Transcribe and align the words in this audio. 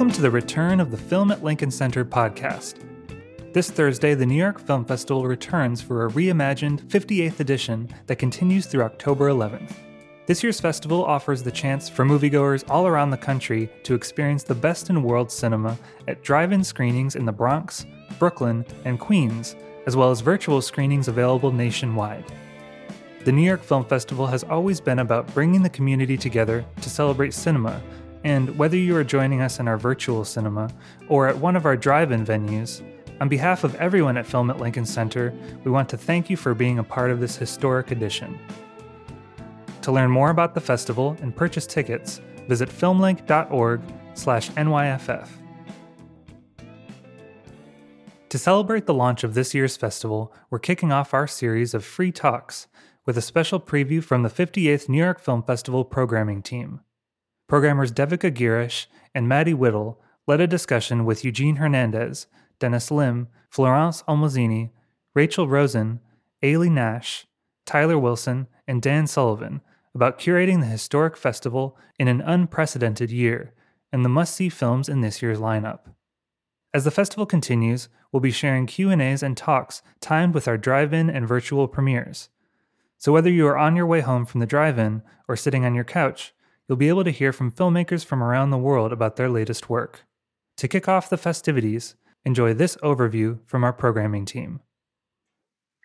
Welcome 0.00 0.14
to 0.14 0.22
the 0.22 0.30
return 0.30 0.80
of 0.80 0.90
the 0.90 0.96
Film 0.96 1.30
at 1.30 1.44
Lincoln 1.44 1.70
Center 1.70 2.06
podcast. 2.06 2.76
This 3.52 3.70
Thursday, 3.70 4.14
the 4.14 4.24
New 4.24 4.34
York 4.34 4.58
Film 4.58 4.82
Festival 4.82 5.26
returns 5.26 5.82
for 5.82 6.06
a 6.06 6.10
reimagined 6.10 6.82
58th 6.84 7.38
edition 7.38 7.86
that 8.06 8.16
continues 8.16 8.64
through 8.64 8.84
October 8.84 9.28
11th. 9.28 9.74
This 10.24 10.42
year's 10.42 10.58
festival 10.58 11.04
offers 11.04 11.42
the 11.42 11.52
chance 11.52 11.90
for 11.90 12.06
moviegoers 12.06 12.64
all 12.70 12.86
around 12.86 13.10
the 13.10 13.18
country 13.18 13.68
to 13.82 13.92
experience 13.92 14.42
the 14.42 14.54
best 14.54 14.88
in 14.88 15.02
world 15.02 15.30
cinema 15.30 15.76
at 16.08 16.22
drive 16.22 16.52
in 16.52 16.64
screenings 16.64 17.14
in 17.14 17.26
the 17.26 17.32
Bronx, 17.32 17.84
Brooklyn, 18.18 18.64
and 18.86 18.98
Queens, 18.98 19.54
as 19.86 19.96
well 19.96 20.10
as 20.10 20.22
virtual 20.22 20.62
screenings 20.62 21.08
available 21.08 21.52
nationwide. 21.52 22.24
The 23.26 23.32
New 23.32 23.42
York 23.42 23.62
Film 23.62 23.84
Festival 23.84 24.26
has 24.28 24.44
always 24.44 24.80
been 24.80 25.00
about 25.00 25.26
bringing 25.34 25.62
the 25.62 25.68
community 25.68 26.16
together 26.16 26.64
to 26.80 26.88
celebrate 26.88 27.34
cinema 27.34 27.82
and 28.24 28.58
whether 28.58 28.76
you 28.76 28.96
are 28.96 29.04
joining 29.04 29.40
us 29.40 29.60
in 29.60 29.68
our 29.68 29.78
virtual 29.78 30.24
cinema 30.24 30.70
or 31.08 31.28
at 31.28 31.38
one 31.38 31.54
of 31.56 31.64
our 31.64 31.76
drive 31.76 32.12
in 32.12 32.24
venues, 32.24 32.82
on 33.20 33.28
behalf 33.28 33.64
of 33.64 33.74
everyone 33.76 34.16
at 34.16 34.26
Film 34.26 34.50
at 34.50 34.58
Lincoln 34.58 34.86
Center, 34.86 35.34
we 35.64 35.70
want 35.70 35.88
to 35.90 35.98
thank 35.98 36.30
you 36.30 36.36
for 36.36 36.54
being 36.54 36.78
a 36.78 36.84
part 36.84 37.10
of 37.10 37.20
this 37.20 37.36
historic 37.36 37.90
edition. 37.90 38.38
To 39.82 39.92
learn 39.92 40.10
more 40.10 40.30
about 40.30 40.54
the 40.54 40.60
festival 40.60 41.16
and 41.20 41.36
purchase 41.36 41.66
tickets, 41.66 42.20
visit 42.48 42.68
filmlinc.org/nyff. 42.68 45.28
To 48.28 48.38
celebrate 48.38 48.86
the 48.86 48.94
launch 48.94 49.24
of 49.24 49.34
this 49.34 49.54
year's 49.54 49.76
festival, 49.76 50.32
we're 50.50 50.60
kicking 50.60 50.92
off 50.92 51.12
our 51.12 51.26
series 51.26 51.74
of 51.74 51.84
free 51.84 52.12
talks 52.12 52.68
with 53.04 53.18
a 53.18 53.22
special 53.22 53.58
preview 53.58 54.00
from 54.02 54.22
the 54.22 54.30
58th 54.30 54.88
New 54.88 54.98
York 54.98 55.20
Film 55.20 55.42
Festival 55.42 55.84
programming 55.84 56.40
team. 56.40 56.80
Programmers 57.50 57.90
Devika 57.90 58.30
Girish 58.30 58.86
and 59.12 59.28
Maddie 59.28 59.54
Whittle 59.54 60.00
led 60.28 60.40
a 60.40 60.46
discussion 60.46 61.04
with 61.04 61.24
Eugene 61.24 61.56
Hernandez, 61.56 62.28
Dennis 62.60 62.92
Lim, 62.92 63.26
Florence 63.48 64.04
Almozini, 64.04 64.70
Rachel 65.16 65.48
Rosen, 65.48 65.98
Aily 66.44 66.70
Nash, 66.70 67.26
Tyler 67.66 67.98
Wilson, 67.98 68.46
and 68.68 68.80
Dan 68.80 69.08
Sullivan 69.08 69.62
about 69.96 70.20
curating 70.20 70.60
the 70.60 70.66
historic 70.66 71.16
festival 71.16 71.76
in 71.98 72.06
an 72.06 72.20
unprecedented 72.20 73.10
year 73.10 73.52
and 73.92 74.04
the 74.04 74.08
must-see 74.08 74.48
films 74.48 74.88
in 74.88 75.00
this 75.00 75.20
year's 75.20 75.40
lineup. 75.40 75.80
As 76.72 76.84
the 76.84 76.92
festival 76.92 77.26
continues, 77.26 77.88
we'll 78.12 78.20
be 78.20 78.30
sharing 78.30 78.66
Q&As 78.66 79.24
and 79.24 79.36
talks 79.36 79.82
timed 80.00 80.34
with 80.34 80.46
our 80.46 80.56
drive-in 80.56 81.10
and 81.10 81.26
virtual 81.26 81.66
premieres. 81.66 82.28
So 82.96 83.10
whether 83.10 83.28
you 83.28 83.48
are 83.48 83.58
on 83.58 83.74
your 83.74 83.86
way 83.86 84.02
home 84.02 84.24
from 84.24 84.38
the 84.38 84.46
drive-in 84.46 85.02
or 85.26 85.34
sitting 85.34 85.64
on 85.64 85.74
your 85.74 85.82
couch, 85.82 86.32
you'll 86.70 86.76
be 86.76 86.88
able 86.88 87.02
to 87.02 87.10
hear 87.10 87.32
from 87.32 87.50
filmmakers 87.50 88.04
from 88.04 88.22
around 88.22 88.50
the 88.50 88.56
world 88.56 88.92
about 88.92 89.16
their 89.16 89.28
latest 89.28 89.68
work. 89.68 90.04
To 90.58 90.68
kick 90.68 90.86
off 90.86 91.10
the 91.10 91.16
festivities, 91.16 91.96
enjoy 92.24 92.54
this 92.54 92.76
overview 92.76 93.40
from 93.44 93.64
our 93.64 93.72
programming 93.72 94.24
team. 94.24 94.60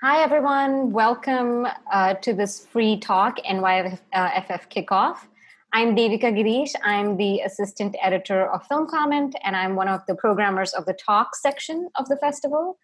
Hi, 0.03 0.21
everyone. 0.21 0.91
Welcome 0.91 1.65
uh, 1.91 2.13
to 2.21 2.33
this 2.35 2.67
free 2.67 2.99
talk, 2.99 3.39
NYFF 3.49 3.99
uh, 4.13 4.57
kickoff. 4.69 5.17
I'm 5.73 5.95
Devika 5.95 6.31
Girish. 6.31 6.75
I'm 6.83 7.17
the 7.17 7.39
assistant 7.39 7.95
editor 7.99 8.47
of 8.51 8.67
Film 8.67 8.85
Comment, 8.85 9.35
and 9.43 9.55
I'm 9.55 9.75
one 9.75 9.87
of 9.87 10.01
the 10.07 10.13
programmers 10.13 10.73
of 10.73 10.85
the 10.85 10.93
talk 10.93 11.35
section 11.35 11.89
of 11.95 12.07
the 12.09 12.17
festival. 12.17 12.77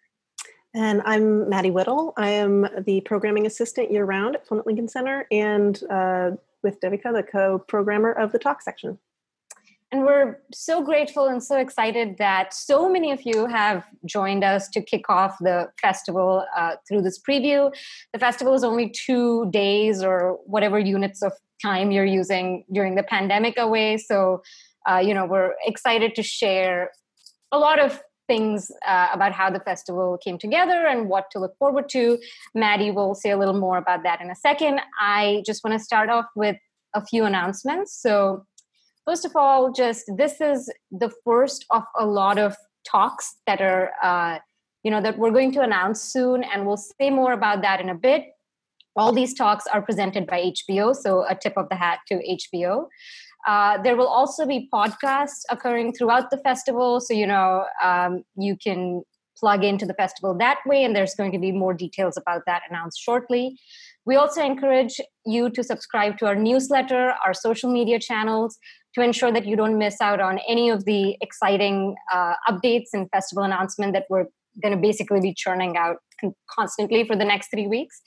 And 0.73 1.03
I'm 1.05 1.47
Maddie 1.47 1.69
Whittle. 1.69 2.13
I 2.17 2.31
am 2.31 2.67
the 2.83 3.01
programming 3.01 3.45
assistant 3.45 3.91
year 3.91 4.05
round 4.05 4.37
at 4.37 4.47
Film 4.47 4.59
at 4.59 4.65
Lincoln 4.65 4.87
Center 4.87 5.27
and 5.29 5.79
uh, 5.91 6.31
with 6.63 6.79
Devika, 6.79 7.13
the 7.13 7.23
co-programmer 7.23 8.11
of 8.11 8.31
the 8.31 8.39
talk 8.39 8.61
section. 8.61 8.99
And 9.93 10.05
we're 10.05 10.37
so 10.53 10.81
grateful 10.81 11.27
and 11.27 11.43
so 11.43 11.57
excited 11.57 12.17
that 12.17 12.53
so 12.53 12.89
many 12.89 13.11
of 13.11 13.23
you 13.23 13.45
have 13.47 13.85
joined 14.05 14.41
us 14.41 14.69
to 14.69 14.81
kick 14.81 15.09
off 15.09 15.35
the 15.41 15.67
festival 15.81 16.45
uh, 16.55 16.75
through 16.87 17.01
this 17.01 17.19
preview. 17.19 17.73
The 18.13 18.19
festival 18.19 18.53
is 18.53 18.63
only 18.63 18.89
two 18.89 19.49
days 19.51 20.01
or 20.01 20.39
whatever 20.45 20.79
units 20.79 21.21
of 21.21 21.33
time 21.61 21.91
you're 21.91 22.05
using 22.05 22.63
during 22.71 22.95
the 22.95 23.03
pandemic 23.03 23.55
away. 23.57 23.97
So, 23.97 24.41
uh, 24.89 24.99
you 24.99 25.13
know, 25.13 25.25
we're 25.25 25.55
excited 25.65 26.15
to 26.15 26.23
share 26.23 26.91
a 27.51 27.59
lot 27.59 27.77
of 27.77 28.01
things 28.31 28.71
uh, 28.87 29.09
about 29.11 29.33
how 29.33 29.49
the 29.49 29.59
festival 29.59 30.17
came 30.17 30.37
together 30.37 30.85
and 30.87 31.09
what 31.09 31.29
to 31.31 31.37
look 31.37 31.53
forward 31.57 31.89
to. 31.89 32.17
Maddie 32.55 32.89
will 32.89 33.13
say 33.13 33.31
a 33.31 33.37
little 33.37 33.59
more 33.59 33.77
about 33.77 34.03
that 34.03 34.21
in 34.21 34.31
a 34.31 34.35
second. 34.35 34.79
I 35.01 35.43
just 35.45 35.65
want 35.65 35.77
to 35.77 35.83
start 35.83 36.09
off 36.09 36.27
with 36.33 36.55
a 36.93 37.05
few 37.05 37.25
announcements. 37.25 37.93
So, 37.93 38.45
first 39.05 39.25
of 39.25 39.35
all, 39.35 39.73
just 39.73 40.05
this 40.15 40.39
is 40.39 40.71
the 40.91 41.11
first 41.25 41.65
of 41.71 41.83
a 41.99 42.05
lot 42.05 42.37
of 42.37 42.55
talks 42.89 43.35
that 43.47 43.59
are, 43.59 43.91
uh, 44.01 44.39
you 44.83 44.91
know, 44.91 45.01
that 45.01 45.17
we're 45.17 45.31
going 45.31 45.51
to 45.57 45.61
announce 45.61 46.01
soon, 46.01 46.45
and 46.45 46.65
we'll 46.65 46.77
say 46.77 47.09
more 47.09 47.33
about 47.33 47.61
that 47.63 47.81
in 47.81 47.89
a 47.89 47.95
bit. 47.95 48.27
All 48.95 49.11
these 49.11 49.33
talks 49.33 49.67
are 49.67 49.81
presented 49.81 50.25
by 50.25 50.53
HBO, 50.53 50.95
so 50.95 51.25
a 51.27 51.35
tip 51.35 51.57
of 51.57 51.67
the 51.67 51.75
hat 51.75 51.99
to 52.07 52.15
HBO. 52.15 52.87
Uh, 53.47 53.81
there 53.81 53.95
will 53.95 54.07
also 54.07 54.45
be 54.45 54.69
podcasts 54.73 55.41
occurring 55.49 55.93
throughout 55.93 56.29
the 56.29 56.37
festival. 56.37 56.99
So, 56.99 57.13
you 57.13 57.27
know, 57.27 57.65
um, 57.83 58.23
you 58.35 58.55
can 58.55 59.03
plug 59.37 59.63
into 59.63 59.85
the 59.85 59.93
festival 59.95 60.37
that 60.37 60.59
way, 60.65 60.83
and 60.83 60.95
there's 60.95 61.15
going 61.15 61.31
to 61.31 61.39
be 61.39 61.51
more 61.51 61.73
details 61.73 62.15
about 62.17 62.43
that 62.45 62.61
announced 62.69 62.99
shortly. 63.01 63.57
We 64.05 64.15
also 64.15 64.43
encourage 64.43 64.99
you 65.25 65.49
to 65.49 65.63
subscribe 65.63 66.17
to 66.19 66.27
our 66.27 66.35
newsletter, 66.35 67.13
our 67.25 67.33
social 67.33 67.71
media 67.71 67.99
channels, 67.99 68.57
to 68.95 69.01
ensure 69.01 69.31
that 69.31 69.45
you 69.45 69.55
don't 69.55 69.77
miss 69.77 70.01
out 70.01 70.19
on 70.19 70.39
any 70.47 70.69
of 70.69 70.85
the 70.85 71.17
exciting 71.21 71.95
uh, 72.13 72.33
updates 72.47 72.89
and 72.93 73.09
festival 73.11 73.43
announcement 73.43 73.93
that 73.93 74.05
we're 74.09 74.25
going 74.61 74.75
to 74.75 74.81
basically 74.81 75.21
be 75.21 75.33
churning 75.33 75.77
out 75.77 75.97
constantly 76.49 77.05
for 77.05 77.15
the 77.15 77.25
next 77.25 77.49
three 77.51 77.67
weeks. 77.67 78.01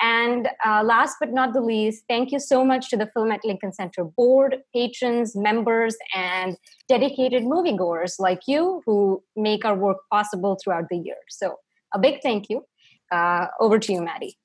And 0.00 0.48
uh, 0.64 0.82
last 0.84 1.16
but 1.18 1.32
not 1.32 1.52
the 1.52 1.60
least, 1.60 2.04
thank 2.08 2.30
you 2.30 2.38
so 2.38 2.64
much 2.64 2.88
to 2.90 2.96
the 2.96 3.10
Film 3.14 3.32
at 3.32 3.44
Lincoln 3.44 3.72
Center 3.72 4.04
board, 4.04 4.58
patrons, 4.72 5.34
members, 5.34 5.96
and 6.14 6.56
dedicated 6.88 7.42
moviegoers 7.42 8.20
like 8.20 8.42
you 8.46 8.82
who 8.86 9.22
make 9.34 9.64
our 9.64 9.74
work 9.74 9.98
possible 10.10 10.56
throughout 10.62 10.84
the 10.88 10.98
year. 10.98 11.16
So, 11.28 11.56
a 11.92 11.98
big 11.98 12.20
thank 12.22 12.48
you. 12.48 12.64
Uh, 13.10 13.46
over 13.60 13.78
to 13.78 13.92
you, 13.92 14.02
Maddie. 14.02 14.36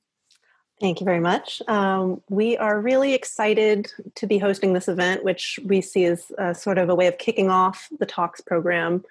Thank 0.80 1.00
you 1.00 1.06
very 1.06 1.20
much. 1.20 1.62
Um, 1.68 2.22
we 2.30 2.58
are 2.58 2.82
really 2.82 3.14
excited 3.14 3.92
to 4.16 4.26
be 4.26 4.38
hosting 4.38 4.74
this 4.74 4.88
event, 4.88 5.24
which 5.24 5.60
we 5.64 5.82
see 5.82 6.06
as 6.06 6.32
uh, 6.40 6.54
sort 6.54 6.78
of 6.78 6.90
a 6.90 6.96
way 6.96 7.08
of 7.08 7.18
kicking 7.20 7.50
off 7.50 7.88
the 8.00 8.06
Talks 8.06 8.42
program 8.42 9.04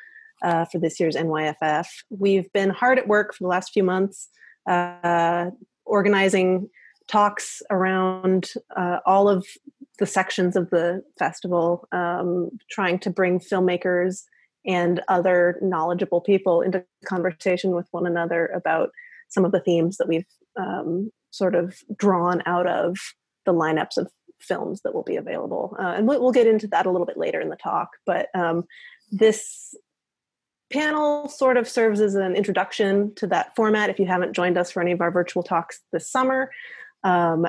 uh, 0.43 0.65
for 0.65 0.79
this 0.79 0.99
year's 0.99 1.15
NYFF. 1.15 1.87
We've 2.11 2.53
been 2.53 2.71
hard 2.71 2.99
at 2.99 3.07
work 3.07 3.35
for 3.35 3.45
the 3.45 3.49
last 3.49 3.73
few 3.73 3.85
months 3.85 4.29
uh, 4.67 5.51
organizing 5.85 6.69
talks 7.09 7.63
around 7.71 8.53
uh, 8.77 8.99
all 9.05 9.29
of 9.29 9.47
the 9.99 10.07
sections 10.07 10.57
of 10.57 10.71
the 10.71 11.03
festival, 11.19 11.87
um, 11.93 12.51
trying 12.71 12.99
to 12.99 13.11
bring 13.11 13.39
filmmakers 13.39 14.23
and 14.65 15.01
other 15.09 15.59
knowledgeable 15.61 16.21
people 16.21 16.61
into 16.61 16.85
conversation 17.05 17.73
with 17.73 17.87
one 17.91 18.07
another 18.07 18.47
about 18.55 18.91
some 19.29 19.45
of 19.45 19.53
the 19.53 19.61
themes 19.61 19.97
that 19.97 20.09
we've 20.09 20.27
um, 20.57 21.11
sort 21.31 21.55
of 21.55 21.77
drawn 21.97 22.43
out 22.47 22.67
of 22.67 22.97
the 23.45 23.53
lineups 23.53 23.97
of 23.97 24.09
films 24.41 24.81
that 24.83 24.95
will 24.95 25.03
be 25.03 25.17
available. 25.17 25.77
Uh, 25.79 25.95
and 25.97 26.07
we'll, 26.07 26.33
get 26.33 26.47
into 26.47 26.67
that 26.67 26.87
a 26.87 26.91
little 26.91 27.07
bit 27.07 27.17
later 27.17 27.41
in 27.41 27.49
the 27.49 27.57
talk. 27.57 27.91
But 28.07 28.29
um, 28.35 28.65
this 29.11 29.75
panel 30.73 31.29
sort 31.29 31.57
of 31.57 31.69
serves 31.69 32.01
as 32.01 32.15
an 32.15 32.35
introduction 32.35 33.15
to 33.17 33.27
that 33.29 33.55
format 33.55 33.91
if 33.91 33.99
you 33.99 34.07
haven't 34.07 34.33
joined 34.33 34.59
us 34.59 34.71
for 34.71 34.81
any 34.81 34.93
of 34.93 35.01
our 35.01 35.11
virtual 35.11 35.43
talks 35.43 35.81
this 35.93 36.11
summer. 36.11 36.51
Um, 37.05 37.47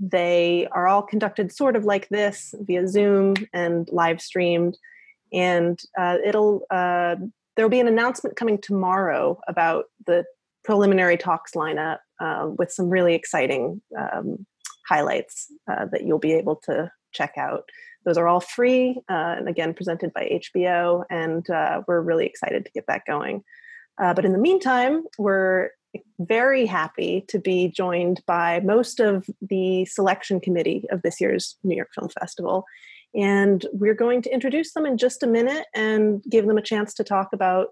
they 0.00 0.66
are 0.72 0.88
all 0.88 1.02
conducted 1.02 1.52
sort 1.52 1.76
of 1.76 1.84
like 1.84 2.08
this 2.08 2.54
via 2.60 2.88
Zoom 2.88 3.34
and 3.52 3.88
live 3.92 4.20
streamed. 4.20 4.78
And 5.32 5.78
uh, 5.98 6.18
it'll 6.24 6.62
uh, 6.70 7.16
there'll 7.56 7.70
be 7.70 7.80
an 7.80 7.88
announcement 7.88 8.36
coming 8.36 8.58
tomorrow 8.60 9.40
about 9.48 9.86
the 10.06 10.24
preliminary 10.64 11.16
talks 11.16 11.52
lineup 11.52 11.98
uh, 12.20 12.48
with 12.58 12.72
some 12.72 12.88
really 12.88 13.14
exciting 13.14 13.82
um, 13.98 14.46
highlights 14.88 15.52
uh, 15.70 15.86
that 15.86 16.04
you'll 16.04 16.18
be 16.18 16.32
able 16.32 16.56
to 16.56 16.90
check 17.12 17.34
out. 17.36 17.68
Those 18.04 18.18
are 18.18 18.28
all 18.28 18.40
free 18.40 19.00
uh, 19.10 19.36
and 19.38 19.48
again 19.48 19.74
presented 19.74 20.12
by 20.12 20.40
HBO, 20.54 21.04
and 21.10 21.48
uh, 21.50 21.82
we're 21.86 22.00
really 22.00 22.26
excited 22.26 22.64
to 22.64 22.72
get 22.72 22.86
that 22.88 23.02
going. 23.06 23.42
Uh, 24.00 24.12
but 24.12 24.24
in 24.24 24.32
the 24.32 24.38
meantime, 24.38 25.04
we're 25.18 25.70
very 26.18 26.66
happy 26.66 27.24
to 27.28 27.38
be 27.38 27.68
joined 27.68 28.20
by 28.26 28.60
most 28.60 29.00
of 29.00 29.26
the 29.40 29.84
selection 29.84 30.40
committee 30.40 30.84
of 30.90 31.02
this 31.02 31.20
year's 31.20 31.56
New 31.62 31.76
York 31.76 31.90
Film 31.94 32.08
Festival. 32.08 32.64
And 33.14 33.64
we're 33.72 33.94
going 33.94 34.22
to 34.22 34.32
introduce 34.32 34.72
them 34.72 34.86
in 34.86 34.98
just 34.98 35.22
a 35.22 35.28
minute 35.28 35.66
and 35.74 36.22
give 36.28 36.46
them 36.46 36.58
a 36.58 36.62
chance 36.62 36.94
to 36.94 37.04
talk 37.04 37.28
about 37.32 37.68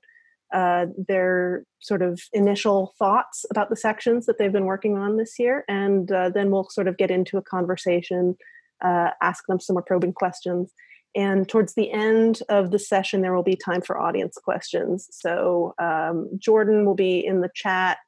uh, 0.53 0.87
their 1.09 1.65
sort 1.81 2.03
of 2.03 2.21
initial 2.33 2.95
thoughts 2.99 3.45
about 3.51 3.71
the 3.71 3.77
sections 3.77 4.27
that 4.27 4.39
they've 4.39 4.53
been 4.53 4.67
working 4.67 4.97
on 4.97 5.17
this 5.17 5.39
year. 5.39 5.65
And 5.67 6.13
uh, 6.13 6.29
then 6.29 6.51
we'll 6.51 6.69
sort 6.69 6.89
of 6.89 6.99
get 6.99 7.11
into 7.11 7.39
a 7.39 7.43
conversation 7.43 8.37
uh, 8.83 9.11
ask 9.23 9.45
them 9.47 9.61
some 9.61 9.75
more 9.75 9.83
probing 9.83 10.13
questions. 10.13 10.73
and 11.15 11.49
towards 11.49 11.75
the 11.75 11.91
end 11.91 12.41
of 12.49 12.71
the 12.71 12.79
session, 12.79 13.21
there 13.21 13.35
will 13.35 13.43
be 13.43 13.57
time 13.57 13.83
for 13.83 14.01
audience 14.01 14.39
questions. 14.43 15.09
So 15.11 15.75
um, 15.79 16.31
Jordan 16.39 16.87
will 16.87 16.95
be 16.95 17.25
in 17.25 17.43
the 17.43 17.51
chat 17.55 17.99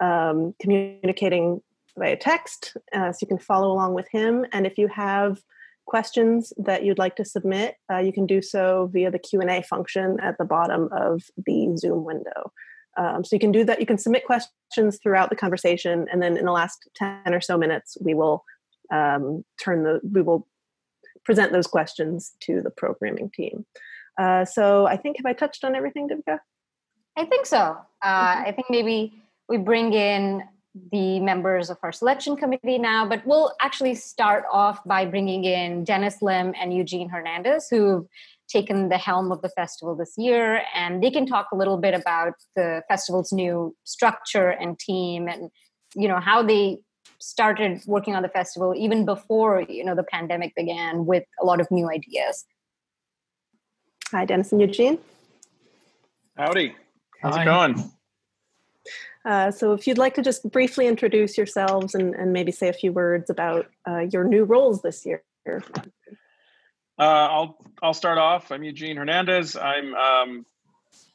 um, 0.00 0.54
communicating 0.60 1.62
via 1.98 2.16
text, 2.16 2.76
uh, 2.94 3.12
so 3.12 3.18
you 3.22 3.28
can 3.28 3.38
follow 3.38 3.70
along 3.72 3.94
with 3.94 4.06
him. 4.10 4.46
And 4.52 4.66
if 4.66 4.78
you 4.78 4.88
have 4.88 5.40
questions 5.86 6.52
that 6.56 6.84
you'd 6.84 6.98
like 6.98 7.16
to 7.16 7.24
submit, 7.24 7.76
uh, 7.92 7.98
you 7.98 8.12
can 8.12 8.26
do 8.26 8.40
so 8.40 8.88
via 8.92 9.10
the 9.10 9.18
Q&A 9.18 9.62
function 9.62 10.18
at 10.22 10.38
the 10.38 10.44
bottom 10.44 10.88
of 10.92 11.22
the 11.46 11.76
Zoom 11.76 12.04
window. 12.04 12.52
Um, 12.96 13.24
so 13.24 13.34
you 13.36 13.40
can 13.40 13.52
do 13.52 13.64
that. 13.64 13.80
You 13.80 13.86
can 13.86 13.98
submit 13.98 14.24
questions 14.26 14.98
throughout 15.02 15.30
the 15.30 15.36
conversation, 15.36 16.06
and 16.12 16.22
then 16.22 16.36
in 16.36 16.44
the 16.44 16.52
last 16.52 16.88
10 16.96 17.22
or 17.26 17.40
so 17.40 17.56
minutes, 17.56 17.96
we 18.00 18.14
will 18.14 18.44
um, 18.92 19.44
turn 19.62 19.82
the, 19.82 20.00
we 20.02 20.22
will 20.22 20.46
present 21.24 21.52
those 21.52 21.66
questions 21.66 22.32
to 22.40 22.60
the 22.60 22.70
programming 22.70 23.30
team. 23.30 23.64
Uh, 24.18 24.44
so 24.44 24.86
I 24.86 24.96
think, 24.96 25.16
have 25.16 25.26
I 25.26 25.32
touched 25.32 25.64
on 25.64 25.74
everything, 25.74 26.08
Devika? 26.08 26.38
I 27.16 27.24
think 27.24 27.46
so. 27.46 27.76
Uh, 28.02 28.34
mm-hmm. 28.34 28.48
I 28.48 28.52
think 28.52 28.66
maybe 28.70 29.12
we 29.48 29.58
bring 29.58 29.92
in 29.92 30.44
the 30.90 31.20
members 31.20 31.68
of 31.70 31.78
our 31.82 31.92
selection 31.92 32.36
committee 32.36 32.78
now, 32.78 33.06
but 33.06 33.26
we'll 33.26 33.52
actually 33.60 33.94
start 33.94 34.44
off 34.50 34.82
by 34.84 35.04
bringing 35.04 35.44
in 35.44 35.84
Dennis 35.84 36.22
Lim 36.22 36.54
and 36.58 36.74
Eugene 36.74 37.08
Hernandez, 37.08 37.68
who've 37.70 38.06
taken 38.48 38.88
the 38.88 38.98
helm 38.98 39.32
of 39.32 39.42
the 39.42 39.50
festival 39.50 39.94
this 39.94 40.14
year, 40.16 40.62
and 40.74 41.02
they 41.02 41.10
can 41.10 41.26
talk 41.26 41.48
a 41.52 41.56
little 41.56 41.76
bit 41.76 41.94
about 41.94 42.34
the 42.56 42.82
festival's 42.88 43.32
new 43.32 43.74
structure 43.84 44.48
and 44.48 44.78
team, 44.78 45.28
and 45.28 45.50
you 45.94 46.08
know 46.08 46.20
how 46.20 46.42
they 46.42 46.78
started 47.22 47.80
working 47.86 48.16
on 48.16 48.22
the 48.22 48.28
festival 48.28 48.74
even 48.76 49.04
before 49.04 49.62
you 49.68 49.84
know 49.84 49.94
the 49.94 50.02
pandemic 50.02 50.54
began 50.56 51.06
with 51.06 51.24
a 51.40 51.44
lot 51.44 51.60
of 51.60 51.70
new 51.70 51.88
ideas. 51.88 52.44
Hi, 54.10 54.24
Dennis 54.24 54.52
and 54.52 54.60
Eugene. 54.60 54.98
Howdy. 56.36 56.74
How's 57.22 57.36
Hi. 57.36 57.42
it 57.42 57.44
going? 57.44 57.92
Uh, 59.24 59.50
so, 59.52 59.72
if 59.72 59.86
you'd 59.86 59.98
like 59.98 60.14
to 60.14 60.22
just 60.22 60.50
briefly 60.50 60.88
introduce 60.88 61.38
yourselves 61.38 61.94
and, 61.94 62.14
and 62.14 62.32
maybe 62.32 62.50
say 62.50 62.68
a 62.68 62.72
few 62.72 62.92
words 62.92 63.30
about 63.30 63.66
uh, 63.88 64.00
your 64.10 64.24
new 64.24 64.44
roles 64.44 64.82
this 64.82 65.06
year. 65.06 65.22
Uh, 65.46 65.62
I'll 66.98 67.56
I'll 67.82 67.94
start 67.94 68.18
off. 68.18 68.50
I'm 68.50 68.64
Eugene 68.64 68.96
Hernandez. 68.96 69.56
I'm 69.56 69.94
um, 69.94 70.46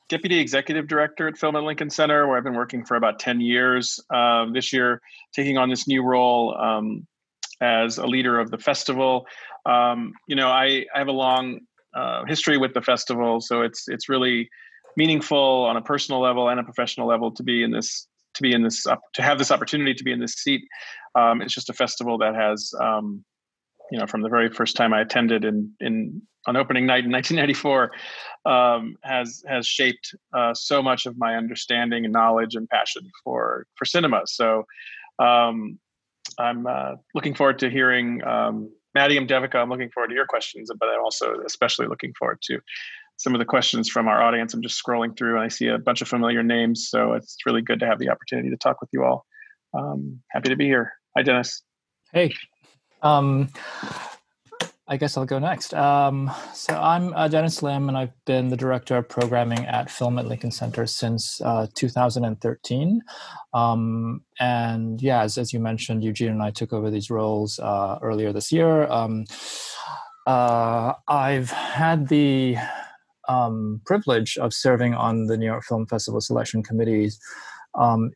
deputy 0.09 0.39
executive 0.39 0.87
director 0.87 1.27
at 1.27 1.37
Film 1.37 1.55
at 1.55 1.63
Lincoln 1.63 1.89
Center, 1.89 2.27
where 2.27 2.37
I've 2.37 2.43
been 2.43 2.55
working 2.55 2.85
for 2.85 2.95
about 2.95 3.19
ten 3.19 3.41
years. 3.41 3.99
Um, 4.13 4.53
this 4.53 4.71
year, 4.71 5.01
taking 5.33 5.57
on 5.57 5.69
this 5.69 5.87
new 5.87 6.03
role 6.03 6.57
um, 6.57 7.07
as 7.61 7.97
a 7.97 8.05
leader 8.05 8.39
of 8.39 8.51
the 8.51 8.57
festival. 8.57 9.25
Um, 9.65 10.13
you 10.27 10.35
know, 10.35 10.49
I, 10.49 10.85
I 10.93 10.99
have 10.99 11.07
a 11.07 11.11
long 11.11 11.59
uh, 11.93 12.25
history 12.25 12.57
with 12.57 12.73
the 12.73 12.81
festival, 12.81 13.41
so 13.41 13.61
it's 13.61 13.87
it's 13.87 14.09
really 14.09 14.49
meaningful 14.95 15.65
on 15.65 15.77
a 15.77 15.81
personal 15.81 16.21
level 16.21 16.49
and 16.49 16.59
a 16.59 16.63
professional 16.63 17.07
level 17.07 17.31
to 17.31 17.43
be 17.43 17.63
in 17.63 17.71
this 17.71 18.07
to 18.35 18.41
be 18.41 18.53
in 18.53 18.63
this 18.63 18.83
to 18.83 19.21
have 19.21 19.37
this 19.37 19.51
opportunity 19.51 19.93
to 19.93 20.03
be 20.03 20.11
in 20.11 20.19
this 20.19 20.33
seat. 20.35 20.61
Um, 21.15 21.41
it's 21.41 21.53
just 21.53 21.69
a 21.69 21.73
festival 21.73 22.17
that 22.19 22.35
has 22.35 22.71
um, 22.79 23.23
you 23.91 23.99
know 23.99 24.07
from 24.07 24.21
the 24.21 24.29
very 24.29 24.49
first 24.49 24.75
time 24.75 24.93
I 24.93 25.01
attended 25.01 25.45
in 25.45 25.71
in 25.79 26.21
on 26.47 26.55
opening 26.55 26.85
night 26.85 27.05
in 27.05 27.11
1994 27.11 27.91
um, 28.45 28.95
has 29.03 29.43
has 29.47 29.67
shaped 29.67 30.15
uh, 30.33 30.53
so 30.53 30.81
much 30.81 31.05
of 31.05 31.17
my 31.17 31.35
understanding 31.35 32.05
and 32.05 32.13
knowledge 32.13 32.55
and 32.55 32.69
passion 32.69 33.09
for 33.23 33.65
for 33.75 33.85
cinema. 33.85 34.21
So 34.25 34.63
um, 35.19 35.79
I'm 36.39 36.67
uh, 36.67 36.95
looking 37.13 37.33
forward 37.33 37.59
to 37.59 37.69
hearing 37.69 38.23
um, 38.23 38.71
Maddie 38.93 39.17
and 39.17 39.27
Devika. 39.27 39.55
I'm 39.55 39.69
looking 39.69 39.89
forward 39.89 40.09
to 40.09 40.15
your 40.15 40.25
questions, 40.25 40.71
but 40.79 40.89
I'm 40.89 41.01
also 41.01 41.41
especially 41.45 41.87
looking 41.87 42.13
forward 42.17 42.39
to 42.43 42.59
some 43.17 43.33
of 43.33 43.39
the 43.39 43.45
questions 43.45 43.89
from 43.89 44.07
our 44.07 44.21
audience. 44.21 44.53
I'm 44.53 44.61
just 44.61 44.81
scrolling 44.83 45.17
through 45.17 45.35
and 45.35 45.43
I 45.43 45.47
see 45.47 45.67
a 45.67 45.79
bunch 45.79 46.01
of 46.01 46.07
familiar 46.07 46.43
names. 46.43 46.87
So 46.89 47.13
it's 47.13 47.37
really 47.45 47.63
good 47.63 47.79
to 47.79 47.87
have 47.87 47.99
the 47.99 48.09
opportunity 48.09 48.49
to 48.49 48.57
talk 48.57 48.79
with 48.79 48.91
you 48.93 49.03
all. 49.03 49.25
Um, 49.73 50.21
happy 50.31 50.49
to 50.49 50.55
be 50.55 50.65
here. 50.65 50.93
Hi, 51.15 51.23
Dennis. 51.23 51.63
Hey. 52.13 52.33
Um, 53.01 53.49
I 54.89 54.95
guess 54.95 55.17
I'll 55.17 55.25
go 55.25 55.37
next. 55.37 55.73
Um, 55.73 56.31
so 56.53 56.73
I'm 56.73 57.13
uh, 57.13 57.27
Dennis 57.27 57.61
Lim, 57.61 57.89
and 57.89 57.97
I've 57.97 58.13
been 58.25 58.47
the 58.47 58.55
director 58.55 58.95
of 58.95 59.09
programming 59.09 59.65
at 59.65 59.91
Film 59.91 60.17
at 60.17 60.27
Lincoln 60.27 60.51
Center 60.51 60.85
since 60.85 61.41
uh, 61.41 61.67
2013. 61.75 63.01
Um, 63.53 64.21
and 64.39 65.01
yeah, 65.01 65.23
as, 65.23 65.37
as, 65.37 65.51
you 65.51 65.59
mentioned, 65.59 66.05
Eugene 66.05 66.29
and 66.29 66.41
I 66.41 66.51
took 66.51 66.71
over 66.71 66.89
these 66.89 67.09
roles 67.09 67.59
uh, 67.59 67.99
earlier 68.01 68.31
this 68.31 68.49
year. 68.51 68.83
Um, 68.87 69.25
uh, 70.25 70.93
I've 71.09 71.51
had 71.51 72.07
the 72.07 72.55
um, 73.27 73.81
privilege 73.85 74.37
of 74.37 74.53
serving 74.53 74.93
on 74.93 75.25
the 75.25 75.37
New 75.37 75.45
York 75.45 75.65
Film 75.65 75.85
Festival 75.85 76.21
selection 76.21 76.63
committees 76.63 77.19
um, 77.75 78.11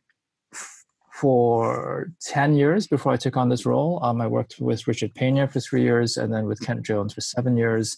for 1.22 2.10
10 2.20 2.56
years 2.56 2.88
before 2.88 3.12
I 3.12 3.16
took 3.16 3.36
on 3.36 3.48
this 3.48 3.64
role. 3.64 4.00
Um, 4.02 4.20
I 4.20 4.26
worked 4.26 4.56
with 4.58 4.88
Richard 4.88 5.14
Pena 5.14 5.46
for 5.46 5.60
three 5.60 5.82
years 5.82 6.16
and 6.16 6.34
then 6.34 6.46
with 6.46 6.60
Kent 6.60 6.82
Jones 6.82 7.14
for 7.14 7.20
seven 7.20 7.56
years. 7.56 7.96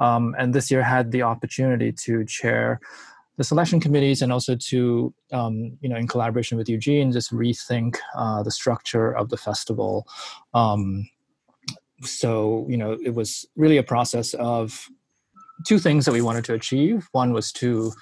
Um, 0.00 0.34
and 0.38 0.54
this 0.54 0.70
year 0.70 0.82
had 0.82 1.12
the 1.12 1.20
opportunity 1.20 1.92
to 1.92 2.24
chair 2.24 2.80
the 3.36 3.44
selection 3.44 3.78
committees 3.78 4.22
and 4.22 4.32
also 4.32 4.56
to, 4.56 5.12
um, 5.32 5.76
you 5.82 5.88
know, 5.88 5.96
in 5.96 6.06
collaboration 6.06 6.56
with 6.56 6.68
Eugene, 6.68 7.12
just 7.12 7.30
rethink 7.32 7.98
uh, 8.16 8.42
the 8.42 8.50
structure 8.50 9.12
of 9.12 9.28
the 9.28 9.36
festival 9.36 10.06
um, 10.54 11.06
so 12.04 12.66
you 12.68 12.76
know 12.76 12.96
it 13.04 13.14
was 13.14 13.46
really 13.56 13.76
a 13.76 13.82
process 13.82 14.34
of 14.34 14.88
two 15.66 15.78
things 15.78 16.04
that 16.04 16.12
we 16.12 16.22
wanted 16.22 16.44
to 16.44 16.54
achieve. 16.54 17.08
One 17.12 17.32
was 17.32 17.52
to 17.52 17.92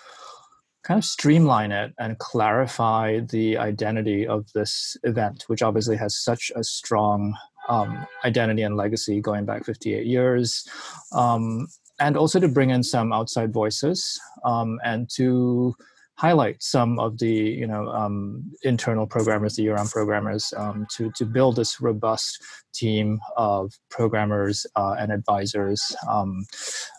kind 0.82 0.98
of 0.98 1.04
streamline 1.04 1.72
it 1.72 1.92
and 1.98 2.18
clarify 2.18 3.20
the 3.20 3.58
identity 3.58 4.26
of 4.26 4.50
this 4.54 4.96
event, 5.04 5.44
which 5.46 5.62
obviously 5.62 5.96
has 5.96 6.16
such 6.16 6.50
a 6.56 6.64
strong 6.64 7.34
um, 7.68 8.06
identity 8.24 8.62
and 8.62 8.76
legacy 8.76 9.20
going 9.20 9.44
back 9.44 9.64
58 9.64 10.06
years. 10.06 10.66
Um, 11.12 11.68
and 12.00 12.16
also 12.16 12.40
to 12.40 12.48
bring 12.48 12.70
in 12.70 12.82
some 12.82 13.12
outside 13.12 13.52
voices 13.52 14.18
um, 14.44 14.80
and 14.84 15.08
to 15.16 15.74
highlight 16.20 16.62
some 16.62 16.98
of 16.98 17.18
the 17.18 17.36
you 17.62 17.66
know 17.66 17.88
um, 17.88 18.44
internal 18.62 19.06
programmers, 19.06 19.56
the 19.56 19.62
year-round 19.62 19.90
programmers, 19.90 20.52
um, 20.56 20.86
to 20.94 21.10
to 21.16 21.24
build 21.24 21.56
this 21.56 21.80
robust 21.80 22.42
team 22.74 23.18
of 23.36 23.72
programmers 23.88 24.66
uh, 24.76 24.94
and 24.98 25.10
advisors 25.12 25.96
um, 26.08 26.44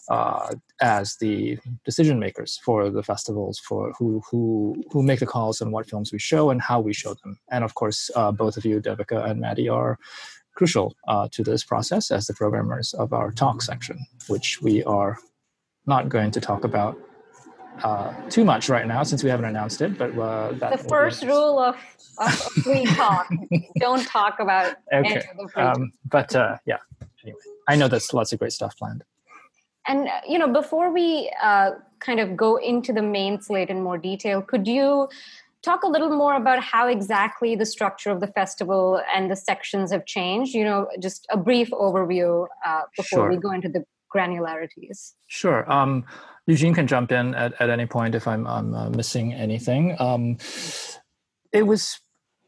uh, 0.10 0.56
as 0.82 1.18
the 1.18 1.58
decision 1.86 2.18
makers 2.20 2.60
for 2.66 2.90
the 2.90 3.04
festivals, 3.04 3.60
for 3.60 3.94
who 3.98 4.22
who 4.30 4.42
who 4.92 5.04
make 5.04 5.20
the 5.20 5.34
calls 5.36 5.62
on 5.62 5.72
what 5.72 5.90
films 5.90 6.12
we 6.12 6.20
show 6.20 6.50
and 6.50 6.62
how 6.62 6.80
we 6.80 6.94
show 6.94 7.14
them. 7.22 7.38
And 7.52 7.64
of 7.64 7.76
course, 7.76 8.10
uh, 8.16 8.32
both 8.32 8.58
of 8.58 8.66
you, 8.66 8.82
Devika 8.82 9.30
and 9.30 9.40
Maddie, 9.40 9.70
are 9.70 10.00
crucial 10.56 10.96
uh, 11.08 11.28
to 11.32 11.44
this 11.44 11.64
process 11.64 12.10
as 12.10 12.26
the 12.26 12.34
programmers 12.34 12.94
of 12.96 13.14
our 13.14 13.32
talk 13.32 13.62
section, 13.62 13.98
which 14.28 14.62
we 14.62 14.84
are 14.84 15.18
not 15.86 16.10
going 16.10 16.32
to 16.32 16.42
talk 16.42 16.64
about 16.64 16.98
uh, 17.84 18.14
too 18.30 18.46
much 18.46 18.70
right 18.70 18.88
now 18.88 19.04
since 19.04 19.24
we 19.24 19.30
haven't 19.30 19.46
announced 19.46 19.82
it. 19.82 19.98
But 19.98 20.18
uh, 20.18 20.52
the 20.54 20.78
first 20.78 21.24
rule 21.24 21.60
of, 21.60 21.76
of 22.18 22.34
free 22.64 22.86
talk: 22.86 23.30
don't 23.80 24.06
talk 24.08 24.40
about 24.40 24.76
okay. 24.94 25.24
Um, 25.56 25.92
but 26.10 26.36
uh, 26.36 26.58
yeah, 26.66 26.78
anyway, 27.24 27.40
I 27.68 27.76
know 27.76 27.88
there's 27.88 28.14
lots 28.14 28.34
of 28.34 28.40
great 28.40 28.54
stuff 28.54 28.78
planned. 28.78 29.04
And 29.88 30.08
uh, 30.08 30.22
you 30.28 30.38
know, 30.38 30.48
before 30.48 30.94
we 30.94 31.32
uh, 31.42 31.72
kind 32.00 32.20
of 32.20 32.38
go 32.38 32.58
into 32.58 32.94
the 32.94 33.02
main 33.02 33.42
slate 33.42 33.70
in 33.70 33.82
more 33.82 33.98
detail, 33.98 34.42
could 34.42 34.68
you? 34.68 35.10
Talk 35.64 35.84
a 35.84 35.88
little 35.88 36.10
more 36.10 36.38
about 36.38 36.64
how 36.64 36.88
exactly 36.88 37.56
the 37.56 37.68
structure 37.68 38.10
of 38.10 38.20
the 38.20 38.26
festival 38.26 39.00
and 39.14 39.30
the 39.30 39.36
sections 39.36 39.92
have 39.92 40.08
changed. 40.08 40.56
You 40.56 40.64
know, 40.64 40.88
just 41.00 41.28
a 41.30 41.38
brief 41.38 41.70
overview 41.70 42.48
uh, 42.66 42.82
before 42.98 43.20
sure. 43.20 43.30
we 43.30 43.38
go 43.38 43.52
into 43.52 43.70
the 43.70 43.86
granularities. 44.12 45.14
Sure. 45.28 45.72
Um, 45.72 46.06
Eugene 46.48 46.74
can 46.74 46.88
jump 46.88 47.12
in 47.12 47.36
at, 47.36 47.54
at 47.62 47.70
any 47.70 47.86
point 47.86 48.16
if 48.16 48.28
I'm, 48.28 48.48
I'm 48.48 48.74
uh, 48.74 48.90
missing 48.90 49.34
anything. 49.34 49.96
Um, 50.00 50.38
it 51.52 51.64
was 51.64 52.00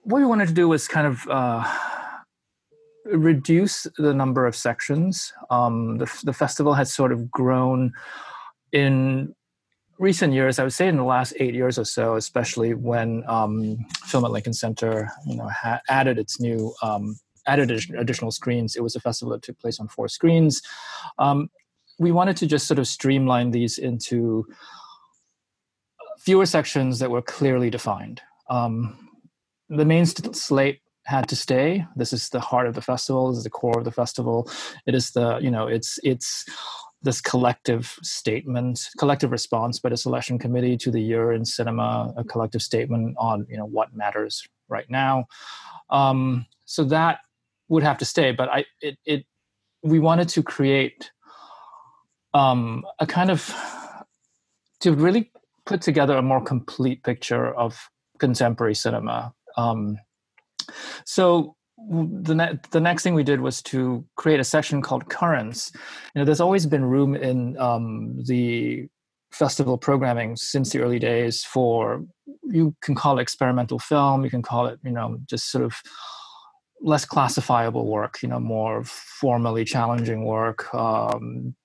what 0.04 0.18
we 0.20 0.26
wanted 0.26 0.48
to 0.48 0.54
do 0.54 0.68
was 0.68 0.88
kind 0.88 1.08
of 1.08 1.28
uh, 1.30 1.64
reduce 3.06 3.88
the 3.98 4.14
number 4.14 4.46
of 4.46 4.56
sections. 4.56 5.32
Um, 5.50 5.98
the, 5.98 6.12
the 6.24 6.34
festival 6.34 6.74
has 6.74 6.94
sort 6.94 7.12
of 7.12 7.30
grown 7.32 7.94
in 8.72 9.34
recent 10.00 10.34
years. 10.34 10.60
I 10.60 10.64
would 10.64 10.74
say 10.74 10.88
in 10.88 10.98
the 10.98 11.04
last 11.04 11.34
eight 11.40 11.54
years 11.54 11.78
or 11.78 11.86
so, 11.86 12.16
especially 12.16 12.74
when 12.74 13.24
um, 13.28 13.78
Film 14.06 14.26
at 14.26 14.32
Lincoln 14.32 14.54
Center, 14.54 15.10
you 15.26 15.38
know, 15.38 15.48
ha- 15.50 15.82
added 15.88 16.18
its 16.18 16.40
new 16.40 16.74
um, 16.82 17.16
added 17.48 17.72
additional 17.98 18.32
screens. 18.32 18.76
It 18.76 18.84
was 18.84 18.96
a 18.96 19.00
festival 19.00 19.34
that 19.34 19.42
took 19.42 19.60
place 19.60 19.80
on 19.80 19.88
four 19.88 20.08
screens. 20.08 20.62
Um, 21.20 21.50
we 22.00 22.12
wanted 22.12 22.38
to 22.38 22.48
just 22.48 22.68
sort 22.68 22.80
of 22.80 22.88
streamline 22.88 23.52
these 23.52 23.78
into 23.78 24.46
fewer 26.20 26.46
sections 26.46 27.00
that 27.00 27.12
were 27.12 27.22
clearly 27.22 27.70
defined. 27.70 28.22
Um, 28.50 29.10
the 29.70 29.86
main 29.86 30.06
slate 30.06 30.82
had 31.06 31.28
to 31.30 31.36
stay. 31.36 31.86
This 31.96 32.14
is 32.14 32.30
the 32.30 32.40
heart 32.40 32.68
of 32.68 32.76
the 32.76 32.82
festival. 32.82 33.30
This 33.30 33.40
is 33.40 33.44
the 33.44 33.50
core 33.50 33.78
of 33.78 33.86
the 33.86 33.92
festival. 33.92 34.50
It 34.86 34.96
is 34.96 35.12
the 35.12 35.38
you 35.40 35.52
know 35.52 35.68
it's 35.68 36.00
it's 36.04 36.46
this 37.02 37.20
collective 37.20 37.98
statement, 38.02 38.88
collective 38.98 39.32
response 39.32 39.80
by 39.80 39.90
the 39.90 39.98
selection 39.98 40.40
committee 40.40 40.78
to 40.78 40.90
the 40.90 41.02
year 41.02 41.34
in 41.34 41.44
cinema, 41.44 42.14
a 42.16 42.24
collective 42.24 42.62
statement 42.62 43.16
on 43.20 43.46
you 43.50 43.58
know 43.58 43.66
what 43.66 43.94
matters 43.94 44.48
right 44.70 44.90
now. 44.90 45.26
Um, 45.90 46.46
so 46.66 46.86
that 46.86 47.20
would 47.68 47.84
have 47.84 47.98
to 47.98 48.06
stay, 48.06 48.32
but 48.32 48.50
I 48.50 48.66
it, 48.82 48.98
it 49.06 49.26
we 49.84 50.00
wanted 50.00 50.30
to 50.30 50.44
create 50.44 51.12
um, 52.34 52.86
a 53.00 53.06
kind 53.06 53.30
of 53.30 53.54
to 54.82 54.94
really 54.94 55.32
put 55.66 55.82
together 55.82 56.18
a 56.18 56.22
more 56.22 56.42
complete 56.42 57.04
picture 57.04 57.54
of 57.56 57.90
contemporary 58.20 58.76
cinema. 58.76 59.34
Um, 59.58 59.98
so 61.06 61.56
the 61.90 62.36
ne- 62.36 62.60
the 62.72 62.80
next 62.80 63.04
thing 63.04 63.14
we 63.14 63.24
did 63.24 63.42
was 63.42 63.62
to 63.64 64.06
create 64.16 64.40
a 64.40 64.44
section 64.44 64.82
called 64.82 65.10
currents. 65.10 65.72
You 66.14 66.20
know, 66.20 66.26
there's 66.26 66.42
always 66.42 66.66
been 66.66 66.86
room 66.86 67.16
in 67.16 67.58
um, 67.58 68.22
the 68.26 68.88
festival 69.32 69.78
programming 69.78 70.36
since 70.36 70.72
the 70.72 70.80
early 70.80 71.00
days 71.00 71.44
for 71.44 72.06
you 72.44 72.76
can 72.82 72.94
call 72.94 73.18
it 73.18 73.22
experimental 73.22 73.80
film, 73.80 74.24
you 74.24 74.30
can 74.30 74.42
call 74.42 74.68
it 74.68 74.80
you 74.84 74.92
know 74.92 75.18
just 75.28 75.52
sort 75.52 75.64
of 75.64 75.82
less 76.84 77.06
classifiable 77.06 77.88
work, 77.88 78.22
you 78.22 78.30
know, 78.30 78.40
more 78.40 78.84
formally 78.84 79.64
challenging 79.64 80.26
work, 80.26 80.74
um, 80.76 81.56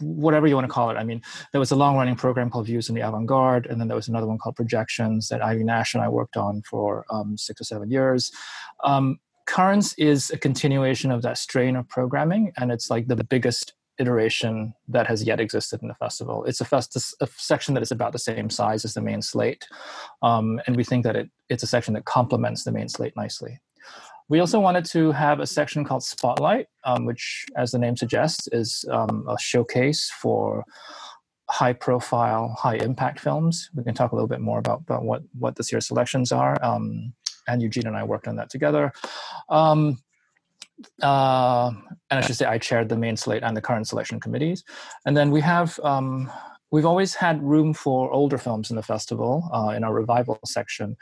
whatever 0.00 0.46
you 0.46 0.54
want 0.54 0.66
to 0.66 0.72
call 0.72 0.90
it. 0.90 0.94
I 0.94 1.04
mean, 1.04 1.22
there 1.52 1.58
was 1.58 1.70
a 1.70 1.76
long 1.76 1.96
running 1.96 2.16
program 2.16 2.50
called 2.50 2.66
Views 2.66 2.88
in 2.88 2.94
the 2.94 3.00
Avant 3.00 3.26
Garde, 3.26 3.66
and 3.66 3.80
then 3.80 3.88
there 3.88 3.96
was 3.96 4.08
another 4.08 4.26
one 4.26 4.38
called 4.38 4.56
Projections 4.56 5.28
that 5.28 5.40
Aily 5.40 5.64
Nash 5.64 5.94
and 5.94 6.02
I 6.02 6.08
worked 6.08 6.36
on 6.36 6.62
for 6.62 7.04
um, 7.10 7.36
six 7.36 7.60
or 7.60 7.64
seven 7.64 7.90
years. 7.90 8.30
Um, 8.84 9.18
Currents 9.46 9.94
is 9.94 10.30
a 10.30 10.38
continuation 10.38 11.12
of 11.12 11.22
that 11.22 11.38
strain 11.38 11.76
of 11.76 11.88
programming, 11.88 12.52
and 12.56 12.72
it's 12.72 12.90
like 12.90 13.06
the 13.06 13.22
biggest 13.22 13.74
iteration 13.98 14.74
that 14.88 15.06
has 15.06 15.22
yet 15.22 15.40
existed 15.40 15.80
in 15.82 15.88
the 15.88 15.94
festival. 15.94 16.44
It's 16.44 16.60
a, 16.60 16.64
fest- 16.64 17.16
a 17.20 17.28
section 17.36 17.72
that 17.74 17.82
is 17.82 17.92
about 17.92 18.12
the 18.12 18.18
same 18.18 18.50
size 18.50 18.84
as 18.84 18.94
the 18.94 19.00
main 19.00 19.22
slate, 19.22 19.66
um, 20.22 20.60
and 20.66 20.76
we 20.76 20.82
think 20.82 21.04
that 21.04 21.14
it, 21.14 21.30
it's 21.48 21.62
a 21.62 21.66
section 21.66 21.94
that 21.94 22.04
complements 22.04 22.64
the 22.64 22.72
main 22.72 22.88
slate 22.88 23.16
nicely. 23.16 23.60
We 24.28 24.40
also 24.40 24.58
wanted 24.58 24.84
to 24.86 25.12
have 25.12 25.40
a 25.40 25.46
section 25.46 25.84
called 25.84 26.02
Spotlight, 26.02 26.66
um, 26.84 27.04
which, 27.04 27.46
as 27.56 27.70
the 27.70 27.78
name 27.78 27.96
suggests, 27.96 28.48
is 28.50 28.84
um, 28.90 29.24
a 29.28 29.38
showcase 29.38 30.10
for 30.20 30.64
high 31.48 31.72
profile, 31.72 32.48
high 32.58 32.76
impact 32.76 33.20
films. 33.20 33.70
We 33.74 33.84
can 33.84 33.94
talk 33.94 34.10
a 34.12 34.14
little 34.16 34.28
bit 34.28 34.40
more 34.40 34.58
about, 34.58 34.80
about 34.80 35.04
what, 35.04 35.22
what 35.38 35.54
this 35.54 35.70
year's 35.70 35.86
selections 35.86 36.32
are. 36.32 36.62
Um, 36.62 37.12
and 37.46 37.62
Eugene 37.62 37.86
and 37.86 37.96
I 37.96 38.02
worked 38.02 38.26
on 38.26 38.36
that 38.36 38.50
together. 38.50 38.92
Um, 39.48 39.98
uh, 41.02 41.70
and 42.10 42.18
I 42.18 42.20
should 42.20 42.36
say 42.36 42.46
I 42.46 42.58
chaired 42.58 42.88
the 42.88 42.96
main 42.96 43.16
slate 43.16 43.42
and 43.42 43.56
the 43.56 43.62
current 43.62 43.86
selection 43.86 44.20
committees. 44.20 44.64
And 45.06 45.16
then 45.16 45.30
we 45.30 45.40
have 45.40 45.78
um, 45.84 46.30
we've 46.70 46.84
always 46.84 47.14
had 47.14 47.42
room 47.42 47.72
for 47.72 48.10
older 48.12 48.38
films 48.38 48.70
in 48.70 48.76
the 48.76 48.82
festival 48.82 49.48
uh, 49.52 49.70
in 49.70 49.84
our 49.84 49.94
revival 49.94 50.38
section, 50.44 50.96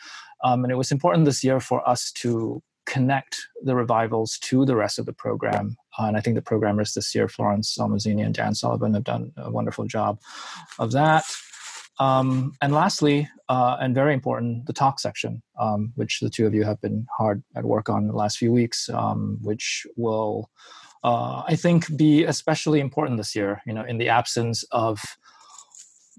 um, 0.44 0.64
and 0.64 0.72
it 0.72 0.76
was 0.76 0.92
important 0.92 1.24
this 1.24 1.42
year 1.42 1.58
for 1.58 1.86
us 1.88 2.12
to 2.12 2.62
connect 2.86 3.48
the 3.62 3.74
revivals 3.74 4.38
to 4.38 4.64
the 4.64 4.76
rest 4.76 4.98
of 4.98 5.06
the 5.06 5.12
program. 5.12 5.76
Uh, 5.98 6.06
and 6.06 6.16
I 6.16 6.20
think 6.20 6.36
the 6.36 6.42
programmers 6.42 6.94
this 6.94 7.14
year, 7.14 7.28
Florence 7.28 7.76
Almozini 7.78 8.24
and 8.24 8.34
Dan 8.34 8.54
Sullivan, 8.54 8.94
have 8.94 9.04
done 9.04 9.32
a 9.36 9.50
wonderful 9.50 9.86
job 9.86 10.18
of 10.78 10.92
that. 10.92 11.24
Um, 12.00 12.54
and 12.60 12.72
lastly, 12.72 13.28
uh, 13.48 13.76
and 13.80 13.94
very 13.94 14.14
important, 14.14 14.66
the 14.66 14.72
talk 14.72 14.98
section, 14.98 15.42
um, 15.60 15.92
which 15.94 16.20
the 16.20 16.30
two 16.30 16.46
of 16.46 16.54
you 16.54 16.64
have 16.64 16.80
been 16.80 17.06
hard 17.16 17.42
at 17.54 17.64
work 17.64 17.88
on 17.88 18.08
the 18.08 18.14
last 18.14 18.38
few 18.38 18.52
weeks, 18.52 18.88
um, 18.88 19.38
which 19.42 19.86
will, 19.96 20.50
uh, 21.04 21.42
I 21.46 21.54
think, 21.54 21.96
be 21.96 22.24
especially 22.24 22.80
important 22.80 23.16
this 23.18 23.36
year. 23.36 23.62
You 23.66 23.74
know, 23.74 23.84
in 23.84 23.98
the 23.98 24.08
absence 24.08 24.64
of 24.72 25.00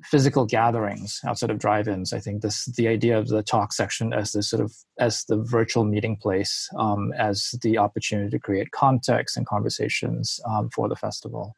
physical 0.04 0.46
gatherings 0.46 1.20
outside 1.26 1.50
of 1.50 1.58
drive-ins. 1.58 2.14
I 2.14 2.20
think 2.20 2.42
this 2.42 2.66
the 2.66 2.88
idea 2.88 3.18
of 3.18 3.28
the 3.28 3.44
talk 3.44 3.74
section 3.74 4.14
as 4.14 4.32
the 4.32 4.44
sort 4.44 4.64
of 4.64 4.74
as 5.00 5.24
the 5.26 5.38
virtual 5.38 5.86
meeting 5.86 6.18
place, 6.18 6.70
um, 6.78 7.14
as 7.18 7.56
the 7.62 7.78
opportunity 7.78 8.30
to 8.30 8.40
create 8.40 8.72
context 8.72 9.38
and 9.38 9.46
conversations 9.46 10.40
um, 10.50 10.70
for 10.70 10.90
the 10.90 10.96
festival. 10.96 11.56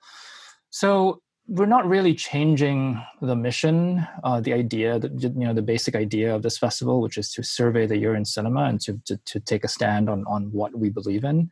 So 0.70 1.22
we're 1.48 1.66
not 1.66 1.88
really 1.88 2.14
changing 2.14 3.02
the 3.22 3.36
mission, 3.36 4.06
uh, 4.24 4.42
the 4.42 4.52
idea, 4.52 5.00
that, 5.00 5.22
you 5.22 5.46
know, 5.48 5.54
the 5.54 5.62
basic 5.62 5.96
idea 5.96 6.36
of 6.36 6.44
this 6.44 6.58
festival, 6.58 7.02
which 7.02 7.18
is 7.18 7.32
to 7.32 7.42
survey 7.42 7.88
the 7.88 7.98
year 7.98 8.16
in 8.16 8.26
cinema 8.26 8.66
and 8.66 8.82
to 8.82 9.02
to, 9.06 9.18
to 9.26 9.40
take 9.40 9.64
a 9.64 9.70
stand 9.70 10.10
on 10.10 10.26
on 10.28 10.52
what 10.52 10.78
we 10.78 10.90
believe 10.90 11.24
in. 11.24 11.50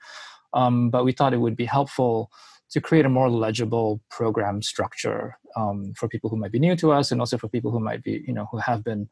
Um, 0.54 0.90
but 0.90 1.06
we 1.06 1.14
thought 1.14 1.34
it 1.34 1.40
would 1.40 1.56
be 1.56 1.66
helpful 1.66 2.30
to 2.72 2.82
create 2.82 3.06
a 3.06 3.10
more 3.10 3.30
legible 3.30 4.02
program 4.10 4.62
structure 4.62 5.38
um, 5.56 5.94
for 5.96 6.08
people 6.08 6.30
who 6.30 6.38
might 6.38 6.52
be 6.52 6.60
new 6.60 6.76
to 6.76 6.92
us 6.92 7.12
and 7.12 7.22
also 7.22 7.38
for 7.38 7.48
people 7.48 7.72
who 7.72 7.80
might 7.80 8.04
be 8.04 8.24
you 8.28 8.34
know 8.34 8.48
who 8.52 8.58
have 8.58 8.84
been 8.84 9.08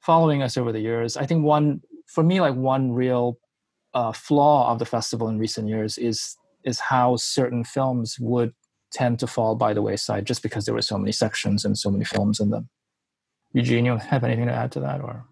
following 0.00 0.42
us 0.42 0.56
over 0.56 0.72
the 0.72 0.80
years. 0.80 1.16
I 1.16 1.26
think 1.26 1.44
one 1.44 1.80
for 2.06 2.24
me 2.24 2.40
like 2.40 2.54
one 2.54 2.92
real 2.92 3.38
uh, 3.94 4.12
flaw 4.12 4.70
of 4.70 4.78
the 4.78 4.86
festival 4.86 5.28
in 5.28 5.38
recent 5.38 5.68
years 5.68 5.98
is 5.98 6.36
is 6.64 6.78
how 6.80 7.16
certain 7.16 7.64
films 7.64 8.18
would 8.20 8.52
tend 8.92 9.18
to 9.20 9.26
fall 9.26 9.54
by 9.54 9.72
the 9.72 9.82
wayside 9.82 10.26
just 10.26 10.42
because 10.42 10.64
there 10.64 10.74
were 10.74 10.82
so 10.82 10.98
many 10.98 11.12
sections 11.12 11.64
and 11.64 11.78
so 11.78 11.90
many 11.90 12.04
films 12.04 12.40
in 12.40 12.50
them. 12.50 12.68
Eugene 13.52 13.84
you 13.84 13.96
have 13.96 14.24
anything 14.24 14.46
to 14.46 14.52
add 14.52 14.72
to 14.72 14.80
that 14.80 15.00
or? 15.00 15.24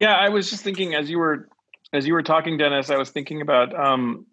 Yeah 0.00 0.14
i 0.14 0.28
was 0.28 0.50
just 0.50 0.62
thinking 0.62 0.94
as 0.94 1.08
you 1.08 1.18
were 1.18 1.48
as 1.92 2.06
you 2.06 2.12
were 2.12 2.22
talking 2.22 2.58
dennis 2.58 2.90
i 2.90 2.96
was 2.96 3.10
thinking 3.10 3.40
about 3.40 3.74
um, 3.74 4.26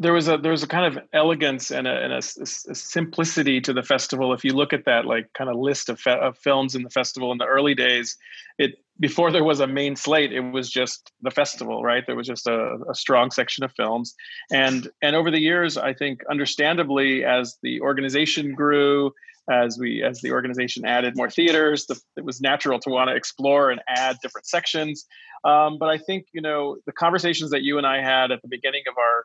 there 0.00 0.14
was 0.14 0.28
a 0.28 0.38
there 0.38 0.50
was 0.50 0.62
a 0.62 0.66
kind 0.66 0.96
of 0.96 1.04
elegance 1.12 1.70
and 1.70 1.86
a, 1.86 1.90
and 1.90 2.12
a, 2.14 2.16
a, 2.16 2.46
simplicity 2.46 3.60
to 3.60 3.74
the 3.74 3.82
festival. 3.82 4.32
If 4.32 4.44
you 4.44 4.54
look 4.54 4.72
at 4.72 4.86
that 4.86 5.04
like 5.04 5.30
kind 5.34 5.50
of 5.50 5.56
list 5.56 5.90
of, 5.90 6.00
fe- 6.00 6.18
of 6.18 6.38
films 6.38 6.74
in 6.74 6.82
the 6.82 6.88
festival 6.88 7.30
in 7.32 7.38
the 7.38 7.44
early 7.44 7.74
days, 7.74 8.16
it 8.58 8.76
before 8.98 9.30
there 9.30 9.44
was 9.44 9.60
a 9.60 9.66
main 9.66 9.96
slate, 9.96 10.32
it 10.32 10.40
was 10.40 10.70
just 10.70 11.12
the 11.20 11.30
festival, 11.30 11.82
right? 11.82 12.02
There 12.06 12.16
was 12.16 12.26
just 12.26 12.46
a, 12.46 12.78
a 12.90 12.94
strong 12.94 13.30
section 13.30 13.62
of 13.62 13.72
films, 13.72 14.14
and 14.50 14.88
and 15.02 15.14
over 15.14 15.30
the 15.30 15.38
years, 15.38 15.76
I 15.76 15.92
think 15.92 16.22
understandably, 16.30 17.22
as 17.22 17.58
the 17.62 17.82
organization 17.82 18.54
grew, 18.54 19.12
as 19.50 19.76
we 19.78 20.02
as 20.02 20.22
the 20.22 20.32
organization 20.32 20.86
added 20.86 21.14
more 21.14 21.28
theaters, 21.28 21.84
the, 21.84 22.00
it 22.16 22.24
was 22.24 22.40
natural 22.40 22.78
to 22.80 22.90
want 22.90 23.10
to 23.10 23.14
explore 23.14 23.70
and 23.70 23.82
add 23.86 24.16
different 24.22 24.46
sections. 24.46 25.04
Um, 25.44 25.76
but 25.78 25.90
I 25.90 25.98
think 25.98 26.24
you 26.32 26.40
know 26.40 26.78
the 26.86 26.92
conversations 26.92 27.50
that 27.50 27.62
you 27.62 27.76
and 27.76 27.86
I 27.86 28.00
had 28.00 28.30
at 28.30 28.40
the 28.40 28.48
beginning 28.48 28.84
of 28.88 28.96
our 28.96 29.24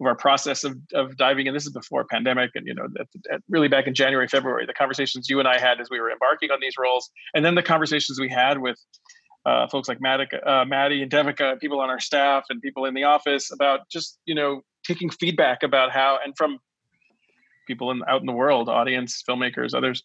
of 0.00 0.06
our 0.06 0.16
process 0.16 0.64
of, 0.64 0.76
of 0.92 1.16
diving 1.16 1.46
in. 1.46 1.54
This 1.54 1.66
is 1.66 1.72
before 1.72 2.04
pandemic, 2.04 2.50
and 2.54 2.66
you 2.66 2.74
know, 2.74 2.86
at, 2.98 3.06
at 3.32 3.40
really 3.48 3.68
back 3.68 3.86
in 3.86 3.94
January, 3.94 4.28
February, 4.28 4.66
the 4.66 4.74
conversations 4.74 5.28
you 5.28 5.38
and 5.38 5.48
I 5.48 5.58
had 5.58 5.80
as 5.80 5.88
we 5.90 6.00
were 6.00 6.10
embarking 6.10 6.50
on 6.50 6.58
these 6.60 6.74
roles, 6.78 7.10
and 7.34 7.44
then 7.44 7.54
the 7.54 7.62
conversations 7.62 8.18
we 8.20 8.28
had 8.28 8.58
with 8.58 8.78
uh, 9.46 9.68
folks 9.68 9.88
like 9.88 10.00
Maddie, 10.00 10.26
uh, 10.44 10.64
Maddie 10.64 11.02
and 11.02 11.10
Devika, 11.10 11.60
people 11.60 11.80
on 11.80 11.90
our 11.90 12.00
staff, 12.00 12.44
and 12.50 12.60
people 12.62 12.86
in 12.86 12.94
the 12.94 13.04
office 13.04 13.52
about 13.52 13.88
just 13.90 14.18
you 14.26 14.34
know 14.34 14.62
taking 14.84 15.10
feedback 15.10 15.62
about 15.62 15.92
how 15.92 16.18
and 16.24 16.36
from 16.36 16.58
people 17.66 17.90
in 17.90 18.02
out 18.08 18.20
in 18.20 18.26
the 18.26 18.32
world, 18.32 18.68
audience, 18.68 19.22
filmmakers, 19.28 19.74
others. 19.74 20.02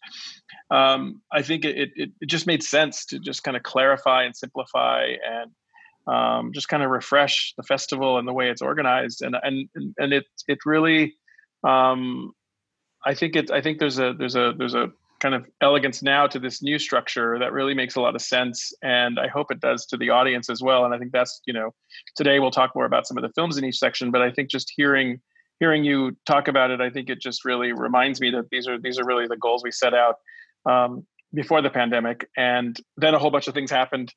Um, 0.70 1.20
I 1.32 1.42
think 1.42 1.64
it, 1.64 1.90
it 1.96 2.10
it 2.20 2.26
just 2.26 2.46
made 2.46 2.62
sense 2.62 3.04
to 3.06 3.18
just 3.18 3.42
kind 3.42 3.56
of 3.56 3.62
clarify 3.62 4.22
and 4.22 4.36
simplify 4.36 5.14
and 5.26 5.50
um, 6.06 6.52
just 6.52 6.68
kind 6.68 6.82
of 6.82 6.90
refresh 6.90 7.54
the 7.56 7.62
festival 7.62 8.18
and 8.18 8.26
the 8.26 8.32
way 8.32 8.50
it's 8.50 8.62
organized. 8.62 9.22
And 9.22 9.36
and 9.42 9.68
and 9.98 10.12
it 10.12 10.24
it 10.48 10.58
really 10.64 11.14
um, 11.64 12.32
I 13.04 13.14
think 13.14 13.36
it 13.36 13.50
I 13.50 13.60
think 13.60 13.78
there's 13.78 13.98
a 13.98 14.14
there's 14.16 14.36
a 14.36 14.52
there's 14.56 14.74
a 14.74 14.90
kind 15.20 15.34
of 15.34 15.44
elegance 15.60 16.02
now 16.02 16.26
to 16.26 16.38
this 16.38 16.62
new 16.62 16.78
structure 16.78 17.38
that 17.38 17.52
really 17.52 17.74
makes 17.74 17.94
a 17.94 18.00
lot 18.00 18.14
of 18.14 18.22
sense. 18.22 18.72
And 18.82 19.18
I 19.18 19.28
hope 19.28 19.50
it 19.50 19.60
does 19.60 19.84
to 19.86 19.98
the 19.98 20.08
audience 20.08 20.48
as 20.48 20.62
well. 20.62 20.86
And 20.86 20.94
I 20.94 20.98
think 20.98 21.12
that's 21.12 21.40
you 21.46 21.52
know 21.52 21.74
today 22.16 22.38
we'll 22.38 22.50
talk 22.50 22.74
more 22.74 22.86
about 22.86 23.06
some 23.06 23.16
of 23.16 23.22
the 23.22 23.32
films 23.34 23.58
in 23.58 23.64
each 23.64 23.78
section. 23.78 24.10
But 24.10 24.22
I 24.22 24.30
think 24.30 24.50
just 24.50 24.72
hearing 24.74 25.20
hearing 25.58 25.84
you 25.84 26.16
talk 26.24 26.48
about 26.48 26.70
it 26.70 26.80
I 26.80 26.88
think 26.88 27.10
it 27.10 27.20
just 27.20 27.44
really 27.44 27.72
reminds 27.72 28.20
me 28.20 28.30
that 28.30 28.48
these 28.50 28.66
are 28.66 28.78
these 28.78 28.98
are 28.98 29.04
really 29.04 29.26
the 29.26 29.36
goals 29.36 29.62
we 29.62 29.70
set 29.70 29.94
out 29.94 30.16
um, 30.66 31.06
before 31.32 31.62
the 31.62 31.70
pandemic. 31.70 32.28
And 32.36 32.78
then 32.96 33.14
a 33.14 33.18
whole 33.18 33.30
bunch 33.30 33.48
of 33.48 33.54
things 33.54 33.70
happened 33.70 34.12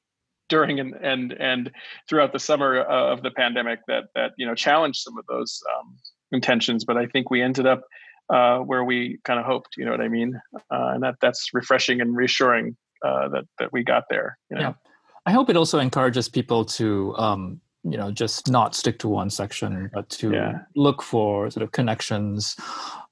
during 0.50 0.80
and 0.80 0.94
and 1.02 1.34
and 1.34 1.72
throughout 2.08 2.34
the 2.34 2.40
summer 2.40 2.82
uh, 2.82 3.14
of 3.14 3.24
the 3.24 3.32
pandemic 3.32 3.80
that 3.88 4.06
that 4.16 4.32
you 4.38 4.46
know 4.46 4.56
challenged 4.56 5.02
some 5.02 5.18
of 5.18 5.26
those 5.28 5.62
um, 5.76 5.98
intentions. 6.32 6.86
But 6.86 6.98
I 6.98 7.06
think 7.08 7.30
we 7.30 7.42
ended 7.42 7.66
up 7.66 7.82
uh, 8.30 8.60
where 8.60 8.84
we 8.84 9.20
kind 9.24 9.40
of 9.40 9.46
hoped. 9.46 9.76
You 9.78 9.86
know 9.86 9.92
what 9.92 10.02
I 10.02 10.10
mean? 10.10 10.40
Uh, 10.56 10.92
and 10.94 11.04
that 11.04 11.16
that's 11.22 11.50
refreshing 11.54 12.02
and 12.02 12.16
reassuring 12.16 12.76
uh, 13.04 13.30
that 13.30 13.46
that 13.60 13.74
we 13.74 13.84
got 13.84 14.06
there. 14.10 14.38
You 14.50 14.58
know? 14.58 14.62
Yeah, 14.62 14.74
I 15.26 15.32
hope 15.32 15.50
it 15.50 15.58
also 15.58 15.80
encourages 15.80 16.30
people 16.30 16.66
to. 16.66 17.16
Um, 17.18 17.62
you 17.86 17.98
know, 17.98 18.12
just 18.12 18.50
not 18.50 18.76
stick 18.76 18.98
to 19.00 19.10
one 19.10 19.30
section, 19.30 19.92
but 19.94 20.08
to 20.08 20.32
yeah. 20.32 20.60
look 20.74 21.02
for 21.02 21.52
sort 21.52 21.64
of 21.64 21.74
connections 21.74 22.56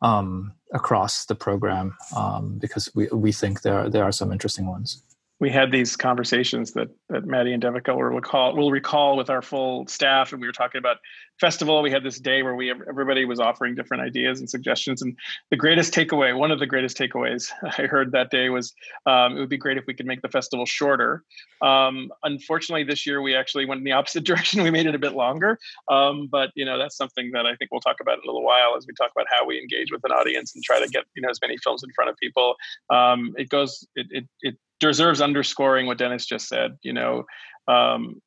um, 0.01 0.53
across 0.73 1.25
the 1.25 1.35
program, 1.35 1.93
um, 2.15 2.57
because 2.57 2.89
we 2.95 3.09
we 3.11 3.33
think 3.33 3.63
there 3.63 3.89
there 3.89 4.05
are 4.05 4.13
some 4.13 4.31
interesting 4.31 4.65
ones 4.65 5.03
we 5.41 5.49
had 5.49 5.71
these 5.71 5.97
conversations 5.97 6.73
that 6.73 6.89
that 7.09 7.25
Maddie 7.25 7.51
and 7.51 7.61
Devika 7.61 7.95
will 7.95 8.03
recall 8.03 8.55
will 8.55 8.71
recall 8.71 9.17
with 9.17 9.29
our 9.29 9.41
full 9.41 9.87
staff, 9.87 10.31
and 10.31 10.39
we 10.39 10.47
were 10.47 10.53
talking 10.53 10.79
about 10.79 10.97
festival. 11.41 11.81
We 11.81 11.91
had 11.91 12.03
this 12.03 12.19
day 12.19 12.43
where 12.43 12.55
we 12.55 12.71
everybody 12.71 13.25
was 13.25 13.39
offering 13.39 13.73
different 13.73 14.03
ideas 14.03 14.39
and 14.39 14.49
suggestions, 14.49 15.01
and 15.01 15.17
the 15.49 15.57
greatest 15.57 15.93
takeaway, 15.93 16.37
one 16.37 16.51
of 16.51 16.59
the 16.59 16.67
greatest 16.67 16.97
takeaways 16.97 17.51
I 17.77 17.87
heard 17.87 18.11
that 18.11 18.29
day 18.29 18.49
was 18.49 18.73
um, 19.07 19.35
it 19.35 19.39
would 19.39 19.49
be 19.49 19.57
great 19.57 19.77
if 19.77 19.85
we 19.87 19.95
could 19.95 20.05
make 20.05 20.21
the 20.21 20.29
festival 20.29 20.65
shorter. 20.65 21.23
Um, 21.61 22.11
unfortunately, 22.23 22.83
this 22.83 23.05
year 23.05 23.21
we 23.21 23.35
actually 23.35 23.65
went 23.65 23.79
in 23.79 23.83
the 23.83 23.91
opposite 23.99 24.23
direction. 24.23 24.63
We 24.63 24.71
made 24.71 24.85
it 24.85 24.95
a 24.95 24.99
bit 24.99 25.13
longer, 25.13 25.57
um, 25.89 26.29
but 26.31 26.51
you 26.55 26.63
know 26.63 26.77
that's 26.77 26.95
something 26.95 27.31
that 27.33 27.45
I 27.45 27.55
think 27.55 27.71
we'll 27.71 27.81
talk 27.81 27.97
about 27.99 28.19
in 28.19 28.23
a 28.23 28.27
little 28.27 28.45
while 28.45 28.77
as 28.77 28.85
we 28.87 28.93
talk 28.93 29.11
about 29.11 29.25
how 29.29 29.45
we 29.45 29.59
engage 29.59 29.91
with 29.91 30.01
an 30.05 30.11
audience 30.11 30.53
and 30.55 30.63
try 30.63 30.79
to 30.79 30.87
get 30.87 31.03
you 31.15 31.21
know 31.21 31.29
as 31.29 31.39
many 31.41 31.57
films 31.57 31.83
in 31.83 31.89
front 31.91 32.11
of 32.11 32.17
people. 32.17 32.55
Um, 32.89 33.33
it 33.37 33.49
goes 33.49 33.85
it, 33.95 34.07
it 34.11 34.25
it 34.41 34.55
deserves 34.79 35.21
underscoring 35.21 35.87
what 35.87 35.97
Dennis 35.97 36.25
just 36.25 36.47
said. 36.47 36.77
You 36.83 36.93
know, 36.93 37.25
um, 37.67 38.21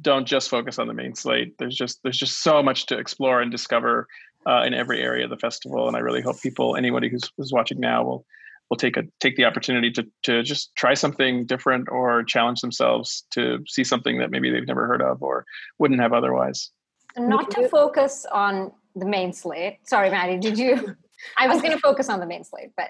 don't 0.00 0.26
just 0.26 0.48
focus 0.48 0.78
on 0.78 0.86
the 0.86 0.94
main 0.94 1.14
slate. 1.14 1.54
There's 1.58 1.76
just 1.76 2.00
there's 2.02 2.18
just 2.18 2.42
so 2.42 2.62
much 2.62 2.86
to 2.86 2.98
explore 2.98 3.40
and 3.40 3.50
discover 3.50 4.06
uh, 4.46 4.62
in 4.62 4.74
every 4.74 5.02
area 5.02 5.24
of 5.24 5.30
the 5.30 5.36
festival, 5.36 5.88
and 5.88 5.96
I 5.96 6.00
really 6.00 6.20
hope 6.20 6.40
people, 6.40 6.76
anybody 6.76 7.08
who's, 7.08 7.30
who's 7.36 7.52
watching 7.52 7.80
now, 7.80 8.04
will 8.04 8.26
will 8.70 8.76
take 8.76 8.96
a 8.96 9.04
take 9.20 9.36
the 9.36 9.44
opportunity 9.44 9.90
to 9.90 10.06
to 10.22 10.42
just 10.42 10.74
try 10.76 10.94
something 10.94 11.44
different 11.46 11.88
or 11.90 12.22
challenge 12.24 12.60
themselves 12.60 13.24
to 13.30 13.58
see 13.66 13.84
something 13.84 14.18
that 14.18 14.30
maybe 14.30 14.50
they've 14.50 14.66
never 14.66 14.86
heard 14.86 15.02
of 15.02 15.22
or 15.22 15.44
wouldn't 15.78 16.00
have 16.00 16.12
otherwise. 16.12 16.70
Not 17.16 17.50
to 17.52 17.68
focus 17.68 18.24
on 18.32 18.72
the 18.96 19.04
main 19.04 19.32
slate. 19.32 19.78
Sorry, 19.84 20.10
Maddie. 20.10 20.38
Did 20.38 20.58
you? 20.58 20.96
I 21.38 21.46
was 21.46 21.60
going 21.62 21.72
to 21.72 21.78
focus 21.78 22.08
on 22.08 22.18
the 22.18 22.26
main 22.26 22.42
slate, 22.42 22.70
but 22.76 22.88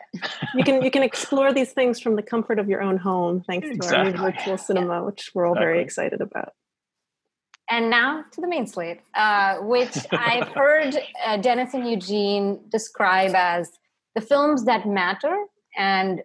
you 0.55 0.65
can 0.65 0.83
you 0.83 0.91
can 0.91 1.03
explore 1.03 1.53
these 1.53 1.73
things 1.73 2.01
from 2.01 2.17
the 2.17 2.23
comfort 2.23 2.59
of 2.59 2.69
your 2.69 2.81
own 2.81 2.97
home, 2.97 3.43
thanks 3.47 3.69
exactly. 3.69 4.13
to 4.13 4.19
our 4.19 4.27
new 4.27 4.33
virtual 4.33 4.57
cinema, 4.57 4.95
yeah. 4.95 5.01
which 5.01 5.31
we're 5.35 5.47
all 5.47 5.53
exactly. 5.53 5.67
very 5.67 5.83
excited 5.83 6.21
about. 6.21 6.55
And 7.73 7.89
now 7.89 8.23
to 8.33 8.41
the 8.43 8.47
main 8.47 8.67
slate, 8.67 9.01
uh, 9.15 9.57
which 9.61 9.97
I've 10.13 10.49
heard 10.49 10.95
uh, 11.25 11.39
Dennis 11.39 11.73
and 11.73 11.89
Eugene 11.89 12.61
describe 12.69 13.35
as 13.35 13.71
the 14.15 14.21
films 14.21 14.67
that 14.67 14.87
matter, 14.87 15.35
and 15.75 16.23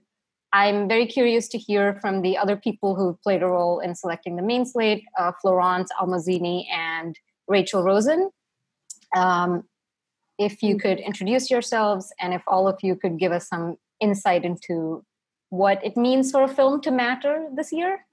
I'm 0.52 0.90
very 0.90 1.06
curious 1.06 1.48
to 1.50 1.58
hear 1.58 2.00
from 2.02 2.22
the 2.22 2.38
other 2.38 2.58
people 2.58 2.96
who 2.96 3.18
played 3.24 3.44
a 3.44 3.48
role 3.48 3.80
in 3.80 3.96
selecting 3.96 4.36
the 4.36 4.42
main 4.42 4.66
slate: 4.66 5.06
uh, 5.18 5.32
Florence 5.42 5.90
Almozini 5.98 6.66
and 6.70 7.18
Rachel 7.48 7.82
Rosen. 7.82 8.30
Um, 9.16 9.64
if 10.38 10.62
you 10.62 10.76
mm. 10.76 10.82
could 10.82 11.00
introduce 11.00 11.50
yourselves 11.50 12.12
and 12.20 12.34
if 12.34 12.42
all 12.46 12.68
of 12.68 12.78
you 12.84 12.98
could 12.98 13.18
give 13.18 13.32
us 13.32 13.48
some 13.48 13.78
insight 14.02 14.44
into 14.44 15.06
what 15.50 15.80
it 15.82 15.96
means 15.96 16.30
for 16.30 16.44
a 16.44 16.50
film 16.50 16.82
to 16.82 16.92
matter 16.92 17.48
this 17.56 17.72
year. 17.72 18.06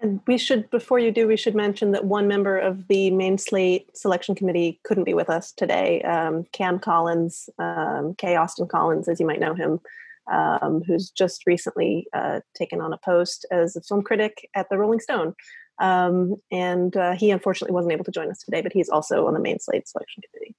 And 0.00 0.20
we 0.26 0.38
should, 0.38 0.70
before 0.70 0.98
you 0.98 1.10
do, 1.10 1.26
we 1.26 1.36
should 1.36 1.54
mention 1.54 1.90
that 1.92 2.04
one 2.04 2.28
member 2.28 2.56
of 2.56 2.86
the 2.86 3.10
main 3.10 3.36
slate 3.36 3.96
selection 3.96 4.34
committee 4.34 4.80
couldn't 4.84 5.04
be 5.04 5.14
with 5.14 5.28
us 5.28 5.50
today. 5.50 6.02
Um, 6.02 6.44
Cam 6.52 6.78
Collins, 6.78 7.50
um, 7.58 8.14
K. 8.16 8.36
Austin 8.36 8.68
Collins, 8.68 9.08
as 9.08 9.18
you 9.18 9.26
might 9.26 9.40
know 9.40 9.54
him, 9.54 9.80
um, 10.30 10.82
who's 10.86 11.10
just 11.10 11.46
recently 11.46 12.06
uh, 12.12 12.40
taken 12.54 12.80
on 12.80 12.92
a 12.92 12.98
post 12.98 13.44
as 13.50 13.74
a 13.74 13.80
film 13.80 14.02
critic 14.02 14.48
at 14.54 14.68
the 14.70 14.78
Rolling 14.78 15.00
Stone. 15.00 15.34
Um, 15.80 16.36
and 16.52 16.96
uh, 16.96 17.14
he 17.14 17.30
unfortunately 17.30 17.74
wasn't 17.74 17.92
able 17.92 18.04
to 18.04 18.10
join 18.12 18.30
us 18.30 18.42
today, 18.42 18.60
but 18.60 18.72
he's 18.72 18.88
also 18.88 19.26
on 19.26 19.34
the 19.34 19.40
main 19.40 19.58
slate 19.58 19.88
selection 19.88 20.22
committee. 20.30 20.54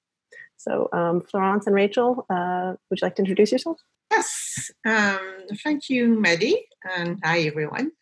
So, 0.56 0.90
um, 0.92 1.22
Florence 1.22 1.66
and 1.66 1.74
Rachel, 1.74 2.26
uh, 2.28 2.74
would 2.90 3.00
you 3.00 3.06
like 3.06 3.14
to 3.16 3.22
introduce 3.22 3.52
yourselves? 3.52 3.82
Yes, 4.10 4.70
um, 4.84 5.46
thank 5.62 5.88
you, 5.88 6.20
Maddie, 6.20 6.66
and 6.84 7.18
hi 7.24 7.40
everyone. 7.40 7.92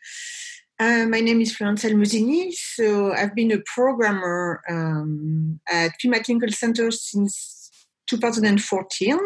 Uh, 0.81 1.07
my 1.07 1.19
name 1.19 1.41
is 1.41 1.57
Florence 1.57 1.83
Almozini. 1.83 2.53
So 2.53 3.13
I've 3.13 3.35
been 3.35 3.51
a 3.51 3.59
programmer 3.75 4.63
um, 4.69 5.59
at 5.69 6.01
Film 6.01 6.15
at 6.15 6.29
Lincoln 6.29 6.53
Center 6.53 6.93
since 6.93 7.71
2014. 8.07 9.19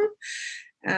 Uh, 0.89 0.91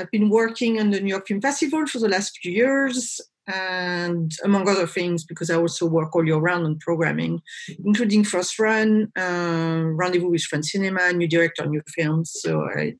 I've 0.00 0.10
been 0.10 0.30
working 0.30 0.80
on 0.80 0.90
the 0.90 1.00
New 1.00 1.10
York 1.10 1.28
Film 1.28 1.42
Festival 1.42 1.86
for 1.86 1.98
the 1.98 2.08
last 2.08 2.38
few 2.38 2.52
years 2.52 3.20
and 3.46 4.32
among 4.44 4.66
other 4.66 4.86
things, 4.86 5.24
because 5.24 5.50
I 5.50 5.56
also 5.56 5.84
work 5.84 6.16
all 6.16 6.24
year 6.24 6.38
round 6.38 6.64
on 6.64 6.78
programming, 6.78 7.42
including 7.84 8.24
First 8.24 8.58
Run, 8.58 9.12
uh, 9.18 9.82
Rendezvous 9.84 10.30
with 10.30 10.42
French 10.42 10.66
Cinema, 10.66 11.12
New 11.12 11.28
Director, 11.28 11.66
New 11.66 11.82
Films. 11.88 12.32
So 12.34 12.66
I 12.74 12.94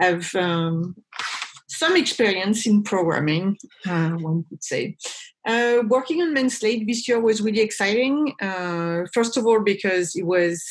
have 0.00 0.34
um, 0.34 0.96
some 1.76 1.96
experience 1.96 2.66
in 2.66 2.82
programming, 2.82 3.56
uh, 3.86 4.10
one 4.10 4.44
could 4.48 4.62
say. 4.62 4.96
Uh, 5.46 5.82
working 5.88 6.22
on 6.22 6.34
Main 6.34 6.50
Slate 6.50 6.86
this 6.86 7.06
year 7.06 7.20
was 7.20 7.40
really 7.40 7.60
exciting. 7.60 8.34
Uh, 8.40 9.04
first 9.14 9.36
of 9.36 9.46
all, 9.46 9.60
because 9.60 10.16
it 10.16 10.26
was 10.26 10.64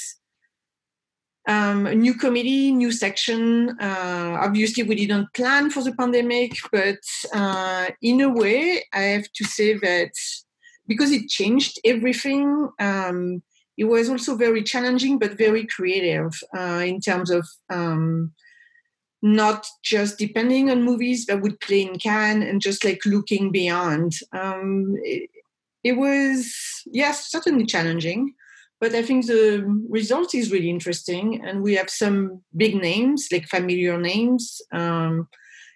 um, 1.48 1.86
a 1.86 1.96
new 1.96 2.16
committee, 2.16 2.72
new 2.72 2.92
section. 2.92 3.70
Uh, 3.80 4.38
obviously, 4.42 4.84
we 4.84 4.96
didn't 4.96 5.34
plan 5.34 5.70
for 5.70 5.84
the 5.84 5.94
pandemic, 5.94 6.54
but 6.72 7.00
uh, 7.34 7.88
in 8.02 8.22
a 8.22 8.30
way, 8.30 8.84
I 8.94 9.02
have 9.02 9.32
to 9.36 9.44
say 9.44 9.76
that 9.76 10.12
because 10.88 11.12
it 11.12 11.30
changed 11.30 11.80
everything, 11.86 12.70
um, 12.80 13.44
it 13.78 13.86
was 13.86 14.10
also 14.10 14.36
very 14.36 14.64
challenging 14.64 15.20
but 15.20 15.38
very 15.38 15.66
creative 15.66 16.32
uh, 16.58 16.84
in 16.86 17.00
terms 17.00 17.30
of 17.30 17.48
um, 17.70 18.34
not 19.22 19.66
just 19.84 20.18
depending 20.18 20.70
on 20.70 20.84
movies 20.84 21.26
that 21.26 21.42
would 21.42 21.60
play 21.60 21.82
in 21.82 21.98
Cannes 21.98 22.44
and 22.44 22.62
just 22.62 22.84
like 22.84 23.06
looking 23.06 23.52
beyond. 23.52 24.14
Um, 24.34 24.96
it, 25.04 25.30
it 25.84 25.94
was, 25.94 26.54
yes, 26.86 27.32
certainly 27.32 27.66
challenging. 27.66 28.34
But 28.82 28.94
I 28.94 29.02
think 29.04 29.26
the 29.26 29.64
result 29.90 30.36
is 30.36 30.52
really 30.52 30.70
interesting, 30.70 31.42
and 31.46 31.64
we 31.64 31.76
have 31.76 31.90
some 31.90 32.42
big 32.56 32.76
names, 32.76 33.30
like 33.32 33.48
familiar 33.48 33.98
names, 33.98 34.62
um, 34.74 35.30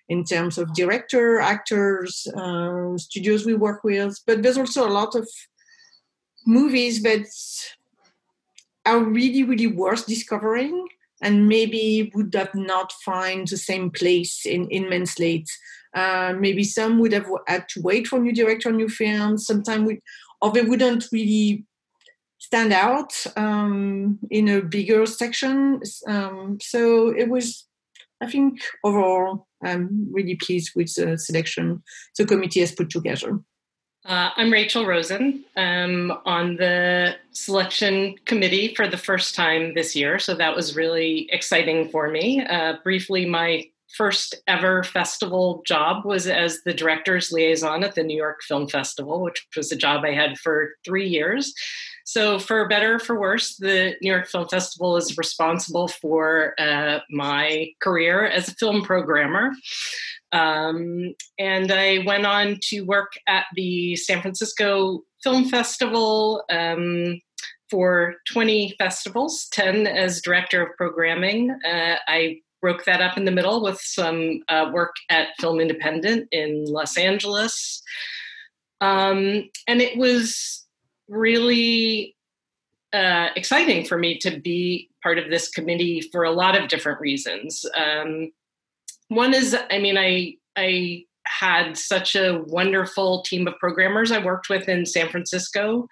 in 0.10 0.25
terms 0.25 0.58
of 0.58 0.73
director, 0.73 1.39
actors, 1.39 2.28
uh, 2.36 2.97
studios 2.97 3.45
we 3.45 3.54
work 3.54 3.84
with. 3.84 4.19
But 4.28 4.43
there's 4.43 4.58
also 4.58 4.86
a 4.88 4.91
lot 4.91 5.15
of 5.15 5.28
movies 6.45 7.02
that 7.04 7.25
are 8.86 8.99
really, 8.99 9.43
really 9.43 9.67
worth 9.67 10.06
discovering, 10.06 10.88
and 11.22 11.48
maybe 11.48 12.12
would 12.14 12.34
have 12.34 12.54
not 12.56 12.92
find 13.06 13.48
the 13.48 13.58
same 13.58 13.90
place 13.90 14.46
in 14.46 14.70
in 14.70 14.90
main 14.90 15.06
slate. 15.06 15.50
Uh, 15.96 16.34
maybe 16.38 16.64
some 16.64 17.00
would 17.00 17.14
have 17.14 17.28
had 17.48 17.68
to 17.70 17.82
wait 17.82 18.08
for 18.08 18.20
new 18.20 18.34
director, 18.34 18.72
new 18.72 18.90
films. 18.90 19.46
Sometimes 19.46 19.88
we, 19.88 20.00
or 20.40 20.52
they 20.52 20.62
wouldn't 20.62 21.06
really 21.12 21.66
stand 22.38 22.72
out 22.72 23.12
um, 23.36 24.20
in 24.30 24.48
a 24.48 24.62
bigger 24.62 25.06
section. 25.06 25.82
Um, 26.08 26.58
so 26.62 27.10
it 27.10 27.30
was, 27.30 27.66
I 28.22 28.28
think, 28.28 28.62
overall, 28.84 29.48
I'm 29.64 30.08
really 30.12 30.36
pleased 30.36 30.72
with 30.76 30.94
the 30.96 31.18
selection 31.18 31.84
the 32.18 32.26
committee 32.26 32.62
has 32.62 32.72
put 32.72 32.90
together. 32.90 33.40
Uh, 34.06 34.30
I'm 34.38 34.52
Rachel 34.52 34.86
Rosen. 34.86 35.44
I'm 35.58 36.12
on 36.26 36.56
the 36.56 37.16
selection 37.32 38.16
committee 38.26 38.74
for 38.74 38.88
the 38.88 38.98
first 38.98 39.36
time 39.36 39.74
this 39.76 39.94
year, 39.96 40.20
so 40.20 40.34
that 40.36 40.56
was 40.56 40.76
really 40.76 41.28
exciting 41.32 41.90
for 41.90 42.10
me. 42.10 42.46
Uh, 42.46 42.76
briefly, 42.82 43.26
my 43.26 43.66
first 43.98 44.36
ever 44.48 44.84
festival 44.84 45.64
job 45.66 46.06
was 46.06 46.28
as 46.28 46.62
the 46.64 46.74
director's 46.74 47.32
liaison 47.32 47.84
at 47.84 47.96
the 47.96 48.04
New 48.04 48.16
York 48.16 48.42
Film 48.44 48.70
Festival, 48.70 49.22
which 49.22 49.46
was 49.58 49.72
a 49.72 49.76
job 49.76 50.06
I 50.06 50.14
had 50.14 50.38
for 50.38 50.76
three 50.86 51.08
years. 51.08 51.54
So, 52.06 52.40
for 52.40 52.68
better 52.68 52.96
or 52.96 53.00
for 53.00 53.20
worse, 53.20 53.58
the 53.58 53.96
New 54.02 54.12
York 54.12 54.28
Film 54.28 54.48
Festival 54.48 54.98
is 54.98 55.18
responsible 55.18 55.88
for 55.88 56.56
uh, 56.58 57.00
my 57.12 57.68
career 57.82 58.26
as 58.26 58.48
a 58.48 58.56
film 58.56 58.82
programmer. 58.82 59.52
Um, 60.32 61.15
and 61.38 61.72
I 61.72 62.04
went 62.06 62.26
on 62.26 62.60
to 62.70 62.82
work 62.82 63.12
at 63.28 63.46
the 63.56 63.96
San 63.96 64.22
Francisco 64.22 65.04
Film 65.24 65.46
Festival 65.46 66.44
um, 66.52 67.20
for 67.70 68.15
20 68.32 68.76
festivals, 68.78 69.48
10 69.52 69.88
as 69.88 70.22
director 70.22 70.63
of 70.63 70.76
programming. 70.78 71.52
Uh, 71.65 71.96
I 72.08 72.42
broke 72.62 72.86
that 72.86 73.02
up 73.02 73.18
in 73.18 73.26
the 73.26 73.32
middle 73.32 73.62
with 73.63 73.80
some 73.82 74.42
uh, 74.50 74.70
work 74.74 74.96
at 75.10 75.30
Film 75.39 75.60
Independent 75.60 76.28
in 76.32 76.65
Los 76.65 76.98
Angeles. 76.98 77.82
Um, 78.82 79.50
and 79.68 79.82
it 79.82 79.98
was 79.98 80.65
really 81.08 82.15
uh, 82.94 83.28
exciting 83.36 83.86
for 83.86 83.98
me 83.98 84.18
to 84.20 84.39
be 84.39 84.89
part 85.04 85.18
of 85.18 85.30
this 85.30 85.50
committee 85.50 86.02
for 86.12 86.24
a 86.24 86.32
lot 86.32 86.60
of 86.60 86.70
different 86.70 87.00
reasons. 87.00 87.65
Um, 87.76 88.32
one 89.10 89.34
is, 89.34 89.56
I 89.69 89.80
mean, 89.80 89.98
I 89.98 90.36
I 90.56 91.04
had 91.28 91.78
such 91.78 92.15
a 92.15 92.41
wonderful 92.48 93.22
team 93.24 93.48
of 93.48 93.58
programmers 93.60 94.12
I 94.12 94.24
worked 94.24 94.50
with 94.50 94.67
in 94.67 94.86
San 94.86 95.10
Francisco. 95.10 95.88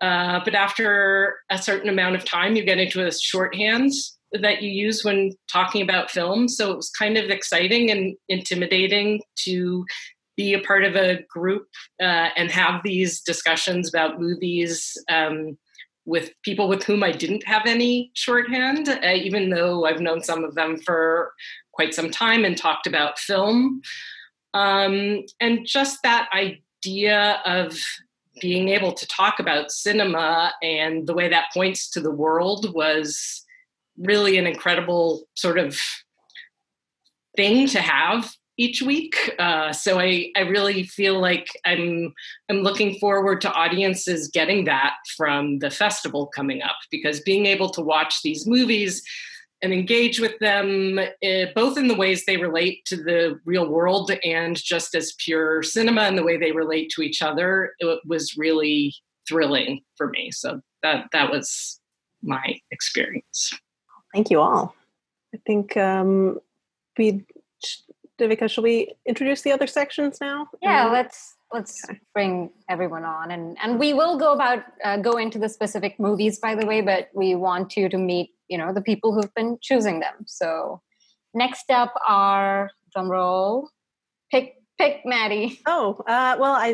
Uh, 0.00 0.40
but 0.44 0.54
after 0.54 1.36
a 1.50 1.58
certain 1.58 1.88
amount 1.88 2.16
of 2.16 2.24
time, 2.24 2.56
you 2.56 2.64
get 2.64 2.78
into 2.78 3.06
a 3.06 3.12
shorthand 3.12 3.92
that 4.32 4.62
you 4.62 4.70
use 4.70 5.04
when 5.04 5.32
talking 5.50 5.82
about 5.82 6.10
film. 6.10 6.48
So 6.48 6.72
it 6.72 6.76
was 6.76 6.90
kind 6.90 7.16
of 7.16 7.30
exciting 7.30 7.90
and 7.90 8.16
intimidating 8.28 9.20
to 9.40 9.84
be 10.36 10.54
a 10.54 10.60
part 10.60 10.84
of 10.84 10.96
a 10.96 11.22
group 11.30 11.68
uh, 12.00 12.30
and 12.36 12.50
have 12.50 12.82
these 12.82 13.20
discussions 13.20 13.88
about 13.88 14.20
movies 14.20 14.96
um, 15.10 15.58
with 16.04 16.32
people 16.42 16.66
with 16.66 16.82
whom 16.82 17.02
I 17.04 17.12
didn't 17.12 17.46
have 17.46 17.66
any 17.66 18.10
shorthand, 18.14 18.88
uh, 18.88 19.14
even 19.14 19.50
though 19.50 19.84
I've 19.84 20.00
known 20.00 20.22
some 20.22 20.42
of 20.42 20.54
them 20.54 20.78
for 20.78 21.32
quite 21.72 21.94
some 21.94 22.10
time 22.10 22.44
and 22.44 22.56
talked 22.56 22.86
about 22.86 23.18
film. 23.18 23.80
Um, 24.54 25.24
and 25.40 25.66
just 25.66 25.98
that 26.02 26.28
idea 26.34 27.40
of 27.44 27.76
being 28.40 28.68
able 28.68 28.92
to 28.92 29.06
talk 29.06 29.38
about 29.38 29.70
cinema 29.70 30.52
and 30.62 31.06
the 31.06 31.14
way 31.14 31.28
that 31.28 31.52
points 31.52 31.90
to 31.90 32.00
the 32.00 32.10
world 32.10 32.74
was 32.74 33.44
really 33.98 34.38
an 34.38 34.46
incredible 34.46 35.28
sort 35.34 35.58
of 35.58 35.78
thing 37.36 37.66
to 37.68 37.80
have 37.80 38.30
each 38.58 38.82
week. 38.82 39.34
Uh, 39.38 39.72
so 39.72 39.98
I, 39.98 40.30
I 40.36 40.40
really 40.40 40.84
feel 40.84 41.20
like 41.20 41.48
I'm 41.64 42.12
I'm 42.50 42.58
looking 42.58 42.98
forward 42.98 43.40
to 43.42 43.52
audiences 43.52 44.28
getting 44.28 44.64
that 44.66 44.94
from 45.16 45.58
the 45.58 45.70
festival 45.70 46.26
coming 46.26 46.62
up 46.62 46.76
because 46.90 47.20
being 47.20 47.46
able 47.46 47.70
to 47.70 47.80
watch 47.80 48.22
these 48.22 48.46
movies 48.46 49.02
and 49.62 49.72
engage 49.72 50.20
with 50.20 50.38
them 50.40 50.98
uh, 50.98 51.46
both 51.54 51.78
in 51.78 51.88
the 51.88 51.94
ways 51.94 52.24
they 52.24 52.36
relate 52.36 52.84
to 52.84 52.96
the 52.96 53.38
real 53.44 53.68
world 53.68 54.10
and 54.24 54.56
just 54.56 54.94
as 54.94 55.14
pure 55.18 55.62
cinema 55.62 56.02
and 56.02 56.18
the 56.18 56.22
way 56.22 56.36
they 56.36 56.52
relate 56.52 56.90
to 56.90 57.02
each 57.02 57.22
other 57.22 57.72
it 57.78 58.00
was 58.06 58.36
really 58.36 58.94
thrilling 59.28 59.80
for 59.96 60.08
me 60.10 60.30
so 60.30 60.60
that 60.82 61.06
that 61.12 61.30
was 61.30 61.80
my 62.22 62.58
experience 62.70 63.52
thank 64.14 64.30
you 64.30 64.40
all 64.40 64.74
i 65.34 65.38
think 65.46 65.76
um, 65.76 66.38
we 66.98 67.24
Devika, 68.22 68.48
shall 68.48 68.62
we 68.62 68.94
introduce 69.06 69.42
the 69.42 69.52
other 69.52 69.66
sections 69.66 70.18
now? 70.20 70.48
Yeah, 70.60 70.86
um, 70.86 70.92
let's 70.92 71.34
let's 71.52 71.84
okay. 71.88 71.98
bring 72.14 72.50
everyone 72.68 73.04
on, 73.04 73.30
and 73.30 73.56
and 73.62 73.78
we 73.78 73.94
will 73.94 74.18
go 74.18 74.32
about 74.32 74.62
uh, 74.84 74.98
go 74.98 75.16
into 75.16 75.38
the 75.38 75.48
specific 75.48 75.98
movies, 75.98 76.38
by 76.38 76.54
the 76.54 76.64
way, 76.66 76.80
but 76.82 77.08
we 77.14 77.34
want 77.34 77.76
you 77.76 77.88
to 77.88 77.98
meet 77.98 78.30
you 78.52 78.58
know 78.58 78.70
the 78.72 78.82
people 78.82 79.14
who've 79.14 79.34
been 79.34 79.56
choosing 79.62 80.00
them. 80.00 80.14
So 80.26 80.82
next 81.32 81.70
up 81.70 81.94
are 82.06 82.70
drumroll, 82.94 83.68
pick 84.30 84.56
pick 84.78 85.00
Maddie. 85.06 85.58
Oh, 85.66 85.96
uh, 86.06 86.36
well, 86.38 86.52
I 86.52 86.68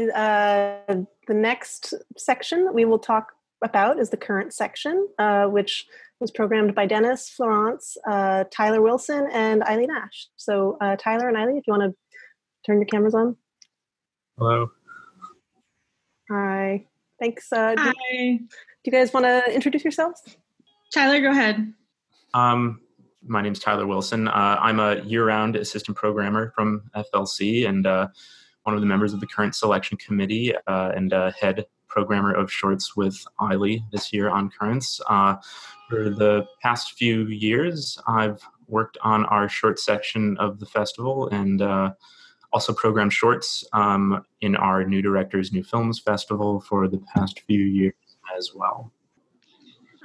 uh, 0.88 0.94
the 1.28 1.34
next 1.34 1.94
section 2.16 2.64
that 2.64 2.74
we 2.74 2.84
will 2.84 2.98
talk 2.98 3.28
about 3.62 4.00
is 4.00 4.10
the 4.10 4.16
current 4.16 4.52
section, 4.52 5.08
uh, 5.20 5.46
which 5.46 5.86
was 6.20 6.32
programmed 6.32 6.74
by 6.74 6.84
Dennis 6.84 7.28
Florence, 7.28 7.96
uh, 8.10 8.42
Tyler 8.50 8.82
Wilson, 8.82 9.28
and 9.32 9.62
Aily 9.62 9.86
Nash 9.86 10.26
So, 10.36 10.76
uh, 10.80 10.96
Tyler 10.96 11.28
and 11.28 11.36
Aily, 11.36 11.58
if 11.58 11.66
you 11.66 11.72
want 11.72 11.92
to 11.92 11.96
turn 12.66 12.78
your 12.78 12.86
cameras 12.86 13.14
on. 13.14 13.36
Hello. 14.36 14.70
Hi. 16.28 16.86
Thanks. 17.20 17.52
Uh, 17.52 17.74
Hi. 17.78 17.92
Do, 17.92 18.38
do 18.38 18.46
you 18.84 18.92
guys 18.92 19.12
want 19.12 19.26
to 19.26 19.54
introduce 19.54 19.84
yourselves? 19.84 20.22
Tyler, 20.92 21.20
go 21.20 21.31
ahead. 21.31 21.72
Um, 22.35 22.81
my 23.27 23.42
name 23.42 23.53
is 23.53 23.59
Tyler 23.59 23.87
Wilson. 23.87 24.29
Uh, 24.29 24.59
I'm 24.61 24.81
a 24.81 25.01
year-round 25.03 25.57
assistant 25.57 25.96
programmer 25.96 26.53
from 26.55 26.83
FLC 26.96 27.68
and 27.68 27.87
uh, 27.87 28.09
one 28.62 28.74
of 28.74 28.81
the 28.81 28.87
members 28.87 29.12
of 29.12 29.20
the 29.20 29.27
current 29.27 29.55
selection 29.55 29.96
committee 29.98 30.55
uh, 30.66 30.92
and 30.94 31.12
head 31.38 31.66
programmer 31.88 32.33
of 32.33 32.53
shorts 32.53 32.96
with 32.96 33.18
Aily 33.40 33.83
this 33.90 34.12
year 34.12 34.31
on 34.31 34.51
Currents. 34.51 35.01
Uh, 35.09 35.37
for 35.88 36.11
the 36.11 36.46
past 36.62 36.92
few 36.92 37.27
years, 37.27 37.98
I've 38.07 38.40
worked 38.68 38.98
on 39.03 39.24
our 39.27 39.48
short 39.48 39.79
section 39.79 40.37
of 40.38 40.61
the 40.61 40.66
festival 40.66 41.29
and 41.29 41.61
uh, 41.62 41.92
also 42.53 42.72
programmed 42.72 43.12
shorts 43.12 43.64
um, 43.72 44.24
in 44.42 44.55
our 44.55 44.85
New 44.85 45.03
Directors, 45.03 45.53
New 45.53 45.64
Films 45.64 45.98
Festival 45.98 46.61
for 46.61 46.88
the 46.88 47.03
past 47.14 47.40
few 47.46 47.61
years 47.61 47.94
as 48.37 48.53
well. 48.55 48.92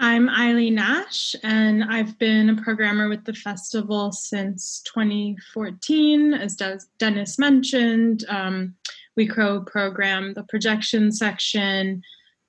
I'm 0.03 0.27
Aily 0.27 0.69
Nash, 0.69 1.33
and 1.43 1.81
I've 1.85 2.19
been 2.19 2.49
a 2.49 2.61
programmer 2.61 3.07
with 3.07 3.23
the 3.23 3.33
festival 3.33 4.11
since 4.11 4.81
2014. 4.81 6.33
As 6.33 6.57
Dennis 6.99 7.39
mentioned, 7.39 8.25
um, 8.27 8.75
we 9.15 9.25
co 9.25 9.61
program 9.61 10.33
the 10.33 10.43
projection 10.43 11.09
section 11.09 12.01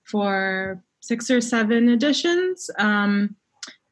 for 0.03 0.83
six 0.99 1.31
or 1.31 1.41
seven 1.41 1.91
editions. 1.91 2.69
Um, 2.77 3.37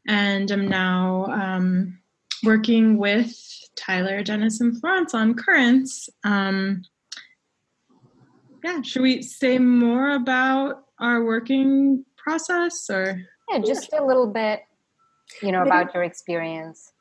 and 0.09 0.51
I'm 0.51 0.67
now 0.67 1.27
um, 1.27 2.01
working 2.43 2.99
with 2.99 3.33
Tyler, 3.77 4.25
Dennis, 4.25 4.61
and 4.61 4.81
Florence 4.81 5.15
on 5.15 5.35
Currents. 5.35 6.09
Um, 6.25 6.83
yeah, 8.65 8.83
should 8.83 9.03
we 9.03 9.23
say 9.23 9.61
more 9.61 10.17
about 10.17 10.87
our 10.99 11.23
working 11.23 12.05
process 12.17 12.91
or? 12.91 13.23
Yeah, 13.53 13.59
just 13.59 13.93
a 13.93 14.05
little 14.05 14.27
bit, 14.27 14.63
you 15.43 15.53
know, 15.53 15.59
maybe, 15.59 15.71
about 15.71 15.95
your 15.95 16.05
experience. 16.05 16.93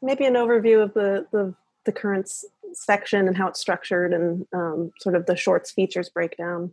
Maybe 0.00 0.24
an 0.26 0.34
overview 0.34 0.82
of 0.82 0.94
the, 0.94 1.26
the, 1.32 1.54
the 1.84 1.92
Currents 1.92 2.44
section 2.72 3.26
and 3.26 3.36
how 3.36 3.48
it's 3.48 3.60
structured 3.60 4.12
and 4.12 4.46
um, 4.52 4.92
sort 5.00 5.14
of 5.14 5.26
the 5.26 5.36
shorts 5.36 5.70
features 5.70 6.08
breakdown. 6.08 6.72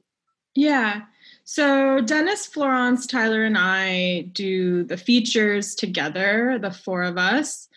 Yeah. 0.53 1.01
So 1.43 2.01
Dennis, 2.01 2.45
Florence, 2.45 3.07
Tyler, 3.07 3.43
and 3.43 3.57
I 3.57 4.29
do 4.31 4.83
the 4.83 4.97
features 4.97 5.75
together, 5.75 6.57
the 6.61 6.71
four 6.71 7.03
of 7.03 7.17
us. 7.17 7.67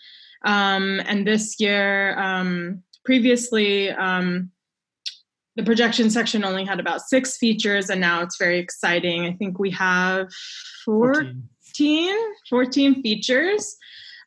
Um, 0.45 1.01
and 1.07 1.27
this 1.27 1.59
year, 1.59 2.17
um, 2.19 2.83
previously, 3.05 3.91
um, 3.91 4.51
the 5.59 5.65
projection 5.65 6.09
section 6.09 6.45
only 6.45 6.65
had 6.65 6.79
about 6.79 7.01
six 7.01 7.37
features, 7.37 7.91
and 7.91 8.01
now 8.01 8.23
it's 8.23 8.39
very 8.39 8.61
exciting. 8.61 9.25
I 9.25 9.33
think 9.33 9.59
we 9.59 9.73
have 9.73 10.29
14, 10.85 11.43
14, 11.75 12.17
14 12.49 13.03
features, 13.03 13.77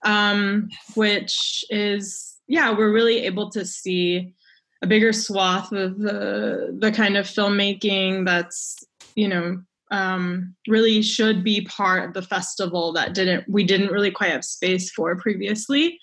um, 0.03 0.67
which 0.95 1.63
is, 1.69 2.37
yeah, 2.49 2.77
we're 2.77 2.91
really 2.91 3.19
able 3.19 3.49
to 3.51 3.65
see 3.65 4.33
a 4.81 4.87
bigger 4.87 5.13
swath 5.13 5.71
of 5.71 5.99
the 5.99 6.75
the 6.77 6.91
kind 6.91 7.15
of 7.15 7.27
filmmaking 7.27 8.25
that's 8.25 8.83
you 9.15 9.27
know 9.29 9.61
um, 9.91 10.53
really 10.67 11.01
should 11.01 11.45
be 11.45 11.61
part 11.61 12.03
of 12.03 12.13
the 12.13 12.21
festival 12.21 12.91
that 12.91 13.13
didn't 13.13 13.47
we 13.47 13.63
didn't 13.63 13.91
really 13.91 14.11
quite 14.11 14.31
have 14.31 14.43
space 14.43 14.91
for 14.91 15.15
previously 15.17 15.99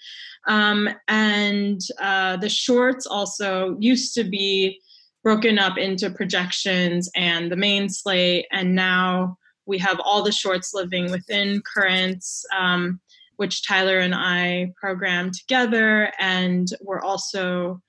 um, 0.47 0.89
and 1.09 1.81
uh, 2.01 2.37
the 2.37 2.49
shorts 2.49 3.05
also 3.05 3.77
used 3.81 4.15
to 4.15 4.23
be 4.23 4.81
broken 5.23 5.59
up 5.59 5.77
into 5.77 6.11
projections 6.11 7.11
and 7.15 7.51
the 7.51 7.57
main 7.57 7.89
slate. 7.89 8.47
And 8.53 8.75
now 8.75 9.37
we 9.67 9.79
have 9.79 10.01
all 10.01 10.23
the 10.23 10.33
shorts 10.33 10.73
living 10.73 11.11
within 11.11 11.63
currents 11.63 12.45
um, 12.57 13.01
which 13.39 13.65
tyler 13.65 13.99
and 13.99 14.15
i 14.15 14.73
programmed 14.81 15.33
together. 15.33 16.13
And 16.19 16.69
we're 16.83 17.01
also 17.01 17.81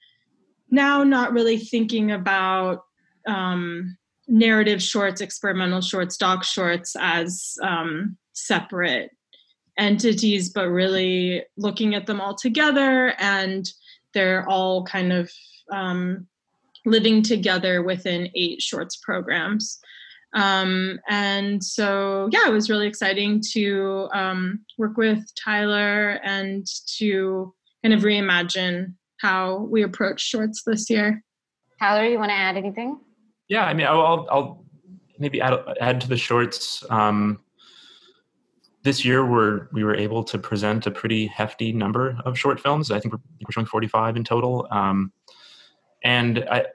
now 0.69 1.03
not 1.03 1.33
really 1.33 1.57
thinking 1.57 2.11
about 2.11 2.83
um, 3.27 3.97
narrative 4.27 4.81
shorts, 4.81 5.21
experimental 5.21 5.81
shorts, 5.81 6.17
doc 6.17 6.43
shorts 6.43 6.95
as 6.99 7.55
um, 7.63 8.15
separate 8.33 9.09
entities, 9.77 10.51
but 10.51 10.69
really 10.69 11.43
looking 11.57 11.95
at 11.95 12.05
them 12.05 12.21
all 12.21 12.35
together. 12.35 13.15
And 13.17 13.67
they're 14.13 14.47
all 14.47 14.83
kind 14.85 15.11
of 15.11 15.31
um, 15.71 16.27
living 16.85 17.21
together 17.21 17.81
within 17.83 18.29
eight 18.35 18.61
shorts 18.61 18.95
programs. 18.97 19.79
Um, 20.33 20.99
and 21.09 21.63
so, 21.63 22.29
yeah, 22.31 22.47
it 22.47 22.51
was 22.51 22.69
really 22.69 22.87
exciting 22.87 23.41
to 23.51 24.09
um, 24.13 24.61
work 24.77 24.97
with 24.97 25.23
Tyler 25.35 26.19
and 26.23 26.65
to 26.97 27.53
kind 27.83 27.93
of 27.93 28.01
reimagine 28.01 28.93
how 29.19 29.67
we 29.71 29.83
approach 29.83 30.21
shorts 30.21 30.63
this 30.65 30.89
year. 30.89 31.23
Tyler, 31.79 32.05
you 32.05 32.19
want 32.19 32.29
to 32.29 32.35
add 32.35 32.57
anything? 32.57 32.99
Yeah, 33.47 33.65
I 33.65 33.73
mean, 33.73 33.87
I'll, 33.87 34.27
I'll 34.29 34.65
maybe 35.17 35.41
add, 35.41 35.59
add 35.81 36.01
to 36.01 36.07
the 36.07 36.17
shorts. 36.17 36.83
Um, 36.89 37.39
this 38.83 39.03
year, 39.03 39.25
we're 39.25 39.67
we 39.73 39.83
were 39.83 39.95
able 39.95 40.23
to 40.23 40.39
present 40.39 40.87
a 40.87 40.91
pretty 40.91 41.27
hefty 41.27 41.73
number 41.73 42.17
of 42.23 42.39
short 42.39 42.59
films. 42.59 42.91
I 42.91 42.99
think 42.99 43.13
we're, 43.13 43.19
we're 43.41 43.51
showing 43.51 43.65
45 43.65 44.15
in 44.15 44.23
total. 44.23 44.67
Um, 44.71 45.11
and 46.03 46.45
I, 46.49 46.65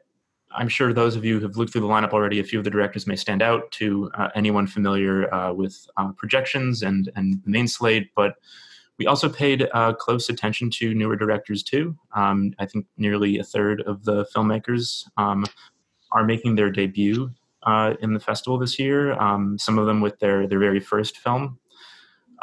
I'm 0.55 0.69
sure 0.69 0.93
those 0.93 1.17
of 1.17 1.25
you 1.25 1.37
who 1.37 1.47
have 1.47 1.57
looked 1.57 1.73
through 1.73 1.81
the 1.83 1.89
lineup 1.89 2.13
already, 2.13 2.39
a 2.41 2.45
few 2.45 2.59
of 2.59 2.65
the 2.65 2.71
directors 2.71 3.07
may 3.07 3.17
stand 3.17 3.43
out 3.43 3.71
to 3.73 4.11
uh, 4.15 4.29
anyone 4.35 4.67
familiar 4.67 5.33
uh, 5.35 5.53
with 5.53 5.87
uh, 5.97 6.13
projections 6.13 6.83
and 6.83 7.11
and 7.17 7.43
the 7.45 7.51
main 7.51 7.69
slate. 7.69 8.11
But 8.15 8.37
we 8.99 9.07
also 9.07 9.29
paid 9.29 9.69
uh, 9.73 9.93
close 9.95 10.29
attention 10.29 10.71
to 10.71 10.95
newer 10.95 11.17
directors 11.17 11.63
too. 11.63 11.97
Um, 12.15 12.55
I 12.59 12.67
think 12.67 12.87
nearly 12.97 13.39
a 13.39 13.45
third 13.45 13.83
of 13.83 14.05
the 14.05 14.25
filmmakers 14.35 15.05
um, 15.17 15.45
are 16.13 16.25
making 16.25 16.55
their 16.55 16.71
debut 16.71 17.31
uh, 17.65 17.95
in 18.01 18.15
the 18.15 18.21
festival 18.21 18.59
this 18.59 18.79
year. 18.79 19.15
Um, 19.15 19.59
some 19.59 19.79
of 19.79 19.87
them 19.87 20.01
with 20.01 20.19
their 20.21 20.47
their 20.47 20.61
very 20.61 20.81
first 20.81 21.19
film. 21.19 21.59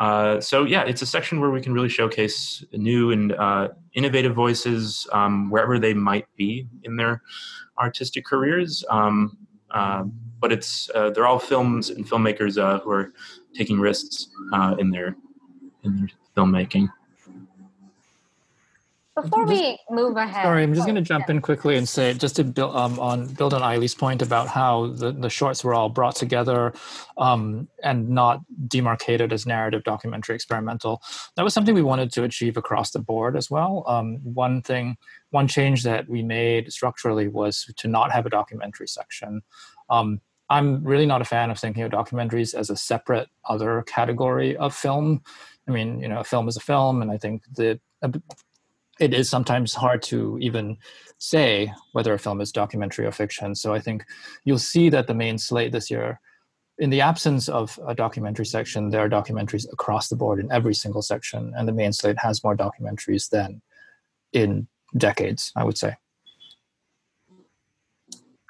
Uh, 0.01 0.41
so 0.41 0.63
yeah, 0.63 0.81
it's 0.81 1.03
a 1.03 1.05
section 1.05 1.39
where 1.39 1.51
we 1.51 1.61
can 1.61 1.73
really 1.73 1.87
showcase 1.87 2.65
new 2.73 3.11
and 3.11 3.33
uh, 3.33 3.67
innovative 3.93 4.33
voices 4.33 5.07
um, 5.11 5.51
wherever 5.51 5.77
they 5.77 5.93
might 5.93 6.25
be 6.35 6.67
in 6.81 6.95
their 6.95 7.21
artistic 7.77 8.25
careers. 8.25 8.83
Um, 8.89 9.37
uh, 9.69 10.05
but 10.39 10.51
it's 10.51 10.89
uh, 10.95 11.11
they're 11.11 11.27
all 11.27 11.37
films 11.37 11.91
and 11.91 12.09
filmmakers 12.09 12.57
uh, 12.57 12.79
who 12.79 12.89
are 12.89 13.13
taking 13.53 13.79
risks 13.79 14.29
in 14.79 14.89
their 14.89 15.15
in 15.83 15.95
their 15.97 16.09
filmmaking. 16.35 16.89
Before 19.23 19.45
we 19.45 19.77
move 19.89 20.17
ahead, 20.17 20.43
sorry, 20.43 20.63
I'm 20.63 20.73
just 20.73 20.85
going 20.85 20.95
to 20.95 21.01
jump 21.01 21.29
in 21.29 21.41
quickly 21.41 21.77
and 21.77 21.87
say 21.87 22.13
just 22.13 22.35
to 22.37 22.43
build 22.43 22.75
um, 22.75 22.99
on 22.99 23.27
build 23.27 23.53
on 23.53 23.61
Aily's 23.61 23.95
point 23.95 24.21
about 24.21 24.47
how 24.47 24.87
the, 24.87 25.11
the 25.11 25.29
shorts 25.29 25.63
were 25.63 25.73
all 25.73 25.89
brought 25.89 26.15
together 26.15 26.73
um, 27.17 27.67
and 27.83 28.09
not 28.09 28.41
demarcated 28.67 29.31
as 29.33 29.45
narrative, 29.45 29.83
documentary, 29.83 30.35
experimental. 30.35 31.01
That 31.35 31.43
was 31.43 31.53
something 31.53 31.75
we 31.75 31.81
wanted 31.81 32.11
to 32.13 32.23
achieve 32.23 32.57
across 32.57 32.91
the 32.91 32.99
board 32.99 33.35
as 33.35 33.49
well. 33.49 33.83
Um, 33.87 34.19
one 34.23 34.61
thing, 34.61 34.97
one 35.29 35.47
change 35.47 35.83
that 35.83 36.09
we 36.09 36.23
made 36.23 36.71
structurally 36.71 37.27
was 37.27 37.71
to 37.77 37.87
not 37.87 38.11
have 38.11 38.25
a 38.25 38.29
documentary 38.29 38.87
section. 38.87 39.41
Um, 39.89 40.21
I'm 40.49 40.83
really 40.83 41.05
not 41.05 41.21
a 41.21 41.25
fan 41.25 41.49
of 41.49 41.57
thinking 41.57 41.83
of 41.83 41.91
documentaries 41.91 42.53
as 42.53 42.69
a 42.69 42.75
separate 42.75 43.29
other 43.45 43.83
category 43.83 44.57
of 44.57 44.75
film. 44.75 45.21
I 45.67 45.71
mean, 45.71 45.99
you 46.01 46.09
know, 46.09 46.19
a 46.19 46.25
film 46.25 46.49
is 46.49 46.57
a 46.57 46.61
film, 46.61 47.01
and 47.01 47.09
I 47.09 47.17
think 47.17 47.43
the 47.55 47.79
it 48.99 49.13
is 49.13 49.29
sometimes 49.29 49.73
hard 49.73 50.01
to 50.03 50.37
even 50.39 50.77
say 51.17 51.71
whether 51.93 52.13
a 52.13 52.19
film 52.19 52.41
is 52.41 52.51
documentary 52.51 53.05
or 53.05 53.11
fiction. 53.11 53.55
So 53.55 53.73
I 53.73 53.79
think 53.79 54.05
you'll 54.43 54.59
see 54.59 54.89
that 54.89 55.07
the 55.07 55.13
main 55.13 55.37
slate 55.37 55.71
this 55.71 55.89
year, 55.89 56.19
in 56.77 56.89
the 56.89 57.01
absence 57.01 57.47
of 57.47 57.79
a 57.87 57.93
documentary 57.93 58.45
section, 58.45 58.89
there 58.89 59.01
are 59.01 59.09
documentaries 59.09 59.71
across 59.71 60.09
the 60.09 60.15
board 60.15 60.39
in 60.39 60.51
every 60.51 60.73
single 60.73 61.01
section, 61.01 61.53
and 61.55 61.67
the 61.67 61.73
main 61.73 61.93
slate 61.93 62.17
has 62.17 62.43
more 62.43 62.57
documentaries 62.57 63.29
than 63.29 63.61
in 64.33 64.67
decades, 64.97 65.51
I 65.55 65.63
would 65.63 65.77
say. 65.77 65.95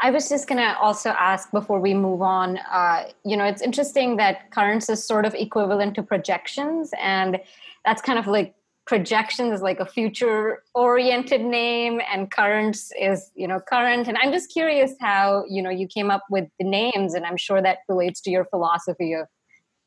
I 0.03 0.09
was 0.09 0.29
just 0.29 0.47
going 0.47 0.59
to 0.59 0.75
also 0.79 1.09
ask 1.11 1.51
before 1.51 1.79
we 1.79 1.93
move 1.93 2.23
on. 2.23 2.57
Uh, 2.57 3.09
you 3.23 3.37
know, 3.37 3.45
it's 3.45 3.61
interesting 3.61 4.17
that 4.17 4.49
currents 4.49 4.89
is 4.89 5.03
sort 5.03 5.25
of 5.25 5.35
equivalent 5.35 5.93
to 5.95 6.03
projections, 6.03 6.91
and 6.99 7.39
that's 7.85 8.01
kind 8.01 8.17
of 8.17 8.25
like 8.25 8.55
projections 8.85 9.53
is 9.53 9.61
like 9.61 9.79
a 9.79 9.85
future 9.85 10.63
oriented 10.73 11.41
name 11.41 12.01
and 12.11 12.31
currents 12.31 12.91
is 12.99 13.31
you 13.35 13.47
know 13.47 13.59
current. 13.59 14.07
And 14.07 14.17
i'm 14.17 14.31
just 14.31 14.51
curious 14.51 14.93
how 14.99 15.45
you 15.47 15.61
know 15.61 15.69
you 15.69 15.87
came 15.87 16.09
up 16.09 16.23
with 16.29 16.49
the 16.59 16.65
names 16.65 17.13
and 17.13 17.25
i'm 17.25 17.37
sure 17.37 17.61
that 17.61 17.79
relates 17.87 18.21
to 18.21 18.31
your 18.31 18.45
philosophy 18.45 19.13
of 19.13 19.27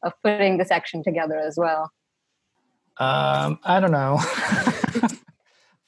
of 0.02 0.12
putting 0.22 0.58
the 0.58 0.64
section 0.64 1.02
together 1.02 1.38
as 1.38 1.56
well. 1.56 1.90
Um 2.98 3.58
i 3.64 3.80
don't 3.80 3.92
know. 3.92 4.20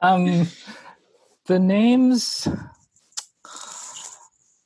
Um 0.03 0.47
the 1.47 1.59
names 1.59 2.47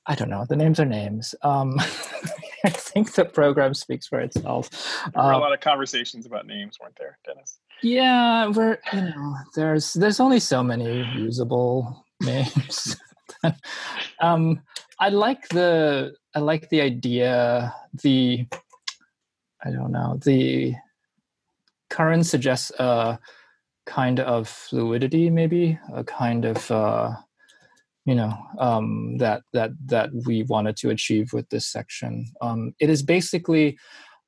i 0.07 0.15
don't 0.17 0.29
know. 0.29 0.45
The 0.49 0.57
names 0.57 0.81
are 0.81 0.87
names. 0.87 1.35
Um 1.43 1.77
I 2.65 2.71
think 2.71 3.13
the 3.13 3.25
program 3.25 3.75
speaks 3.75 4.07
for 4.07 4.21
itself. 4.21 4.71
There 5.15 5.23
were 5.23 5.33
a 5.33 5.37
um, 5.37 5.41
lot 5.41 5.55
of 5.55 5.61
conversations 5.61 6.27
about 6.27 6.47
names, 6.47 6.79
weren't 6.81 6.97
there, 6.97 7.19
Dennis? 7.25 7.59
Yeah, 7.83 8.49
we're 8.49 8.79
you 8.93 9.01
know 9.01 9.37
there's 9.55 9.95
there's 9.95 10.21
only 10.21 10.41
so 10.41 10.63
many 10.63 11.03
usable 11.15 12.05
names. 12.21 12.97
um, 14.21 14.63
I 14.99 15.09
like 15.09 15.49
the 15.49 16.15
I 16.35 16.41
like 16.41 16.69
the 16.69 16.81
idea. 16.81 17.75
The 18.03 18.47
I 19.65 19.71
don't 19.71 19.93
know 19.93 20.19
the 20.23 20.75
current 21.89 22.27
suggests 22.27 22.71
a 22.79 23.19
kind 23.87 24.21
of 24.21 24.49
fluidity, 24.49 25.31
maybe 25.31 25.79
a 25.93 26.05
kind 26.05 26.45
of 26.45 26.71
uh, 26.71 27.13
you 28.05 28.15
know 28.15 28.37
um, 28.59 29.17
that 29.19 29.43
that 29.53 29.71
that 29.87 30.11
we 30.27 30.43
wanted 30.45 30.77
to 30.77 30.91
achieve 30.91 31.33
with 31.33 31.49
this 31.49 31.67
section. 31.67 32.27
Um, 32.43 32.75
it 32.79 32.91
is 32.91 33.03
basically 33.03 33.79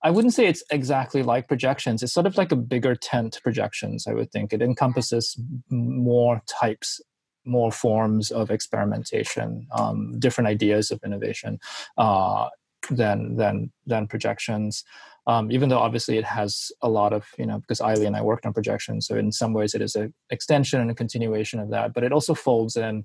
I 0.04 0.10
wouldn't 0.10 0.34
say 0.34 0.46
it's 0.46 0.64
exactly 0.70 1.22
like 1.22 1.48
projections. 1.48 2.02
It's 2.02 2.12
sort 2.12 2.26
of 2.26 2.36
like 2.36 2.50
a 2.52 2.56
bigger 2.56 2.96
tent 2.96 3.38
projections, 3.42 4.06
I 4.06 4.14
would 4.14 4.32
think. 4.32 4.52
It 4.52 4.62
encompasses 4.62 5.38
more 5.70 6.42
types, 6.48 7.00
more 7.44 7.70
forms 7.70 8.30
of 8.30 8.50
experimentation, 8.50 9.66
um, 9.72 10.18
different 10.18 10.48
ideas 10.48 10.90
of 10.90 11.00
innovation 11.04 11.60
uh, 11.98 12.48
than, 12.90 13.36
than, 13.36 13.70
than 13.86 14.08
projections. 14.08 14.84
Um, 15.28 15.52
even 15.52 15.68
though 15.68 15.78
obviously 15.78 16.18
it 16.18 16.24
has 16.24 16.72
a 16.80 16.88
lot 16.88 17.12
of, 17.12 17.26
you 17.38 17.46
know, 17.46 17.60
because 17.60 17.80
Aily 17.80 18.06
and 18.06 18.16
I 18.16 18.22
worked 18.22 18.44
on 18.44 18.52
projections. 18.52 19.06
So 19.06 19.16
in 19.16 19.30
some 19.30 19.52
ways 19.52 19.72
it 19.72 19.80
is 19.80 19.94
an 19.94 20.12
extension 20.30 20.80
and 20.80 20.90
a 20.90 20.94
continuation 20.94 21.60
of 21.60 21.70
that, 21.70 21.94
but 21.94 22.02
it 22.02 22.10
also 22.10 22.34
folds 22.34 22.76
in 22.76 23.04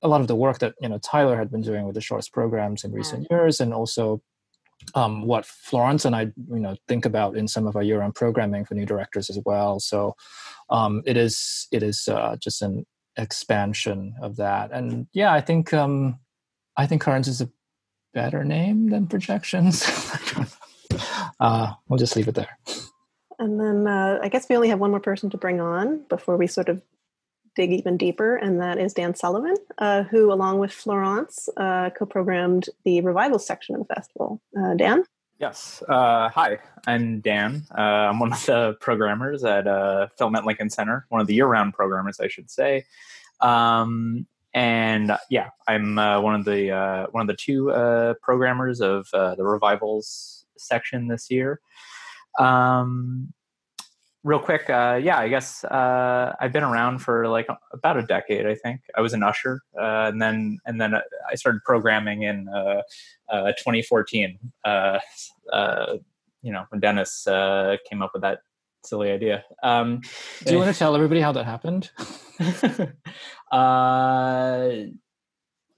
a 0.00 0.08
lot 0.08 0.22
of 0.22 0.26
the 0.26 0.36
work 0.36 0.58
that, 0.60 0.74
you 0.80 0.88
know, 0.88 0.98
Tyler 0.98 1.36
had 1.36 1.50
been 1.50 1.60
doing 1.60 1.84
with 1.84 1.96
the 1.96 2.00
shorts 2.00 2.30
programs 2.30 2.82
in 2.82 2.92
recent 2.92 3.26
years 3.30 3.60
and 3.60 3.74
also 3.74 4.22
um, 4.94 5.22
what 5.22 5.46
Florence 5.46 6.04
and 6.04 6.14
I, 6.14 6.22
you 6.22 6.60
know, 6.60 6.76
think 6.88 7.04
about 7.04 7.36
in 7.36 7.48
some 7.48 7.66
of 7.66 7.76
our 7.76 7.82
year-end 7.82 8.14
programming 8.14 8.64
for 8.64 8.74
new 8.74 8.86
directors 8.86 9.30
as 9.30 9.38
well. 9.44 9.80
So 9.80 10.14
um, 10.70 11.02
it 11.06 11.16
is 11.16 11.68
it 11.72 11.82
is 11.82 12.08
uh, 12.08 12.36
just 12.40 12.62
an 12.62 12.86
expansion 13.16 14.14
of 14.20 14.36
that. 14.36 14.70
And 14.72 15.06
yeah, 15.12 15.32
I 15.32 15.40
think 15.40 15.72
um, 15.72 16.18
I 16.76 16.86
think 16.86 17.02
Currents 17.02 17.28
is 17.28 17.40
a 17.40 17.50
better 18.12 18.44
name 18.44 18.90
than 18.90 19.06
Projections. 19.06 19.84
uh, 21.40 21.72
we'll 21.88 21.98
just 21.98 22.16
leave 22.16 22.28
it 22.28 22.34
there. 22.34 22.58
And 23.38 23.60
then 23.60 23.86
uh, 23.86 24.20
I 24.22 24.28
guess 24.28 24.48
we 24.48 24.56
only 24.56 24.68
have 24.68 24.78
one 24.78 24.90
more 24.90 25.00
person 25.00 25.28
to 25.30 25.36
bring 25.36 25.60
on 25.60 26.04
before 26.08 26.36
we 26.36 26.46
sort 26.46 26.68
of 26.68 26.82
dig 27.54 27.72
even 27.72 27.96
deeper, 27.96 28.36
and 28.36 28.60
that 28.60 28.78
is 28.78 28.92
Dan 28.94 29.14
Sullivan, 29.14 29.56
uh, 29.78 30.04
who, 30.04 30.32
along 30.32 30.58
with 30.58 30.72
Florence, 30.72 31.48
uh, 31.56 31.90
co 31.90 32.06
programmed 32.06 32.68
the 32.84 33.00
revival 33.00 33.38
section 33.38 33.74
of 33.74 33.86
the 33.86 33.94
festival. 33.94 34.40
Uh, 34.58 34.74
Dan? 34.74 35.04
Yes. 35.38 35.82
Uh, 35.88 36.28
hi, 36.28 36.58
I'm 36.86 37.20
Dan. 37.20 37.66
Uh, 37.76 37.80
I'm 38.10 38.18
one 38.18 38.32
of 38.32 38.46
the 38.46 38.76
programmers 38.80 39.44
at 39.44 39.66
uh, 39.66 40.08
Film 40.16 40.36
at 40.36 40.46
Lincoln 40.46 40.70
Center, 40.70 41.06
one 41.08 41.20
of 41.20 41.26
the 41.26 41.34
year 41.34 41.46
round 41.46 41.74
programmers, 41.74 42.20
I 42.20 42.28
should 42.28 42.50
say. 42.50 42.84
Um, 43.40 44.26
and 44.54 45.12
yeah, 45.30 45.50
I'm 45.66 45.96
one 45.96 46.36
of 46.36 46.44
the 46.44 47.08
one 47.10 47.22
of 47.22 47.26
the 47.26 47.36
two 47.36 47.66
programmers 48.22 48.80
of 48.80 49.08
the 49.10 49.36
revivals 49.38 50.46
section 50.56 51.08
this 51.08 51.30
year. 51.30 51.60
Um, 52.38 53.32
real 54.24 54.40
quick, 54.40 54.68
uh, 54.70 54.98
yeah, 55.00 55.18
I 55.18 55.28
guess 55.28 55.62
uh, 55.64 56.34
I've 56.40 56.52
been 56.52 56.64
around 56.64 56.98
for 56.98 57.28
like 57.28 57.46
about 57.72 57.98
a 57.98 58.02
decade. 58.02 58.46
I 58.46 58.54
think 58.56 58.80
I 58.96 59.02
was 59.02 59.12
an 59.12 59.22
usher, 59.22 59.60
uh, 59.78 60.10
and 60.10 60.20
then 60.20 60.58
and 60.66 60.80
then 60.80 60.94
uh, 60.94 61.02
I 61.30 61.36
started 61.36 61.60
programming 61.64 62.22
in 62.22 62.48
uh, 62.48 62.82
uh, 63.28 63.52
2014. 63.52 64.38
you 66.42 66.52
know, 66.52 66.64
when 66.70 66.80
Dennis 66.80 67.24
came 67.88 68.02
up 68.02 68.10
with 68.12 68.22
that 68.22 68.40
silly 68.84 69.10
idea. 69.10 69.44
Um, 69.62 70.02
Do 70.44 70.52
you 70.52 70.58
want 70.58 70.72
to 70.72 70.78
tell 70.78 70.94
everybody 70.94 71.20
how 71.20 71.32
that 71.32 71.46
happened? 71.46 71.90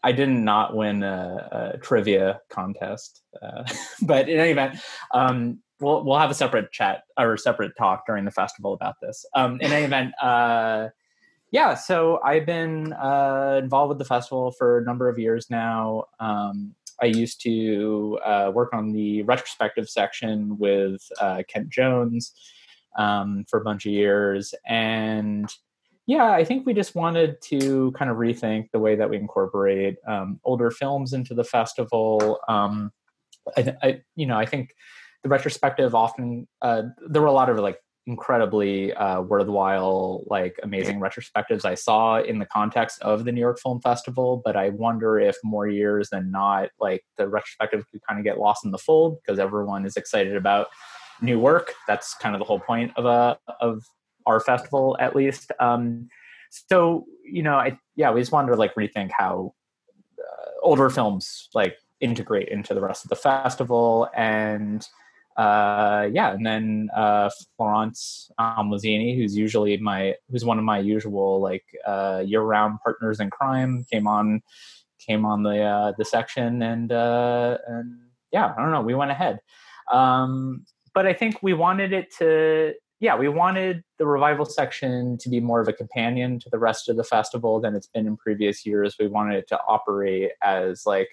I 0.03 0.13
did 0.13 0.29
not 0.29 0.77
win 0.77 1.03
a, 1.03 1.75
a 1.75 1.79
trivia 1.79 2.41
contest, 2.49 3.23
but 4.03 4.29
in 4.29 4.39
any 4.39 4.51
event, 4.51 4.79
um, 5.13 5.61
we'll 5.81 6.05
we'll 6.05 6.19
have 6.19 6.31
a 6.31 6.35
separate 6.35 6.73
chat 6.73 7.03
or 7.19 7.35
a 7.35 7.39
separate 7.39 7.73
talk 7.77 8.07
during 8.07 8.25
the 8.25 8.31
festival 8.31 8.73
about 8.73 8.97
this. 9.01 9.25
Um, 9.35 9.61
in 9.61 9.73
any 9.73 9.85
event, 9.85 10.13
uh, 10.23 10.89
yeah. 11.51 11.75
So 11.75 12.21
I've 12.25 12.47
been 12.47 12.93
uh, 12.93 13.61
involved 13.63 13.91
with 13.91 13.99
the 13.99 14.05
festival 14.05 14.53
for 14.53 14.79
a 14.79 14.85
number 14.85 15.09
of 15.09 15.19
years 15.19 15.49
now. 15.51 16.05
Um, 16.21 16.75
I 17.01 17.07
used 17.07 17.43
to 17.43 18.19
uh, 18.25 18.51
work 18.55 18.73
on 18.73 18.93
the 18.93 19.23
retrospective 19.23 19.89
section 19.89 20.57
with 20.59 21.03
uh, 21.21 21.43
Kent 21.47 21.69
Jones 21.69 22.33
um, 22.99 23.45
for 23.49 23.61
a 23.61 23.65
bunch 23.65 23.85
of 23.85 23.93
years, 23.93 24.55
and 24.67 25.53
yeah, 26.07 26.31
I 26.31 26.45
think 26.45 26.65
we 26.65 26.73
just 26.73 26.95
wanted 26.95 27.41
to 27.43 27.93
kind 27.99 28.11
of 28.11 28.17
rethink 28.17 28.71
the 28.71 28.79
way 28.79 28.95
that 28.95 29.11
we 29.11 29.17
incorporate 29.17 29.97
um, 30.07 30.41
older 30.45 30.71
films 30.71 31.13
into 31.13 31.35
the 31.35 31.43
festival. 31.43 32.39
Um, 32.49 32.93
I, 33.57 33.75
I, 33.83 34.01
you 34.15 34.27
know, 34.27 34.39
I 34.39 34.47
think 34.47 34.71
the 35.27 35.31
retrospective 35.31 35.93
often 35.95 36.47
uh, 36.63 36.83
there 37.09 37.21
were 37.21 37.29
a 37.29 37.33
lot 37.33 37.51
of 37.51 37.59
like 37.59 37.81
incredibly 38.07 38.95
uh, 38.95 39.21
worthwhile 39.21 40.23
like 40.29 40.55
amazing 40.63 41.01
retrospectives 41.01 41.65
i 41.65 41.75
saw 41.75 42.21
in 42.21 42.39
the 42.39 42.47
context 42.47 43.03
of 43.03 43.25
the 43.25 43.33
new 43.33 43.41
york 43.41 43.59
film 43.59 43.81
festival 43.81 44.41
but 44.45 44.57
i 44.57 44.69
wonder 44.69 45.19
if 45.19 45.37
more 45.43 45.67
years 45.67 46.09
than 46.11 46.31
not 46.31 46.69
like 46.79 47.03
the 47.17 47.27
retrospective 47.27 47.85
could 47.91 48.01
kind 48.09 48.21
of 48.21 48.25
get 48.25 48.39
lost 48.39 48.65
in 48.65 48.71
the 48.71 48.79
fold 48.79 49.19
because 49.21 49.41
everyone 49.41 49.85
is 49.85 49.97
excited 49.97 50.37
about 50.37 50.69
new 51.21 51.39
work. 51.39 51.75
That's 51.87 52.15
kind 52.15 52.35
of 52.35 52.39
the 52.39 52.45
whole 52.45 52.61
point 52.61 52.93
of 52.97 53.07
a 53.07 53.39
of 53.61 53.85
our 54.27 54.41
festival 54.41 54.97
at 55.01 55.17
least. 55.17 55.51
Um 55.61 56.09
so 56.51 57.05
you 57.25 57.43
know 57.43 57.57
i 57.57 57.77
yeah 57.97 58.11
we 58.13 58.21
just 58.21 58.33
wanted 58.33 58.53
to 58.53 58.57
like 58.57 58.75
rethink 58.77 59.11
how 59.11 59.53
uh, 60.19 60.51
older 60.63 60.89
films 60.89 61.49
like 61.55 61.77
integrate 62.01 62.49
into 62.49 62.73
the 62.73 62.81
rest 62.81 63.05
of 63.05 63.11
the 63.11 63.17
festival 63.17 64.09
and 64.15 64.87
uh, 65.37 66.09
yeah, 66.13 66.33
and 66.33 66.47
then 66.47 66.89
uh, 66.97 67.31
Florence 67.57 68.31
Almozini, 68.41 69.17
who's 69.17 69.37
usually 69.37 69.77
my 69.77 70.15
who's 70.31 70.45
one 70.45 70.59
of 70.59 70.65
my 70.65 70.79
usual 70.79 71.41
like 71.41 71.65
uh, 71.87 72.23
year-round 72.25 72.79
partners 72.83 73.21
in 73.21 73.31
crime, 73.31 73.85
came 73.91 74.07
on 74.07 74.43
came 74.99 75.27
on 75.27 75.43
the 75.43 75.63
uh, 75.63 75.93
the 75.99 76.05
section, 76.05 76.63
and 76.63 76.91
uh, 76.91 77.59
and 77.67 77.99
yeah, 78.33 78.55
I 78.57 78.63
don't 78.63 78.73
know, 78.73 78.81
we 78.81 78.95
went 78.95 79.11
ahead. 79.11 79.41
Um, 79.93 80.65
but 80.95 81.07
I 81.07 81.13
think 81.13 81.43
we 81.43 81.53
wanted 81.53 81.93
it 81.93 82.15
to 82.19 82.75
yeah, 83.01 83.17
we 83.17 83.29
wanted 83.29 83.85
the 83.99 84.07
revival 84.07 84.47
section 84.47 85.19
to 85.19 85.29
be 85.29 85.39
more 85.39 85.61
of 85.61 85.69
a 85.69 85.73
companion 85.73 86.41
to 86.41 86.49
the 86.51 86.59
rest 86.59 86.89
of 86.89 86.97
the 86.97 87.05
festival 87.05 87.61
than 87.61 87.75
it's 87.75 87.87
been 87.87 88.07
in 88.07 88.17
previous 88.17 88.65
years. 88.65 88.97
We 88.99 89.07
wanted 89.07 89.37
it 89.37 89.49
to 89.49 89.61
operate 89.69 90.31
as 90.43 90.87
like 90.87 91.09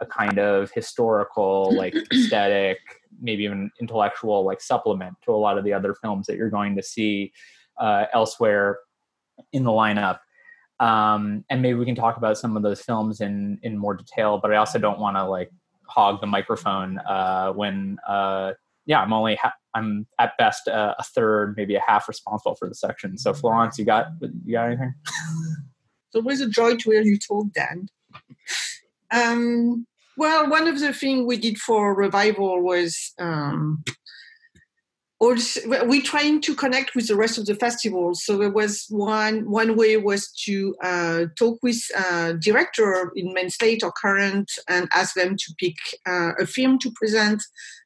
a 0.00 0.06
kind 0.06 0.38
of 0.38 0.70
historical, 0.72 1.74
like 1.76 1.94
aesthetic, 2.12 2.78
maybe 3.20 3.44
even 3.44 3.70
intellectual, 3.80 4.44
like 4.44 4.60
supplement 4.60 5.14
to 5.24 5.32
a 5.32 5.36
lot 5.36 5.58
of 5.58 5.64
the 5.64 5.72
other 5.72 5.94
films 5.94 6.26
that 6.26 6.36
you're 6.36 6.50
going 6.50 6.76
to 6.76 6.82
see 6.82 7.32
uh, 7.78 8.06
elsewhere 8.12 8.78
in 9.52 9.64
the 9.64 9.70
lineup. 9.70 10.18
Um, 10.80 11.44
and 11.50 11.62
maybe 11.62 11.78
we 11.78 11.84
can 11.84 11.94
talk 11.94 12.16
about 12.16 12.36
some 12.36 12.56
of 12.56 12.62
those 12.62 12.80
films 12.80 13.20
in 13.20 13.58
in 13.62 13.78
more 13.78 13.94
detail. 13.94 14.38
But 14.38 14.52
I 14.52 14.56
also 14.56 14.78
don't 14.78 14.98
want 14.98 15.16
to 15.16 15.24
like 15.24 15.50
hog 15.86 16.20
the 16.20 16.26
microphone 16.26 16.98
uh, 16.98 17.52
when 17.52 17.98
uh, 18.08 18.52
yeah, 18.86 19.00
I'm 19.00 19.12
only 19.12 19.36
ha- 19.36 19.54
I'm 19.74 20.06
at 20.18 20.32
best 20.38 20.68
uh, 20.68 20.94
a 20.98 21.02
third, 21.02 21.54
maybe 21.56 21.74
a 21.74 21.82
half 21.86 22.08
responsible 22.08 22.54
for 22.54 22.68
the 22.68 22.74
section. 22.74 23.18
So 23.18 23.32
Florence, 23.32 23.78
you 23.78 23.84
got 23.84 24.06
you 24.44 24.52
got 24.52 24.66
anything? 24.66 24.94
It's 25.04 26.16
always 26.16 26.40
a 26.40 26.48
joy 26.48 26.76
to 26.76 26.90
hear 26.90 27.02
you 27.02 27.18
talk, 27.18 27.46
Dan. 27.54 27.88
Um, 29.14 29.86
well, 30.16 30.48
one 30.50 30.68
of 30.68 30.80
the 30.80 30.92
things 30.92 31.26
we 31.26 31.36
did 31.36 31.58
for 31.58 31.94
revival 31.94 32.62
was 32.62 33.12
um, 33.18 33.84
also 35.20 35.60
we 35.86 36.02
trying 36.02 36.40
to 36.42 36.54
connect 36.54 36.94
with 36.94 37.08
the 37.08 37.16
rest 37.16 37.38
of 37.38 37.46
the 37.46 37.54
festival. 37.54 38.14
So 38.14 38.36
there 38.36 38.50
was 38.50 38.86
one 38.90 39.48
one 39.50 39.76
way 39.76 39.96
was 39.96 40.30
to 40.44 40.74
uh, 40.82 41.26
talk 41.38 41.58
with 41.62 41.80
uh, 41.96 42.32
director 42.32 43.12
in 43.16 43.32
main 43.32 43.50
slate 43.50 43.82
or 43.82 43.92
current 43.92 44.50
and 44.68 44.88
ask 44.92 45.14
them 45.14 45.36
to 45.36 45.54
pick 45.58 45.76
uh, 46.06 46.32
a 46.38 46.46
film 46.46 46.78
to 46.80 46.90
present 46.94 47.42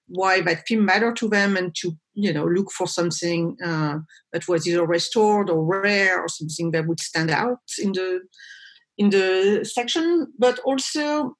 why 0.09 0.41
that 0.41 0.67
film 0.67 0.87
mattered 0.87 1.17
to 1.17 1.29
them 1.29 1.57
and 1.57 1.75
to 1.77 1.93
you 2.15 2.33
know 2.33 2.47
look 2.47 2.71
for 2.73 2.87
something 2.87 3.57
uh, 3.65 3.99
that 4.33 4.49
was 4.49 4.67
either 4.67 4.87
restored 4.87 5.51
or 5.51 5.65
rare 5.65 6.21
or 6.21 6.29
something 6.29 6.71
that 6.71 6.87
would 6.87 7.01
stand 7.01 7.31
out 7.31 7.61
in 7.79 7.93
the 7.93 8.21
in 8.99 9.11
the 9.11 9.65
section 9.65 10.27
but 10.39 10.59
also 10.61 11.37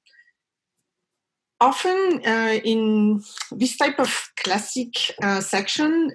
often 1.61 2.21
uh, 2.25 2.59
in 2.63 3.21
this 3.51 3.77
type 3.77 3.99
of 3.99 4.31
classic 4.37 4.93
uh, 5.21 5.41
section 5.41 6.11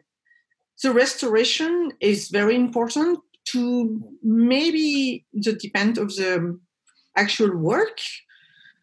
the 0.83 0.93
restoration 0.93 1.93
is 2.01 2.29
very 2.29 2.55
important 2.55 3.19
to 3.47 4.03
maybe 4.23 5.25
the 5.33 5.53
depend 5.53 5.99
of 5.99 6.09
the 6.17 6.59
actual 7.17 7.57
work. 7.57 7.99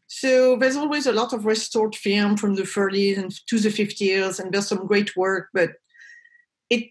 So 0.08 0.58
there's 0.58 0.76
always 0.76 1.06
a 1.08 1.12
lot 1.12 1.34
of 1.34 1.46
restored 1.46 1.96
film 1.96 2.38
from 2.38 2.56
the 2.56 2.64
30s 2.64 3.18
and 3.18 3.32
to 3.48 3.60
the 3.60 3.70
50s, 3.70 4.40
and 4.40 4.52
there's 4.52 4.68
some 4.68 4.86
great 4.88 5.16
work, 5.16 5.50
but 5.54 5.72
it 6.70 6.90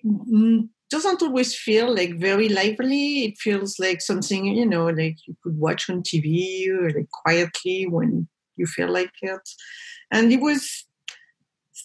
doesn't 0.91 1.23
always 1.23 1.55
feel 1.55 1.95
like 1.95 2.19
very 2.19 2.49
lively. 2.49 3.25
It 3.25 3.39
feels 3.39 3.79
like 3.79 4.01
something, 4.01 4.45
you 4.45 4.67
know, 4.67 4.89
like 4.89 5.17
you 5.27 5.37
could 5.43 5.59
watch 5.59 5.89
on 5.89 6.03
TV 6.03 6.69
or 6.69 6.91
like 6.91 7.09
quietly 7.11 7.87
when 7.87 8.29
you 8.57 8.67
feel 8.67 8.91
like 8.91 9.13
it. 9.23 9.49
And 10.11 10.33
it 10.33 10.41
was 10.41 10.85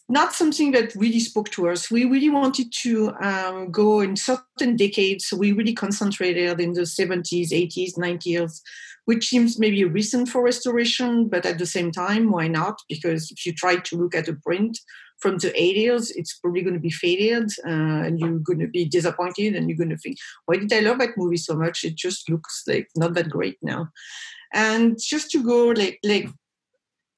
not 0.10 0.34
something 0.34 0.72
that 0.72 0.94
really 0.96 1.20
spoke 1.20 1.50
to 1.50 1.70
us. 1.70 1.90
We 1.90 2.06
really 2.06 2.30
wanted 2.30 2.72
to 2.82 3.14
um, 3.22 3.72
go 3.72 4.02
in 4.02 4.16
certain 4.16 4.76
decades. 4.76 5.28
So 5.28 5.38
we 5.38 5.52
really 5.52 5.74
concentrated 5.74 6.60
in 6.60 6.74
the 6.74 6.82
70s, 6.82 7.52
80s, 7.52 7.98
90s, 7.98 8.62
which 9.06 9.28
seems 9.28 9.60
maybe 9.60 9.84
recent 9.84 10.30
for 10.30 10.44
restoration, 10.44 11.28
but 11.28 11.46
at 11.46 11.58
the 11.58 11.66
same 11.66 11.92
time, 11.92 12.32
why 12.32 12.48
not? 12.48 12.80
Because 12.90 13.32
if 13.32 13.46
you 13.46 13.54
try 13.54 13.78
to 13.78 13.96
look 13.96 14.16
at 14.16 14.28
a 14.28 14.34
print 14.34 14.80
from 15.20 15.38
the 15.38 15.52
80s, 15.52 16.12
it's 16.16 16.38
probably 16.40 16.62
going 16.62 16.74
to 16.74 16.80
be 16.80 16.92
faded 16.92 17.50
uh, 17.66 18.04
and 18.06 18.20
you're 18.20 18.40
going 18.40 18.60
to 18.60 18.68
be 18.68 18.86
disappointed 18.86 19.56
and 19.56 19.70
you're 19.70 19.78
going 19.78 19.90
to 19.90 19.98
think, 19.98 20.18
why 20.46 20.58
did 20.58 20.72
I 20.72 20.80
love 20.82 21.00
that 21.00 21.18
movie 21.18 21.38
so 21.38 21.56
much? 21.56 21.84
It 21.84 21.96
just 21.96 22.30
looks 22.30 22.64
like 22.68 22.90
not 22.96 23.14
that 23.14 23.30
great 23.30 23.58
now. 23.62 23.90
And 24.54 24.98
just 25.00 25.32
to 25.32 25.44
go 25.44 25.68
like, 25.68 26.00
like 26.04 26.30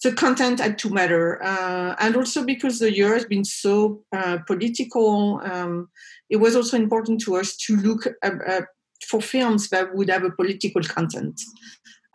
the 0.03 0.13
content 0.13 0.59
had 0.59 0.77
to 0.79 0.89
matter. 0.89 1.43
Uh, 1.43 1.95
and 1.99 2.15
also 2.15 2.43
because 2.43 2.79
the 2.79 2.95
year 2.95 3.13
has 3.13 3.25
been 3.25 3.43
so 3.43 4.03
uh, 4.15 4.37
political, 4.45 5.41
um, 5.43 5.89
it 6.29 6.37
was 6.37 6.55
also 6.55 6.77
important 6.77 7.21
to 7.21 7.35
us 7.35 7.55
to 7.57 7.75
look 7.77 8.05
at, 8.23 8.33
at, 8.47 8.65
for 9.07 9.21
films 9.21 9.69
that 9.69 9.93
would 9.95 10.09
have 10.09 10.23
a 10.23 10.31
political 10.31 10.81
content. 10.83 11.39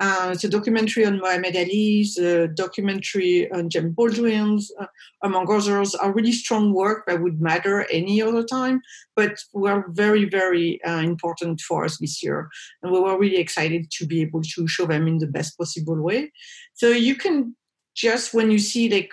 Uh, 0.02 0.34
the 0.34 0.48
documentary 0.48 1.04
on 1.06 1.18
Muhammad 1.18 1.54
Ali, 1.54 2.02
the 2.16 2.52
documentary 2.56 3.48
on 3.52 3.70
James 3.70 3.94
Baldwin, 3.94 4.58
uh, 4.80 4.86
among 5.22 5.48
others, 5.48 5.94
are 5.94 6.12
really 6.12 6.32
strong 6.32 6.74
work 6.74 7.06
that 7.06 7.22
would 7.22 7.40
matter 7.40 7.86
any 7.88 8.20
other 8.20 8.42
time, 8.42 8.80
but 9.14 9.38
were 9.52 9.84
very, 9.90 10.24
very 10.24 10.82
uh, 10.82 10.98
important 10.98 11.60
for 11.60 11.84
us 11.84 11.98
this 11.98 12.20
year. 12.20 12.48
And 12.82 12.90
we 12.90 12.98
were 12.98 13.16
really 13.16 13.36
excited 13.36 13.92
to 13.92 14.04
be 14.04 14.22
able 14.22 14.42
to 14.42 14.66
show 14.66 14.86
them 14.86 15.06
in 15.06 15.18
the 15.18 15.28
best 15.28 15.56
possible 15.56 16.02
way. 16.02 16.32
So 16.74 16.88
you 16.88 17.14
can 17.14 17.54
just 17.94 18.34
when 18.34 18.50
you 18.50 18.58
see 18.58 18.88
like 18.88 19.12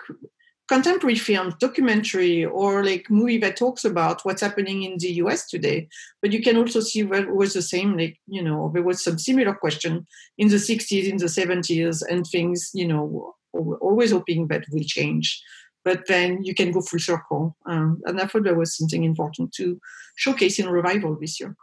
contemporary 0.69 1.15
film, 1.15 1.53
documentary, 1.59 2.45
or 2.45 2.85
like 2.85 3.09
movie 3.09 3.39
that 3.39 3.57
talks 3.57 3.83
about 3.83 4.23
what's 4.23 4.41
happening 4.41 4.83
in 4.83 4.97
the 4.99 5.13
US 5.23 5.49
today. 5.49 5.87
But 6.21 6.31
you 6.31 6.41
can 6.41 6.55
also 6.57 6.79
see 6.79 7.03
what 7.03 7.27
was 7.35 7.53
the 7.53 7.63
same, 7.63 7.97
like, 7.97 8.19
you 8.27 8.43
know, 8.43 8.69
there 8.71 8.83
was 8.83 9.03
some 9.03 9.17
similar 9.17 9.55
question 9.55 10.05
in 10.37 10.49
the 10.49 10.57
60s, 10.57 11.09
in 11.09 11.17
the 11.17 11.25
70s, 11.25 12.03
and 12.07 12.25
things, 12.25 12.69
you 12.75 12.87
know, 12.87 13.33
always 13.51 14.11
hoping 14.11 14.47
that 14.47 14.65
will 14.71 14.83
change. 14.83 15.41
But 15.83 16.05
then 16.07 16.43
you 16.43 16.53
can 16.53 16.71
go 16.71 16.81
full 16.81 16.99
circle. 16.99 17.57
Um, 17.65 17.99
and 18.05 18.21
I 18.21 18.27
thought 18.27 18.43
there 18.43 18.53
was 18.53 18.77
something 18.77 19.03
important 19.03 19.51
to 19.53 19.79
showcase 20.17 20.59
in 20.59 20.69
Revival 20.69 21.17
this 21.19 21.39
year. 21.39 21.55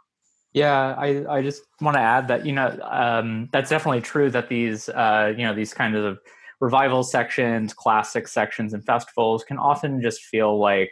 Yeah, 0.51 0.95
I, 0.97 1.37
I 1.37 1.41
just 1.41 1.63
want 1.79 1.95
to 1.95 2.01
add 2.01 2.27
that, 2.27 2.45
you 2.45 2.51
know, 2.51 2.77
um, 2.83 3.47
that's 3.53 3.69
definitely 3.69 4.01
true 4.01 4.29
that 4.31 4.49
these, 4.49 4.89
uh, 4.89 5.33
you 5.37 5.45
know, 5.45 5.53
these 5.53 5.73
kind 5.73 5.95
of 5.95 6.17
revival 6.59 7.03
sections, 7.03 7.73
classic 7.73 8.27
sections, 8.27 8.73
and 8.73 8.85
festivals 8.85 9.43
can 9.43 9.57
often 9.57 10.01
just 10.01 10.23
feel 10.23 10.59
like 10.59 10.91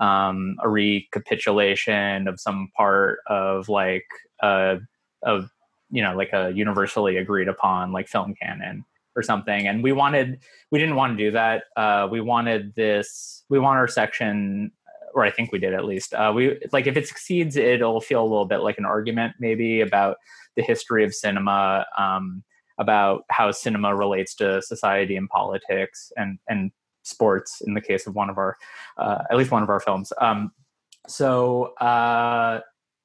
um, 0.00 0.56
a 0.62 0.68
recapitulation 0.68 2.28
of 2.28 2.40
some 2.40 2.68
part 2.76 3.18
of 3.28 3.68
like 3.68 4.06
a 4.42 4.78
of 5.22 5.50
you 5.90 6.02
know 6.02 6.14
like 6.16 6.32
a 6.32 6.50
universally 6.54 7.16
agreed 7.16 7.48
upon 7.48 7.92
like 7.92 8.08
film 8.08 8.34
canon 8.40 8.84
or 9.14 9.22
something. 9.22 9.66
And 9.66 9.82
we 9.82 9.92
wanted 9.92 10.40
we 10.70 10.78
didn't 10.78 10.96
want 10.96 11.16
to 11.16 11.24
do 11.24 11.30
that. 11.32 11.64
Uh, 11.76 12.08
we 12.10 12.20
wanted 12.20 12.74
this 12.74 13.44
we 13.48 13.58
want 13.58 13.78
our 13.78 13.88
section 13.88 14.72
or 15.14 15.24
i 15.24 15.30
think 15.30 15.50
we 15.50 15.58
did 15.58 15.72
at 15.72 15.84
least 15.84 16.14
uh, 16.14 16.30
we 16.32 16.60
like 16.72 16.86
if 16.86 16.96
it 16.96 17.08
succeeds 17.08 17.56
it'll 17.56 18.00
feel 18.00 18.22
a 18.22 18.28
little 18.28 18.44
bit 18.44 18.58
like 18.58 18.78
an 18.78 18.84
argument 18.84 19.34
maybe 19.40 19.80
about 19.80 20.18
the 20.56 20.62
history 20.62 21.04
of 21.04 21.14
cinema 21.14 21.84
um, 21.98 22.44
about 22.78 23.24
how 23.30 23.50
cinema 23.50 23.94
relates 23.94 24.34
to 24.36 24.60
society 24.62 25.16
and 25.16 25.28
politics 25.28 26.12
and 26.16 26.38
and 26.48 26.72
sports 27.02 27.62
in 27.64 27.74
the 27.74 27.80
case 27.80 28.06
of 28.06 28.14
one 28.14 28.28
of 28.28 28.36
our 28.36 28.56
uh, 28.98 29.22
at 29.30 29.36
least 29.36 29.50
one 29.50 29.62
of 29.62 29.68
our 29.68 29.80
films. 29.80 30.12
Um, 30.20 30.52
so 31.08 31.74
uh, 31.76 32.60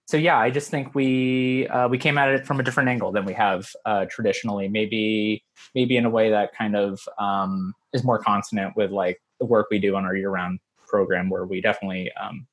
so 0.08 0.18
yeah 0.18 0.38
i 0.38 0.50
just 0.50 0.70
think 0.70 0.94
we 0.94 1.68
uh, 1.68 1.88
we 1.88 1.98
came 1.98 2.18
at 2.18 2.30
it 2.30 2.46
from 2.46 2.60
a 2.60 2.64
different 2.64 2.90
angle 2.90 3.12
than 3.12 3.26
we 3.26 3.34
have 3.34 3.72
uh, 3.86 4.06
traditionally 4.10 4.68
maybe 4.68 5.44
maybe 5.76 5.96
in 5.96 6.06
a 6.06 6.10
way 6.10 6.30
that 6.30 6.54
kind 6.54 6.76
of 6.76 7.00
um, 7.18 7.74
is 7.94 8.04
more 8.04 8.20
consonant 8.20 8.76
with 8.76 8.91
like 8.91 9.22
the 9.39 9.45
work 9.45 9.68
we 9.72 9.80
do 9.80 9.95
on 9.95 10.06
our 10.06 10.16
year-round 10.16 10.60
program 10.86 11.30
where 11.30 11.45
we 11.45 11.62
definitely 11.62 12.12
um, 12.22 12.45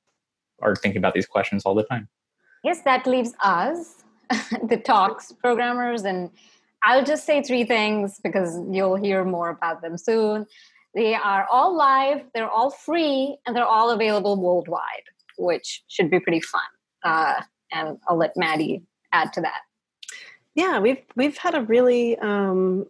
are 0.61 0.76
thinking 0.76 0.99
about 0.99 1.14
these 1.14 1.26
questions 1.26 1.64
all 1.64 1.74
the 1.74 1.82
time. 1.84 2.09
Yes 2.62 2.82
that 2.82 3.07
leaves 3.07 3.34
us 3.42 4.05
the 4.68 4.76
talks 4.76 5.32
programmers 5.32 6.05
and 6.05 6.30
I'll 6.83 7.05
just 7.05 7.26
say 7.26 7.43
three 7.43 7.64
things 7.64 8.20
because 8.22 8.59
you'll 8.70 8.97
hear 8.97 9.24
more 9.24 9.51
about 9.51 9.83
them 9.83 9.99
soon. 9.99 10.47
They 10.95 11.14
are 11.14 11.47
all 11.51 11.76
live, 11.76 12.22
they're 12.35 12.51
all 12.51 12.70
free, 12.70 13.37
and 13.47 13.55
they're 13.55 13.64
all 13.64 13.91
available 13.91 14.41
worldwide, 14.41 15.05
which 15.37 15.83
should 15.89 16.11
be 16.11 16.20
pretty 16.20 16.41
fun. 16.41 16.62
Uh, 17.05 17.43
and 17.72 17.99
I'll 18.09 18.16
let 18.16 18.37
Maddie 18.37 18.83
add 19.12 19.33
to 19.35 19.41
that. 19.43 19.61
Yeah, 20.55 20.81
we've 20.81 21.03
we've 21.14 21.37
had 21.37 21.55
a 21.55 21.62
really 21.62 22.18
um, 22.18 22.87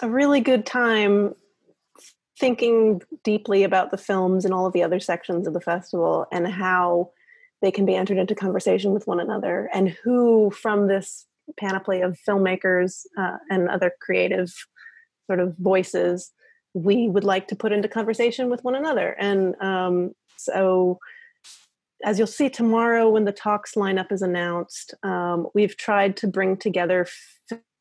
a 0.00 0.08
really 0.08 0.40
good 0.40 0.64
time 0.64 1.34
thinking 2.38 3.02
deeply 3.24 3.64
about 3.64 3.90
the 3.90 3.98
films 3.98 4.44
and 4.44 4.52
all 4.52 4.66
of 4.66 4.72
the 4.72 4.82
other 4.82 5.00
sections 5.00 5.46
of 5.46 5.54
the 5.54 5.60
festival 5.60 6.26
and 6.30 6.46
how 6.46 7.10
they 7.62 7.70
can 7.70 7.86
be 7.86 7.94
entered 7.94 8.18
into 8.18 8.34
conversation 8.34 8.92
with 8.92 9.06
one 9.06 9.20
another 9.20 9.70
and 9.72 9.88
who 9.88 10.50
from 10.50 10.86
this 10.86 11.26
panoply 11.58 12.00
of 12.00 12.18
filmmakers 12.28 13.06
uh, 13.18 13.36
and 13.50 13.68
other 13.68 13.92
creative 14.00 14.52
sort 15.26 15.40
of 15.40 15.56
voices 15.58 16.32
we 16.74 17.08
would 17.08 17.24
like 17.24 17.48
to 17.48 17.56
put 17.56 17.72
into 17.72 17.88
conversation 17.88 18.50
with 18.50 18.62
one 18.62 18.74
another. 18.74 19.16
And 19.18 19.54
um, 19.62 20.12
so, 20.36 20.98
as 22.04 22.18
you'll 22.18 22.26
see 22.26 22.50
tomorrow 22.50 23.08
when 23.08 23.24
the 23.24 23.32
talks 23.32 23.74
lineup 23.74 24.12
is 24.12 24.20
announced, 24.20 24.92
um, 25.02 25.46
we've 25.54 25.76
tried 25.78 26.16
to 26.18 26.26
bring 26.26 26.58
together 26.58 27.06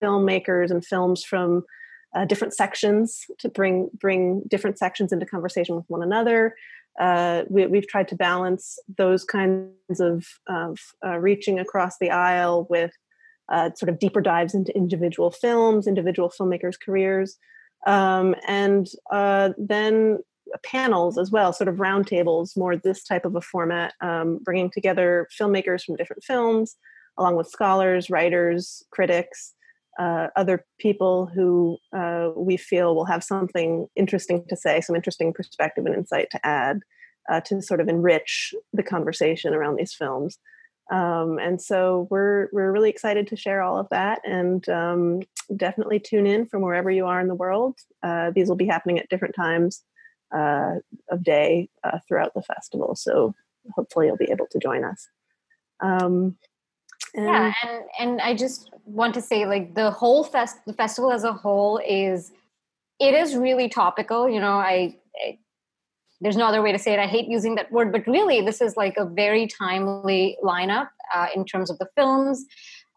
filmmakers 0.01 0.71
and 0.71 0.85
films 0.85 1.23
from 1.23 1.63
uh, 2.15 2.23
different 2.23 2.53
sections 2.53 3.25
to 3.39 3.49
bring 3.49 3.89
bring 3.99 4.43
different 4.47 4.77
sections 4.77 5.11
into 5.11 5.25
conversation 5.25 5.75
with 5.75 5.85
one 5.89 6.01
another. 6.01 6.55
Uh, 6.99 7.43
we, 7.49 7.63
have 7.63 7.87
tried 7.87 8.07
to 8.07 8.15
balance 8.15 8.79
those 8.97 9.25
kinds 9.25 9.99
of, 9.99 10.25
of 10.47 10.79
uh, 11.05 11.17
reaching 11.17 11.59
across 11.59 11.97
the 11.99 12.09
aisle 12.09 12.67
with 12.69 12.91
uh, 13.49 13.69
sort 13.75 13.89
of 13.89 13.99
deeper 13.99 14.21
dives 14.21 14.53
into 14.53 14.75
individual 14.75 15.31
films, 15.31 15.87
individual 15.87 16.29
filmmakers' 16.29 16.79
careers, 16.83 17.37
um, 17.85 18.35
and 18.47 18.87
uh, 19.11 19.49
then 19.57 20.19
panels 20.63 21.17
as 21.17 21.31
well, 21.31 21.53
sort 21.53 21.67
of 21.67 21.75
roundtables, 21.75 22.57
more 22.57 22.75
this 22.75 23.03
type 23.03 23.25
of 23.25 23.35
a 23.35 23.41
format, 23.41 23.93
um, 24.01 24.39
bringing 24.43 24.69
together 24.69 25.27
filmmakers 25.39 25.83
from 25.83 25.95
different 25.95 26.23
films, 26.23 26.77
along 27.17 27.35
with 27.35 27.47
scholars, 27.47 28.09
writers, 28.09 28.83
critics, 28.91 29.53
uh, 29.99 30.27
other 30.35 30.65
people 30.79 31.25
who 31.33 31.77
uh, 31.95 32.29
we 32.35 32.57
feel 32.57 32.95
will 32.95 33.05
have 33.05 33.23
something 33.23 33.87
interesting 33.95 34.43
to 34.49 34.55
say, 34.55 34.81
some 34.81 34.95
interesting 34.95 35.31
perspective 35.33 35.85
and 35.85 35.95
insight 35.95 36.27
to 36.31 36.45
add 36.45 36.81
uh, 37.31 37.39
to 37.41 37.61
sort 37.61 37.79
of 37.79 37.87
enrich 37.87 38.53
the 38.73 38.83
conversation 38.83 39.53
around 39.53 39.77
these 39.77 39.93
films. 39.93 40.37
Um, 40.91 41.39
and 41.39 41.59
so 41.59 42.07
we're 42.11 42.49
we're 42.51 42.71
really 42.71 42.91
excited 42.91 43.27
to 43.27 43.35
share 43.35 43.61
all 43.61 43.77
of 43.77 43.87
that, 43.89 44.21
and 44.23 44.67
um, 44.69 45.21
definitely 45.55 45.99
tune 45.99 46.27
in 46.27 46.45
from 46.45 46.61
wherever 46.61 46.91
you 46.91 47.07
are 47.07 47.19
in 47.19 47.27
the 47.27 47.35
world. 47.35 47.79
Uh, 48.03 48.31
these 48.31 48.47
will 48.47 48.55
be 48.55 48.67
happening 48.67 48.99
at 48.99 49.09
different 49.09 49.35
times 49.35 49.83
uh, 50.35 50.75
of 51.09 51.23
day 51.23 51.69
uh, 51.83 51.97
throughout 52.07 52.33
the 52.35 52.43
festival, 52.43 52.95
so 52.95 53.33
hopefully 53.75 54.07
you'll 54.07 54.17
be 54.17 54.31
able 54.31 54.47
to 54.51 54.59
join 54.59 54.83
us. 54.83 55.07
Um, 55.79 56.37
and 57.15 57.25
yeah, 57.25 57.53
and 57.63 57.83
and 57.99 58.21
I 58.21 58.35
just 58.35 58.69
want 58.85 59.13
to 59.15 59.21
say, 59.21 59.47
like 59.47 59.73
the 59.73 59.89
whole 59.89 60.23
fest, 60.23 60.57
the 60.67 60.73
festival 60.73 61.11
as 61.11 61.23
a 61.23 61.33
whole 61.33 61.79
is, 61.87 62.31
it 62.99 63.13
is 63.13 63.35
really 63.35 63.69
topical. 63.69 64.29
You 64.29 64.39
know, 64.39 64.53
I, 64.53 64.97
I 65.25 65.39
there's 66.21 66.37
no 66.37 66.45
other 66.45 66.61
way 66.61 66.71
to 66.71 66.79
say 66.79 66.93
it. 66.93 66.99
I 66.99 67.07
hate 67.07 67.27
using 67.27 67.55
that 67.55 67.71
word, 67.71 67.91
but 67.91 68.07
really, 68.07 68.41
this 68.41 68.61
is 68.61 68.77
like 68.77 68.95
a 68.97 69.05
very 69.05 69.47
timely 69.47 70.37
lineup 70.43 70.89
uh, 71.13 71.27
in 71.35 71.45
terms 71.45 71.69
of 71.69 71.77
the 71.77 71.87
films, 71.95 72.45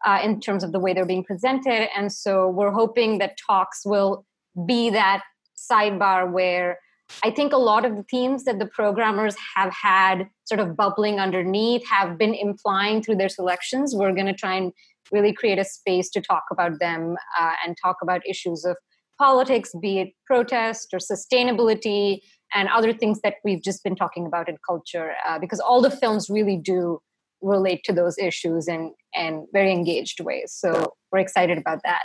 uh, 0.05 0.19
in 0.23 0.39
terms 0.39 0.63
of 0.63 0.71
the 0.71 0.79
way 0.79 0.93
they're 0.93 1.05
being 1.05 1.23
presented. 1.23 1.89
And 1.95 2.11
so 2.11 2.49
we're 2.49 2.71
hoping 2.71 3.17
that 3.17 3.37
talks 3.45 3.85
will 3.85 4.25
be 4.65 4.89
that 4.91 5.23
sidebar 5.57 6.31
where 6.31 6.79
I 7.23 7.31
think 7.31 7.53
a 7.53 7.57
lot 7.57 7.85
of 7.85 7.95
the 7.95 8.03
themes 8.03 8.43
that 8.45 8.59
the 8.59 8.67
programmers 8.67 9.35
have 9.55 9.73
had 9.73 10.29
sort 10.45 10.59
of 10.59 10.77
bubbling 10.77 11.19
underneath 11.19 11.85
have 11.87 12.17
been 12.17 12.33
implying 12.33 13.01
through 13.01 13.15
their 13.15 13.29
selections. 13.29 13.95
We're 13.95 14.13
going 14.13 14.27
to 14.27 14.33
try 14.33 14.55
and 14.55 14.71
really 15.11 15.33
create 15.33 15.57
a 15.57 15.65
space 15.65 16.09
to 16.11 16.21
talk 16.21 16.43
about 16.51 16.79
them 16.79 17.15
uh, 17.39 17.53
and 17.65 17.75
talk 17.81 17.97
about 18.01 18.21
issues 18.27 18.63
of 18.63 18.77
politics, 19.17 19.71
be 19.81 19.99
it 19.99 20.09
protest 20.25 20.93
or 20.93 20.99
sustainability, 20.99 22.19
and 22.53 22.67
other 22.69 22.93
things 22.93 23.21
that 23.21 23.35
we've 23.43 23.61
just 23.61 23.83
been 23.83 23.95
talking 23.95 24.25
about 24.25 24.49
in 24.49 24.57
culture 24.65 25.13
uh, 25.27 25.39
because 25.39 25.59
all 25.59 25.81
the 25.81 25.91
films 25.91 26.29
really 26.29 26.57
do 26.57 27.01
relate 27.41 27.83
to 27.83 27.93
those 27.93 28.17
issues 28.17 28.67
in 28.67 28.93
in 29.13 29.47
very 29.53 29.71
engaged 29.71 30.19
ways. 30.19 30.51
So 30.51 30.93
we're 31.11 31.19
excited 31.19 31.57
about 31.57 31.81
that. 31.83 32.03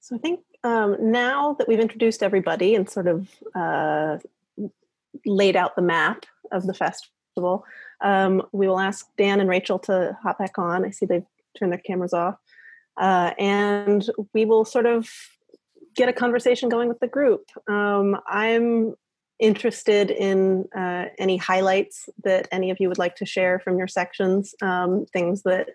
So 0.00 0.16
i 0.16 0.18
think 0.18 0.40
um, 0.64 0.96
now 1.00 1.54
that 1.58 1.68
we've 1.68 1.80
introduced 1.80 2.22
everybody 2.22 2.74
and 2.74 2.88
sort 2.88 3.06
of 3.06 3.28
uh, 3.54 4.18
laid 5.24 5.56
out 5.56 5.76
the 5.76 5.82
map 5.82 6.26
of 6.52 6.66
the 6.66 6.74
festival 6.74 7.64
um, 8.00 8.42
we 8.52 8.66
will 8.66 8.80
ask 8.80 9.06
dan 9.16 9.40
and 9.40 9.48
rachel 9.48 9.78
to 9.78 10.16
hop 10.22 10.38
back 10.38 10.58
on. 10.58 10.84
I 10.84 10.90
see 10.90 11.06
they've 11.06 11.24
turned 11.58 11.72
their 11.72 11.78
cameras 11.78 12.12
off. 12.12 12.36
Uh, 12.96 13.32
and 13.38 14.10
we 14.34 14.44
will 14.44 14.64
sort 14.64 14.86
of 14.86 15.08
get 16.00 16.08
a 16.08 16.12
conversation 16.14 16.70
going 16.70 16.88
with 16.88 16.98
the 17.00 17.06
group. 17.06 17.44
Um, 17.68 18.16
I'm 18.26 18.94
interested 19.38 20.10
in 20.10 20.64
uh, 20.74 21.06
any 21.18 21.36
highlights 21.36 22.08
that 22.24 22.48
any 22.50 22.70
of 22.70 22.78
you 22.80 22.88
would 22.88 22.96
like 22.96 23.16
to 23.16 23.26
share 23.26 23.58
from 23.58 23.76
your 23.76 23.86
sections, 23.86 24.54
um, 24.62 25.04
things 25.12 25.42
that 25.42 25.68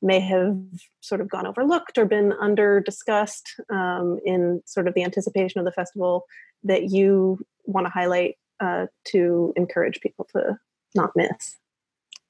may 0.00 0.20
have 0.20 0.56
sort 1.00 1.20
of 1.20 1.28
gone 1.28 1.44
overlooked 1.44 1.98
or 1.98 2.04
been 2.04 2.32
under 2.40 2.80
discussed 2.80 3.48
um, 3.68 4.20
in 4.24 4.62
sort 4.64 4.86
of 4.86 4.94
the 4.94 5.02
anticipation 5.02 5.58
of 5.58 5.64
the 5.64 5.72
festival 5.72 6.24
that 6.62 6.90
you 6.90 7.44
want 7.64 7.84
to 7.84 7.90
highlight 7.90 8.36
uh, 8.60 8.86
to 9.04 9.52
encourage 9.56 10.00
people 10.00 10.24
to 10.36 10.56
not 10.94 11.10
miss. 11.16 11.56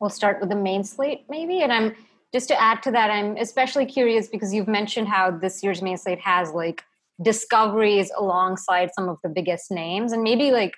We'll 0.01 0.09
start 0.09 0.41
with 0.41 0.49
the 0.49 0.57
main 0.57 0.83
slate, 0.83 1.27
maybe. 1.29 1.61
And 1.61 1.73
I'm 1.73 1.95
just 2.33 2.49
to 2.49 2.59
add 2.61 2.83
to 2.85 2.91
that, 2.93 3.11
I'm 3.11 3.37
especially 3.37 3.85
curious 3.85 4.29
because 4.29 4.55
you've 4.55 4.69
mentioned 4.69 5.09
how 5.09 5.31
this 5.31 5.63
year's 5.63 5.83
main 5.83 5.99
slate 5.99 6.21
has 6.21 6.53
like 6.53 6.83
discoveries 7.23 8.11
alongside 8.17 8.91
some 8.95 9.09
of 9.09 9.19
the 9.23 9.29
biggest 9.29 9.71
names. 9.71 10.13
And 10.13 10.23
maybe 10.23 10.51
like 10.51 10.75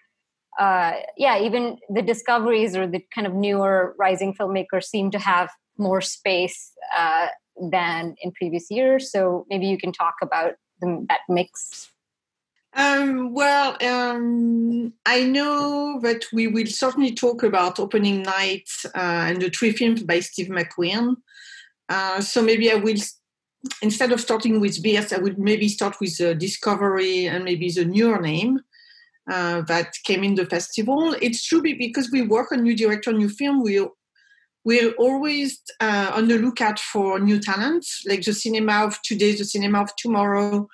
uh, 0.58 0.94
yeah 1.18 1.38
even 1.38 1.76
the 1.90 2.00
discoveries 2.00 2.74
or 2.74 2.86
the 2.86 3.04
kind 3.14 3.26
of 3.26 3.34
newer 3.34 3.94
rising 3.98 4.34
filmmakers 4.34 4.84
seem 4.84 5.10
to 5.10 5.18
have 5.18 5.50
more 5.78 6.00
space 6.00 6.72
uh, 6.96 7.26
than 7.70 8.14
in 8.22 8.32
previous 8.32 8.70
years. 8.70 9.10
So 9.10 9.46
maybe 9.48 9.66
you 9.66 9.78
can 9.78 9.92
talk 9.92 10.14
about 10.22 10.54
the, 10.80 11.04
that 11.08 11.20
mix. 11.28 11.90
Um, 12.74 13.32
well, 13.32 13.76
um, 13.82 14.92
I 15.06 15.22
know 15.22 15.98
that 16.02 16.26
we 16.32 16.46
will 16.46 16.66
certainly 16.66 17.14
talk 17.14 17.42
about 17.42 17.80
opening 17.80 18.22
night 18.22 18.68
uh, 18.94 19.28
and 19.28 19.40
the 19.40 19.48
three 19.48 19.72
films 19.72 20.02
by 20.02 20.20
Steve 20.20 20.48
McQueen. 20.48 21.16
Uh, 21.88 22.20
so 22.20 22.42
maybe 22.42 22.70
I 22.70 22.74
will 22.74 22.98
instead 23.82 24.12
of 24.12 24.20
starting 24.20 24.60
with 24.60 24.82
BS, 24.82 25.12
I 25.12 25.18
would 25.18 25.38
maybe 25.38 25.68
start 25.68 25.96
with 26.00 26.20
uh, 26.20 26.34
Discovery 26.34 27.26
and 27.26 27.44
maybe 27.44 27.70
the 27.70 27.84
newer 27.84 28.20
name 28.20 28.60
uh, 29.30 29.62
that 29.62 29.94
came 30.04 30.24
in 30.24 30.34
the 30.34 30.46
festival. 30.46 31.14
It's 31.20 31.44
true 31.44 31.62
because 31.62 32.10
we 32.10 32.22
work 32.22 32.52
on 32.52 32.62
new 32.62 32.76
director, 32.76 33.12
new 33.12 33.28
film. 33.28 33.62
We 33.62 33.86
we're 34.64 34.94
always 34.94 35.62
uh, 35.80 36.10
on 36.14 36.26
the 36.26 36.38
lookout 36.38 36.80
for 36.80 37.20
new 37.20 37.38
talents, 37.38 38.02
like 38.08 38.22
the 38.22 38.34
cinema 38.34 38.84
of 38.84 39.00
today, 39.02 39.36
the 39.36 39.44
cinema 39.44 39.82
of 39.82 39.94
tomorrow, 39.96 40.68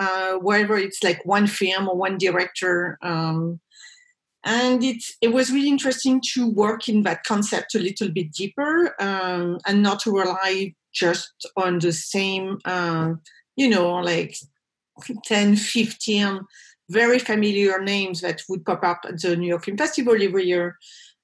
uh, 0.00 0.32
wherever 0.38 0.76
it's 0.76 1.02
like 1.04 1.24
one 1.24 1.46
film 1.46 1.88
or 1.88 1.96
one 1.96 2.18
director. 2.18 2.98
Um, 3.02 3.60
and 4.44 4.82
it 4.82 5.02
it 5.20 5.32
was 5.32 5.52
really 5.52 5.68
interesting 5.68 6.20
to 6.34 6.48
work 6.48 6.88
in 6.88 7.02
that 7.02 7.22
concept 7.22 7.74
a 7.74 7.78
little 7.78 8.08
bit 8.08 8.32
deeper 8.32 8.94
um, 9.00 9.58
and 9.66 9.80
not 9.80 10.00
to 10.00 10.10
rely 10.10 10.74
just 10.96 11.46
on 11.56 11.78
the 11.78 11.92
same, 11.92 12.58
uh, 12.64 13.12
you 13.56 13.68
know, 13.68 13.96
like 13.96 14.36
10, 15.26 15.56
15 15.56 16.40
very 16.88 17.18
familiar 17.18 17.80
names 17.80 18.20
that 18.20 18.42
would 18.48 18.64
pop 18.64 18.82
up 18.84 19.00
at 19.08 19.20
the 19.20 19.36
New 19.36 19.48
York 19.48 19.64
Film 19.64 19.76
Festival 19.76 20.16
every 20.20 20.46
year. 20.46 20.76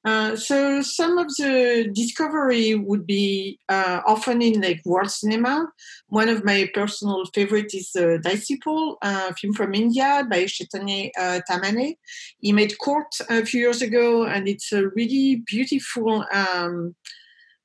Uh, 0.04 0.34
so 0.34 0.82
some 0.82 1.16
of 1.16 1.28
the 1.36 1.88
discovery 1.94 2.74
would 2.74 3.06
be 3.06 3.60
uh, 3.68 4.00
often 4.04 4.42
in 4.42 4.60
like 4.60 4.80
world 4.84 5.10
cinema. 5.10 5.68
One 6.08 6.28
of 6.28 6.44
my 6.44 6.68
personal 6.74 7.24
favorites 7.32 7.74
is 7.74 7.90
uh, 7.94 8.18
Disciple, 8.20 8.98
a 9.00 9.32
film 9.34 9.54
from 9.54 9.74
India 9.74 10.26
by 10.28 10.46
Chaitanya 10.46 11.10
uh, 11.16 11.40
Tamhane. 11.48 11.94
He 12.40 12.52
made 12.52 12.78
Court 12.78 13.14
a 13.30 13.46
few 13.46 13.60
years 13.60 13.80
ago, 13.80 14.24
and 14.24 14.48
it's 14.48 14.72
a 14.72 14.88
really 14.88 15.44
beautiful 15.46 16.24
um, 16.32 16.96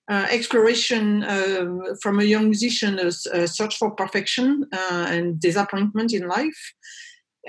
exploration 0.10 1.24
uh, 1.24 1.66
from 2.02 2.20
a 2.20 2.24
young 2.24 2.46
musician, 2.46 3.00
a, 3.00 3.08
a 3.34 3.48
search 3.48 3.78
for 3.78 3.92
perfection 3.92 4.66
uh, 4.72 5.06
and 5.10 5.40
disappointment 5.40 6.14
in 6.14 6.28
life. 6.28 6.74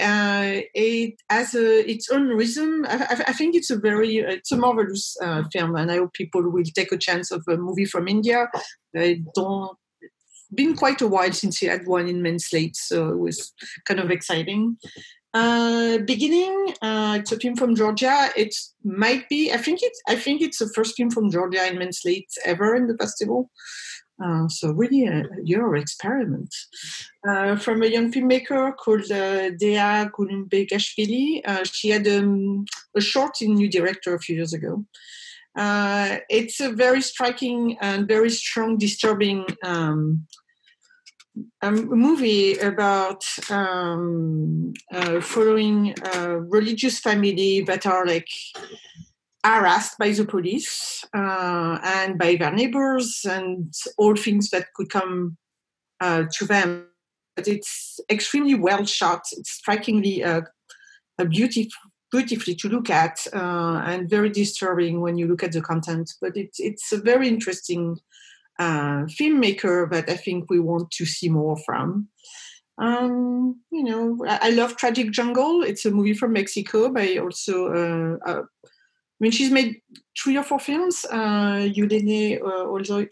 Uh, 0.00 0.61
it 0.74 1.14
has 1.28 1.54
a, 1.54 1.90
its 1.90 2.09
own 2.09 2.28
rhythm. 2.28 2.84
I, 2.88 3.24
I, 3.26 3.32
think 3.32 3.56
it's 3.56 3.70
a 3.70 3.78
very, 3.78 4.18
it's 4.18 4.52
a 4.52 4.56
marvelous 4.56 5.16
uh, 5.20 5.42
film, 5.52 5.74
and 5.74 5.90
I 5.90 5.96
hope 5.96 6.12
people 6.12 6.48
will 6.48 6.62
take 6.76 6.92
a 6.92 6.98
chance 6.98 7.32
of 7.32 7.42
a 7.48 7.56
movie 7.56 7.84
from 7.84 8.06
India. 8.06 8.48
I 8.96 9.22
don't. 9.34 9.76
Been 10.54 10.76
quite 10.76 11.02
a 11.02 11.09
while 11.09 11.32
since 11.32 11.59
he 11.59 11.66
had 11.66 11.86
one 11.86 12.09
in 12.09 12.22
main 12.22 12.38
slate, 12.38 12.76
so 12.76 13.09
it 13.09 13.18
was 13.18 13.52
kind 13.86 14.00
of 14.00 14.11
exciting. 14.11 14.78
Uh, 15.35 15.99
beginning, 15.99 16.74
uh, 16.81 17.18
it's 17.20 17.33
a 17.33 17.39
film 17.39 17.55
from 17.55 17.74
Georgia. 17.74 18.31
It 18.37 18.55
might 18.83 19.29
be. 19.29 19.53
I 19.53 19.59
think 19.59 19.81
it's. 19.83 20.01
I 20.09 20.16
think 20.16 20.41
it's 20.41 20.59
the 20.59 20.70
first 20.74 20.97
film 20.97 21.11
from 21.11 21.31
Georgia 21.31 21.66
in 21.66 21.79
main 21.79 21.93
slate 21.93 22.31
ever 22.45 22.74
in 22.74 22.87
the 22.87 22.97
festival. 22.97 23.51
Uh, 24.24 24.49
so 24.49 24.72
really 24.72 25.07
a, 25.07 25.24
your 25.45 25.76
experiment. 25.76 26.53
Uh, 27.29 27.57
from 27.57 27.83
a 27.83 27.87
young 27.87 28.11
filmmaker 28.11 28.76
called 28.76 29.11
uh, 29.12 29.51
Dea 29.51 30.09
Kulumbegashvili. 30.11 31.43
Uh, 31.45 31.64
she 31.64 31.91
had 31.91 32.09
um, 32.09 32.64
a 32.97 33.01
short 33.01 33.41
in 33.41 33.55
New 33.55 33.68
Director 33.68 34.14
a 34.14 34.18
few 34.18 34.37
years 34.37 34.53
ago. 34.53 34.85
Uh, 35.57 36.18
it's 36.29 36.61
a 36.61 36.72
very 36.72 37.03
striking 37.03 37.76
and 37.81 38.09
very 38.09 38.31
strong, 38.31 38.79
disturbing 38.79 39.45
um, 39.64 40.26
a 41.62 41.70
movie 41.70 42.57
about 42.59 43.24
um, 43.51 44.72
uh, 44.93 45.20
following 45.20 45.95
a 46.14 46.41
religious 46.41 46.99
family 46.99 47.62
that 47.62 47.86
are 47.86 48.07
like 48.07 48.28
harassed 49.45 49.99
by 49.99 50.11
the 50.11 50.24
police 50.24 51.05
uh, 51.14 51.78
and 51.82 52.18
by 52.18 52.36
their 52.36 52.53
neighbors 52.53 53.24
and 53.28 53.72
all 53.97 54.16
things 54.16 54.51
that 54.51 54.72
could 54.74 54.91
come 54.91 55.36
uh, 56.01 56.24
to 56.32 56.45
them. 56.45 56.86
But 57.36 57.49
it's 57.49 58.01
extremely 58.11 58.55
well 58.55 58.84
shot. 58.84 59.22
It's 59.32 59.51
strikingly 59.51 60.24
uh, 60.24 60.43
beautiful, 61.28 61.70
beautifully 62.11 62.55
to 62.57 62.68
look 62.68 62.91
at 62.91 63.26
uh, 63.32 63.82
and 63.86 64.11
very 64.11 64.30
disturbing 64.30 65.01
when 65.01 65.16
you 65.16 65.26
look 65.26 65.43
at 65.43 65.53
the 65.53 65.61
content. 65.61 66.12
But 66.20 66.36
it's 66.36 66.59
it's 66.59 66.93
a 66.93 66.99
very 66.99 67.28
interesting 67.28 67.99
uh, 68.59 69.04
filmmaker 69.06 69.90
that 69.90 70.09
I 70.09 70.16
think 70.16 70.50
we 70.50 70.61
want 70.61 70.90
to 70.92 71.06
see 71.06 71.28
more 71.28 71.56
from. 71.64 72.09
Um, 72.78 73.61
you 73.72 73.82
know, 73.82 74.24
I, 74.26 74.38
I, 74.42 74.50
love 74.50 74.76
Tragic 74.76 75.11
Jungle. 75.11 75.62
It's 75.62 75.84
a 75.84 75.90
movie 75.90 76.14
from 76.14 76.32
Mexico 76.32 76.92
by 76.92 77.16
also. 77.16 77.72
Uh, 77.72 78.16
uh, 78.24 78.42
I 78.42 79.18
mean, 79.20 79.32
she's 79.32 79.50
made 79.50 79.80
three 80.16 80.36
or 80.36 80.44
four 80.44 80.61
films. 80.61 81.04
Uh, 81.11 81.68
Yulene 81.74 82.40
uh, 82.40 83.09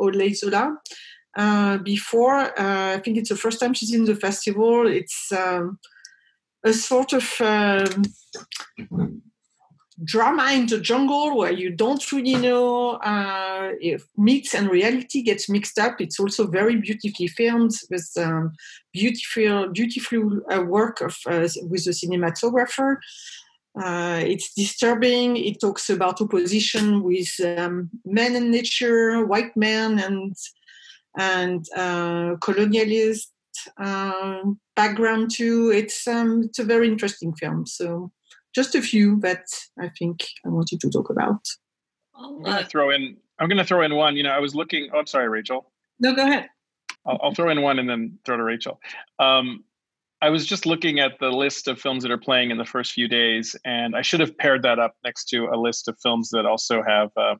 Olaizola. 0.00 0.76
Uh, 1.36 1.78
before, 1.78 2.38
uh, 2.58 2.94
I 2.94 3.00
think 3.04 3.16
it's 3.16 3.28
the 3.28 3.36
first 3.36 3.60
time 3.60 3.74
she's 3.74 3.94
in 3.94 4.04
the 4.04 4.16
festival. 4.16 4.86
It's 4.86 5.30
um, 5.32 5.78
a 6.64 6.72
sort 6.72 7.12
of 7.12 7.32
um, 7.40 8.04
drama 10.02 10.50
in 10.52 10.66
the 10.66 10.80
jungle 10.80 11.36
where 11.36 11.52
you 11.52 11.70
don't 11.70 12.10
really 12.10 12.34
know 12.34 12.92
uh, 12.94 13.70
if 13.80 14.04
myths 14.16 14.54
and 14.54 14.68
reality 14.68 15.22
gets 15.22 15.48
mixed 15.48 15.78
up. 15.78 16.00
It's 16.00 16.18
also 16.18 16.46
very 16.46 16.76
beautifully 16.76 17.28
filmed 17.28 17.72
with 17.90 18.10
um, 18.16 18.52
beautiful, 18.92 19.68
beautiful 19.68 20.40
uh, 20.50 20.62
work 20.62 21.00
of 21.00 21.16
uh, 21.26 21.48
with 21.62 21.84
the 21.84 21.92
cinematographer. 21.92 22.96
Uh, 23.80 24.22
it's 24.24 24.52
disturbing. 24.54 25.36
It 25.36 25.60
talks 25.60 25.90
about 25.90 26.20
opposition 26.20 27.02
with 27.02 27.32
um, 27.58 27.90
men 28.04 28.36
and 28.36 28.50
nature, 28.50 29.24
white 29.26 29.56
men 29.56 29.98
and 29.98 30.36
and 31.16 31.64
uh, 31.76 32.34
colonialist 32.36 33.26
uh, 33.78 34.40
background 34.74 35.30
too. 35.32 35.70
It's 35.70 36.06
um, 36.06 36.42
it's 36.44 36.58
a 36.58 36.64
very 36.64 36.88
interesting 36.88 37.34
film. 37.34 37.66
So 37.66 38.12
just 38.54 38.74
a 38.74 38.82
few 38.82 39.20
that 39.20 39.46
I 39.78 39.90
think 39.98 40.26
I 40.44 40.48
wanted 40.48 40.80
to 40.80 40.90
talk 40.90 41.10
about. 41.10 41.40
I'm 42.16 42.42
going 42.42 42.58
to 42.58 42.66
throw 42.66 42.90
in. 42.90 43.16
I'm 43.38 43.48
going 43.48 43.58
to 43.58 43.64
throw 43.64 43.82
in 43.82 43.94
one. 43.94 44.16
You 44.16 44.22
know, 44.22 44.30
I 44.30 44.38
was 44.38 44.54
looking. 44.54 44.88
Oh, 44.94 44.98
I'm 45.00 45.06
sorry, 45.06 45.28
Rachel. 45.28 45.70
No, 45.98 46.14
go 46.14 46.22
ahead. 46.22 46.48
I'll, 47.06 47.18
I'll 47.22 47.34
throw 47.34 47.50
in 47.50 47.62
one 47.62 47.78
and 47.78 47.88
then 47.88 48.18
throw 48.24 48.36
to 48.36 48.42
Rachel. 48.42 48.80
Um, 49.18 49.64
I 50.22 50.30
was 50.30 50.46
just 50.46 50.64
looking 50.64 51.00
at 51.00 51.18
the 51.18 51.30
list 51.30 51.68
of 51.68 51.78
films 51.78 52.02
that 52.02 52.10
are 52.10 52.18
playing 52.18 52.50
in 52.50 52.56
the 52.56 52.64
first 52.64 52.92
few 52.92 53.08
days, 53.08 53.56
and 53.64 53.94
I 53.94 54.02
should 54.02 54.20
have 54.20 54.36
paired 54.38 54.62
that 54.62 54.78
up 54.78 54.94
next 55.04 55.26
to 55.30 55.48
a 55.52 55.56
list 55.56 55.88
of 55.88 55.98
films 56.02 56.30
that 56.30 56.46
also 56.46 56.82
have 56.82 57.10
uh, 57.16 57.34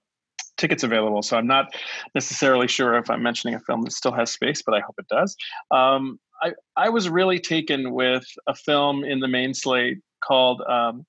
tickets 0.57 0.83
available. 0.83 1.23
So 1.23 1.37
I'm 1.39 1.47
not 1.47 1.75
necessarily 2.15 2.69
sure 2.69 2.95
if 2.97 3.09
I'm 3.09 3.23
mentioning 3.23 3.55
a 3.55 3.61
film 3.61 3.83
that 3.83 3.93
still 3.93 4.13
has 4.13 4.31
space, 4.31 4.61
but 4.61 4.75
I 4.75 4.81
hope 4.81 4.97
it 4.99 5.09
does. 5.09 5.35
Um, 5.71 6.19
I, 6.43 6.53
I 6.77 6.89
was 6.91 7.09
really 7.09 7.39
taken 7.39 7.93
with 7.93 8.27
a 8.47 8.55
film 8.55 9.05
in 9.05 9.21
the 9.21 9.29
main 9.29 9.55
slate 9.55 9.99
called 10.27 10.63
um, 10.63 11.05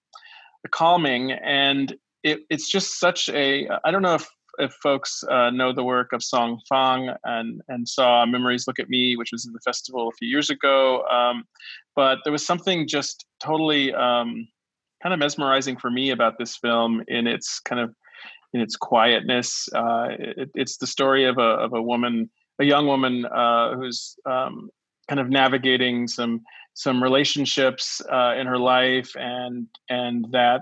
The 0.64 0.70
Calming, 0.70 1.32
and 1.32 1.96
it, 2.24 2.42
it's 2.50 2.70
just 2.70 3.00
such 3.00 3.30
a 3.30 3.68
I 3.84 3.92
don't 3.92 4.02
know 4.02 4.16
if 4.16 4.28
if 4.58 4.74
folks 4.82 5.24
uh, 5.30 5.50
know 5.50 5.74
the 5.74 5.84
work 5.84 6.14
of 6.14 6.24
Song 6.24 6.60
Fang 6.70 7.10
and 7.24 7.62
and 7.68 7.88
saw 7.88 8.26
Memories 8.26 8.68
Look 8.68 8.80
at 8.80 8.90
Me, 8.90 9.16
which 9.16 9.32
was 9.32 9.46
in 9.46 9.54
the 9.54 9.60
festival 9.60 10.08
a 10.08 10.16
few 10.18 10.28
years 10.28 10.50
ago, 10.50 11.04
um, 11.08 11.44
but 11.96 12.20
there 12.24 12.34
was 12.34 12.46
something 12.46 12.88
just 12.88 13.26
totally 13.40 13.94
um, 13.94 14.48
kind 15.02 15.14
of 15.14 15.20
mesmerizing 15.20 15.78
for 15.78 15.92
me 15.92 16.12
about 16.12 16.38
this 16.38 16.56
film 16.58 17.04
in 17.08 17.28
its 17.28 17.60
kind 17.60 17.82
of 17.82 17.94
in 18.54 18.62
its 18.62 18.76
quietness. 18.76 19.68
Uh, 19.74 20.08
it, 20.18 20.50
it's 20.56 20.78
the 20.78 20.88
story 20.88 21.26
of 21.26 21.38
a 21.38 21.42
of 21.66 21.74
a 21.74 21.82
woman, 21.82 22.30
a 22.60 22.66
young 22.66 22.88
woman 22.88 23.26
uh, 23.26 23.76
who's 23.76 24.16
um, 24.26 24.70
kind 25.08 25.20
of 25.20 25.30
navigating 25.30 26.08
some 26.08 26.42
some 26.76 27.02
relationships 27.02 28.02
uh, 28.12 28.36
in 28.38 28.46
her 28.46 28.60
life 28.60 29.16
and 29.16 29.68
and 29.90 30.28
that 30.32 30.62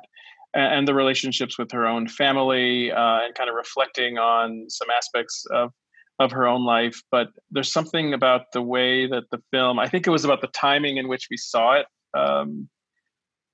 and 0.53 0.87
the 0.87 0.93
relationships 0.93 1.57
with 1.57 1.71
her 1.71 1.87
own 1.87 2.07
family 2.07 2.91
uh, 2.91 3.21
and 3.23 3.35
kind 3.35 3.49
of 3.49 3.55
reflecting 3.55 4.19
on 4.19 4.65
some 4.69 4.87
aspects 4.95 5.45
of 5.51 5.71
of 6.19 6.31
her 6.31 6.47
own 6.47 6.63
life. 6.63 7.01
But 7.11 7.29
there's 7.49 7.73
something 7.73 8.13
about 8.13 8.51
the 8.53 8.61
way 8.61 9.07
that 9.07 9.23
the 9.31 9.41
film 9.51 9.79
i 9.79 9.87
think 9.87 10.07
it 10.07 10.11
was 10.11 10.23
about 10.23 10.41
the 10.41 10.47
timing 10.47 10.97
in 10.97 11.07
which 11.07 11.27
we 11.29 11.37
saw 11.37 11.73
it 11.73 11.87
um, 12.13 12.69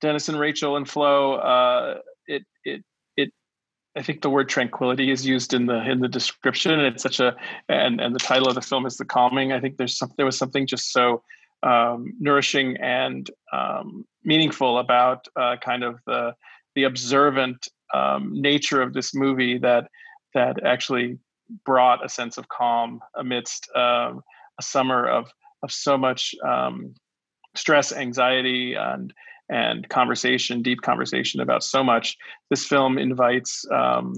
dennis 0.01 0.29
and 0.29 0.39
rachel 0.39 0.75
and 0.75 0.87
flo 0.87 1.35
uh, 1.35 1.99
it 2.27 2.43
it 2.65 2.83
it 3.15 3.31
i 3.95 4.01
think 4.01 4.21
the 4.21 4.29
word 4.29 4.49
tranquility 4.49 5.11
is 5.11 5.25
used 5.25 5.53
in 5.53 5.65
the 5.65 5.89
in 5.89 6.01
the 6.01 6.09
description. 6.09 6.73
And 6.73 6.81
it's 6.81 7.03
such 7.03 7.21
a 7.21 7.35
and 7.69 8.01
and 8.01 8.13
the 8.13 8.19
title 8.19 8.49
of 8.49 8.55
the 8.55 8.61
film 8.61 8.85
is 8.85 8.97
the 8.97 9.05
calming. 9.05 9.53
I 9.53 9.61
think 9.61 9.77
there's 9.77 9.97
some 9.97 10.11
there 10.17 10.25
was 10.25 10.37
something 10.37 10.67
just 10.67 10.91
so 10.91 11.23
um, 11.63 12.13
nourishing 12.19 12.77
and 12.77 13.29
um, 13.53 14.05
meaningful 14.23 14.79
about 14.79 15.27
uh, 15.35 15.55
kind 15.61 15.83
of 15.83 15.99
the 16.05 16.33
the 16.75 16.83
observant 16.83 17.67
um, 17.93 18.31
nature 18.33 18.81
of 18.81 18.93
this 18.93 19.13
movie 19.13 19.57
that 19.57 19.89
that 20.33 20.63
actually 20.63 21.17
brought 21.65 22.05
a 22.05 22.09
sense 22.09 22.37
of 22.37 22.47
calm 22.49 22.99
amidst 23.15 23.69
um, 23.75 24.21
a 24.59 24.63
summer 24.63 25.07
of 25.07 25.31
of 25.63 25.71
so 25.71 25.97
much 25.97 26.33
um, 26.47 26.93
stress, 27.55 27.91
anxiety, 27.91 28.75
and 28.75 29.13
and 29.49 29.89
conversation, 29.89 30.61
deep 30.61 30.81
conversation 30.81 31.41
about 31.41 31.63
so 31.63 31.83
much. 31.83 32.15
This 32.49 32.65
film 32.65 32.97
invites 32.97 33.65
um, 33.71 34.13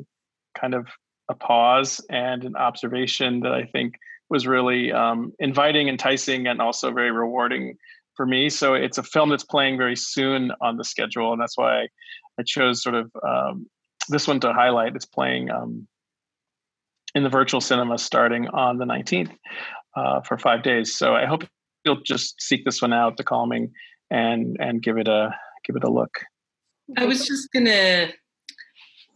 kind 0.60 0.74
of 0.74 0.88
a 1.30 1.34
pause 1.36 2.02
and 2.10 2.44
an 2.44 2.58
observation 2.58 3.40
that 3.40 3.54
I 3.54 3.64
think 3.64 3.96
was 4.32 4.48
really 4.48 4.94
um, 4.94 5.34
inviting, 5.40 5.90
enticing, 5.90 6.48
and 6.48 6.62
also 6.62 6.92
very 6.92 7.12
rewarding 7.12 7.76
for 8.16 8.26
me. 8.26 8.50
So 8.50 8.74
it's 8.74 8.98
a 8.98 9.04
film 9.04 9.30
that's 9.30 9.44
playing 9.44 9.78
very 9.78 9.98
soon 9.98 10.52
on 10.62 10.78
the 10.78 10.86
schedule, 10.86 11.34
and 11.34 11.42
that's 11.42 11.58
why 11.58 11.88
I 12.40 12.44
chose 12.46 12.82
sort 12.82 12.96
of 12.96 13.12
um, 13.28 13.68
this 14.08 14.30
one 14.30 14.40
to 14.40 14.54
highlight. 14.54 14.96
It's 14.96 15.06
playing 15.06 15.52
um, 15.52 15.86
in 17.14 17.24
the 17.24 17.30
virtual 17.30 17.60
cinema 17.60 17.98
starting 17.98 18.48
on 18.48 18.78
the 18.78 18.86
19th 18.86 19.36
uh, 19.98 20.22
for 20.22 20.38
five 20.38 20.64
days. 20.64 20.98
So 20.98 21.14
I 21.14 21.26
hope 21.26 21.44
you'll 21.84 22.02
just 22.02 22.42
seek 22.42 22.64
this 22.64 22.82
one 22.82 22.94
out, 22.94 23.18
The 23.18 23.26
Calming, 23.26 23.72
and 24.10 24.56
and 24.62 24.82
give 24.82 24.98
it 24.98 25.10
a 25.10 25.36
give 25.66 25.76
it 25.76 25.84
a 25.84 25.92
look. 25.92 26.22
I 26.98 27.06
was 27.06 27.28
just 27.28 27.50
gonna 27.52 28.14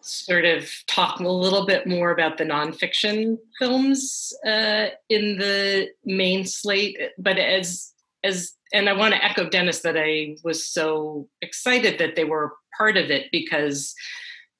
sort 0.06 0.46
of 0.46 0.70
talk 0.88 1.20
a 1.20 1.28
little 1.28 1.66
bit 1.66 1.88
more 1.88 2.12
about 2.12 2.38
the 2.38 2.44
nonfiction 2.44 3.38
films 3.60 4.34
uh, 4.46 4.88
in 5.10 5.38
the 5.38 5.90
main 6.06 6.46
slate. 6.46 6.98
But 7.18 7.38
as 7.38 7.92
as 8.24 8.54
and 8.74 8.90
I 8.90 8.94
want 8.94 9.14
to 9.14 9.24
echo 9.24 9.50
Dennis 9.50 9.82
that 9.82 9.98
I 9.98 10.36
was 10.44 10.68
so 10.68 11.28
excited 11.42 12.00
that 12.00 12.16
they 12.16 12.24
were 12.24 12.54
part 12.78 12.98
of 12.98 13.10
it 13.10 13.28
because 13.32 13.94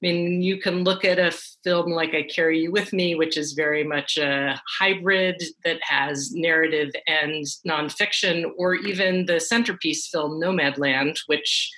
I 0.02 0.08
mean, 0.08 0.42
you 0.42 0.60
can 0.60 0.84
look 0.84 1.06
at 1.06 1.18
a 1.18 1.36
film 1.64 1.90
like 1.90 2.14
I 2.14 2.22
Carry 2.22 2.60
You 2.60 2.70
With 2.70 2.92
Me, 2.92 3.14
which 3.14 3.38
is 3.38 3.54
very 3.54 3.82
much 3.82 4.18
a 4.18 4.60
hybrid 4.78 5.42
that 5.64 5.78
has 5.82 6.32
narrative 6.32 6.90
and 7.06 7.46
nonfiction, 7.66 8.50
or 8.58 8.74
even 8.74 9.24
the 9.24 9.40
centerpiece 9.40 10.06
film 10.08 10.38
Nomadland, 10.38 11.16
which 11.28 11.70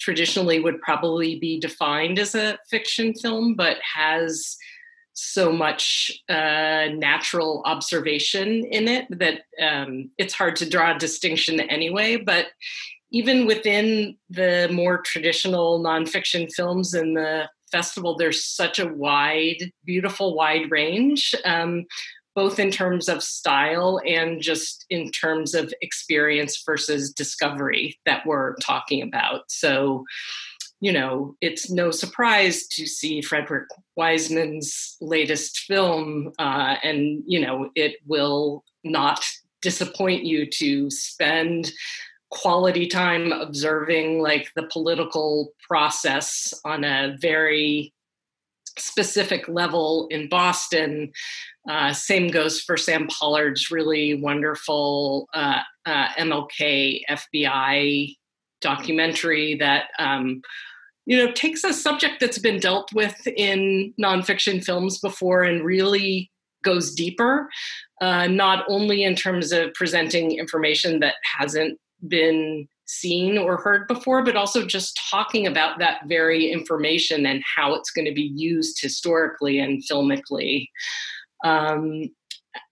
traditionally 0.00 0.60
would 0.60 0.80
probably 0.80 1.38
be 1.38 1.58
defined 1.58 2.18
as 2.18 2.34
a 2.34 2.58
fiction 2.70 3.14
film, 3.14 3.54
but 3.54 3.78
has 3.82 4.56
so 5.14 5.52
much 5.52 6.10
uh, 6.28 6.86
natural 6.92 7.62
observation 7.64 8.64
in 8.64 8.88
it 8.88 9.06
that 9.10 9.42
um, 9.62 10.10
it's 10.18 10.34
hard 10.34 10.56
to 10.56 10.68
draw 10.68 10.94
a 10.94 10.98
distinction 10.98 11.60
anyway. 11.60 12.16
But 12.16 12.48
even 13.12 13.46
within 13.46 14.16
the 14.28 14.68
more 14.72 15.00
traditional 15.02 15.80
nonfiction 15.80 16.52
films 16.52 16.94
in 16.94 17.14
the 17.14 17.48
festival, 17.70 18.16
there's 18.16 18.44
such 18.44 18.80
a 18.80 18.88
wide, 18.88 19.70
beautiful, 19.84 20.34
wide 20.34 20.70
range. 20.70 21.34
Um, 21.44 21.84
both 22.34 22.58
in 22.58 22.70
terms 22.70 23.08
of 23.08 23.22
style 23.22 24.00
and 24.06 24.40
just 24.40 24.84
in 24.90 25.10
terms 25.10 25.54
of 25.54 25.72
experience 25.80 26.62
versus 26.66 27.12
discovery 27.12 27.98
that 28.06 28.26
we're 28.26 28.56
talking 28.56 29.02
about. 29.02 29.42
So, 29.48 30.04
you 30.80 30.92
know, 30.92 31.36
it's 31.40 31.70
no 31.70 31.90
surprise 31.90 32.66
to 32.68 32.86
see 32.86 33.22
Frederick 33.22 33.68
Wiseman's 33.96 34.96
latest 35.00 35.60
film, 35.60 36.32
uh, 36.38 36.76
and, 36.82 37.22
you 37.26 37.40
know, 37.40 37.70
it 37.74 37.96
will 38.06 38.64
not 38.82 39.24
disappoint 39.62 40.24
you 40.24 40.44
to 40.50 40.90
spend 40.90 41.72
quality 42.30 42.86
time 42.86 43.30
observing 43.30 44.20
like 44.20 44.50
the 44.56 44.64
political 44.64 45.52
process 45.66 46.52
on 46.64 46.84
a 46.84 47.16
very 47.20 47.93
specific 48.78 49.48
level 49.48 50.06
in 50.10 50.28
Boston. 50.28 51.12
Uh, 51.68 51.92
same 51.92 52.28
goes 52.28 52.60
for 52.60 52.76
Sam 52.76 53.08
Pollard's 53.08 53.70
really 53.70 54.14
wonderful 54.14 55.28
uh, 55.34 55.60
uh, 55.86 56.08
MLK 56.18 57.00
FBI 57.10 58.14
documentary 58.60 59.56
that 59.56 59.84
um, 59.98 60.40
you 61.06 61.16
know 61.16 61.30
takes 61.32 61.64
a 61.64 61.72
subject 61.72 62.20
that's 62.20 62.38
been 62.38 62.58
dealt 62.58 62.92
with 62.92 63.14
in 63.36 63.92
nonfiction 64.00 64.64
films 64.64 64.98
before 64.98 65.42
and 65.42 65.64
really 65.64 66.30
goes 66.64 66.94
deeper, 66.94 67.48
uh, 68.00 68.26
not 68.26 68.64
only 68.68 69.04
in 69.04 69.14
terms 69.14 69.52
of 69.52 69.72
presenting 69.74 70.38
information 70.38 71.00
that 71.00 71.14
hasn't 71.38 71.78
been 72.08 72.68
seen 72.86 73.38
or 73.38 73.56
heard 73.56 73.88
before, 73.88 74.22
but 74.22 74.36
also 74.36 74.66
just 74.66 75.00
talking 75.10 75.46
about 75.46 75.78
that 75.78 76.00
very 76.06 76.50
information 76.50 77.26
and 77.26 77.42
how 77.44 77.74
it's 77.74 77.90
going 77.90 78.04
to 78.04 78.12
be 78.12 78.30
used 78.34 78.80
historically 78.80 79.58
and 79.58 79.82
filmically. 79.90 80.68
Um, 81.44 82.10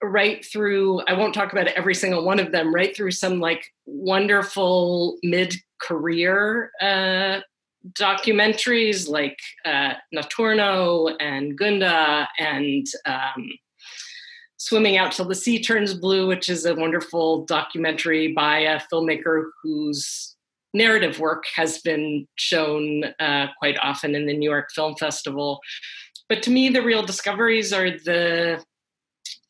right 0.01 0.45
through, 0.45 1.01
I 1.01 1.13
won't 1.13 1.33
talk 1.33 1.51
about 1.51 1.67
every 1.67 1.95
single 1.95 2.23
one 2.23 2.39
of 2.39 2.51
them, 2.51 2.73
right 2.73 2.95
through 2.95 3.11
some 3.11 3.39
like 3.39 3.65
wonderful 3.85 5.17
mid 5.23 5.55
career 5.81 6.71
uh, 6.81 7.39
documentaries 7.99 9.09
like 9.09 9.37
uh, 9.65 9.93
Notturno 10.15 11.15
and 11.19 11.57
Gunda 11.57 12.27
and 12.39 12.85
um, 13.05 13.49
Swimming 14.63 14.95
Out 14.95 15.11
Till 15.11 15.25
the 15.25 15.35
Sea 15.35 15.61
Turns 15.61 15.93
Blue, 15.93 16.25
which 16.25 16.47
is 16.47 16.65
a 16.65 16.73
wonderful 16.73 17.43
documentary 17.43 18.31
by 18.31 18.59
a 18.59 18.79
filmmaker 18.79 19.49
whose 19.61 20.37
narrative 20.73 21.19
work 21.19 21.43
has 21.53 21.79
been 21.79 22.25
shown 22.35 23.03
uh, 23.19 23.47
quite 23.59 23.77
often 23.81 24.15
in 24.15 24.25
the 24.25 24.31
New 24.31 24.49
York 24.49 24.69
Film 24.73 24.95
Festival. 24.95 25.59
But 26.29 26.41
to 26.43 26.49
me, 26.49 26.69
the 26.69 26.81
real 26.81 27.05
discoveries 27.05 27.73
are 27.73 27.91
the 27.91 28.63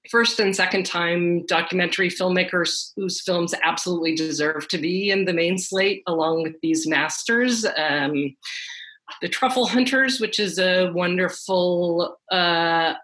first 0.10 0.40
and 0.40 0.56
second 0.56 0.88
time 0.88 1.46
documentary 1.46 2.10
filmmakers 2.10 2.92
whose 2.96 3.22
films 3.22 3.54
absolutely 3.62 4.16
deserve 4.16 4.68
to 4.70 4.80
be 4.80 5.12
in 5.12 5.26
the 5.26 5.34
main 5.34 5.60
slate 5.60 6.02
along 6.08 6.42
with 6.42 6.56
these 6.64 6.88
masters. 6.88 7.68
Um, 7.78 8.36
the 9.22 9.30
Truffle 9.30 9.68
Hunters, 9.68 10.20
which 10.20 10.40
is 10.40 10.58
a 10.58 10.92
wonderful 10.92 12.18
uh, 12.32 12.96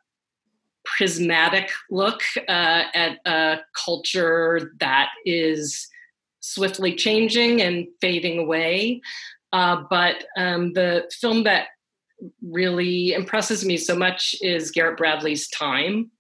prismatic 0.98 1.70
look 1.90 2.22
uh, 2.48 2.84
at 2.94 3.20
a 3.26 3.60
culture 3.76 4.74
that 4.80 5.10
is 5.26 5.88
swiftly 6.40 6.96
changing 6.96 7.62
and 7.62 7.88
fading 8.02 8.40
away. 8.40 9.02
Uh, 9.52 9.84
but 9.90 10.26
um, 10.38 10.74
the 10.74 11.10
film 11.20 11.44
that 11.44 11.68
really 12.42 13.14
impresses 13.14 13.66
me 13.66 13.78
so 13.78 13.96
much 13.96 14.36
is 14.42 14.72
Garrett 14.72 14.98
Bradley's 14.98 15.48
Time. 15.50 16.12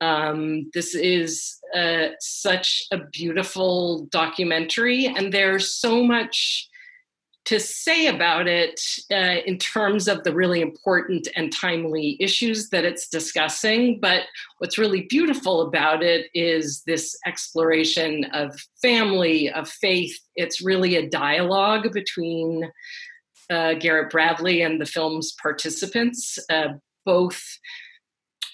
Um, 0.00 0.70
this 0.74 0.94
is 0.94 1.58
uh, 1.74 2.08
such 2.20 2.82
a 2.90 2.98
beautiful 3.12 4.06
documentary, 4.10 5.06
and 5.06 5.32
there's 5.32 5.78
so 5.78 6.02
much 6.02 6.68
to 7.44 7.60
say 7.60 8.06
about 8.06 8.48
it 8.48 8.80
uh, 9.12 9.42
in 9.44 9.58
terms 9.58 10.08
of 10.08 10.24
the 10.24 10.34
really 10.34 10.62
important 10.62 11.28
and 11.36 11.52
timely 11.52 12.16
issues 12.18 12.70
that 12.70 12.84
it's 12.84 13.08
discussing. 13.08 14.00
But 14.00 14.22
what's 14.58 14.78
really 14.78 15.02
beautiful 15.02 15.62
about 15.62 16.02
it 16.02 16.26
is 16.32 16.82
this 16.86 17.16
exploration 17.26 18.24
of 18.32 18.58
family, 18.80 19.50
of 19.50 19.68
faith. 19.68 20.18
It's 20.36 20.62
really 20.62 20.96
a 20.96 21.08
dialogue 21.08 21.92
between 21.92 22.70
uh, 23.50 23.74
Garrett 23.74 24.10
Bradley 24.10 24.62
and 24.62 24.80
the 24.80 24.86
film's 24.86 25.32
participants, 25.32 26.38
uh, 26.48 26.68
both 27.04 27.42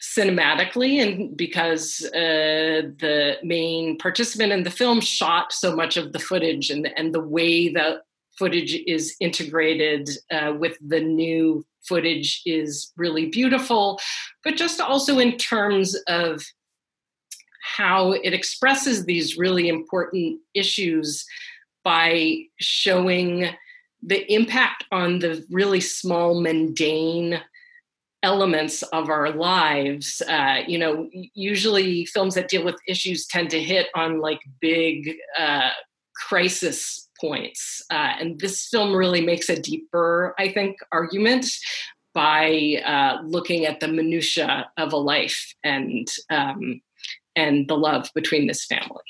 cinematically 0.02 1.00
and 1.00 1.36
because 1.36 2.02
uh, 2.06 2.82
the 2.98 3.36
main 3.44 3.96
participant 3.98 4.50
in 4.50 4.64
the 4.64 4.70
film 4.70 5.00
shot 5.00 5.52
so 5.52 5.76
much 5.76 5.96
of 5.96 6.12
the 6.12 6.18
footage 6.18 6.70
and, 6.70 6.90
and 6.96 7.14
the 7.14 7.20
way 7.20 7.72
that 7.72 8.00
footage 8.40 8.74
is 8.86 9.14
integrated 9.20 10.08
uh, 10.32 10.54
with 10.58 10.78
the 10.80 10.98
new 10.98 11.62
footage 11.86 12.40
is 12.46 12.90
really 12.96 13.26
beautiful, 13.26 14.00
but 14.42 14.56
just 14.56 14.80
also 14.80 15.18
in 15.18 15.36
terms 15.36 15.94
of 16.08 16.42
how 17.76 18.12
it 18.12 18.32
expresses 18.32 19.04
these 19.04 19.36
really 19.36 19.68
important 19.68 20.40
issues 20.54 21.26
by 21.84 22.38
showing 22.58 23.50
the 24.02 24.32
impact 24.32 24.84
on 24.90 25.18
the 25.18 25.44
really 25.50 25.80
small, 25.80 26.40
mundane 26.40 27.38
elements 28.22 28.82
of 28.84 29.10
our 29.10 29.30
lives. 29.32 30.22
Uh, 30.26 30.60
you 30.66 30.78
know, 30.78 31.10
usually 31.34 32.06
films 32.06 32.34
that 32.36 32.48
deal 32.48 32.64
with 32.64 32.76
issues 32.88 33.26
tend 33.26 33.50
to 33.50 33.60
hit 33.60 33.88
on 33.94 34.20
like 34.20 34.40
big 34.60 35.14
uh, 35.38 35.70
crisis 36.16 37.09
points. 37.20 37.82
Uh, 37.90 38.14
and 38.18 38.40
this 38.40 38.66
film 38.68 38.94
really 38.94 39.20
makes 39.20 39.48
a 39.48 39.60
deeper, 39.60 40.34
I 40.38 40.52
think, 40.52 40.78
argument 40.92 41.46
by 42.14 42.82
uh, 42.84 43.22
looking 43.24 43.66
at 43.66 43.80
the 43.80 43.88
minutia 43.88 44.68
of 44.76 44.92
a 44.92 44.96
life 44.96 45.54
and 45.62 46.08
um, 46.30 46.80
and 47.36 47.68
the 47.68 47.76
love 47.76 48.10
between 48.14 48.46
this 48.46 48.66
family. 48.66 49.04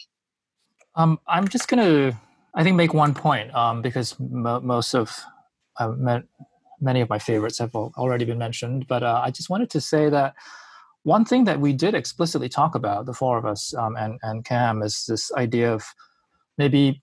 Um, 0.94 1.18
I'm 1.26 1.48
just 1.48 1.68
going 1.68 1.82
to, 1.82 2.16
I 2.54 2.62
think, 2.62 2.76
make 2.76 2.92
one 2.92 3.14
point 3.14 3.54
um, 3.54 3.80
because 3.80 4.18
mo- 4.18 4.60
most 4.60 4.94
of 4.94 5.18
uh, 5.78 5.92
many 6.80 7.00
of 7.00 7.08
my 7.08 7.18
favorites 7.18 7.58
have 7.58 7.74
already 7.74 8.24
been 8.24 8.38
mentioned, 8.38 8.86
but 8.86 9.02
uh, 9.02 9.22
I 9.24 9.30
just 9.30 9.48
wanted 9.48 9.70
to 9.70 9.80
say 9.80 10.10
that 10.10 10.34
one 11.04 11.24
thing 11.24 11.44
that 11.44 11.60
we 11.60 11.72
did 11.72 11.94
explicitly 11.94 12.48
talk 12.48 12.74
about, 12.74 13.06
the 13.06 13.14
four 13.14 13.38
of 13.38 13.46
us 13.46 13.74
um, 13.74 13.96
and 13.96 14.18
and 14.22 14.44
Cam, 14.44 14.82
is 14.82 15.06
this 15.06 15.32
idea 15.32 15.72
of 15.72 15.84
maybe 16.58 17.02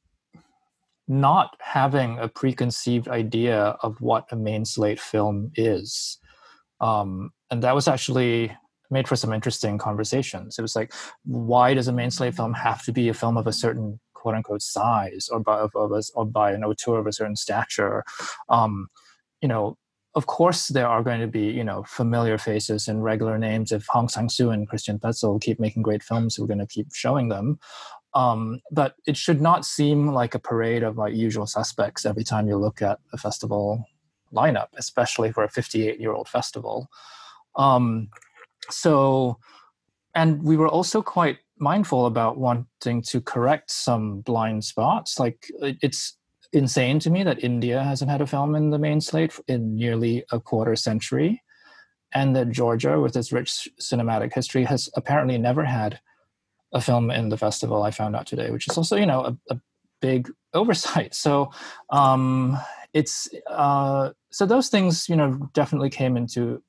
not 1.08 1.56
having 1.62 2.18
a 2.20 2.28
preconceived 2.28 3.08
idea 3.08 3.78
of 3.82 4.00
what 4.02 4.26
a 4.32 4.36
main 4.36 4.66
slate 4.66 5.00
film 5.00 5.52
is. 5.56 6.18
Um, 6.82 7.32
and 7.50 7.64
that 7.64 7.76
was 7.76 7.88
actually 7.88 8.56
made 8.90 9.08
for 9.08 9.16
some 9.16 9.34
interesting 9.34 9.78
conversations. 9.78 10.58
It 10.58 10.62
was 10.62 10.76
like, 10.76 10.94
why 11.24 11.74
does 11.74 11.88
a 11.88 11.94
main 11.94 12.12
slate 12.12 12.36
film 12.36 12.54
have 12.54 12.84
to 12.84 12.92
be 12.92 13.10
a 13.10 13.14
film 13.14 13.38
of 13.38 13.48
a 13.48 13.54
certain 13.54 14.00
quote 14.14 14.36
unquote 14.36 14.62
size 14.62 15.30
or 15.32 15.40
by, 15.40 15.60
of, 15.60 15.72
of 15.76 15.92
a, 15.92 16.02
or 16.16 16.26
by 16.26 16.52
an 16.52 16.64
auteur 16.64 17.00
of 17.00 17.08
a 17.08 17.14
certain 17.14 17.36
stature? 17.36 18.04
Um, 18.50 18.88
you 19.42 19.48
know, 19.48 19.78
of 20.16 20.26
course, 20.26 20.70
there 20.70 20.88
are 20.88 21.04
going 21.04 21.22
to 21.22 21.28
be 21.28 21.46
you 21.46 21.64
know 21.64 21.84
familiar 21.84 22.40
faces 22.40 22.88
and 22.88 23.04
regular 23.04 23.38
names. 23.38 23.72
If 23.72 23.86
Hong 23.88 24.10
Sang-soo 24.10 24.50
and 24.50 24.68
Christian 24.68 24.98
Petzold 24.98 25.42
keep 25.42 25.60
making 25.60 25.84
great 25.84 26.02
films, 26.02 26.40
we're 26.40 26.48
going 26.48 26.58
to 26.58 26.66
keep 26.66 26.88
showing 26.92 27.30
them. 27.30 27.60
Um, 28.14 28.62
but 28.72 28.96
it 29.06 29.18
should 29.18 29.42
not 29.42 29.66
seem 29.66 30.08
like 30.08 30.34
a 30.34 30.40
parade 30.40 30.84
of 30.84 30.98
like 30.98 31.14
usual 31.14 31.46
suspects 31.46 32.06
every 32.06 32.24
time 32.24 32.48
you 32.48 32.58
look 32.58 32.82
at 32.82 33.00
a 33.14 33.18
festival 33.18 33.86
lineup, 34.34 34.68
especially 34.78 35.32
for 35.32 35.44
a 35.44 35.50
58 35.50 36.00
year 36.00 36.14
old 36.14 36.28
festival. 36.28 36.90
Um, 37.56 38.10
so, 38.70 39.38
and 40.16 40.44
we 40.44 40.58
were 40.58 40.68
also 40.68 41.02
quite 41.02 41.38
mindful 41.60 42.06
about 42.06 42.38
wanting 42.38 43.02
to 43.02 43.22
correct 43.22 43.72
some 43.72 44.22
blind 44.22 44.64
spots. 44.64 45.20
Like 45.20 45.50
it's 45.62 46.18
insane 46.54 47.00
to 47.00 47.10
me 47.10 47.24
that 47.24 47.44
India 47.44 47.84
hasn't 47.84 48.12
had 48.12 48.22
a 48.22 48.28
film 48.28 48.56
in 48.56 48.70
the 48.70 48.80
main 48.80 49.02
slate 49.02 49.40
in 49.48 49.76
nearly 49.76 50.24
a 50.32 50.40
quarter 50.40 50.76
century, 50.76 51.42
and 52.14 52.36
that 52.36 52.52
Georgia, 52.52 53.00
with 53.00 53.16
its 53.16 53.32
rich 53.32 53.68
cinematic 53.82 54.34
history, 54.34 54.64
has 54.64 54.90
apparently 54.96 55.38
never 55.38 55.64
had 55.64 56.00
a 56.78 56.82
film 56.82 57.12
in 57.12 57.30
the 57.30 57.38
festival. 57.38 57.84
I 57.84 57.92
found 57.92 58.16
out 58.16 58.28
today, 58.28 58.52
which 58.52 58.68
is 58.70 58.78
also 58.78 58.96
you 58.96 59.06
know 59.06 59.26
a, 59.26 59.54
a 59.54 59.60
big 60.02 60.32
oversight. 60.54 61.14
So 61.16 61.52
um, 61.90 62.58
it's 62.94 63.30
uh, 63.50 64.12
so 64.30 64.46
those 64.46 64.70
things 64.70 65.10
you 65.10 65.16
know 65.16 65.50
definitely 65.54 65.90
came 65.90 66.16
into 66.16 66.62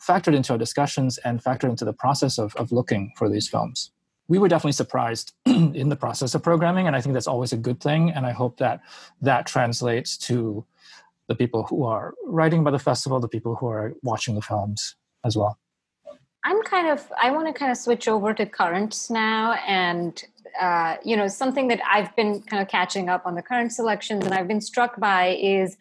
factored 0.00 0.34
into 0.34 0.52
our 0.52 0.58
discussions 0.58 1.18
and 1.18 1.42
factored 1.42 1.70
into 1.70 1.84
the 1.84 1.92
process 1.92 2.38
of 2.38 2.54
of 2.56 2.72
looking 2.72 3.12
for 3.16 3.28
these 3.28 3.48
films. 3.48 3.90
We 4.28 4.38
were 4.38 4.48
definitely 4.48 4.72
surprised 4.72 5.32
in 5.46 5.88
the 5.88 5.96
process 5.96 6.34
of 6.34 6.42
programming, 6.42 6.86
and 6.86 6.96
I 6.96 7.00
think 7.00 7.12
that's 7.12 7.28
always 7.28 7.52
a 7.52 7.56
good 7.56 7.80
thing. 7.80 8.10
And 8.10 8.26
I 8.26 8.32
hope 8.32 8.58
that 8.58 8.80
that 9.20 9.46
translates 9.46 10.16
to 10.28 10.64
the 11.28 11.34
people 11.34 11.64
who 11.64 11.84
are 11.84 12.14
writing 12.24 12.60
about 12.60 12.70
the 12.70 12.78
festival, 12.78 13.20
the 13.20 13.28
people 13.28 13.56
who 13.56 13.66
are 13.66 13.94
watching 14.02 14.34
the 14.36 14.42
films 14.42 14.96
as 15.24 15.36
well. 15.36 15.58
I'm 16.46 16.62
kind 16.62 16.88
of 16.88 17.12
I 17.20 17.32
want 17.32 17.48
to 17.48 17.52
kind 17.52 17.72
of 17.72 17.76
switch 17.76 18.06
over 18.06 18.32
to 18.32 18.46
currents 18.46 19.10
now, 19.10 19.54
and 19.66 20.22
uh, 20.60 20.94
you 21.04 21.16
know 21.16 21.26
something 21.26 21.66
that 21.68 21.80
I've 21.90 22.14
been 22.14 22.40
kind 22.42 22.62
of 22.62 22.68
catching 22.68 23.08
up 23.08 23.26
on 23.26 23.34
the 23.34 23.42
current 23.42 23.72
selections, 23.72 24.24
and 24.24 24.32
I've 24.32 24.46
been 24.46 24.60
struck 24.60 25.00
by 25.00 25.36
is, 25.40 25.76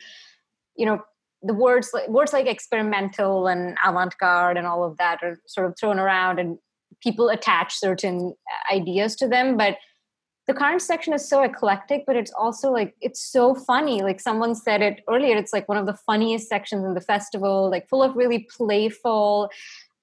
you 0.76 0.88
know, 0.88 1.04
the 1.44 1.54
words 1.54 1.92
like 1.94 2.10
words 2.10 2.34
like 2.34 2.48
experimental 2.48 3.46
and 3.46 3.78
avant-garde 3.86 4.58
and 4.58 4.66
all 4.66 4.84
of 4.84 4.98
that 4.98 5.22
are 5.22 5.40
sort 5.46 5.68
of 5.68 5.76
thrown 5.80 6.00
around, 6.00 6.40
and 6.40 6.58
people 7.00 7.30
attach 7.30 7.76
certain 7.76 8.34
ideas 8.74 9.16
to 9.18 9.28
them, 9.28 9.58
but 9.58 9.78
the 10.48 10.54
current 10.54 10.82
section 10.82 11.14
is 11.14 11.28
so 11.28 11.44
eclectic, 11.44 12.04
but 12.06 12.16
it's 12.16 12.32
also 12.32 12.72
like 12.72 12.96
it's 13.02 13.20
so 13.20 13.54
funny. 13.54 14.02
Like 14.02 14.20
someone 14.20 14.56
said 14.56 14.82
it 14.82 15.04
earlier, 15.08 15.38
it's 15.38 15.54
like 15.54 15.68
one 15.68 15.78
of 15.78 15.86
the 15.86 15.94
funniest 15.94 16.50
sections 16.50 16.86
in 16.86 16.96
the 16.96 17.02
festival, 17.02 17.70
like 17.70 17.88
full 17.88 18.02
of 18.02 18.16
really 18.16 18.48
playful 18.56 19.50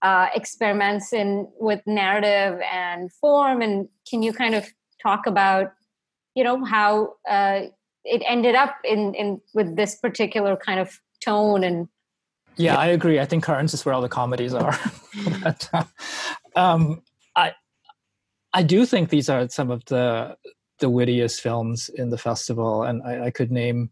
uh, 0.02 0.26
experiments 0.34 1.12
in 1.12 1.48
with 1.60 1.80
narrative 1.86 2.60
and 2.72 3.12
form. 3.12 3.62
And 3.62 3.88
can 4.08 4.22
you 4.22 4.32
kind 4.32 4.54
of 4.54 4.66
talk 5.00 5.26
about, 5.26 5.72
you 6.34 6.44
know, 6.44 6.64
how 6.64 7.14
uh, 7.28 7.62
it 8.04 8.22
ended 8.26 8.54
up 8.54 8.76
in 8.84 9.14
in 9.14 9.40
with 9.54 9.76
this 9.76 9.96
particular 9.96 10.56
kind 10.56 10.80
of 10.80 11.00
tone 11.24 11.64
and 11.64 11.88
yeah, 12.56 12.76
I 12.76 12.88
agree. 12.88 13.18
I 13.18 13.24
think 13.24 13.44
Currents 13.44 13.72
is 13.72 13.84
where 13.84 13.94
all 13.94 14.02
the 14.02 14.10
comedies 14.10 14.52
are. 14.52 14.78
but, 15.42 15.68
uh, 15.72 15.84
um, 16.54 17.02
I 17.34 17.52
I 18.52 18.62
do 18.62 18.84
think 18.84 19.08
these 19.08 19.30
are 19.30 19.48
some 19.48 19.70
of 19.70 19.84
the 19.86 20.36
the 20.78 20.90
wittiest 20.90 21.40
films 21.40 21.88
in 21.88 22.10
the 22.10 22.18
festival, 22.18 22.82
and 22.82 23.02
I, 23.04 23.26
I 23.26 23.30
could 23.30 23.50
name 23.50 23.90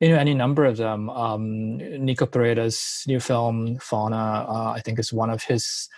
you 0.00 0.08
know 0.08 0.16
any 0.16 0.34
number 0.34 0.64
of 0.64 0.78
them. 0.78 1.10
Um, 1.10 1.76
Nico 1.76 2.26
Pereda's 2.26 3.04
new 3.06 3.20
film 3.20 3.78
Fauna, 3.80 4.46
uh, 4.48 4.72
I 4.74 4.80
think, 4.80 4.98
is 4.98 5.12
one 5.12 5.30
of 5.30 5.42
his. 5.42 5.88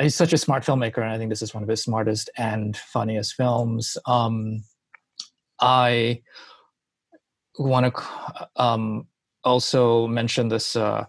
He's 0.00 0.16
such 0.16 0.32
a 0.32 0.38
smart 0.38 0.64
filmmaker, 0.64 0.98
and 0.98 1.10
I 1.10 1.18
think 1.18 1.30
this 1.30 1.42
is 1.42 1.54
one 1.54 1.62
of 1.62 1.68
his 1.68 1.82
smartest 1.82 2.28
and 2.36 2.76
funniest 2.76 3.34
films. 3.34 3.96
Um, 4.06 4.64
I 5.60 6.22
want 7.58 7.94
to 7.94 8.48
um, 8.56 9.06
also 9.44 10.08
mention 10.08 10.48
this 10.48 10.74
uh, 10.74 11.04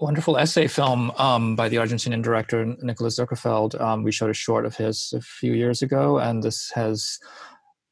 wonderful 0.00 0.36
essay 0.36 0.66
film 0.66 1.12
um, 1.12 1.54
by 1.54 1.68
the 1.68 1.76
Argentinian 1.76 2.22
director 2.22 2.74
Nicolas 2.82 3.18
Zuckerfeld. 3.18 3.80
Um, 3.80 4.02
we 4.02 4.10
showed 4.10 4.30
a 4.30 4.34
short 4.34 4.66
of 4.66 4.74
his 4.74 5.12
a 5.14 5.20
few 5.20 5.52
years 5.52 5.82
ago, 5.82 6.18
and 6.18 6.42
this 6.42 6.72
has 6.74 7.20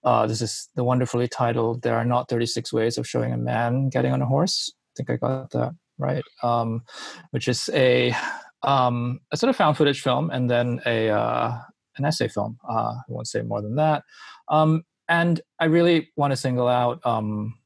uh, 0.08 0.26
this 0.26 0.40
is 0.40 0.70
the 0.74 0.84
wonderfully 0.84 1.28
titled 1.28 1.82
"There 1.82 1.94
Are 1.94 2.04
Not 2.04 2.30
36 2.30 2.72
Ways 2.72 2.96
of 2.96 3.06
Showing 3.06 3.30
a 3.34 3.36
Man 3.36 3.90
Getting 3.90 4.10
on 4.12 4.22
a 4.22 4.26
Horse." 4.26 4.72
I 4.72 4.92
think 4.96 5.10
I 5.10 5.16
got 5.16 5.50
that 5.50 5.74
right. 5.98 6.24
Um, 6.42 6.82
which 7.30 7.46
is 7.46 7.68
a 7.74 8.14
um, 8.62 9.20
a 9.32 9.36
sort 9.36 9.50
of 9.50 9.56
found 9.56 9.76
footage 9.76 10.00
film, 10.00 10.30
and 10.30 10.48
then 10.48 10.80
a 10.86 11.10
uh, 11.10 11.58
an 11.98 12.06
essay 12.06 12.26
film. 12.26 12.58
Uh, 12.66 12.94
I 12.94 13.02
won't 13.08 13.28
say 13.28 13.42
more 13.42 13.60
than 13.60 13.76
that. 13.76 14.02
Um, 14.48 14.84
and 15.10 15.42
I 15.60 15.66
really 15.66 16.10
want 16.16 16.30
to 16.30 16.38
single 16.38 16.68
out 16.68 17.04
um, 17.04 17.58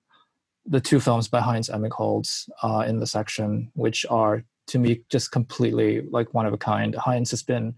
the 0.66 0.80
two 0.80 0.98
films 0.98 1.28
by 1.28 1.40
Heinz 1.40 1.68
Emigholz 1.68 2.48
uh, 2.64 2.84
in 2.88 2.98
the 2.98 3.06
section, 3.06 3.70
which 3.74 4.04
are 4.10 4.42
to 4.66 4.80
me 4.80 5.04
just 5.10 5.30
completely 5.30 6.02
like 6.10 6.34
one 6.34 6.46
of 6.46 6.52
a 6.52 6.58
kind. 6.58 6.96
Heinz 6.96 7.30
has 7.30 7.44
been 7.44 7.76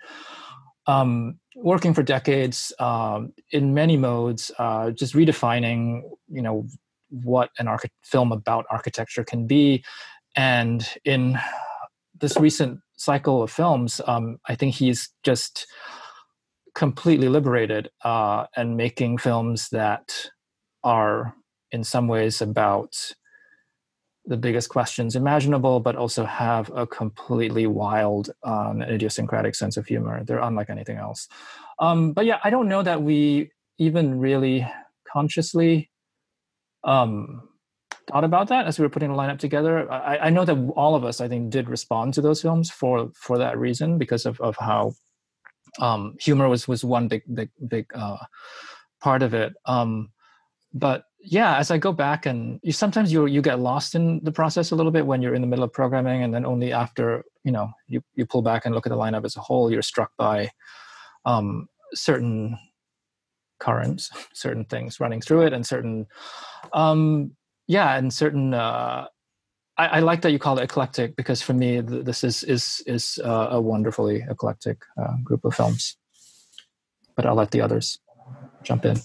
um, 0.87 1.39
working 1.57 1.95
for 1.95 2.03
decades 2.03 2.73
um, 2.79 3.33
in 3.51 3.75
many 3.75 3.97
modes, 3.97 4.51
uh, 4.59 4.91
just 4.91 5.15
redefining, 5.15 6.03
you 6.29 6.43
know, 6.43 6.67
what 7.11 7.51
an 7.59 7.69
archi- 7.69 7.91
film 8.03 8.33
about 8.33 8.67
architecture 8.71 9.25
can 9.25 9.47
be. 9.47 9.85
And 10.37 10.87
in 11.05 11.39
this 12.21 12.37
recent 12.37 12.81
cycle 12.97 13.43
of 13.43 13.51
films, 13.51 14.01
um, 14.07 14.39
I 14.49 14.55
think 14.55 14.75
he's 14.75 15.11
just 15.23 15.67
completely 16.75 17.29
liberated 17.29 17.89
uh, 18.05 18.47
and 18.57 18.77
making 18.77 19.19
films 19.19 19.69
that 19.71 20.31
are 20.83 21.35
in 21.71 21.85
some 21.85 22.09
ways 22.09 22.41
about 22.43 22.97
the 24.27 24.37
biggest 24.37 24.69
questions 24.71 25.17
imaginable, 25.17 25.81
but 25.81 25.97
also 25.97 26.25
have 26.25 26.71
a 26.75 26.87
completely 26.87 27.67
wild 27.67 28.31
um, 28.43 28.81
idiosyncratic 28.83 29.55
sense 29.55 29.77
of 29.77 29.87
humor. 29.87 30.25
They're 30.25 30.39
unlike 30.39 30.71
anything 30.71 30.97
else. 30.97 31.29
Um, 31.79 32.13
but 32.13 32.25
yeah, 32.25 32.39
I 32.43 32.51
don't 32.51 32.69
know 32.69 32.83
that 32.83 33.03
we 33.03 33.51
even 33.79 34.19
really 34.19 34.67
consciously 35.11 35.91
um, 36.85 37.49
thought 38.11 38.25
about 38.25 38.49
that 38.49 38.67
as 38.67 38.79
we 38.79 38.85
were 38.85 38.91
putting 38.91 39.11
the 39.11 39.17
lineup 39.17 39.39
together. 39.39 39.91
I, 39.91 40.19
I, 40.19 40.31
know 40.31 40.45
that 40.45 40.73
all 40.77 40.95
of 40.95 41.05
us, 41.05 41.21
I 41.21 41.29
think, 41.29 41.51
did 41.51 41.69
respond 41.69 42.15
to 42.15 42.21
those 42.21 42.43
films 42.43 42.71
for 42.71 43.11
for 43.15 43.39
that 43.39 43.59
reason 43.59 43.99
because 43.99 44.27
of 44.27 44.41
of 44.41 44.57
how 44.57 44.95
um, 45.81 46.15
humor 46.21 46.49
was 46.49 46.69
was 46.69 46.85
one 46.85 47.09
big 47.09 47.23
big 47.33 47.51
big 47.67 47.87
uh, 47.95 48.19
part 49.01 49.23
of 49.23 49.35
it. 49.35 49.55
Um, 49.65 50.11
but 50.73 51.05
yeah 51.25 51.57
as 51.57 51.71
i 51.71 51.79
go 51.79 51.93
back 51.93 52.27
and 52.27 52.61
you 52.63 52.73
sometimes 52.73 53.13
you 53.13 53.27
you 53.27 53.41
get 53.41 53.59
lost 53.59 53.95
in 53.95 54.23
the 54.23 54.33
process 54.33 54.71
a 54.71 54.77
little 54.77 54.93
bit 54.93 55.07
when 55.07 55.23
you're 55.23 55.35
in 55.35 55.41
the 55.41 55.47
middle 55.47 55.65
of 55.65 55.73
programming 55.73 56.23
and 56.23 56.35
then 56.35 56.45
only 56.45 56.73
after 56.73 57.25
you 57.45 57.53
know 57.53 57.71
you 57.89 58.03
you 58.15 58.27
pull 58.27 58.43
back 58.43 58.65
and 58.65 58.75
look 58.75 58.87
at 58.87 58.91
the 58.91 58.97
lineup 58.97 59.25
as 59.25 59.37
a 59.37 59.41
whole 59.41 59.71
you're 59.71 59.83
struck 59.83 60.11
by 60.19 60.49
um, 61.25 61.67
certain 61.95 62.59
currents 63.59 64.11
certain 64.35 64.65
things 64.67 65.01
running 65.01 65.21
through 65.21 65.43
it 65.43 65.53
and 65.53 65.67
certain 65.67 66.07
um 66.73 67.33
yeah 67.67 67.97
and 67.97 68.13
certain 68.13 68.53
uh 68.53 69.07
I, 69.77 69.87
I 69.87 70.01
like 70.01 70.23
that 70.23 70.31
you 70.31 70.39
call 70.39 70.59
it 70.59 70.63
eclectic 70.63 71.17
because 71.17 71.43
for 71.43 71.53
me 71.53 71.83
th- 71.83 72.05
this 72.05 72.23
is 72.23 72.45
is 72.45 72.81
is 72.87 73.19
uh, 73.25 73.49
a 73.51 73.61
wonderfully 73.61 74.25
eclectic 74.31 74.83
uh, 74.97 75.17
group 75.25 75.45
of 75.45 75.53
films. 75.55 75.97
But 77.17 77.27
i'll 77.27 77.35
let 77.35 77.51
the 77.51 77.61
others 77.61 77.99
jump 78.63 78.85
in 78.85 78.97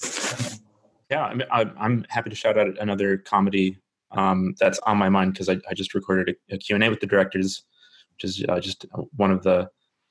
yeah, 1.10 1.24
I'm, 1.24 1.41
I'm 1.51 2.05
happy 2.10 2.30
to 2.30 2.36
shout 2.36 2.57
out 2.57 2.78
another 2.80 3.18
comedy 3.18 3.78
um, 4.12 4.55
that's 4.60 4.80
on 4.80 4.97
my 4.97 5.10
mind 5.10 5.34
because 5.34 5.49
I, 5.49 5.57
I, 5.70 5.74
just 5.74 5.93
recorded 5.93 6.36
a, 6.49 6.55
a, 6.55 6.57
Q&A 6.57 6.89
with 6.89 6.99
the 6.99 7.05
directors, 7.05 7.64
which 8.14 8.24
is 8.24 8.43
uh, 8.49 8.60
just 8.60 8.86
one 9.16 9.30
of 9.30 9.43
the 9.43 9.70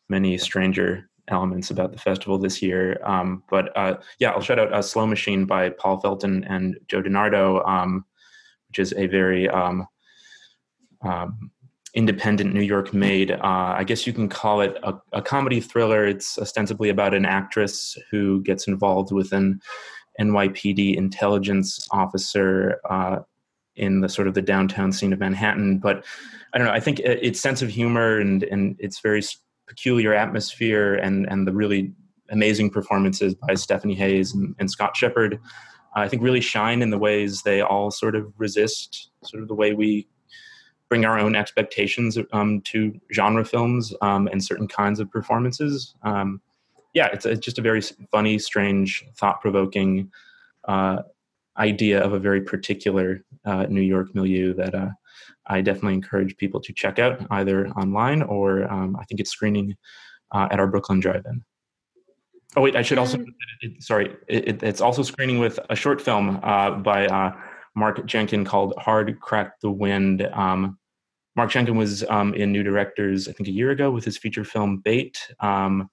many 0.09 0.39
stranger 0.39 1.11
elements 1.27 1.71
about 1.71 1.93
the 1.93 1.99
festival 1.99 2.39
this 2.39 2.63
year. 2.63 3.01
Um, 3.05 3.43
but 3.51 3.77
uh, 3.77 3.97
yeah, 4.21 4.31
I'll 4.31 4.41
shout 4.41 4.61
out 4.61 4.73
uh, 4.73 4.83
Slow 4.83 5.07
Machine 5.07 5.47
by 5.47 5.71
Paul 5.71 6.01
Felten 6.01 6.45
and 6.49 6.79
Joe 6.87 7.03
DeNardo, 7.03 7.67
um, 7.69 8.05
which 8.69 8.79
is 8.79 8.95
a 8.97 9.07
very 9.07 9.49
um, 9.49 9.87
um, 11.03 11.51
independent 11.95 12.55
New 12.55 12.63
York 12.63 12.93
made, 12.93 13.33
uh, 13.33 13.41
I 13.43 13.85
guess 13.85 14.07
you 14.07 14.13
can 14.13 14.29
call 14.29 14.61
it 14.61 14.77
a, 14.83 14.95
a 15.13 15.23
comedy 15.23 15.61
thriller. 15.61 16.07
It's 16.07 16.39
ostensibly 16.39 16.91
about 16.91 17.15
an 17.15 17.25
actress 17.25 17.97
who 18.11 18.43
gets 18.43 18.69
involved 18.69 19.11
with 19.11 19.33
an 19.33 19.61
NYPD 20.21 20.97
intelligence 20.97 21.87
officer 21.91 22.81
uh, 22.89 23.21
in 23.77 24.01
the 24.01 24.09
sort 24.09 24.29
of 24.29 24.35
the 24.35 24.43
downtown 24.43 24.93
scene 24.93 25.13
of 25.13 25.21
Manhattan. 25.21 25.79
But 25.79 26.05
I 26.53 26.59
don't 26.59 26.67
know. 26.67 26.73
I 26.73 26.81
think 26.81 27.01
its 27.01 27.41
sense 27.41 27.63
of 27.63 27.69
humor 27.69 28.19
and 28.19 28.43
and 28.45 28.77
its 28.79 29.01
very 29.01 29.23
peculiar 29.67 30.15
atmosphere 30.15 30.95
and 30.95 31.27
and 31.31 31.47
the 31.47 31.53
really 31.53 31.93
amazing 32.31 32.71
performances 32.71 33.35
by 33.35 33.55
Stephanie 33.55 33.95
Hayes 33.95 34.35
and, 34.35 34.55
and 34.59 34.71
Scott 34.71 34.97
Shepherd, 34.97 35.35
uh, 35.97 36.01
I 36.01 36.09
think 36.09 36.23
really 36.23 36.41
shine 36.41 36.83
in 36.83 36.91
the 36.91 36.99
ways 36.99 37.43
they 37.43 37.61
all 37.61 37.91
sort 37.91 38.15
of 38.15 38.33
resist 38.37 39.11
sort 39.25 39.43
of 39.43 39.49
the 39.49 39.55
way 39.55 39.73
we 39.73 40.07
bring 40.89 41.05
our 41.05 41.19
own 41.19 41.37
expectations 41.37 42.19
um, 42.33 42.61
to 42.63 42.99
genre 43.13 43.45
films 43.45 43.95
um, 44.01 44.27
and 44.29 44.43
certain 44.43 44.69
kinds 44.69 45.01
of 45.01 45.11
performances. 45.11 45.95
Um, 46.03 46.41
yeah, 46.99 47.07
it's, 47.13 47.25
it's 47.25 47.45
just 47.45 47.61
a 47.61 47.63
very 47.63 47.81
funny, 48.11 48.41
strange, 48.41 49.05
thought 49.15 49.41
provoking 49.41 50.11
uh, 50.67 51.03
idea 51.57 52.03
of 52.03 52.13
a 52.13 52.19
very 52.19 52.41
particular 52.41 53.25
uh, 53.45 53.67
New 53.69 53.83
York 53.83 54.13
milieu 54.17 54.53
that 54.55 54.75
uh, 54.75 54.91
I 55.47 55.61
definitely 55.61 55.95
encourage 55.95 56.37
people 56.37 56.61
to 56.61 56.73
check 56.73 56.99
out 56.99 57.25
either 57.31 57.69
online 57.83 58.23
or 58.23 58.65
um, 58.65 58.97
I 58.97 59.05
think 59.05 59.21
it's 59.21 59.31
screening 59.31 59.77
uh, 60.33 60.49
at 60.51 60.59
our 60.59 60.67
Brooklyn 60.67 60.99
Drive-In. 60.99 61.45
Oh 62.57 62.63
wait, 62.63 62.75
I 62.75 62.83
should 62.83 62.99
also 62.99 63.25
it, 63.61 63.81
sorry, 63.81 64.17
it, 64.27 64.61
it's 64.65 64.81
also 64.81 65.05
screening 65.05 65.39
with 65.39 65.61
a 65.71 65.77
short 65.77 66.01
film 66.01 66.41
uh, 66.43 66.73
by 66.73 67.07
uh, 67.07 67.31
Mark 67.77 68.05
Jenkin 68.07 68.45
called 68.45 68.75
"Hard 68.79 69.21
Crack 69.21 69.61
the 69.61 69.71
Wind." 69.71 70.23
Um, 70.33 70.79
Mark 71.37 71.51
Jenkin 71.53 71.77
was 71.77 72.03
um, 72.09 72.35
in 72.35 72.51
New 72.51 72.65
Directors, 72.65 73.29
I 73.29 73.33
think, 73.33 73.49
a 73.49 73.53
year 73.53 73.71
ago 73.71 73.93
with 73.93 74.05
his 74.05 74.19
feature 74.19 74.45
film 74.45 74.79
Bait. 74.79 75.17
Um, 75.39 75.89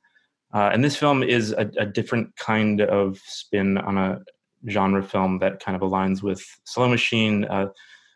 uh, 0.56 0.70
and 0.72 0.82
this 0.84 0.96
film 0.96 1.22
is 1.22 1.52
a, 1.52 1.70
a, 1.78 1.86
different 1.86 2.34
kind 2.38 2.80
of 2.80 3.20
spin 3.26 3.78
on 3.78 3.98
a 3.98 4.22
genre 4.70 5.04
film 5.04 5.38
that 5.40 5.60
kind 5.60 5.76
of 5.76 5.82
aligns 5.82 6.24
with 6.24 6.42
Slow 6.64 6.88
Machine. 6.88 7.44
Uh, 7.44 7.68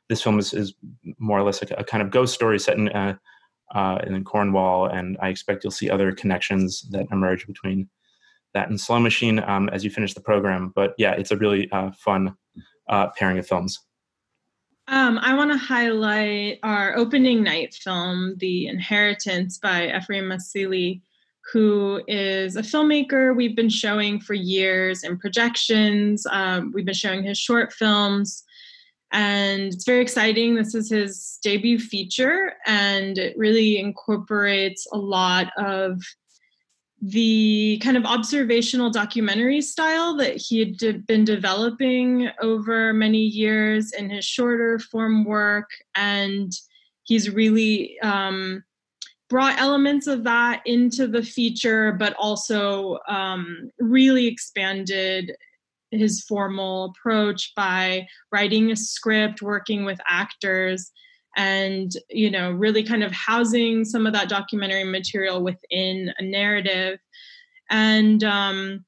this 0.07 0.23
film 0.23 0.39
is, 0.39 0.53
is, 0.53 0.73
more 1.17 1.37
or 1.37 1.43
less 1.43 1.61
a, 1.61 1.65
a, 1.77 1.83
kind 1.83 2.01
of 2.01 2.11
ghost 2.11 2.33
story 2.33 2.57
set 2.57 2.77
in, 2.77 2.87
uh, 2.89 3.15
uh, 3.75 3.99
in 4.07 4.23
Cornwall, 4.23 4.85
and 4.85 5.17
I 5.21 5.27
expect 5.27 5.65
you'll 5.65 5.71
see 5.71 5.89
other 5.89 6.13
connections 6.13 6.87
that 6.91 7.07
emerge 7.11 7.45
between 7.45 7.89
that 8.53 8.69
and 8.69 8.79
Slow 8.79 9.01
Machine 9.01 9.39
um, 9.39 9.67
as 9.73 9.83
you 9.83 9.89
finish 9.89 10.13
the 10.13 10.21
program. 10.21 10.71
But 10.73 10.93
yeah, 10.97 11.11
it's 11.11 11.31
a 11.31 11.37
really 11.37 11.69
uh, 11.73 11.91
fun 11.91 12.37
uh, 12.87 13.07
pairing 13.17 13.37
of 13.37 13.47
films. 13.47 13.77
Um, 14.87 15.19
I 15.21 15.35
want 15.35 15.51
to 15.51 15.57
highlight 15.57 16.59
our 16.63 16.95
opening 16.95 17.43
night 17.43 17.73
film, 17.73 18.35
The 18.37 18.67
Inheritance 18.67 19.57
by 19.57 19.93
Ephraim 19.95 20.29
Asili 20.29 21.01
who 21.52 22.02
is 22.08 22.56
a 22.56 22.62
filmmaker 22.62 23.36
we've 23.36 23.56
been 23.56 23.70
showing 23.70 24.20
for 24.20 24.34
years 24.34 25.04
in 25.04 25.18
projections. 25.18 26.26
Um, 26.30 26.72
we've 26.74 26.86
been 26.86 26.93
showing 26.93 27.24
his 27.24 27.38
short 27.38 27.74
films, 27.74 28.43
and 29.12 29.74
it's 29.74 29.86
very 29.86 30.02
exciting. 30.02 30.56
This 30.56 30.76
is 30.76 30.89
his 30.89 31.39
debut 31.43 31.80
feature, 31.80 32.54
and 32.66 33.18
it 33.18 33.38
really 33.38 33.80
incorporates 33.80 34.88
a 34.93 34.97
lot 34.97 35.52
of 35.58 36.02
the 37.02 37.80
kind 37.82 37.95
of 37.95 38.06
observational 38.06 38.89
documentary 38.89 39.62
style 39.62 40.18
that 40.18 40.36
he 40.36 40.60
had 40.60 40.78
de- 40.78 41.00
been 41.00 41.24
developing 41.24 42.30
over 42.41 42.93
many 42.93 43.20
years 43.22 43.93
in 43.93 44.10
his 44.10 44.26
shorter 44.26 44.80
form 44.80 45.24
work. 45.24 45.70
And 45.95 46.52
he's 47.04 47.30
really 47.30 48.00
um, 48.02 48.64
brought 49.30 49.59
elements 49.59 50.07
of 50.07 50.23
that 50.23 50.61
into 50.65 51.07
the 51.07 51.23
feature, 51.23 51.93
but 51.93 52.13
also 52.13 52.97
um, 53.07 53.69
really 53.80 54.27
expanded 54.27 55.36
his 55.91 56.23
formal 56.23 56.86
approach 56.86 57.53
by 57.55 58.07
writing 58.32 58.71
a 58.71 58.75
script, 58.75 59.41
working 59.41 59.86
with 59.86 59.99
actors, 60.07 60.91
and 61.38 61.91
you 62.09 62.30
know 62.30 62.51
really 62.51 62.84
kind 62.84 63.03
of 63.03 63.11
housing 63.11 63.86
some 63.86 64.07
of 64.07 64.13
that 64.13 64.30
documentary 64.30 64.84
material 64.84 65.43
within 65.43 66.11
a 66.17 66.23
narrative. 66.23 66.99
And 67.69 68.23
um, 68.23 68.86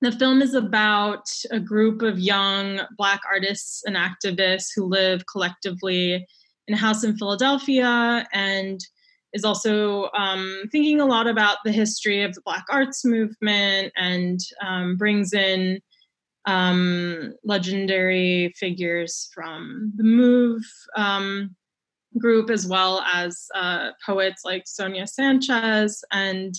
the 0.00 0.12
film 0.12 0.42
is 0.42 0.54
about 0.54 1.28
a 1.50 1.60
group 1.60 2.02
of 2.02 2.18
young 2.18 2.80
black 2.98 3.20
artists 3.30 3.82
and 3.86 3.96
activists 3.96 4.68
who 4.74 4.84
live 4.84 5.24
collectively 5.30 6.26
in 6.66 6.74
a 6.74 6.78
house 6.78 7.04
in 7.04 7.16
philadelphia 7.16 8.26
and 8.32 8.80
is 9.34 9.44
also 9.44 10.08
um, 10.16 10.62
thinking 10.70 11.00
a 11.00 11.06
lot 11.06 11.26
about 11.26 11.58
the 11.64 11.72
history 11.72 12.22
of 12.22 12.34
the 12.34 12.40
black 12.42 12.64
arts 12.70 13.04
movement 13.04 13.92
and 13.96 14.40
um, 14.64 14.96
brings 14.96 15.34
in 15.34 15.80
um, 16.46 17.34
legendary 17.42 18.54
figures 18.56 19.28
from 19.34 19.92
the 19.96 20.04
move 20.04 20.62
um, 20.96 21.54
group 22.16 22.48
as 22.48 22.66
well 22.66 23.02
as 23.12 23.48
uh, 23.56 23.90
poets 24.06 24.42
like 24.44 24.62
Sonia 24.66 25.06
Sanchez. 25.06 26.04
And 26.12 26.54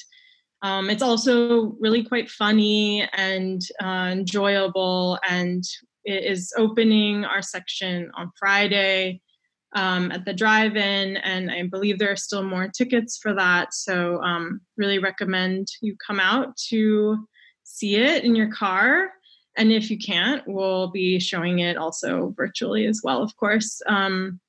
um, 0.61 0.89
it's 0.89 1.03
also 1.03 1.77
really 1.79 2.03
quite 2.03 2.29
funny 2.29 3.07
and 3.13 3.61
uh, 3.81 4.09
enjoyable. 4.11 5.17
And 5.29 5.63
it 6.03 6.25
is 6.25 6.53
opening 6.57 7.23
our 7.23 7.41
section 7.41 8.11
on 8.17 8.31
Friday 8.37 9.21
um, 9.75 10.11
at 10.11 10.25
the 10.25 10.33
drive 10.33 10.75
in. 10.75 11.17
And 11.17 11.51
I 11.51 11.63
believe 11.63 11.99
there 11.99 12.11
are 12.11 12.15
still 12.15 12.43
more 12.43 12.67
tickets 12.67 13.17
for 13.17 13.33
that. 13.33 13.73
So, 13.73 14.21
um, 14.21 14.61
really 14.77 14.99
recommend 14.99 15.67
you 15.81 15.95
come 16.05 16.19
out 16.19 16.57
to 16.69 17.27
see 17.63 17.97
it 17.97 18.23
in 18.23 18.35
your 18.35 18.51
car. 18.51 19.11
And 19.57 19.71
if 19.71 19.89
you 19.91 19.97
can't, 19.97 20.43
we'll 20.47 20.87
be 20.87 21.19
showing 21.19 21.59
it 21.59 21.77
also 21.77 22.33
virtually 22.35 22.87
as 22.87 23.01
well, 23.03 23.21
of 23.21 23.35
course. 23.37 23.81
Um, 23.87 24.39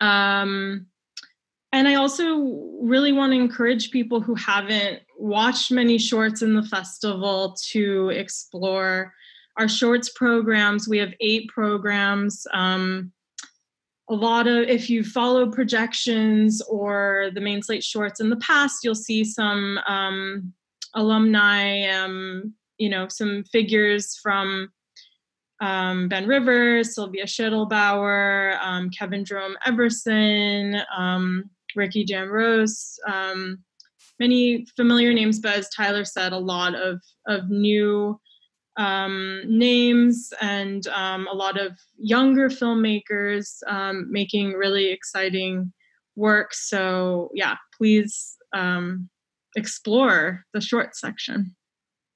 um, 0.00 0.86
and 1.72 1.86
I 1.86 1.94
also 1.94 2.38
really 2.82 3.12
want 3.12 3.32
to 3.32 3.38
encourage 3.38 3.90
people 3.90 4.20
who 4.20 4.34
haven't 4.34 5.00
watched 5.18 5.70
many 5.70 5.98
shorts 5.98 6.42
in 6.42 6.54
the 6.54 6.62
festival 6.62 7.56
to 7.70 8.10
explore 8.10 9.12
our 9.56 9.68
shorts 9.68 10.10
programs. 10.10 10.88
We 10.88 10.98
have 10.98 11.12
eight 11.20 11.48
programs. 11.48 12.46
Um, 12.52 13.12
a 14.10 14.14
lot 14.14 14.48
of, 14.48 14.68
if 14.68 14.90
you 14.90 15.04
follow 15.04 15.50
projections 15.50 16.60
or 16.62 17.30
the 17.32 17.40
main 17.40 17.62
slate 17.62 17.84
shorts 17.84 18.18
in 18.18 18.28
the 18.28 18.36
past, 18.36 18.82
you'll 18.82 18.94
see 18.94 19.24
some 19.24 19.78
um, 19.86 20.52
alumni, 20.94 21.88
um, 21.88 22.52
you 22.76 22.88
know, 22.88 23.06
some 23.06 23.44
figures 23.44 24.18
from 24.20 24.68
um, 25.60 26.08
Ben 26.08 26.26
Rivers, 26.26 26.96
Sylvia 26.96 27.24
Schedelbauer, 27.24 28.58
um, 28.60 28.90
Kevin 28.90 29.24
Jerome 29.24 29.56
Everson, 29.64 30.82
um, 30.96 31.48
Ricky 31.76 32.04
D'Ambrose, 32.04 32.98
um, 33.06 33.58
many 34.18 34.66
familiar 34.74 35.12
names, 35.12 35.38
but 35.38 35.56
as 35.56 35.68
Tyler 35.68 36.04
said, 36.04 36.32
a 36.32 36.38
lot 36.38 36.74
of, 36.74 37.00
of 37.28 37.48
new 37.48 38.18
um, 38.76 39.42
names 39.46 40.32
and 40.40 40.86
um, 40.88 41.26
a 41.28 41.34
lot 41.34 41.58
of 41.60 41.72
younger 41.98 42.48
filmmakers 42.48 43.62
um, 43.66 44.10
making 44.10 44.52
really 44.52 44.90
exciting 44.90 45.72
work. 46.16 46.54
So, 46.54 47.30
yeah, 47.34 47.56
please 47.76 48.36
explore 49.56 50.44
the 50.54 50.60
short 50.60 50.96
section. 50.96 51.54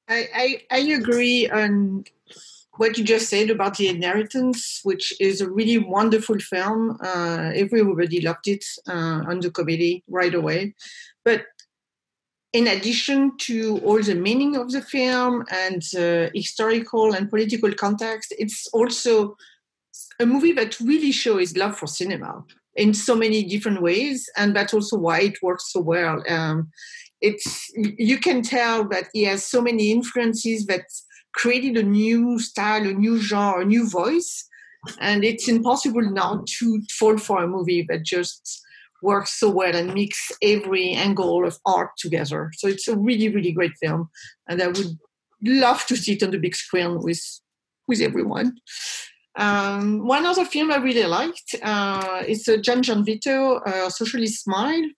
I, 0.08 0.28
I, 0.34 0.62
I 0.70 0.78
agree 0.78 1.48
on 1.48 2.04
what 2.76 2.98
you 2.98 3.04
just 3.04 3.28
said 3.28 3.50
about 3.50 3.76
the 3.76 3.88
inheritance, 3.88 4.80
which 4.82 5.14
is 5.20 5.40
a 5.40 5.50
really 5.50 5.78
wonderful 5.78 6.38
film. 6.38 6.98
Uh, 7.02 7.52
everybody 7.54 8.20
loved 8.20 8.48
it 8.48 8.64
uh, 8.88 9.22
on 9.28 9.40
the 9.40 9.50
committee 9.50 10.02
right 10.08 10.34
away. 10.34 10.74
But 11.24 11.46
in 12.54 12.68
addition 12.68 13.36
to 13.36 13.80
all 13.84 14.00
the 14.00 14.14
meaning 14.14 14.54
of 14.56 14.70
the 14.70 14.80
film 14.80 15.44
and 15.50 15.82
the 15.92 16.30
historical 16.34 17.12
and 17.12 17.28
political 17.28 17.72
context, 17.74 18.32
it's 18.38 18.68
also 18.72 19.36
a 20.20 20.24
movie 20.24 20.52
that 20.52 20.78
really 20.78 21.10
shows 21.10 21.56
love 21.56 21.76
for 21.76 21.88
cinema 21.88 22.44
in 22.76 22.94
so 22.94 23.16
many 23.16 23.42
different 23.42 23.82
ways, 23.82 24.30
and 24.36 24.54
that's 24.54 24.72
also 24.72 24.96
why 24.96 25.20
it 25.20 25.42
works 25.42 25.72
so 25.72 25.80
well. 25.80 26.22
Um, 26.28 26.70
it's 27.20 27.70
you 27.76 28.18
can 28.18 28.42
tell 28.42 28.88
that 28.88 29.08
he 29.12 29.24
has 29.24 29.44
so 29.44 29.60
many 29.60 29.90
influences 29.90 30.66
that 30.66 30.84
created 31.34 31.76
a 31.76 31.82
new 31.82 32.38
style, 32.38 32.86
a 32.86 32.92
new 32.92 33.20
genre, 33.20 33.62
a 33.62 33.64
new 33.64 33.88
voice. 33.88 34.48
And 35.00 35.24
it's 35.24 35.48
impossible 35.48 36.02
now 36.02 36.44
to 36.58 36.82
fall 36.98 37.16
for 37.16 37.42
a 37.42 37.48
movie 37.48 37.86
that 37.88 38.04
just 38.04 38.63
works 39.04 39.38
so 39.38 39.48
well 39.50 39.76
and 39.76 39.94
mix 39.94 40.32
every 40.42 40.92
angle 40.92 41.46
of 41.46 41.58
art 41.66 41.90
together. 41.98 42.50
So 42.58 42.66
it's 42.68 42.88
a 42.88 42.96
really, 42.96 43.28
really 43.28 43.52
great 43.52 43.76
film. 43.82 44.08
And 44.48 44.62
I 44.62 44.68
would 44.68 44.98
love 45.42 45.84
to 45.86 45.96
see 45.96 46.14
it 46.14 46.22
on 46.22 46.30
the 46.30 46.38
big 46.38 46.56
screen 46.56 46.98
with 47.00 47.22
with 47.86 48.00
everyone. 48.00 48.56
Um, 49.36 50.06
one 50.06 50.24
other 50.26 50.44
film 50.44 50.70
I 50.70 50.76
really 50.76 51.06
liked 51.06 51.54
uh, 51.62 52.22
is 52.26 52.48
uh, 52.48 52.56
John 52.56 52.82
Gianvito, 52.82 53.60
uh, 53.66 53.90
Socialist 53.90 54.44
Smile. 54.44 54.88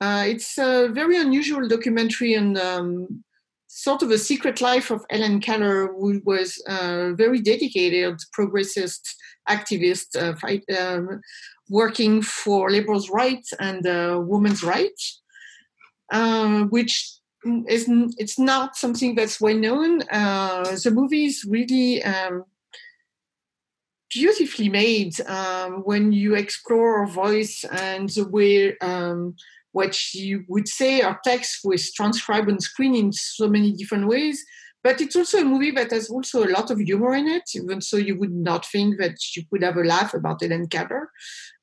Uh, 0.00 0.24
it's 0.26 0.56
a 0.58 0.88
very 0.88 1.18
unusual 1.18 1.66
documentary 1.68 2.36
on 2.36 2.56
um, 2.56 3.24
sort 3.66 4.02
of 4.02 4.10
a 4.10 4.18
secret 4.18 4.60
life 4.60 4.90
of 4.90 5.04
Ellen 5.10 5.40
Keller, 5.40 5.88
who 5.88 6.22
was 6.24 6.62
a 6.68 7.12
very 7.14 7.40
dedicated 7.40 8.16
progressist 8.38 9.02
activist, 9.48 10.16
uh, 10.16 10.34
fight, 10.36 10.64
um, 10.78 11.20
working 11.68 12.22
for 12.22 12.70
liberals' 12.70 13.10
rights 13.10 13.52
and 13.58 13.86
uh, 13.86 14.20
women's 14.22 14.62
rights, 14.62 15.22
uh, 16.12 16.64
which 16.64 17.12
is 17.68 17.88
it's 18.18 18.38
not 18.38 18.76
something 18.76 19.14
that's 19.14 19.40
well 19.40 19.56
known. 19.56 20.02
Uh, 20.10 20.64
the 20.82 20.90
movie 20.90 21.26
is 21.26 21.44
really 21.48 22.02
um, 22.02 22.44
beautifully 24.12 24.68
made 24.68 25.20
um, 25.22 25.82
when 25.84 26.12
you 26.12 26.34
explore 26.34 27.00
her 27.00 27.12
voice 27.12 27.64
and 27.64 28.08
the 28.10 28.28
way 28.28 28.76
um, 28.78 29.34
what 29.72 30.14
you 30.14 30.44
would 30.48 30.66
say 30.66 31.02
our 31.02 31.20
text 31.22 31.60
was 31.64 31.92
transcribed 31.92 32.50
on 32.50 32.60
screen 32.60 32.94
in 32.94 33.12
so 33.12 33.48
many 33.48 33.72
different 33.72 34.06
ways. 34.06 34.44
But 34.86 35.00
it's 35.00 35.16
also 35.16 35.38
a 35.38 35.44
movie 35.44 35.72
that 35.72 35.90
has 35.90 36.08
also 36.08 36.44
a 36.44 36.52
lot 36.56 36.70
of 36.70 36.78
humor 36.78 37.12
in 37.16 37.26
it, 37.26 37.42
even 37.56 37.80
so 37.80 37.96
you 37.96 38.16
would 38.20 38.30
not 38.30 38.64
think 38.64 38.98
that 39.00 39.16
you 39.34 39.42
could 39.50 39.64
have 39.64 39.76
a 39.76 39.82
laugh 39.82 40.14
about 40.14 40.44
Ellen 40.44 40.68
Keller. 40.68 41.10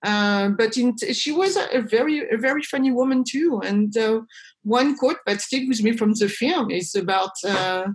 Uh, 0.05 0.49
but 0.49 0.75
in, 0.75 0.97
she 0.97 1.31
was 1.31 1.55
a, 1.55 1.69
a, 1.71 1.81
very 1.81 2.29
a 2.29 2.37
very 2.37 2.63
funny 2.63 2.91
woman 2.91 3.23
too. 3.23 3.61
And 3.63 3.95
uh, 3.95 4.23
one 4.63 4.97
quote 4.97 5.19
that 5.25 5.39
stick 5.39 5.69
with 5.69 5.81
me 5.81 5.95
from 5.95 6.11
the 6.15 6.27
film 6.27 6.69
is 6.69 6.95
about 6.95 7.31
uh, 7.45 7.85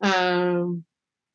um, 0.00 0.86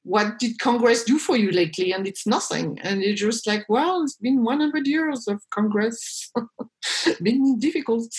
what 0.04 0.40
did 0.40 0.60
Congress 0.60 1.04
do 1.04 1.20
for 1.20 1.38
you 1.38 1.52
lately? 1.52 1.92
And 1.92 2.08
it's 2.08 2.26
nothing. 2.26 2.80
And 2.82 3.04
it's 3.04 3.22
just 3.22 3.46
like, 3.46 3.66
well, 3.70 4.04
it's 4.04 4.16
been 4.16 4.44
100 4.44 4.88
years 4.88 5.28
of 5.28 5.42
Congress, 5.52 6.32
been 7.22 7.60
difficult. 7.60 8.12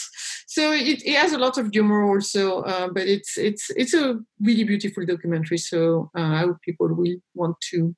So 0.46 0.72
it, 0.72 1.02
it, 1.04 1.16
has 1.16 1.32
a 1.32 1.38
lot 1.38 1.58
of 1.58 1.70
humor 1.72 2.04
also, 2.04 2.60
uh, 2.62 2.88
but 2.88 3.08
it's 3.08 3.38
it's 3.38 3.70
it's 3.70 3.94
a 3.94 4.20
really 4.40 4.64
beautiful 4.64 5.06
documentary. 5.06 5.58
So 5.58 6.10
uh, 6.16 6.20
I 6.20 6.38
hope 6.40 6.60
people 6.60 6.88
will 6.88 7.16
want 7.34 7.56
to 7.70 7.96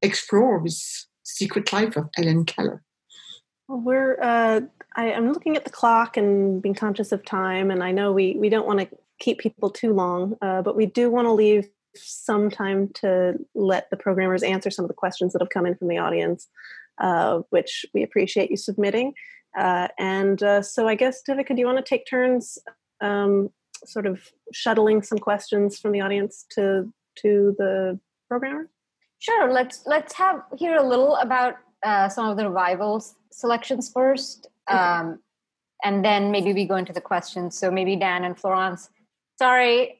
explore 0.00 0.62
this 0.64 1.08
secret 1.24 1.72
life 1.72 1.96
of 1.96 2.08
Ellen 2.16 2.46
Keller. 2.46 2.82
Well, 3.68 3.80
we're 3.80 4.20
uh, 4.20 4.62
I, 4.96 5.10
am 5.10 5.32
looking 5.32 5.56
at 5.56 5.64
the 5.64 5.70
clock 5.70 6.16
and 6.16 6.62
being 6.62 6.74
conscious 6.74 7.12
of 7.12 7.24
time, 7.24 7.70
and 7.70 7.82
I 7.84 7.92
know 7.92 8.12
we 8.12 8.34
we 8.34 8.48
don't 8.48 8.66
want 8.66 8.80
to 8.80 8.88
keep 9.20 9.38
people 9.38 9.70
too 9.70 9.92
long, 9.92 10.36
uh, 10.40 10.62
but 10.62 10.76
we 10.76 10.86
do 10.86 11.10
want 11.10 11.26
to 11.26 11.32
leave 11.32 11.68
some 11.94 12.50
time 12.50 12.88
to 12.94 13.34
let 13.54 13.90
the 13.90 13.96
programmers 13.96 14.42
answer 14.42 14.70
some 14.70 14.84
of 14.84 14.88
the 14.88 14.94
questions 14.94 15.32
that 15.32 15.42
have 15.42 15.50
come 15.50 15.66
in 15.66 15.74
from 15.74 15.88
the 15.88 15.98
audience, 15.98 16.48
uh, 17.00 17.40
which 17.50 17.84
we 17.94 18.02
appreciate 18.02 18.50
you 18.50 18.56
submitting. 18.56 19.14
Uh, 19.56 19.88
and 19.98 20.42
uh, 20.42 20.62
so 20.62 20.86
I 20.86 20.94
guess, 20.94 21.22
Devika, 21.28 21.54
do 21.54 21.60
you 21.60 21.66
want 21.66 21.78
to 21.78 21.88
take 21.88 22.06
turns 22.06 22.58
um, 23.00 23.50
sort 23.84 24.06
of 24.06 24.20
shuttling 24.52 25.02
some 25.02 25.18
questions 25.18 25.78
from 25.78 25.92
the 25.92 26.00
audience 26.00 26.46
to 26.50 26.92
to 27.16 27.54
the 27.58 27.98
programmer? 28.28 28.68
Sure. 29.18 29.52
Let's 29.52 29.82
let's 29.86 30.14
have 30.14 30.42
hear 30.56 30.76
a 30.76 30.86
little 30.86 31.16
about 31.16 31.56
uh, 31.82 32.08
some 32.08 32.28
of 32.28 32.36
the 32.36 32.48
revivals 32.48 33.16
selections 33.32 33.90
first, 33.92 34.46
um, 34.68 35.18
and 35.82 36.04
then 36.04 36.30
maybe 36.30 36.52
we 36.52 36.64
go 36.64 36.76
into 36.76 36.92
the 36.92 37.00
questions. 37.00 37.58
So 37.58 37.70
maybe 37.70 37.96
Dan 37.96 38.24
and 38.24 38.38
Florence, 38.38 38.88
Sorry, 39.40 39.99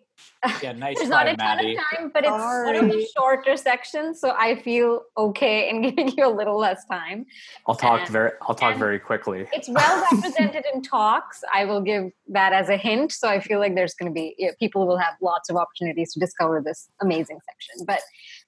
Yeah, 0.62 0.72
nice 0.76 0.96
there's 0.96 1.08
try, 1.08 1.24
not 1.24 1.34
a 1.34 1.36
ton 1.36 1.58
of 1.66 1.76
time, 1.76 2.10
but 2.14 2.24
it's 2.24 2.42
sort 2.42 2.76
of 2.76 2.90
a 2.90 3.06
shorter 3.16 3.56
section, 3.56 4.14
so 4.14 4.34
I 4.38 4.60
feel 4.62 5.02
okay 5.16 5.68
in 5.68 5.82
giving 5.90 6.16
you 6.16 6.26
a 6.26 6.30
little 6.34 6.58
less 6.58 6.84
time. 6.86 7.26
I'll 7.66 7.74
talk 7.74 8.00
And- 8.00 8.10
very. 8.10 8.30
I'll 8.42 8.54
talk 8.54 8.76
very 8.76 8.98
quickly. 8.98 9.46
It's 9.52 9.68
well 9.72 10.06
represented 10.12 10.64
in 10.72 10.82
talks. 10.82 11.42
I 11.52 11.64
will 11.64 11.80
give 11.80 12.10
that 12.28 12.52
as 12.52 12.68
a 12.68 12.76
hint. 12.76 13.12
So 13.12 13.28
I 13.28 13.40
feel 13.40 13.58
like 13.58 13.74
there's 13.74 13.94
going 13.94 14.10
to 14.10 14.14
be 14.14 14.34
you 14.38 14.46
know, 14.48 14.52
people 14.58 14.86
will 14.86 14.98
have 14.98 15.14
lots 15.20 15.50
of 15.50 15.56
opportunities 15.56 16.12
to 16.14 16.20
discover 16.20 16.62
this 16.64 16.88
amazing 17.02 17.38
section. 17.46 17.84
But 17.86 18.00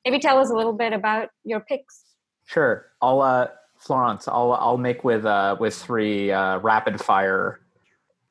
maybe 0.04 0.18
tell 0.18 0.38
us 0.38 0.50
a 0.50 0.54
little 0.54 0.72
bit 0.72 0.92
about 0.92 1.28
your 1.44 1.60
picks. 1.60 2.04
Sure. 2.46 2.86
I'll 3.00 3.20
uh 3.20 3.48
Florence, 3.78 4.28
I'll 4.28 4.52
I'll 4.52 4.78
make 4.78 5.04
with 5.04 5.24
uh 5.24 5.56
with 5.58 5.74
three 5.74 6.30
uh 6.30 6.58
rapid 6.58 7.00
fire 7.00 7.60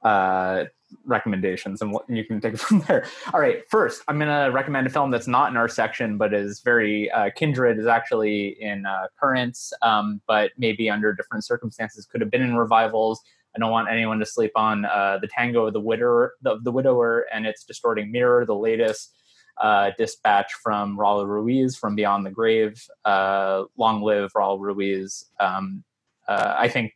uh 0.03 0.65
recommendations 1.05 1.81
and 1.81 1.91
what 1.91 2.09
you 2.09 2.23
can 2.23 2.39
take 2.41 2.53
it 2.53 2.59
from 2.67 2.81
there. 2.81 3.05
All 3.33 3.39
right, 3.39 3.63
first, 3.69 4.01
I'm 4.07 4.17
going 4.19 4.29
to 4.29 4.51
recommend 4.51 4.87
a 4.87 4.89
film 4.89 5.11
that's 5.11 5.27
not 5.27 5.51
in 5.51 5.57
our 5.57 5.67
section 5.67 6.17
but 6.17 6.33
is 6.33 6.61
very 6.61 7.09
uh 7.11 7.29
kindred 7.35 7.79
is 7.79 7.87
actually 7.87 8.57
in 8.61 8.85
uh 8.85 9.07
currents 9.19 9.73
um 9.81 10.21
but 10.27 10.51
maybe 10.57 10.89
under 10.89 11.13
different 11.13 11.45
circumstances 11.45 12.05
could 12.05 12.21
have 12.21 12.31
been 12.31 12.41
in 12.41 12.55
revivals. 12.55 13.21
I 13.55 13.59
don't 13.59 13.71
want 13.71 13.89
anyone 13.89 14.19
to 14.19 14.25
sleep 14.25 14.51
on 14.55 14.85
uh 14.85 15.19
The 15.21 15.27
Tango 15.27 15.67
of 15.67 15.73
the 15.73 15.81
Widower 15.81 16.33
the, 16.41 16.59
the 16.61 16.71
Widower 16.71 17.25
and 17.33 17.45
its 17.45 17.63
distorting 17.63 18.11
mirror, 18.11 18.45
the 18.45 18.55
latest 18.55 19.13
uh, 19.61 19.91
dispatch 19.97 20.53
from 20.53 20.97
Raul 20.97 21.27
Ruiz 21.27 21.75
from 21.75 21.95
Beyond 21.95 22.25
the 22.25 22.31
Grave. 22.31 22.83
Uh, 23.05 23.65
long 23.77 24.01
live 24.01 24.31
Raul 24.33 24.59
Ruiz. 24.59 25.25
Um, 25.39 25.83
uh, 26.27 26.55
I 26.57 26.67
think 26.67 26.93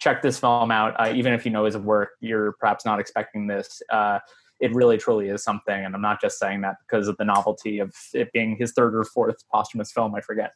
check 0.00 0.22
this 0.22 0.40
film 0.40 0.70
out. 0.70 0.98
Uh, 0.98 1.12
even 1.14 1.32
if 1.32 1.44
you 1.44 1.52
know 1.52 1.64
his 1.64 1.76
work, 1.76 2.10
you're 2.20 2.52
perhaps 2.52 2.84
not 2.84 2.98
expecting 2.98 3.46
this. 3.46 3.80
Uh, 3.90 4.18
it 4.58 4.74
really 4.74 4.98
truly 4.98 5.28
is 5.28 5.42
something, 5.42 5.84
and 5.84 5.94
I'm 5.94 6.02
not 6.02 6.20
just 6.20 6.38
saying 6.38 6.62
that 6.62 6.76
because 6.86 7.08
of 7.08 7.16
the 7.16 7.24
novelty 7.24 7.78
of 7.78 7.94
it 8.12 8.30
being 8.32 8.56
his 8.56 8.72
third 8.72 8.94
or 8.94 9.04
fourth 9.04 9.36
posthumous 9.50 9.92
film. 9.92 10.14
I 10.14 10.20
forget. 10.20 10.52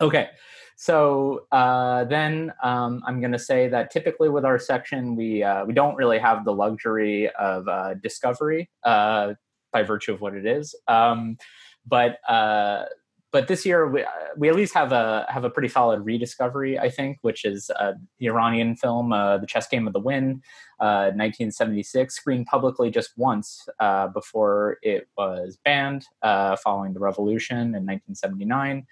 Okay, 0.00 0.28
so 0.76 1.46
uh, 1.50 2.04
then 2.04 2.52
um, 2.62 3.02
I'm 3.06 3.20
going 3.20 3.32
to 3.32 3.38
say 3.38 3.68
that 3.68 3.90
typically 3.90 4.28
with 4.28 4.44
our 4.44 4.58
section, 4.58 5.16
we 5.16 5.42
uh, 5.42 5.64
we 5.64 5.72
don't 5.72 5.96
really 5.96 6.18
have 6.18 6.44
the 6.44 6.52
luxury 6.52 7.30
of 7.30 7.66
uh, 7.68 7.94
discovery 7.94 8.70
uh, 8.84 9.34
by 9.72 9.82
virtue 9.82 10.12
of 10.12 10.20
what 10.20 10.34
it 10.34 10.46
is. 10.46 10.74
Um, 10.86 11.36
but 11.86 12.18
but 13.30 13.48
this 13.48 13.66
year 13.66 13.86
we, 13.86 14.04
we 14.36 14.48
at 14.48 14.56
least 14.56 14.74
have 14.74 14.92
a 14.92 15.26
have 15.28 15.44
a 15.44 15.50
pretty 15.50 15.68
solid 15.68 16.00
rediscovery, 16.00 16.78
I 16.78 16.88
think, 16.88 17.18
which 17.22 17.44
is 17.44 17.70
uh, 17.78 17.92
the 18.18 18.26
Iranian 18.26 18.76
film 18.76 19.12
uh, 19.12 19.38
"The 19.38 19.46
Chess 19.46 19.68
Game 19.68 19.86
of 19.86 19.92
the 19.92 20.00
Wind," 20.00 20.42
uh, 20.80 21.12
1976, 21.14 22.14
screened 22.14 22.46
publicly 22.46 22.90
just 22.90 23.16
once 23.16 23.68
uh, 23.80 24.08
before 24.08 24.78
it 24.82 25.08
was 25.16 25.58
banned 25.64 26.06
uh, 26.22 26.56
following 26.56 26.94
the 26.94 27.00
revolution 27.00 27.74
in 27.74 27.84
1979. 27.84 28.86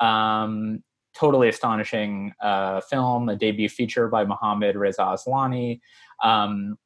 Um, 0.00 0.82
totally 1.14 1.48
astonishing 1.48 2.32
uh, 2.40 2.80
film, 2.80 3.28
a 3.28 3.36
debut 3.36 3.68
feature 3.68 4.08
by 4.08 4.24
Mohammad 4.24 4.76
Reza 4.76 5.02
Aslani. 5.02 5.80
Um, 6.22 6.78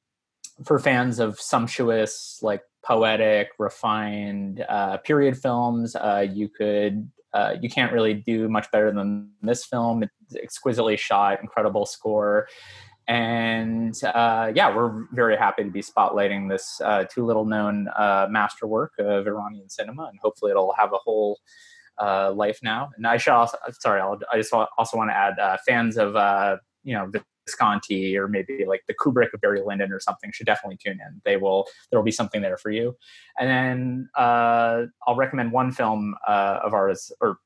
for 0.65 0.79
fans 0.81 1.21
of 1.21 1.41
sumptuous, 1.41 2.41
like 2.43 2.63
poetic, 2.89 3.51
refined 3.59 4.65
uh, 4.67 4.97
period 4.99 5.37
films, 5.37 5.95
uh, 5.95 6.27
you 6.29 6.49
could 6.49 7.09
uh, 7.35 7.55
you 7.61 7.69
can't 7.69 7.93
really 7.93 8.15
do 8.15 8.49
much 8.49 8.71
better 8.73 8.91
than 8.91 9.31
this 9.43 9.67
film. 9.67 10.03
It's 10.03 10.35
exquisitely 10.35 10.97
shot, 10.97 11.41
incredible 11.43 11.85
score, 11.85 12.49
and 13.07 13.95
uh, 14.03 14.51
yeah, 14.55 14.75
we're 14.75 15.05
very 15.13 15.37
happy 15.37 15.65
to 15.65 15.71
be 15.71 15.83
spotlighting 15.83 16.49
this 16.49 16.81
uh, 16.83 17.05
too 17.05 17.27
little 17.27 17.45
known 17.45 17.89
uh, 17.95 18.27
masterwork 18.31 18.93
of 18.99 19.27
Iranian 19.27 19.69
cinema, 19.69 20.05
and 20.05 20.19
hopefully 20.23 20.51
it'll 20.51 20.75
have 20.79 20.95
a 20.95 20.99
whole 20.99 21.39
life 22.01 22.59
now. 22.63 22.89
And 22.97 23.07
I 23.07 23.19
should 23.19 23.35
sorry, 23.81 24.01
I'll, 24.01 24.19
I 24.33 24.39
just 24.39 24.53
also 24.53 24.97
want 24.97 25.11
to 25.11 25.17
add 25.17 25.37
fans 25.67 25.99
of 25.99 26.15
you 26.83 26.95
know 26.95 27.11
Visconti 27.49 28.17
or 28.17 28.29
maybe 28.29 28.65
like 28.67 28.83
the 28.89 28.95
Kubrick 28.95 29.33
of 29.33 29.41
Barry 29.41 29.63
Lyndon 29.65 29.91
or 29.93 30.01
something 30.01 30.31
should 30.33 30.47
definitely 30.47 30.77
tune 30.77 30.99
in. 31.07 31.21
They 31.25 31.37
will 31.37 31.67
there 31.91 31.99
will 31.99 32.05
be 32.05 32.11
something 32.13 32.43
there 32.43 32.59
for 32.59 32.71
you. 32.71 32.97
And 33.39 33.49
then 33.49 34.09
uh, 34.15 34.85
I'll 35.07 35.17
recommend 35.17 35.53
one 35.53 35.73
film 35.73 36.15
uh, 36.27 36.61
of 36.63 36.75
ours 36.75 37.11
or 37.21 37.39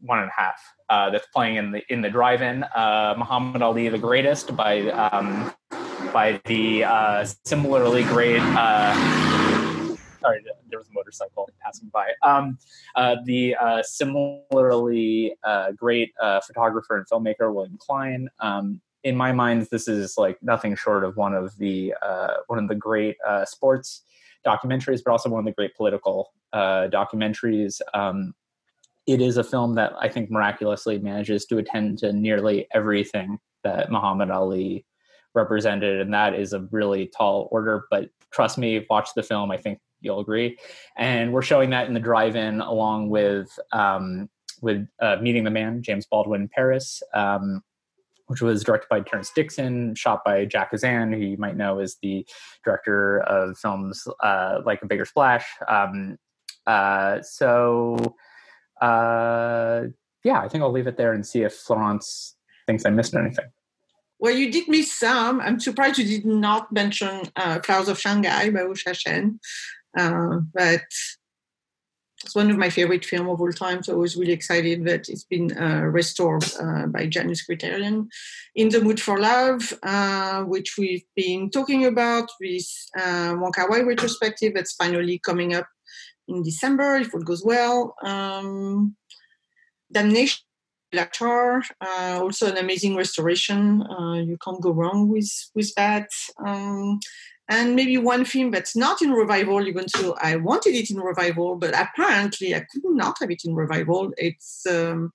one 0.00 0.18
and 0.20 0.28
a 0.28 0.40
half 0.40 0.60
uh, 0.90 1.10
that's 1.10 1.26
playing 1.28 1.56
in 1.56 1.72
the 1.72 1.82
in 1.88 2.02
the 2.02 2.10
drive-in. 2.10 2.64
Uh, 2.64 3.14
Muhammad 3.16 3.62
Ali 3.62 3.88
the 3.88 3.98
Greatest 3.98 4.56
by 4.56 4.82
um, 4.90 5.52
by 6.12 6.40
the 6.46 6.84
uh, 6.84 7.24
similarly 7.44 8.04
great. 8.04 8.40
Uh, 8.40 8.94
sorry, 10.20 10.42
there 10.70 10.78
was 10.78 10.88
a 10.88 10.92
motorcycle 10.92 11.48
passing 11.64 11.90
by. 11.92 12.10
Um, 12.22 12.58
the 13.24 13.54
similarly 13.82 15.34
great 15.76 16.12
photographer 16.46 16.96
and 16.96 17.06
filmmaker 17.08 17.52
William 17.52 17.78
Klein. 17.78 18.28
Um, 18.40 18.80
in 19.04 19.16
my 19.16 19.32
mind, 19.32 19.66
this 19.70 19.88
is 19.88 20.16
like 20.18 20.38
nothing 20.42 20.74
short 20.76 21.04
of 21.04 21.16
one 21.16 21.34
of 21.34 21.56
the 21.58 21.94
uh, 22.02 22.34
one 22.46 22.58
of 22.58 22.68
the 22.68 22.74
great 22.74 23.16
uh, 23.26 23.44
sports 23.44 24.02
documentaries, 24.46 25.00
but 25.04 25.12
also 25.12 25.28
one 25.28 25.40
of 25.40 25.44
the 25.44 25.52
great 25.52 25.74
political 25.74 26.32
uh, 26.52 26.88
documentaries. 26.88 27.80
Um, 27.94 28.34
it 29.06 29.20
is 29.20 29.36
a 29.36 29.44
film 29.44 29.74
that 29.76 29.92
I 29.98 30.08
think 30.08 30.30
miraculously 30.30 30.98
manages 30.98 31.46
to 31.46 31.58
attend 31.58 31.98
to 31.98 32.12
nearly 32.12 32.66
everything 32.74 33.38
that 33.64 33.90
Muhammad 33.90 34.30
Ali 34.30 34.84
represented, 35.34 36.00
and 36.00 36.12
that 36.12 36.34
is 36.34 36.52
a 36.52 36.68
really 36.70 37.10
tall 37.16 37.48
order. 37.50 37.86
But 37.90 38.10
trust 38.30 38.58
me, 38.58 38.84
watch 38.90 39.10
the 39.14 39.22
film. 39.22 39.50
I 39.50 39.56
think 39.56 39.80
you'll 40.00 40.20
agree. 40.20 40.58
And 40.96 41.32
we're 41.32 41.42
showing 41.42 41.70
that 41.70 41.88
in 41.88 41.94
the 41.94 42.00
drive-in 42.00 42.60
along 42.60 43.08
with 43.10 43.58
um, 43.72 44.28
with 44.60 44.86
uh, 45.00 45.16
Meeting 45.22 45.44
the 45.44 45.50
Man, 45.50 45.82
James 45.82 46.06
Baldwin 46.06 46.48
Paris. 46.48 47.02
Um, 47.14 47.62
which 48.28 48.40
was 48.40 48.62
directed 48.62 48.88
by 48.88 49.00
Terrence 49.00 49.30
Dixon, 49.34 49.94
shot 49.94 50.22
by 50.24 50.44
Jack 50.44 50.72
Hazan, 50.72 51.14
who 51.14 51.20
you 51.20 51.36
might 51.38 51.56
know 51.56 51.80
is 51.80 51.96
the 52.02 52.26
director 52.64 53.20
of 53.20 53.58
films 53.58 54.06
uh, 54.22 54.60
like 54.64 54.82
A 54.82 54.86
Bigger 54.86 55.04
Splash. 55.04 55.44
Um, 55.66 56.18
uh, 56.66 57.20
so, 57.22 57.96
uh, 58.80 59.84
yeah, 60.24 60.40
I 60.40 60.48
think 60.48 60.62
I'll 60.62 60.72
leave 60.72 60.86
it 60.86 60.96
there 60.96 61.12
and 61.12 61.26
see 61.26 61.42
if 61.42 61.54
Florence 61.54 62.36
thinks 62.66 62.84
I 62.84 62.90
missed 62.90 63.14
anything. 63.14 63.46
Well, 64.18 64.34
you 64.34 64.50
did 64.50 64.68
miss 64.68 64.92
some. 64.92 65.40
I'm 65.40 65.60
surprised 65.60 65.98
you 65.98 66.04
did 66.04 66.26
not 66.26 66.72
mention 66.72 67.22
uh, 67.36 67.60
Flowers 67.60 67.88
of 67.88 67.98
Shanghai 67.98 68.50
by 68.50 68.64
Wu 68.64 68.74
Shen. 68.74 69.40
Uh, 69.96 70.40
but 70.52 70.82
it's 72.24 72.34
one 72.34 72.50
of 72.50 72.58
my 72.58 72.68
favorite 72.68 73.04
films 73.04 73.30
of 73.30 73.40
all 73.40 73.52
time. 73.52 73.82
So 73.82 73.92
I 73.92 73.96
was 73.96 74.16
really 74.16 74.32
excited 74.32 74.84
that 74.84 75.08
it's 75.08 75.24
been 75.24 75.56
uh, 75.56 75.82
restored 75.82 76.44
uh, 76.60 76.86
by 76.86 77.06
Janus 77.06 77.42
Criterion. 77.42 78.08
In 78.54 78.70
the 78.70 78.80
Mood 78.80 79.00
for 79.00 79.20
Love, 79.20 79.72
uh, 79.82 80.42
which 80.42 80.76
we've 80.76 81.04
been 81.14 81.50
talking 81.50 81.86
about 81.86 82.28
with 82.40 82.66
uh, 82.98 83.36
Wong 83.38 83.52
Kar 83.52 83.70
Wai 83.70 83.80
retrospective 83.80 84.52
that's 84.54 84.74
finally 84.74 85.20
coming 85.20 85.54
up 85.54 85.68
in 86.26 86.42
December, 86.42 86.96
if 86.96 87.14
all 87.14 87.20
goes 87.20 87.44
well. 87.44 87.94
Um, 88.02 88.96
Damnation 89.92 90.42
Béla 90.92 91.10
Tarr, 91.12 91.62
uh, 91.80 92.18
also 92.20 92.50
an 92.50 92.56
amazing 92.56 92.96
restoration. 92.96 93.82
Uh, 93.82 94.14
you 94.14 94.36
can't 94.42 94.60
go 94.60 94.70
wrong 94.72 95.08
with 95.08 95.30
with 95.54 95.74
that. 95.76 96.08
Um, 96.44 96.98
and 97.48 97.74
maybe 97.74 97.96
one 97.96 98.24
film 98.24 98.50
that's 98.50 98.76
not 98.76 99.00
in 99.00 99.10
revival, 99.10 99.66
even 99.66 99.86
though 99.94 100.16
I 100.20 100.36
wanted 100.36 100.74
it 100.74 100.90
in 100.90 100.98
revival, 100.98 101.56
but 101.56 101.78
apparently 101.78 102.54
I 102.54 102.60
could 102.60 102.82
not 102.84 103.16
have 103.20 103.30
it 103.30 103.42
in 103.44 103.54
revival. 103.54 104.12
It's 104.18 104.66
um, 104.66 105.12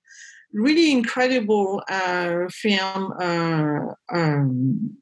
really 0.52 0.90
incredible 0.90 1.82
uh, 1.88 2.48
film. 2.50 3.12
Uh, 3.20 3.94
um, 4.12 4.96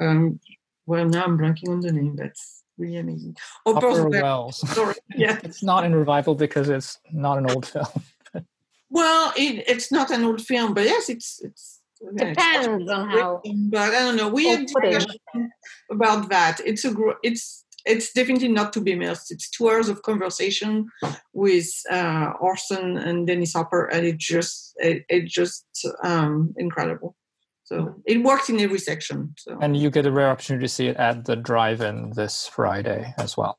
um, 0.00 0.40
well, 0.86 1.04
now 1.04 1.24
I'm 1.24 1.38
blanking 1.38 1.68
on 1.68 1.80
the 1.80 1.92
name. 1.92 2.16
That's 2.16 2.64
really 2.78 2.96
amazing. 2.96 3.36
Oh, 3.64 3.74
Hopper. 3.74 4.08
Welles. 4.08 4.58
Sorry. 4.74 4.94
Yeah. 5.14 5.38
it's 5.42 5.62
not 5.62 5.84
in 5.84 5.94
revival 5.94 6.34
because 6.34 6.68
it's 6.68 6.98
not 7.12 7.38
an 7.38 7.50
old 7.50 7.66
film. 7.66 7.86
Well, 8.90 9.34
it, 9.36 9.64
it's 9.68 9.92
not 9.92 10.10
an 10.10 10.24
old 10.24 10.40
film, 10.40 10.72
but 10.72 10.84
yes, 10.84 11.10
it's 11.10 11.40
it's 11.44 11.77
Depends 12.16 12.90
on 12.90 13.08
how. 13.08 13.42
but 13.44 13.80
I 13.80 13.90
don't 13.90 14.16
know. 14.16 14.28
We 14.28 14.48
had 14.48 14.66
discussion 14.66 15.50
about 15.90 16.28
that. 16.30 16.60
It's 16.64 16.84
a 16.84 16.92
gr- 16.92 17.18
it's 17.22 17.64
it's 17.84 18.12
definitely 18.12 18.48
not 18.48 18.72
to 18.74 18.80
be 18.80 18.94
missed. 18.94 19.30
It's 19.30 19.48
two 19.48 19.68
hours 19.68 19.88
of 19.88 20.02
conversation 20.02 20.88
with 21.32 21.68
uh, 21.90 22.32
Orson 22.40 22.98
and 22.98 23.26
Dennis 23.26 23.54
Hopper, 23.54 23.86
and 23.86 24.06
it 24.06 24.18
just 24.18 24.74
it, 24.76 25.04
it 25.08 25.26
just 25.26 25.66
um, 26.04 26.54
incredible. 26.56 27.16
So 27.64 27.94
it 28.06 28.22
works 28.22 28.48
in 28.48 28.60
every 28.60 28.78
section. 28.78 29.34
So 29.36 29.58
And 29.60 29.76
you 29.76 29.90
get 29.90 30.06
a 30.06 30.12
rare 30.12 30.30
opportunity 30.30 30.64
to 30.64 30.68
see 30.68 30.86
it 30.86 30.96
at 30.96 31.26
the 31.26 31.36
drive-in 31.36 32.12
this 32.16 32.46
Friday 32.46 33.12
as 33.18 33.36
well. 33.36 33.58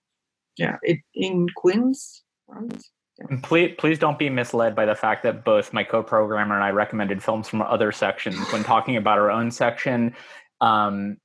yeah, 0.57 0.77
it 0.81 0.99
in 1.13 1.47
Queens. 1.55 2.23
Right? 2.47 2.83
And 3.29 3.43
please, 3.43 3.75
please 3.77 3.99
don't 3.99 4.17
be 4.17 4.29
misled 4.29 4.75
by 4.75 4.85
the 4.85 4.95
fact 4.95 5.23
that 5.23 5.43
both 5.43 5.73
my 5.73 5.83
co-programmer 5.83 6.55
and 6.55 6.63
I 6.63 6.69
recommended 6.69 7.21
films 7.21 7.49
from 7.49 7.61
other 7.61 7.91
sections 7.91 8.37
when 8.53 8.63
talking 8.63 8.95
about 8.95 9.17
our 9.17 9.29
own 9.29 9.51
section. 9.51 10.15
Um, 10.61 11.17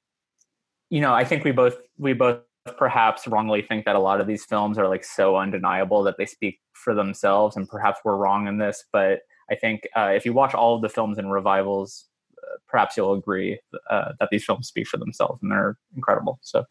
you 0.91 1.01
know, 1.01 1.15
I 1.15 1.25
think 1.25 1.45
we 1.45 1.53
both 1.53 1.77
we 1.99 2.13
both 2.13 2.41
perhaps 2.79 3.27
wrongly 3.27 3.63
think 3.63 3.85
that 3.85 3.97
a 3.97 4.01
lot 4.01 4.21
of 4.21 4.27
these 4.27 4.45
films 4.45 4.79
are 4.79 4.89
like 4.89 5.05
so 5.05 5.37
undeniable 5.37 6.03
that 6.03 6.17
they 6.19 6.27
speak 6.27 6.61
for 6.73 6.95
themselves, 6.95 7.57
and 7.57 7.69
perhaps 7.69 8.01
we're 8.05 8.17
wrong 8.17 8.49
in 8.49 8.59
this. 8.59 8.85
But 8.93 9.21
I 9.51 9.55
think 9.55 9.87
uh, 9.97 10.13
if 10.15 10.25
you 10.25 10.33
watch 10.33 10.55
all 10.55 10.77
of 10.77 10.83
the 10.83 10.89
films 10.89 11.19
and 11.19 11.31
revivals, 11.31 12.09
uh, 12.39 12.57
perhaps 12.69 12.97
you'll 12.97 13.15
agree 13.15 13.61
uh, 13.91 14.13
that 14.19 14.29
these 14.31 14.45
films 14.45 14.69
speak 14.69 14.89
for 14.89 14.97
themselves 14.97 15.41
and 15.43 15.51
they're 15.51 15.77
incredible. 15.95 16.39
So, 16.43 16.65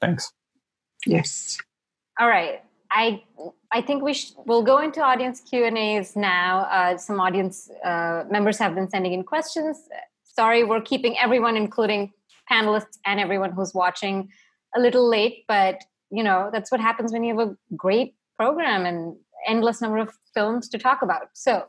thanks. 0.00 0.32
Yes. 1.06 1.58
All 2.18 2.28
right. 2.28 2.62
I 2.90 3.22
I 3.70 3.82
think 3.82 4.02
we 4.02 4.14
sh- 4.14 4.32
will 4.46 4.62
go 4.62 4.78
into 4.78 5.02
audience 5.02 5.40
Q 5.40 5.64
and 5.64 5.76
A's 5.76 6.16
now. 6.16 6.60
Uh, 6.70 6.96
some 6.96 7.20
audience 7.20 7.70
uh, 7.84 8.24
members 8.30 8.58
have 8.58 8.74
been 8.74 8.88
sending 8.88 9.12
in 9.12 9.24
questions. 9.24 9.88
Sorry, 10.24 10.64
we're 10.64 10.80
keeping 10.80 11.18
everyone, 11.18 11.56
including 11.56 12.12
panelists 12.50 12.98
and 13.04 13.20
everyone 13.20 13.52
who's 13.52 13.74
watching, 13.74 14.30
a 14.74 14.80
little 14.80 15.06
late. 15.08 15.44
But 15.48 15.82
you 16.10 16.22
know 16.22 16.48
that's 16.52 16.72
what 16.72 16.80
happens 16.80 17.12
when 17.12 17.24
you 17.24 17.38
have 17.38 17.48
a 17.48 17.56
great 17.76 18.14
program 18.38 18.86
and 18.86 19.16
endless 19.46 19.80
number 19.82 19.98
of 19.98 20.12
films 20.32 20.68
to 20.70 20.78
talk 20.78 21.02
about. 21.02 21.28
So, 21.34 21.64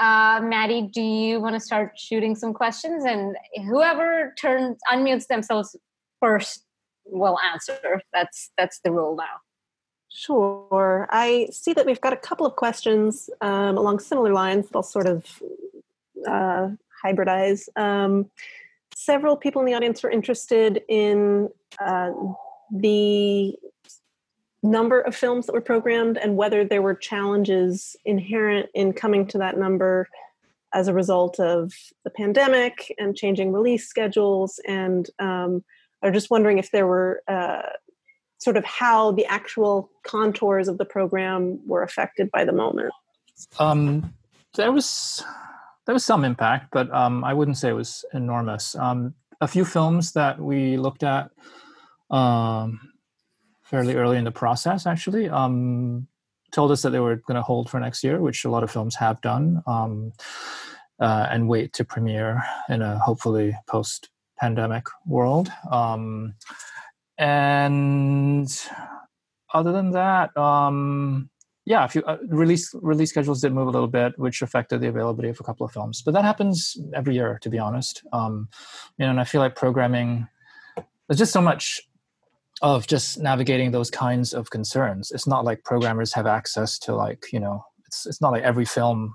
uh, 0.00 0.40
Maddie, 0.42 0.90
do 0.92 1.00
you 1.02 1.40
want 1.40 1.54
to 1.54 1.60
start 1.60 1.92
shooting 1.96 2.34
some 2.34 2.52
questions? 2.52 3.04
And 3.04 3.36
whoever 3.68 4.34
turns 4.40 4.78
unmutes 4.92 5.28
themselves 5.28 5.76
first 6.18 6.64
will 7.04 7.38
answer. 7.52 8.02
That's 8.12 8.50
that's 8.58 8.80
the 8.84 8.90
rule 8.90 9.14
now. 9.14 9.49
Sure. 10.12 11.08
I 11.10 11.48
see 11.52 11.72
that 11.72 11.86
we've 11.86 12.00
got 12.00 12.12
a 12.12 12.16
couple 12.16 12.44
of 12.44 12.56
questions 12.56 13.30
um, 13.40 13.78
along 13.78 14.00
similar 14.00 14.32
lines 14.32 14.66
that 14.66 14.76
I'll 14.76 14.82
sort 14.82 15.06
of 15.06 15.42
uh, 16.28 16.70
hybridize. 17.04 17.68
Um, 17.76 18.30
several 18.94 19.36
people 19.36 19.60
in 19.60 19.66
the 19.66 19.74
audience 19.74 20.02
were 20.02 20.10
interested 20.10 20.82
in 20.88 21.48
uh, 21.78 22.10
the 22.72 23.54
number 24.62 25.00
of 25.00 25.14
films 25.14 25.46
that 25.46 25.52
were 25.52 25.60
programmed 25.60 26.18
and 26.18 26.36
whether 26.36 26.64
there 26.64 26.82
were 26.82 26.94
challenges 26.94 27.96
inherent 28.04 28.68
in 28.74 28.92
coming 28.92 29.26
to 29.26 29.38
that 29.38 29.56
number 29.56 30.08
as 30.74 30.86
a 30.86 30.92
result 30.92 31.40
of 31.40 31.72
the 32.04 32.10
pandemic 32.10 32.94
and 32.98 33.16
changing 33.16 33.52
release 33.52 33.88
schedules 33.88 34.60
and 34.66 35.08
um, 35.18 35.64
are 36.02 36.10
just 36.10 36.30
wondering 36.30 36.58
if 36.58 36.70
there 36.70 36.86
were 36.86 37.22
uh, 37.26 37.62
sort 38.40 38.56
of 38.56 38.64
how 38.64 39.12
the 39.12 39.26
actual 39.26 39.90
contours 40.02 40.66
of 40.66 40.78
the 40.78 40.84
program 40.84 41.60
were 41.66 41.82
affected 41.82 42.30
by 42.32 42.44
the 42.44 42.52
moment? 42.52 42.92
Um, 43.58 44.14
there 44.54 44.72
was 44.72 45.22
there 45.86 45.94
was 45.94 46.04
some 46.04 46.24
impact, 46.24 46.68
but 46.72 46.92
um, 46.92 47.24
I 47.24 47.32
wouldn't 47.32 47.56
say 47.56 47.70
it 47.70 47.74
was 47.74 48.04
enormous. 48.12 48.74
Um, 48.74 49.14
a 49.40 49.48
few 49.48 49.64
films 49.64 50.12
that 50.12 50.38
we 50.38 50.76
looked 50.76 51.02
at 51.02 51.30
um, 52.10 52.80
fairly 53.62 53.94
early 53.94 54.18
in 54.18 54.24
the 54.24 54.30
process 54.30 54.86
actually 54.86 55.28
um, 55.28 56.06
told 56.52 56.70
us 56.70 56.82
that 56.82 56.90
they 56.90 57.00
were 57.00 57.16
going 57.16 57.36
to 57.36 57.42
hold 57.42 57.70
for 57.70 57.80
next 57.80 58.04
year, 58.04 58.20
which 58.20 58.44
a 58.44 58.50
lot 58.50 58.62
of 58.62 58.70
films 58.70 58.96
have 58.96 59.20
done, 59.20 59.62
um, 59.66 60.12
uh, 60.98 61.26
and 61.30 61.48
wait 61.48 61.72
to 61.74 61.84
premiere 61.84 62.42
in 62.68 62.82
a 62.82 62.98
hopefully 62.98 63.56
post 63.66 64.10
pandemic 64.38 64.86
world. 65.06 65.50
Um, 65.70 66.34
and 67.20 68.48
other 69.52 69.72
than 69.72 69.90
that, 69.90 70.34
um, 70.38 71.28
yeah, 71.66 71.84
a 71.84 71.88
few 71.88 72.02
uh, 72.04 72.16
release 72.28 72.74
release 72.80 73.10
schedules 73.10 73.42
did 73.42 73.52
move 73.52 73.68
a 73.68 73.70
little 73.70 73.88
bit, 73.88 74.18
which 74.18 74.40
affected 74.40 74.80
the 74.80 74.88
availability 74.88 75.28
of 75.28 75.38
a 75.38 75.44
couple 75.44 75.66
of 75.66 75.72
films. 75.72 76.00
But 76.02 76.14
that 76.14 76.24
happens 76.24 76.78
every 76.94 77.14
year, 77.14 77.38
to 77.42 77.50
be 77.50 77.58
honest. 77.58 78.02
Um, 78.14 78.48
you 78.96 79.04
know, 79.04 79.10
and 79.10 79.20
I 79.20 79.24
feel 79.24 79.42
like 79.42 79.54
programming 79.54 80.26
there's 81.08 81.18
just 81.18 81.32
so 81.32 81.42
much 81.42 81.78
of 82.62 82.86
just 82.86 83.18
navigating 83.18 83.70
those 83.70 83.90
kinds 83.90 84.32
of 84.32 84.48
concerns. 84.48 85.10
It's 85.10 85.26
not 85.26 85.44
like 85.44 85.62
programmers 85.62 86.14
have 86.14 86.26
access 86.26 86.78
to 86.80 86.94
like 86.94 87.26
you 87.34 87.40
know, 87.40 87.62
it's 87.86 88.06
it's 88.06 88.22
not 88.22 88.32
like 88.32 88.44
every 88.44 88.64
film 88.64 89.14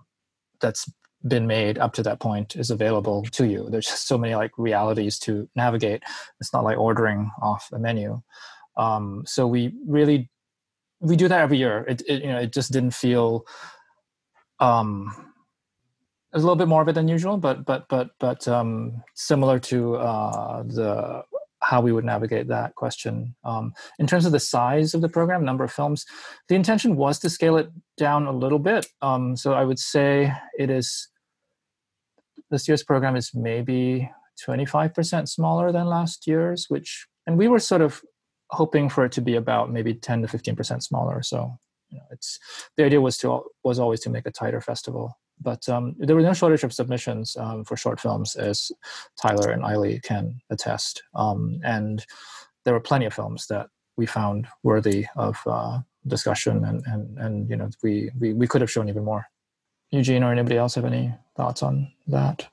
that's 0.61 0.87
been 1.27 1.47
made 1.47 1.77
up 1.77 1.93
to 1.93 2.03
that 2.03 2.19
point 2.19 2.55
is 2.55 2.69
available 2.69 3.23
to 3.31 3.47
you. 3.47 3.67
There's 3.69 3.87
so 3.87 4.17
many 4.17 4.35
like 4.35 4.51
realities 4.57 5.17
to 5.19 5.49
navigate. 5.55 6.03
It's 6.39 6.53
not 6.53 6.63
like 6.63 6.77
ordering 6.77 7.31
off 7.41 7.69
a 7.73 7.79
menu. 7.79 8.21
Um, 8.77 9.23
so 9.25 9.47
we 9.47 9.73
really 9.87 10.29
we 10.99 11.15
do 11.15 11.27
that 11.27 11.41
every 11.41 11.57
year. 11.57 11.85
It, 11.87 12.01
it 12.07 12.23
you 12.23 12.29
know 12.29 12.39
it 12.39 12.53
just 12.53 12.71
didn't 12.71 12.93
feel 12.93 13.45
um, 14.59 15.11
a 16.33 16.39
little 16.39 16.55
bit 16.55 16.67
more 16.67 16.81
of 16.81 16.87
it 16.87 16.93
than 16.93 17.07
usual, 17.07 17.37
but 17.37 17.65
but 17.65 17.87
but 17.89 18.11
but 18.19 18.47
um, 18.47 19.03
similar 19.13 19.59
to 19.59 19.95
uh, 19.95 20.63
the 20.63 21.23
how 21.61 21.81
we 21.81 21.91
would 21.91 22.05
navigate 22.05 22.47
that 22.47 22.75
question. 22.75 23.35
Um, 23.43 23.73
in 23.97 24.05
terms 24.05 24.25
of 24.25 24.31
the 24.31 24.39
size 24.39 24.93
of 24.93 25.01
the 25.01 25.09
program, 25.09 25.43
number 25.43 25.63
of 25.63 25.71
films, 25.71 26.05
the 26.47 26.55
intention 26.55 26.95
was 26.95 27.17
to 27.19 27.29
scale 27.29 27.57
it 27.57 27.69
down 27.97 28.27
a 28.27 28.31
little 28.31 28.59
bit. 28.59 28.85
Um, 29.01 29.35
so 29.35 29.53
I 29.53 29.63
would 29.63 29.79
say 29.79 30.31
it 30.59 30.69
is 30.69 31.07
this 32.55 32.69
year's 32.69 32.83
program 32.83 33.17
is 33.17 33.35
maybe 33.35 34.09
25% 34.47 35.27
smaller 35.27 35.73
than 35.73 35.87
last 35.87 36.25
year's, 36.25 36.69
which, 36.69 37.05
and 37.27 37.37
we 37.37 37.49
were 37.49 37.59
sort 37.59 37.81
of 37.81 38.01
hoping 38.51 38.87
for 38.87 39.03
it 39.03 39.11
to 39.11 39.21
be 39.21 39.35
about 39.35 39.73
maybe 39.73 39.93
10 39.93 40.21
to 40.21 40.27
15% 40.29 40.81
smaller. 40.81 41.21
So, 41.21 41.51
you 41.89 41.97
know, 41.97 42.05
it's 42.11 42.39
the 42.77 42.85
idea 42.85 43.01
was 43.01 43.17
to 43.17 43.41
was 43.65 43.77
always 43.77 43.99
to 44.01 44.09
make 44.09 44.25
a 44.25 44.31
tighter 44.31 44.61
festival. 44.61 45.19
But 45.41 45.67
um, 45.67 45.95
there 45.99 46.15
was 46.15 46.23
no 46.23 46.33
shortage 46.33 46.63
of 46.63 46.71
submissions 46.71 47.35
um, 47.35 47.65
for 47.65 47.75
short 47.75 47.99
films, 47.99 48.37
as 48.37 48.71
Tyler 49.21 49.51
and 49.51 49.63
Aily 49.63 50.01
can 50.01 50.39
attest. 50.49 51.03
Um, 51.13 51.59
and 51.65 52.05
there 52.63 52.73
were 52.73 52.79
plenty 52.79 53.05
of 53.05 53.13
films 53.13 53.47
that 53.47 53.67
we 53.97 54.05
found 54.05 54.47
worthy 54.63 55.07
of 55.17 55.37
uh, 55.45 55.79
discussion, 56.07 56.63
and, 56.63 56.81
and 56.85 57.17
and 57.17 57.49
you 57.49 57.57
know 57.57 57.69
we, 57.83 58.11
we 58.17 58.33
we 58.33 58.47
could 58.47 58.61
have 58.61 58.71
shown 58.71 58.87
even 58.87 59.03
more. 59.03 59.27
Eugene 59.91 60.23
or 60.23 60.31
anybody 60.31 60.57
else 60.57 60.75
have 60.75 60.85
any 60.85 61.13
thoughts 61.35 61.63
on 61.63 61.91
that? 62.07 62.47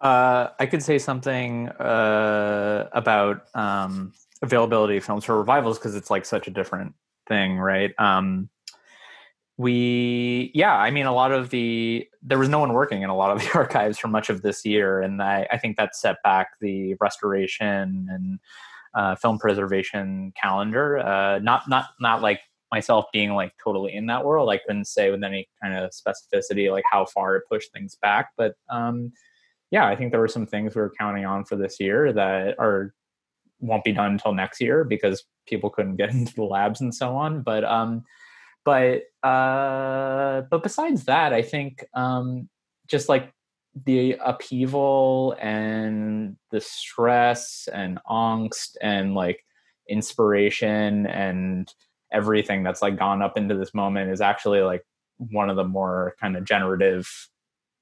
Uh, 0.00 0.48
I 0.58 0.66
could 0.66 0.82
say 0.82 0.98
something 0.98 1.68
uh, 1.68 2.88
about 2.92 3.44
um, 3.54 4.12
availability 4.42 4.96
of 4.96 5.04
films 5.04 5.24
for 5.24 5.38
revivals 5.38 5.78
because 5.78 5.94
it's 5.94 6.10
like 6.10 6.24
such 6.24 6.46
a 6.46 6.50
different 6.50 6.94
thing, 7.28 7.58
right? 7.58 7.92
Um, 7.98 8.48
we, 9.58 10.50
yeah, 10.54 10.74
I 10.74 10.90
mean, 10.90 11.04
a 11.04 11.12
lot 11.12 11.32
of 11.32 11.50
the 11.50 12.08
there 12.22 12.38
was 12.38 12.48
no 12.48 12.60
one 12.60 12.72
working 12.72 13.02
in 13.02 13.10
a 13.10 13.16
lot 13.16 13.30
of 13.30 13.42
the 13.42 13.58
archives 13.58 13.98
for 13.98 14.08
much 14.08 14.30
of 14.30 14.40
this 14.40 14.64
year, 14.64 15.02
and 15.02 15.22
I, 15.22 15.46
I 15.52 15.58
think 15.58 15.76
that 15.76 15.94
set 15.94 16.16
back 16.24 16.52
the 16.60 16.94
restoration 16.98 18.08
and 18.10 18.38
uh, 18.94 19.16
film 19.16 19.38
preservation 19.38 20.32
calendar. 20.40 20.98
Uh, 20.98 21.40
not 21.40 21.68
not 21.68 21.88
not 22.00 22.22
like 22.22 22.40
myself 22.70 23.06
being 23.12 23.34
like 23.34 23.52
totally 23.62 23.94
in 23.94 24.06
that 24.06 24.24
world, 24.24 24.50
I 24.50 24.58
couldn't 24.58 24.86
say 24.86 25.10
with 25.10 25.22
any 25.22 25.48
kind 25.62 25.74
of 25.74 25.90
specificity 25.90 26.70
like 26.70 26.84
how 26.90 27.04
far 27.04 27.36
it 27.36 27.44
pushed 27.50 27.72
things 27.72 27.96
back. 28.00 28.30
But 28.36 28.54
um, 28.70 29.12
yeah, 29.70 29.86
I 29.86 29.96
think 29.96 30.10
there 30.10 30.20
were 30.20 30.28
some 30.28 30.46
things 30.46 30.74
we 30.74 30.80
were 30.80 30.92
counting 30.98 31.24
on 31.24 31.44
for 31.44 31.56
this 31.56 31.78
year 31.80 32.12
that 32.12 32.58
are 32.58 32.94
won't 33.60 33.84
be 33.84 33.92
done 33.92 34.12
until 34.12 34.32
next 34.32 34.60
year 34.60 34.84
because 34.84 35.24
people 35.46 35.70
couldn't 35.70 35.96
get 35.96 36.10
into 36.14 36.34
the 36.34 36.44
labs 36.44 36.80
and 36.80 36.94
so 36.94 37.16
on. 37.16 37.42
But 37.42 37.64
um, 37.64 38.04
but 38.64 39.02
uh, 39.22 40.42
but 40.50 40.62
besides 40.62 41.04
that, 41.04 41.32
I 41.32 41.42
think 41.42 41.84
um, 41.94 42.48
just 42.86 43.08
like 43.08 43.32
the 43.84 44.16
upheaval 44.24 45.36
and 45.40 46.36
the 46.50 46.60
stress 46.60 47.68
and 47.72 48.00
angst 48.08 48.76
and 48.80 49.14
like 49.14 49.44
inspiration 49.88 51.06
and 51.06 51.72
everything 52.12 52.62
that's 52.62 52.82
like 52.82 52.98
gone 52.98 53.22
up 53.22 53.36
into 53.36 53.54
this 53.54 53.74
moment 53.74 54.10
is 54.10 54.20
actually 54.20 54.60
like 54.60 54.84
one 55.18 55.50
of 55.50 55.56
the 55.56 55.64
more 55.64 56.14
kind 56.20 56.36
of 56.36 56.44
generative 56.44 57.08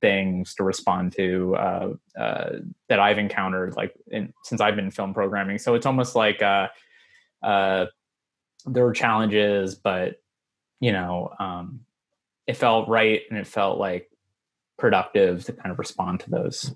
things 0.01 0.55
to 0.55 0.65
respond 0.65 1.13
to 1.13 1.57
uh, 1.57 1.93
uh, 2.19 2.51
that 2.89 3.01
I've 3.01 3.19
encountered 3.19 3.75
like 3.77 3.95
in, 4.09 4.33
since 4.45 4.61
I've 4.61 4.77
been 4.77 4.91
film 4.91 5.15
programming. 5.15 5.59
So 5.59 5.75
it's 5.75 5.87
almost 5.87 6.15
like 6.15 6.43
uh, 6.43 6.69
uh 7.43 7.87
there 8.67 8.85
were 8.85 8.93
challenges, 8.93 9.75
but 9.77 10.17
you 10.81 10.93
know, 10.93 11.33
um, 11.39 11.81
it 12.47 12.57
felt 12.57 12.89
right 12.89 13.23
and 13.31 13.39
it 13.39 13.47
felt 13.47 13.79
like 13.79 14.11
productive 14.79 15.45
to 15.45 15.53
kind 15.53 15.71
of 15.71 15.79
respond 15.79 16.21
to 16.21 16.31
those. 16.31 16.75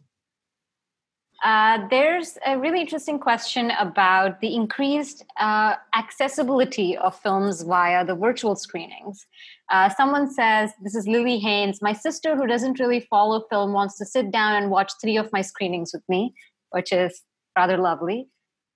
Uh, 1.42 1.88
there's 1.90 2.38
a 2.46 2.56
really 2.56 2.80
interesting 2.80 3.18
question 3.18 3.72
about 3.80 4.40
the 4.40 4.54
increased 4.54 5.24
uh, 5.40 5.74
accessibility 5.92 6.96
of 6.96 7.18
films 7.18 7.62
via 7.62 8.04
the 8.04 8.14
virtual 8.14 8.54
screenings. 8.54 9.26
Uh, 9.68 9.88
someone 9.88 10.32
says, 10.32 10.70
This 10.82 10.94
is 10.94 11.08
Lily 11.08 11.40
Haynes. 11.40 11.82
My 11.82 11.94
sister, 11.94 12.36
who 12.36 12.46
doesn't 12.46 12.78
really 12.78 13.00
follow 13.10 13.44
film, 13.50 13.72
wants 13.72 13.98
to 13.98 14.06
sit 14.06 14.30
down 14.30 14.62
and 14.62 14.70
watch 14.70 14.92
three 15.00 15.16
of 15.16 15.32
my 15.32 15.42
screenings 15.42 15.92
with 15.92 16.04
me, 16.08 16.32
which 16.70 16.92
is 16.92 17.22
rather 17.58 17.76
lovely. 17.76 18.28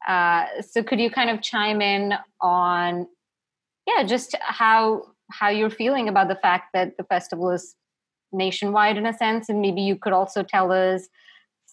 Uh, 0.09 0.47
so, 0.68 0.82
could 0.82 0.98
you 0.98 1.09
kind 1.09 1.30
of 1.30 1.43
chime 1.43 1.80
in 1.80 2.14
on, 2.40 3.06
yeah, 3.86 4.02
just 4.02 4.34
how 4.40 5.05
how 5.30 5.48
you're 5.48 5.70
feeling 5.70 6.09
about 6.09 6.28
the 6.28 6.36
fact 6.36 6.70
that 6.72 6.97
the 6.97 7.05
festival 7.05 7.51
is 7.51 7.76
nationwide 8.32 8.97
in 8.97 9.06
a 9.06 9.12
sense, 9.12 9.48
and 9.48 9.60
maybe 9.60 9.82
you 9.82 9.97
could 9.97 10.12
also 10.12 10.43
tell 10.43 10.72
us 10.72 11.09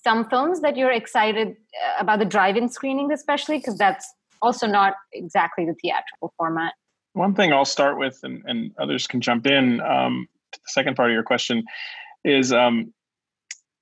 some 0.03 0.29
films 0.29 0.61
that 0.61 0.75
you're 0.75 0.91
excited 0.91 1.49
uh, 1.49 2.01
about 2.01 2.19
the 2.19 2.25
drive-in 2.25 2.69
screening 2.69 3.11
especially 3.11 3.57
because 3.57 3.77
that's 3.77 4.05
also 4.41 4.67
not 4.67 4.95
exactly 5.13 5.65
the 5.65 5.73
theatrical 5.81 6.33
format. 6.37 6.73
One 7.13 7.33
thing 7.33 7.53
I'll 7.53 7.65
start 7.65 7.97
with, 7.97 8.19
and, 8.23 8.43
and 8.45 8.71
others 8.77 9.07
can 9.07 9.21
jump 9.21 9.47
in. 9.47 9.79
Um, 9.81 10.27
the 10.51 10.59
second 10.67 10.95
part 10.95 11.09
of 11.09 11.13
your 11.13 11.23
question 11.23 11.63
is 12.23 12.51
um, 12.51 12.93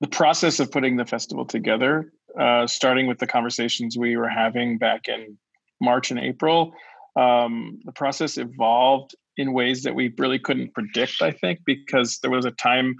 the 0.02 0.07
process 0.07 0.60
of 0.60 0.72
putting 0.72 0.98
the 0.98 1.06
festival 1.06 1.45
together, 1.45 2.11
uh, 2.39 2.68
starting 2.68 3.07
with 3.07 3.19
the 3.19 3.27
conversations 3.27 3.98
we 3.98 4.18
were 4.18 4.30
having 4.30 4.77
back 4.77 5.07
in 5.07 5.38
March 5.81 6.11
and 6.11 6.19
April. 6.19 6.73
Um, 7.15 7.80
the 7.84 7.91
process 7.91 8.38
evolved 8.38 9.15
in 9.38 9.53
ways 9.53 9.84
that 9.84 9.95
we 9.95 10.14
really 10.18 10.39
couldn't 10.39 10.73
predict, 10.73 11.22
I 11.22 11.31
think, 11.31 11.60
because 11.65 12.19
there 12.19 12.31
was 12.31 12.45
a 12.45 12.52
time, 12.52 12.95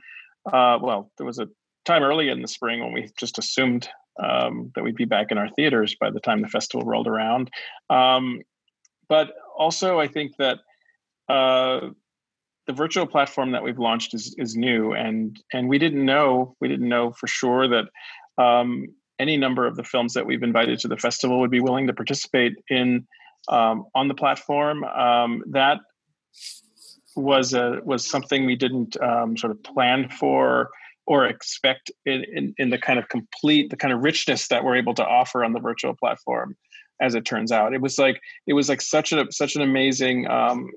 uh, 0.52 0.80
well, 0.81 1.11
there 1.18 1.26
was 1.26 1.39
a 1.39 1.48
time 1.85 2.03
early 2.03 2.29
in 2.29 2.41
the 2.41 2.47
spring 2.47 2.79
when 2.79 2.93
we 2.93 3.09
just 3.17 3.37
assumed 3.37 3.89
um, 4.21 4.71
that 4.75 4.83
we'd 4.83 4.95
be 4.95 5.05
back 5.05 5.31
in 5.31 5.37
our 5.37 5.49
theaters 5.49 5.95
by 5.99 6.09
the 6.09 6.19
time 6.19 6.41
the 6.41 6.47
festival 6.47 6.85
rolled 6.85 7.07
around. 7.07 7.49
Um, 7.89 8.41
but 9.07 9.33
also, 9.57 9.99
I 9.99 10.07
think 10.07 10.37
that 10.37 10.59
uh, 11.27 11.89
the 12.67 12.73
virtual 12.73 13.05
platform 13.05 13.51
that 13.51 13.63
we've 13.63 13.79
launched 13.79 14.13
is 14.13 14.35
is 14.37 14.55
new, 14.55 14.93
and 14.93 15.41
and 15.53 15.67
we 15.67 15.77
didn't 15.77 16.05
know 16.05 16.55
we 16.61 16.67
didn't 16.67 16.89
know 16.89 17.11
for 17.11 17.27
sure 17.27 17.67
that 17.67 17.85
um, 18.37 18.87
any 19.19 19.37
number 19.37 19.65
of 19.65 19.75
the 19.75 19.83
films 19.83 20.13
that 20.13 20.25
we've 20.25 20.43
invited 20.43 20.79
to 20.79 20.87
the 20.87 20.97
festival 20.97 21.39
would 21.39 21.51
be 21.51 21.59
willing 21.59 21.87
to 21.87 21.93
participate 21.93 22.53
in 22.69 23.07
um, 23.49 23.85
on 23.95 24.07
the 24.07 24.13
platform. 24.13 24.83
Um, 24.83 25.43
that 25.51 25.79
was 27.15 27.53
a 27.53 27.79
was 27.83 28.09
something 28.09 28.45
we 28.45 28.55
didn't 28.55 29.01
um, 29.01 29.35
sort 29.35 29.51
of 29.51 29.61
plan 29.63 30.09
for 30.09 30.69
or 31.11 31.25
expect 31.25 31.91
in, 32.05 32.23
in, 32.33 32.53
in 32.57 32.69
the 32.69 32.77
kind 32.77 32.97
of 32.97 33.09
complete 33.09 33.69
the 33.69 33.75
kind 33.75 33.93
of 33.93 33.99
richness 33.99 34.47
that 34.47 34.63
we're 34.63 34.77
able 34.77 34.93
to 34.93 35.05
offer 35.05 35.43
on 35.43 35.51
the 35.51 35.59
virtual 35.59 35.93
platform 35.93 36.55
as 37.01 37.15
it 37.15 37.25
turns 37.25 37.51
out. 37.51 37.73
It 37.73 37.81
was 37.81 37.99
like 37.99 38.21
it 38.47 38.53
was 38.53 38.69
like 38.69 38.79
such 38.79 39.11
a 39.11 39.29
such 39.29 39.57
an 39.57 39.61
amazing 39.61 40.25
um, 40.29 40.69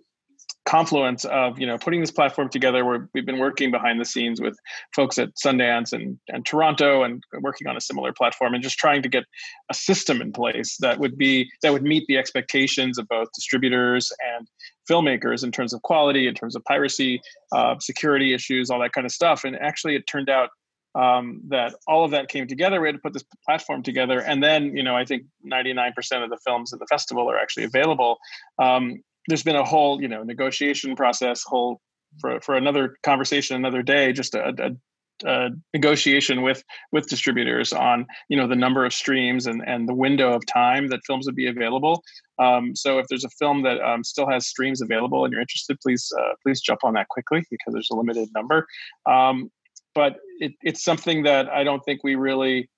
confluence 0.66 1.24
of 1.26 1.58
you 1.58 1.66
know 1.66 1.76
putting 1.76 2.00
this 2.00 2.10
platform 2.10 2.48
together 2.48 2.84
where 2.84 3.08
we've 3.12 3.26
been 3.26 3.38
working 3.38 3.70
behind 3.70 4.00
the 4.00 4.04
scenes 4.04 4.40
with 4.40 4.56
folks 4.94 5.18
at 5.18 5.34
Sundance 5.34 5.92
and, 5.92 6.18
and 6.28 6.46
Toronto 6.46 7.02
and 7.02 7.22
working 7.40 7.66
on 7.66 7.76
a 7.76 7.80
similar 7.80 8.12
platform 8.12 8.54
and 8.54 8.62
just 8.62 8.78
trying 8.78 9.02
to 9.02 9.08
get 9.08 9.24
a 9.70 9.74
system 9.74 10.22
in 10.22 10.32
place 10.32 10.76
that 10.80 10.98
would 10.98 11.18
be 11.18 11.50
that 11.62 11.72
would 11.72 11.82
meet 11.82 12.06
the 12.06 12.16
expectations 12.16 12.98
of 12.98 13.06
both 13.08 13.28
distributors 13.34 14.10
and 14.36 14.48
filmmakers 14.88 15.44
in 15.44 15.52
terms 15.52 15.74
of 15.74 15.82
quality 15.82 16.26
in 16.26 16.34
terms 16.34 16.56
of 16.56 16.64
piracy 16.64 17.20
uh, 17.54 17.74
security 17.78 18.32
issues 18.32 18.70
all 18.70 18.80
that 18.80 18.92
kind 18.92 19.04
of 19.04 19.12
stuff 19.12 19.44
and 19.44 19.56
actually 19.56 19.94
it 19.94 20.06
turned 20.06 20.30
out 20.30 20.48
um, 20.94 21.40
that 21.48 21.74
all 21.88 22.04
of 22.04 22.12
that 22.12 22.28
came 22.28 22.46
together. 22.46 22.80
We 22.80 22.86
had 22.86 22.94
to 22.94 23.00
put 23.00 23.12
this 23.12 23.24
platform 23.44 23.82
together, 23.82 24.20
and 24.20 24.42
then 24.42 24.76
you 24.76 24.82
know 24.84 24.94
I 24.94 25.04
think 25.04 25.24
99% 25.44 25.90
of 26.22 26.30
the 26.30 26.38
films 26.46 26.72
at 26.72 26.78
the 26.78 26.86
festival 26.86 27.28
are 27.28 27.36
actually 27.36 27.64
available. 27.64 28.18
Um, 28.60 29.02
there's 29.28 29.42
been 29.42 29.56
a 29.56 29.64
whole 29.64 30.00
you 30.00 30.08
know 30.08 30.22
negotiation 30.22 30.96
process 30.96 31.42
whole 31.44 31.80
for, 32.20 32.40
for 32.40 32.54
another 32.54 32.96
conversation 33.02 33.56
another 33.56 33.82
day 33.82 34.12
just 34.12 34.34
a, 34.34 34.76
a, 35.24 35.50
negotiation 35.72 36.42
with 36.42 36.62
with 36.90 37.06
distributors 37.06 37.72
on 37.72 38.04
you 38.28 38.36
know 38.36 38.48
the 38.48 38.56
number 38.56 38.84
of 38.84 38.92
streams 38.92 39.46
and 39.46 39.62
and 39.66 39.88
the 39.88 39.94
window 39.94 40.32
of 40.32 40.44
time 40.46 40.88
that 40.88 41.00
films 41.06 41.24
would 41.26 41.36
be 41.36 41.46
available. 41.46 42.02
Um, 42.40 42.74
so 42.74 42.98
if 42.98 43.06
there's 43.08 43.24
a 43.24 43.30
film 43.38 43.62
that 43.62 43.80
um, 43.80 44.02
still 44.02 44.28
has 44.28 44.48
streams 44.48 44.82
available 44.82 45.24
and 45.24 45.30
you're 45.30 45.40
interested 45.40 45.78
please 45.80 46.12
uh, 46.18 46.34
please 46.42 46.60
jump 46.60 46.80
on 46.82 46.94
that 46.94 47.08
quickly 47.08 47.44
because 47.48 47.72
there's 47.72 47.90
a 47.92 47.96
limited 47.96 48.28
number. 48.34 48.66
Um, 49.06 49.50
but 49.94 50.16
it, 50.40 50.52
it's 50.62 50.82
something 50.82 51.22
that 51.22 51.48
i 51.48 51.62
don't 51.62 51.84
think 51.84 52.02
we 52.02 52.16
really 52.16 52.68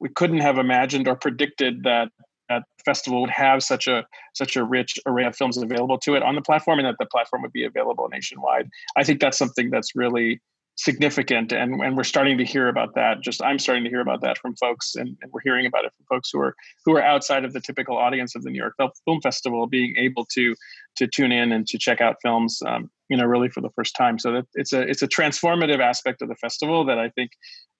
we 0.00 0.08
couldn't 0.08 0.40
have 0.40 0.58
imagined 0.58 1.08
or 1.08 1.16
predicted 1.16 1.82
that 1.84 2.08
that 2.48 2.64
festival 2.84 3.20
would 3.20 3.30
have 3.30 3.62
such 3.62 3.86
a 3.86 4.04
such 4.34 4.56
a 4.56 4.64
rich 4.64 4.98
array 5.06 5.24
of 5.24 5.36
films 5.36 5.56
available 5.56 5.98
to 5.98 6.14
it 6.14 6.22
on 6.22 6.34
the 6.34 6.42
platform 6.42 6.78
and 6.78 6.86
that 6.86 6.96
the 6.98 7.06
platform 7.06 7.42
would 7.42 7.52
be 7.52 7.64
available 7.64 8.08
nationwide. 8.10 8.68
I 8.96 9.04
think 9.04 9.20
that's 9.20 9.38
something 9.38 9.70
that's 9.70 9.94
really 9.94 10.40
significant 10.76 11.52
and, 11.52 11.80
and 11.80 11.96
we're 11.96 12.02
starting 12.02 12.36
to 12.36 12.44
hear 12.44 12.66
about 12.68 12.94
that. 12.96 13.20
Just 13.20 13.42
i'm 13.42 13.58
starting 13.58 13.84
to 13.84 13.90
hear 13.90 14.00
about 14.00 14.20
that 14.22 14.38
from 14.38 14.56
folks 14.56 14.96
and, 14.96 15.16
and 15.22 15.32
we're 15.32 15.40
hearing 15.42 15.66
about 15.66 15.84
it 15.84 15.92
from 15.96 16.06
folks 16.06 16.30
who 16.32 16.40
are 16.40 16.54
who 16.84 16.96
are 16.96 17.02
outside 17.02 17.44
of 17.44 17.52
the 17.52 17.60
typical 17.60 17.96
audience 17.96 18.34
of 18.34 18.42
the 18.42 18.50
new 18.50 18.58
york 18.58 18.74
film 19.04 19.20
festival 19.20 19.66
being 19.66 19.94
able 19.96 20.26
to 20.26 20.54
to 20.96 21.06
tune 21.06 21.30
in 21.30 21.52
and 21.52 21.66
to 21.68 21.78
check 21.78 22.00
out 22.00 22.16
films 22.22 22.60
um, 22.66 22.90
you 23.08 23.16
know 23.16 23.24
really 23.24 23.48
for 23.48 23.60
the 23.60 23.70
first 23.70 23.94
time. 23.94 24.18
So 24.18 24.32
that 24.32 24.46
it's 24.54 24.72
a 24.72 24.80
it's 24.82 25.02
a 25.02 25.08
transformative 25.08 25.80
aspect 25.80 26.22
of 26.22 26.28
the 26.28 26.36
festival 26.36 26.84
that 26.86 26.98
i 26.98 27.08
think 27.10 27.32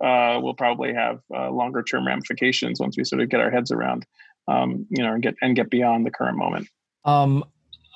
uh, 0.02 0.38
will 0.40 0.54
probably 0.54 0.92
have 0.92 1.20
uh, 1.34 1.50
longer 1.50 1.82
term 1.82 2.06
ramifications 2.06 2.80
once 2.80 2.96
we 2.96 3.04
sort 3.04 3.22
of 3.22 3.28
get 3.28 3.40
our 3.40 3.50
heads 3.50 3.70
around 3.70 4.06
um, 4.48 4.86
you 4.90 5.02
know, 5.02 5.14
and 5.14 5.22
get 5.22 5.34
and 5.42 5.56
get 5.56 5.70
beyond 5.70 6.06
the 6.06 6.10
current 6.10 6.36
moment. 6.36 6.68
Um, 7.04 7.44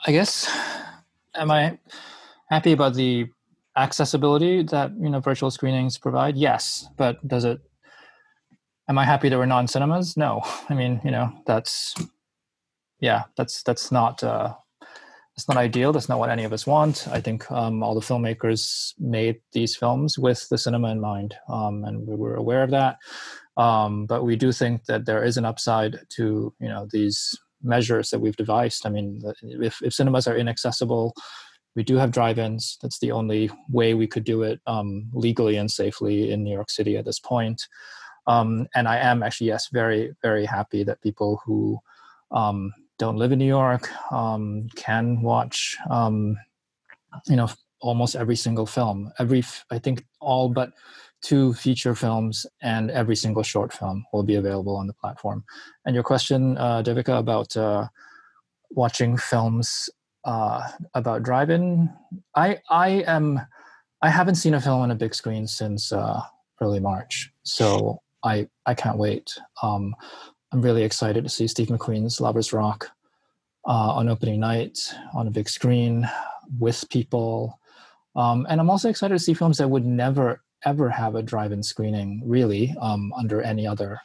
I 0.06 0.12
guess, 0.12 0.50
am 1.34 1.50
I 1.50 1.78
happy 2.50 2.72
about 2.72 2.94
the 2.94 3.26
accessibility 3.76 4.62
that 4.64 4.92
you 5.00 5.08
know 5.08 5.20
virtual 5.20 5.50
screenings 5.50 5.98
provide? 5.98 6.36
Yes, 6.36 6.88
but 6.96 7.26
does 7.26 7.44
it? 7.44 7.60
Am 8.88 8.98
I 8.98 9.04
happy 9.04 9.28
that 9.28 9.38
we're 9.38 9.46
not 9.46 9.60
in 9.60 9.68
cinemas? 9.68 10.16
No. 10.16 10.42
I 10.68 10.74
mean, 10.74 11.00
you 11.04 11.10
know, 11.10 11.32
that's 11.46 11.94
yeah, 13.00 13.24
that's 13.36 13.62
that's 13.62 13.92
not 13.92 14.22
uh, 14.24 14.54
that's 15.36 15.48
not 15.48 15.56
ideal. 15.56 15.92
That's 15.92 16.08
not 16.08 16.18
what 16.18 16.30
any 16.30 16.44
of 16.44 16.52
us 16.52 16.66
want. 16.66 17.06
I 17.08 17.20
think 17.20 17.50
um, 17.52 17.82
all 17.82 17.94
the 17.94 18.00
filmmakers 18.00 18.94
made 18.98 19.40
these 19.52 19.76
films 19.76 20.18
with 20.18 20.48
the 20.48 20.58
cinema 20.58 20.90
in 20.90 21.00
mind, 21.00 21.36
um, 21.48 21.84
and 21.84 22.06
we 22.06 22.16
were 22.16 22.34
aware 22.34 22.62
of 22.62 22.70
that. 22.70 22.96
Um, 23.58 24.06
but 24.06 24.24
we 24.24 24.36
do 24.36 24.52
think 24.52 24.84
that 24.86 25.04
there 25.04 25.24
is 25.24 25.36
an 25.36 25.44
upside 25.44 25.98
to 26.10 26.54
you 26.60 26.68
know 26.68 26.86
these 26.90 27.36
measures 27.62 28.10
that 28.10 28.20
we've 28.20 28.36
devised. 28.36 28.86
I 28.86 28.90
mean, 28.90 29.20
if, 29.42 29.82
if 29.82 29.92
cinemas 29.92 30.28
are 30.28 30.36
inaccessible, 30.36 31.12
we 31.74 31.82
do 31.82 31.96
have 31.96 32.12
drive-ins. 32.12 32.78
That's 32.80 33.00
the 33.00 33.10
only 33.10 33.50
way 33.68 33.94
we 33.94 34.06
could 34.06 34.24
do 34.24 34.44
it 34.44 34.60
um, 34.66 35.10
legally 35.12 35.56
and 35.56 35.70
safely 35.70 36.30
in 36.30 36.44
New 36.44 36.52
York 36.52 36.70
City 36.70 36.96
at 36.96 37.04
this 37.04 37.18
point. 37.18 37.60
Um, 38.28 38.68
and 38.74 38.86
I 38.86 38.98
am 38.98 39.22
actually 39.22 39.48
yes, 39.48 39.68
very 39.72 40.12
very 40.22 40.44
happy 40.44 40.84
that 40.84 41.02
people 41.02 41.40
who 41.44 41.78
um, 42.30 42.72
don't 42.98 43.16
live 43.16 43.32
in 43.32 43.38
New 43.38 43.46
York 43.46 43.90
um, 44.12 44.68
can 44.76 45.22
watch 45.22 45.76
um, 45.90 46.36
you 47.26 47.36
know 47.36 47.48
almost 47.80 48.16
every 48.16 48.36
single 48.36 48.66
film. 48.66 49.12
Every 49.18 49.42
I 49.70 49.78
think 49.78 50.04
all 50.20 50.48
but 50.48 50.72
two 51.22 51.52
feature 51.54 51.94
films 51.94 52.46
and 52.62 52.90
every 52.90 53.16
single 53.16 53.42
short 53.42 53.72
film 53.72 54.04
will 54.12 54.22
be 54.22 54.36
available 54.36 54.76
on 54.76 54.86
the 54.86 54.92
platform. 54.92 55.44
And 55.84 55.94
your 55.94 56.04
question, 56.04 56.56
uh, 56.58 56.82
Devika, 56.82 57.18
about 57.18 57.56
uh, 57.56 57.88
watching 58.70 59.16
films 59.16 59.90
uh, 60.24 60.68
about 60.94 61.22
drive-in, 61.22 61.90
I 62.34 62.58
I 62.70 63.04
am 63.06 63.40
I 64.02 64.10
haven't 64.10 64.36
seen 64.36 64.54
a 64.54 64.60
film 64.60 64.80
on 64.80 64.90
a 64.90 64.94
big 64.96 65.14
screen 65.14 65.46
since 65.46 65.92
uh, 65.92 66.20
early 66.60 66.80
March, 66.80 67.32
so 67.42 68.02
I 68.22 68.48
I 68.66 68.74
can't 68.74 68.98
wait. 68.98 69.38
Um, 69.62 69.94
I'm 70.52 70.62
really 70.62 70.82
excited 70.82 71.24
to 71.24 71.30
see 71.30 71.48
Steve 71.48 71.68
McQueen's 71.68 72.20
Lovers 72.20 72.52
Rock 72.52 72.90
uh, 73.66 73.92
on 73.92 74.08
opening 74.08 74.40
night 74.40 74.78
on 75.14 75.26
a 75.26 75.30
big 75.30 75.48
screen 75.48 76.08
with 76.58 76.88
people. 76.90 77.58
Um, 78.16 78.46
and 78.48 78.60
I'm 78.60 78.70
also 78.70 78.88
excited 78.88 79.14
to 79.14 79.22
see 79.22 79.34
films 79.34 79.58
that 79.58 79.68
would 79.68 79.84
never 79.84 80.42
ever 80.64 80.88
have 80.88 81.14
a 81.14 81.22
drive-in 81.22 81.62
screening 81.62 82.22
really 82.24 82.74
um, 82.80 83.12
under 83.16 83.42
any 83.42 83.66
other 83.66 84.00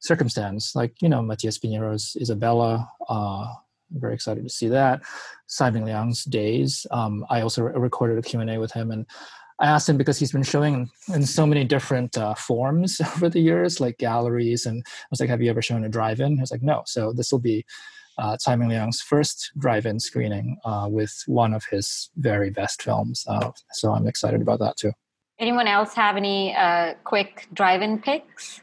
circumstance 0.00 0.74
like 0.74 0.94
you 1.00 1.08
know 1.08 1.22
matias 1.22 1.58
piñeiro's 1.58 2.16
isabella 2.20 2.88
uh, 3.08 3.46
I'm 3.92 4.00
very 4.00 4.14
excited 4.14 4.42
to 4.44 4.50
see 4.50 4.68
that 4.68 5.02
tsai 5.46 5.70
ming-liang's 5.70 6.24
days 6.24 6.86
um, 6.90 7.24
i 7.30 7.40
also 7.40 7.62
re- 7.62 7.72
recorded 7.76 8.18
a 8.18 8.22
q&a 8.22 8.58
with 8.58 8.72
him 8.72 8.90
and 8.90 9.06
i 9.60 9.66
asked 9.66 9.88
him 9.88 9.96
because 9.96 10.18
he's 10.18 10.32
been 10.32 10.42
showing 10.42 10.90
in 11.14 11.24
so 11.24 11.46
many 11.46 11.64
different 11.64 12.18
uh, 12.18 12.34
forms 12.34 13.00
over 13.16 13.28
the 13.28 13.40
years 13.40 13.80
like 13.80 13.96
galleries 13.98 14.66
and 14.66 14.82
i 14.86 15.06
was 15.10 15.20
like 15.20 15.30
have 15.30 15.40
you 15.40 15.50
ever 15.50 15.62
shown 15.62 15.84
a 15.84 15.88
drive-in 15.88 16.34
he 16.34 16.40
was 16.40 16.50
like 16.50 16.62
no 16.62 16.82
so 16.86 17.12
this 17.12 17.32
will 17.32 17.38
be 17.38 17.64
uh, 18.18 18.36
Tsai 18.36 18.56
Ming-liang's 18.56 19.00
first 19.00 19.50
drive-in 19.58 19.98
screening 19.98 20.56
uh, 20.64 20.86
with 20.88 21.22
one 21.26 21.52
of 21.52 21.64
his 21.64 22.10
very 22.16 22.50
best 22.50 22.82
films. 22.82 23.24
Uh, 23.26 23.50
so 23.72 23.92
I'm 23.92 24.06
excited 24.06 24.40
about 24.40 24.60
that 24.60 24.76
too. 24.76 24.92
Anyone 25.38 25.66
else 25.66 25.94
have 25.94 26.16
any 26.16 26.54
uh, 26.54 26.94
quick 27.04 27.48
drive-in 27.52 28.00
picks? 28.00 28.60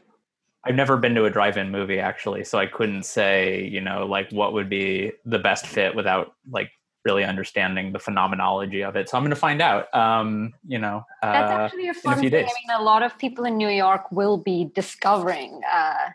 I've 0.64 0.76
never 0.76 0.96
been 0.96 1.16
to 1.16 1.26
a 1.26 1.30
drive-in 1.30 1.72
movie 1.72 2.00
actually, 2.00 2.44
so 2.44 2.60
I 2.60 2.68
couldn't 2.68 3.04
say, 3.04 3.66
you 3.66 3.82
know, 3.82 4.06
like 4.06 4.32
what 4.32 4.54
would 4.54 4.70
be 4.70 5.12
the 5.26 5.40
best 5.40 5.66
fit 5.66 5.96
without 5.96 6.36
like 6.50 6.72
really 7.04 7.24
understanding 7.24 7.92
the 7.92 8.00
phenomenology 8.00 8.84
of 8.84 8.96
it. 8.96 9.10
So 9.10 9.18
I'm 9.18 9.24
going 9.24 9.32
to 9.32 9.36
find 9.36 9.62
out. 9.62 9.94
Um, 9.96 10.54
you 10.68 10.78
know, 10.78 11.04
uh, 11.24 11.32
that's 11.32 11.52
actually 11.52 11.90
a 11.90 11.94
fun 11.94 12.14
a 12.14 12.22
thing. 12.22 12.30
Days. 12.30 12.46
I 12.46 12.74
mean, 12.74 12.80
a 12.80 12.84
lot 12.84 13.02
of 13.02 13.18
people 13.18 13.46
in 13.46 13.58
New 13.58 13.70
York 13.70 14.12
will 14.12 14.38
be 14.38 14.70
discovering 14.76 15.62
uh, 15.72 16.10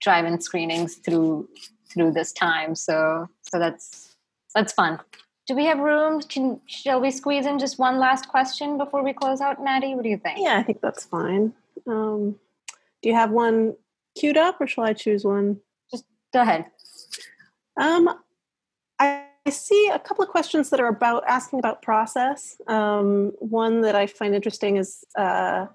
drive-in 0.00 0.40
screenings 0.40 0.96
through 0.96 1.48
through 1.88 2.12
this 2.12 2.32
time. 2.32 2.74
So 2.74 3.28
so 3.42 3.58
that's 3.58 4.16
that's 4.54 4.72
fun. 4.72 4.98
Do 5.46 5.54
we 5.54 5.66
have 5.66 5.78
room? 5.78 6.22
Can, 6.22 6.60
shall 6.66 7.00
we 7.00 7.10
squeeze 7.10 7.44
in 7.44 7.58
just 7.58 7.78
one 7.78 7.98
last 7.98 8.28
question 8.28 8.78
before 8.78 9.04
we 9.04 9.12
close 9.12 9.40
out, 9.40 9.62
Maddie? 9.62 9.94
What 9.94 10.04
do 10.04 10.08
you 10.08 10.16
think? 10.16 10.38
Yeah, 10.40 10.58
I 10.58 10.62
think 10.62 10.80
that's 10.80 11.04
fine. 11.04 11.52
Um, 11.86 12.36
do 13.02 13.08
you 13.10 13.14
have 13.14 13.30
one 13.30 13.74
queued 14.16 14.38
up, 14.38 14.60
or 14.60 14.66
shall 14.66 14.84
I 14.84 14.94
choose 14.94 15.24
one? 15.24 15.60
Just 15.90 16.04
go 16.32 16.40
ahead. 16.40 16.64
Um, 17.76 18.08
I, 18.98 19.24
I 19.46 19.50
see 19.50 19.90
a 19.92 19.98
couple 19.98 20.24
of 20.24 20.30
questions 20.30 20.70
that 20.70 20.80
are 20.80 20.88
about 20.88 21.24
asking 21.28 21.58
about 21.58 21.82
process. 21.82 22.56
Um, 22.66 23.32
one 23.38 23.82
that 23.82 23.94
I 23.94 24.06
find 24.06 24.34
interesting 24.34 24.78
is 24.78 25.04
uh, 25.18 25.66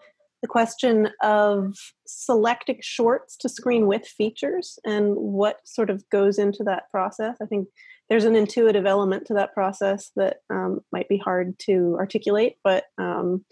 the 0.41 0.47
question 0.47 1.09
of 1.21 1.75
selecting 2.07 2.79
shorts 2.81 3.37
to 3.37 3.49
screen 3.49 3.85
with 3.85 4.07
features 4.07 4.79
and 4.83 5.15
what 5.15 5.59
sort 5.67 5.91
of 5.91 6.09
goes 6.09 6.39
into 6.39 6.63
that 6.63 6.89
process. 6.89 7.37
I 7.41 7.45
think 7.45 7.67
there's 8.09 8.25
an 8.25 8.35
intuitive 8.35 8.85
element 8.85 9.25
to 9.27 9.35
that 9.35 9.53
process 9.53 10.11
that 10.15 10.37
um, 10.49 10.79
might 10.91 11.07
be 11.07 11.17
hard 11.17 11.57
to 11.59 11.95
articulate, 11.99 12.55
but 12.63 12.85
um, 12.97 13.45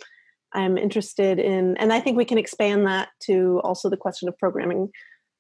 I'm 0.54 0.78
interested 0.78 1.40
in, 1.40 1.78
and 1.78 1.94
I 1.94 2.00
think 2.00 2.18
we 2.18 2.26
can 2.26 2.38
expand 2.38 2.88
that 2.88 3.10
to 3.24 3.62
also 3.64 3.90
the 3.90 3.98
question 3.98 4.28
of 4.28 4.38
programming 4.38 4.90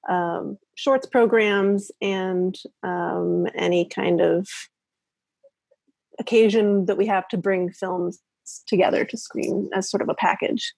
um, 0.07 0.57
shorts 0.75 1.07
programs 1.07 1.91
and 2.01 2.55
um, 2.83 3.47
any 3.55 3.87
kind 3.89 4.21
of 4.21 4.47
occasion 6.19 6.85
that 6.85 6.97
we 6.97 7.07
have 7.07 7.27
to 7.29 7.37
bring 7.37 7.71
films 7.71 8.19
together 8.67 9.03
to 9.05 9.17
screen 9.17 9.69
as 9.73 9.89
sort 9.89 10.01
of 10.01 10.09
a 10.09 10.15
package. 10.15 10.73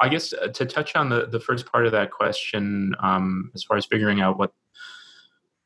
I 0.00 0.08
guess 0.08 0.32
uh, 0.32 0.48
to 0.48 0.64
touch 0.64 0.96
on 0.96 1.10
the, 1.10 1.26
the 1.26 1.40
first 1.40 1.70
part 1.70 1.86
of 1.86 1.92
that 1.92 2.10
question, 2.10 2.94
um, 3.00 3.50
as 3.54 3.62
far 3.62 3.76
as 3.76 3.84
figuring 3.84 4.20
out 4.20 4.38
what 4.38 4.52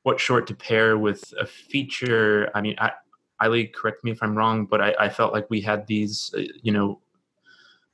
what 0.04 0.20
short 0.20 0.46
to 0.46 0.54
pair 0.54 0.96
with 0.96 1.34
a 1.40 1.46
feature. 1.46 2.50
I 2.54 2.60
mean, 2.60 2.76
I, 2.78 2.92
Aily, 3.42 3.72
correct 3.74 4.04
me 4.04 4.12
if 4.12 4.22
I'm 4.22 4.36
wrong, 4.36 4.64
but 4.64 4.80
I, 4.80 4.94
I 5.00 5.08
felt 5.08 5.32
like 5.32 5.50
we 5.50 5.60
had 5.60 5.86
these, 5.86 6.32
uh, 6.36 6.42
you 6.62 6.72
know, 6.72 7.00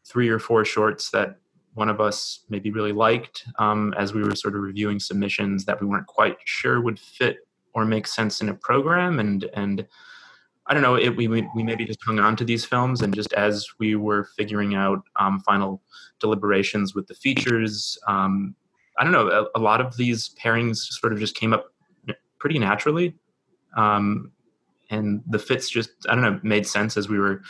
three 0.04 0.28
or 0.28 0.38
four 0.38 0.64
shorts 0.64 1.10
that 1.10 1.36
one 1.74 1.88
of 1.88 2.00
us 2.00 2.40
maybe 2.48 2.70
really 2.70 2.92
liked 2.92 3.46
um, 3.58 3.94
as 3.96 4.12
we 4.12 4.22
were 4.22 4.34
sort 4.34 4.54
of 4.54 4.60
reviewing 4.60 4.98
submissions 4.98 5.64
that 5.64 5.80
we 5.80 5.86
weren't 5.86 6.06
quite 6.06 6.36
sure 6.44 6.80
would 6.80 6.98
fit 6.98 7.38
or 7.74 7.84
make 7.84 8.06
sense 8.06 8.40
in 8.40 8.48
a 8.48 8.54
program 8.54 9.20
and 9.20 9.48
and 9.54 9.86
I 10.66 10.74
don't 10.74 10.82
know 10.82 10.96
it, 10.96 11.16
we 11.16 11.28
we 11.28 11.62
maybe 11.62 11.84
just 11.84 12.02
hung 12.04 12.18
on 12.18 12.34
to 12.36 12.44
these 12.44 12.64
films 12.64 13.02
and 13.02 13.14
just 13.14 13.32
as 13.34 13.66
we 13.78 13.94
were 13.94 14.24
figuring 14.36 14.74
out 14.74 15.02
um, 15.16 15.40
final 15.40 15.80
deliberations 16.18 16.94
with 16.94 17.06
the 17.06 17.14
features 17.14 17.96
um, 18.08 18.56
I 18.98 19.04
don't 19.04 19.12
know 19.12 19.28
a, 19.28 19.58
a, 19.58 19.60
lot 19.60 19.80
of 19.80 19.96
these 19.96 20.34
pairings 20.42 20.78
sort 20.78 21.12
of 21.12 21.20
just 21.20 21.36
came 21.36 21.52
up 21.52 21.69
pretty 22.40 22.58
naturally. 22.58 23.14
Um, 23.76 24.32
and 24.90 25.22
the 25.28 25.38
fits 25.38 25.70
just, 25.70 25.90
I 26.08 26.14
don't 26.16 26.24
know, 26.24 26.40
made 26.42 26.66
sense 26.66 26.96
as 26.96 27.08
we 27.08 27.20
were, 27.20 27.42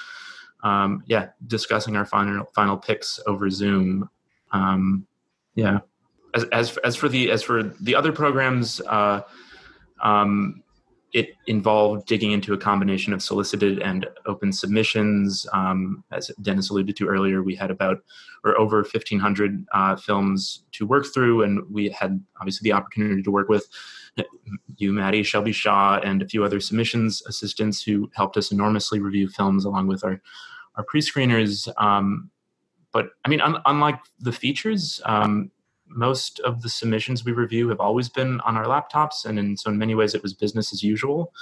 um, 0.62 1.02
yeah, 1.06 1.28
discussing 1.46 1.96
our 1.96 2.04
final 2.04 2.44
final 2.54 2.76
picks 2.76 3.18
over 3.26 3.48
Zoom. 3.48 4.10
Um, 4.52 5.06
yeah. 5.54 5.78
As, 6.34 6.44
as, 6.52 6.76
as 6.84 6.96
for 6.96 7.08
the 7.08 7.30
as 7.30 7.42
for 7.42 7.62
the 7.80 7.94
other 7.94 8.12
programs, 8.12 8.80
uh, 8.82 9.22
um, 10.02 10.62
it 11.12 11.34
involved 11.46 12.06
digging 12.06 12.32
into 12.32 12.52
a 12.52 12.58
combination 12.58 13.12
of 13.12 13.22
solicited 13.22 13.80
and 13.80 14.06
open 14.26 14.52
submissions. 14.52 15.46
Um, 15.52 16.04
as 16.12 16.30
Dennis 16.42 16.70
alluded 16.70 16.96
to 16.96 17.08
earlier, 17.08 17.42
we 17.42 17.54
had 17.54 17.70
about 17.70 17.98
or 18.44 18.58
over 18.58 18.78
1,500 18.78 19.66
uh, 19.72 19.96
films 19.96 20.64
to 20.72 20.86
work 20.86 21.06
through, 21.12 21.42
and 21.42 21.62
we 21.70 21.90
had 21.90 22.22
obviously 22.38 22.68
the 22.70 22.72
opportunity 22.76 23.22
to 23.22 23.30
work 23.30 23.48
with 23.48 23.68
you, 24.76 24.92
Maddie, 24.92 25.22
Shelby 25.22 25.52
Shaw, 25.52 26.00
and 26.02 26.22
a 26.22 26.28
few 26.28 26.44
other 26.44 26.60
submissions 26.60 27.22
assistants 27.26 27.82
who 27.82 28.10
helped 28.14 28.36
us 28.36 28.50
enormously 28.50 29.00
review 29.00 29.28
films 29.28 29.64
along 29.64 29.86
with 29.86 30.04
our 30.04 30.20
our 30.76 30.84
pre-screeners. 30.84 31.68
Um, 31.82 32.30
but 32.92 33.10
I 33.24 33.28
mean, 33.28 33.40
un- 33.40 33.60
unlike 33.66 33.98
the 34.20 34.32
features, 34.32 35.00
um, 35.04 35.50
most 35.90 36.40
of 36.40 36.62
the 36.62 36.68
submissions 36.68 37.24
we 37.24 37.32
review 37.32 37.68
have 37.68 37.80
always 37.80 38.08
been 38.08 38.40
on 38.40 38.56
our 38.56 38.64
laptops, 38.64 39.24
and 39.24 39.38
in 39.38 39.56
so 39.56 39.70
in 39.70 39.78
many 39.78 39.94
ways 39.94 40.14
it 40.14 40.22
was 40.22 40.34
business 40.34 40.72
as 40.72 40.82
usual. 40.82 41.32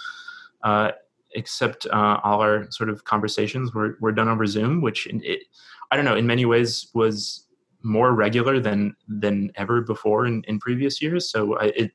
Uh, 0.62 0.92
except 1.34 1.86
uh, 1.86 2.18
all 2.24 2.40
our 2.40 2.70
sort 2.70 2.88
of 2.88 3.04
conversations 3.04 3.74
were, 3.74 3.98
were 4.00 4.12
done 4.12 4.28
over 4.28 4.46
Zoom, 4.46 4.80
which 4.80 5.06
it, 5.06 5.42
I 5.90 5.96
don't 5.96 6.04
know, 6.04 6.16
in 6.16 6.26
many 6.26 6.44
ways 6.44 6.88
was 6.94 7.46
more 7.82 8.12
regular 8.12 8.58
than 8.58 8.96
than 9.06 9.52
ever 9.54 9.80
before 9.82 10.26
in, 10.26 10.42
in 10.48 10.58
previous 10.58 11.00
years. 11.00 11.30
So 11.30 11.58
I, 11.58 11.66
it 11.66 11.92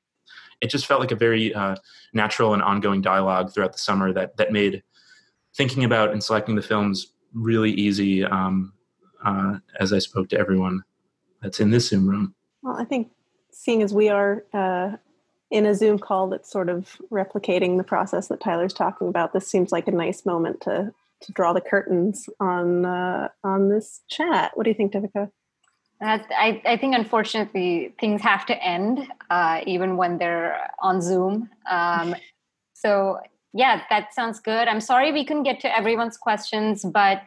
it 0.62 0.70
just 0.70 0.86
felt 0.86 1.02
like 1.02 1.12
a 1.12 1.16
very 1.16 1.54
uh, 1.54 1.76
natural 2.14 2.54
and 2.54 2.64
ongoing 2.64 3.02
dialogue 3.02 3.54
throughout 3.54 3.74
the 3.74 3.80
summer 3.80 4.14
that 4.14 4.38
that 4.38 4.52
made 4.52 4.84
thinking 5.56 5.84
about 5.84 6.12
and 6.12 6.24
selecting 6.24 6.56
the 6.56 6.62
films 6.62 7.14
really 7.34 7.72
easy 7.72 8.24
um, 8.24 8.74
uh, 9.26 9.58
as 9.80 9.94
I 9.94 10.00
spoke 10.00 10.30
to 10.30 10.38
everyone 10.38 10.84
that's 11.42 11.60
in 11.60 11.72
this 11.72 11.90
Zoom 11.90 12.08
room. 12.08 12.36
Well, 12.64 12.78
I 12.78 12.86
think 12.86 13.12
seeing 13.52 13.84
as 13.84 13.94
we 13.94 14.10
are 14.10 14.44
uh, 14.54 14.98
in 15.52 15.66
a 15.66 15.76
Zoom 15.76 16.00
call 16.00 16.30
that's 16.30 16.50
sort 16.50 16.70
of 16.70 16.98
replicating 17.12 17.78
the 17.78 17.84
process 17.84 18.30
that 18.30 18.40
Tyler's 18.40 18.74
talking 18.74 19.08
about, 19.08 19.34
this 19.34 19.48
seems 19.48 19.72
like 19.72 19.88
a 19.88 19.92
nice 19.92 20.26
moment 20.26 20.62
to 20.62 20.94
to 21.22 21.32
draw 21.32 21.54
the 21.54 21.62
curtains 21.62 22.28
on 22.40 22.86
uh, 22.86 23.30
on 23.44 23.70
this 23.70 24.02
chat. 24.10 24.52
What 24.56 24.64
do 24.64 24.70
you 24.70 24.76
think, 24.76 24.94
Devika? 24.94 25.30
I, 26.02 26.62
I 26.66 26.76
think 26.76 26.96
unfortunately 26.96 27.94
things 27.98 28.22
have 28.22 28.46
to 28.48 28.62
end 28.62 29.08
uh, 29.30 29.62
even 29.66 29.96
when 29.96 30.18
they're 30.18 30.70
on 30.82 31.02
Zoom. 31.02 31.50
Um, 31.70 32.16
so 32.74 33.20
yeah, 33.54 33.84
that 33.90 34.14
sounds 34.14 34.40
good. 34.40 34.68
I'm 34.68 34.82
sorry 34.82 35.14
we 35.14 35.24
couldn't 35.24 35.44
get 35.44 35.62
to 35.62 35.78
everyone's 35.78 36.18
questions, 36.18 36.84
but 36.84 37.22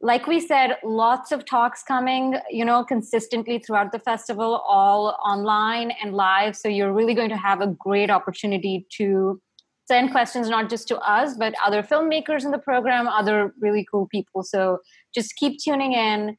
like 0.00 0.26
we 0.26 0.40
said, 0.40 0.76
lots 0.84 1.32
of 1.32 1.44
talks 1.44 1.82
coming, 1.82 2.36
you 2.50 2.64
know, 2.64 2.84
consistently 2.84 3.58
throughout 3.58 3.92
the 3.92 3.98
festival, 3.98 4.62
all 4.68 5.16
online 5.24 5.92
and 6.02 6.14
live. 6.14 6.54
So 6.54 6.68
you're 6.68 6.92
really 6.92 7.14
going 7.14 7.30
to 7.30 7.36
have 7.36 7.60
a 7.60 7.68
great 7.78 8.10
opportunity 8.10 8.86
to 8.98 9.40
send 9.88 10.10
questions 10.10 10.50
not 10.50 10.68
just 10.68 10.88
to 10.88 10.98
us, 10.98 11.36
but 11.36 11.54
other 11.64 11.82
filmmakers 11.82 12.44
in 12.44 12.50
the 12.50 12.58
program, 12.58 13.08
other 13.08 13.54
really 13.60 13.86
cool 13.90 14.06
people. 14.08 14.42
So 14.42 14.78
just 15.14 15.34
keep 15.36 15.58
tuning 15.62 15.92
in. 15.92 16.36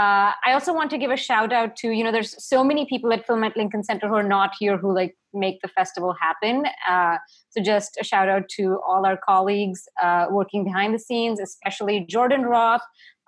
Uh, 0.00 0.32
I 0.46 0.52
also 0.52 0.72
want 0.72 0.90
to 0.92 0.98
give 0.98 1.10
a 1.10 1.16
shout 1.16 1.52
out 1.52 1.76
to, 1.76 1.90
you 1.90 2.02
know, 2.02 2.10
there's 2.10 2.42
so 2.42 2.64
many 2.64 2.86
people 2.86 3.12
at 3.12 3.26
Film 3.26 3.44
at 3.44 3.54
Lincoln 3.54 3.84
Center 3.84 4.08
who 4.08 4.14
are 4.14 4.22
not 4.22 4.52
here 4.58 4.78
who 4.78 4.94
like 4.94 5.14
make 5.34 5.60
the 5.60 5.68
festival 5.68 6.14
happen. 6.18 6.64
Uh, 6.88 7.18
so 7.50 7.62
just 7.62 7.98
a 8.00 8.04
shout 8.04 8.26
out 8.26 8.48
to 8.56 8.80
all 8.88 9.04
our 9.04 9.18
colleagues 9.18 9.86
uh, 10.02 10.28
working 10.30 10.64
behind 10.64 10.94
the 10.94 10.98
scenes, 10.98 11.38
especially 11.38 12.06
Jordan 12.08 12.44
Roth, 12.44 12.80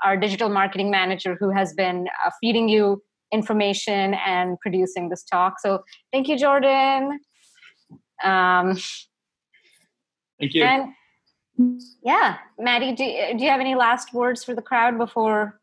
our 0.03 0.17
digital 0.17 0.49
marketing 0.49 0.91
manager, 0.91 1.37
who 1.39 1.51
has 1.51 1.75
been 1.75 2.07
uh, 2.25 2.31
feeding 2.41 2.71
you 2.71 3.03
information 3.33 4.15
and 4.15 4.59
producing 4.61 5.11
this 5.11 5.25
talk. 5.25 5.61
So 5.61 5.85
thank 6.11 6.27
you, 6.27 6.39
Jordan. 6.39 7.21
Um, 8.25 8.79
thank 10.41 10.55
you. 10.55 10.65
And 10.65 10.95
yeah, 12.03 12.39
Maddie, 12.59 12.93
do, 12.93 13.05
do 13.37 13.45
you 13.45 13.51
have 13.51 13.61
any 13.61 13.75
last 13.75 14.15
words 14.15 14.43
for 14.43 14.55
the 14.55 14.63
crowd 14.63 14.97
before 14.97 15.61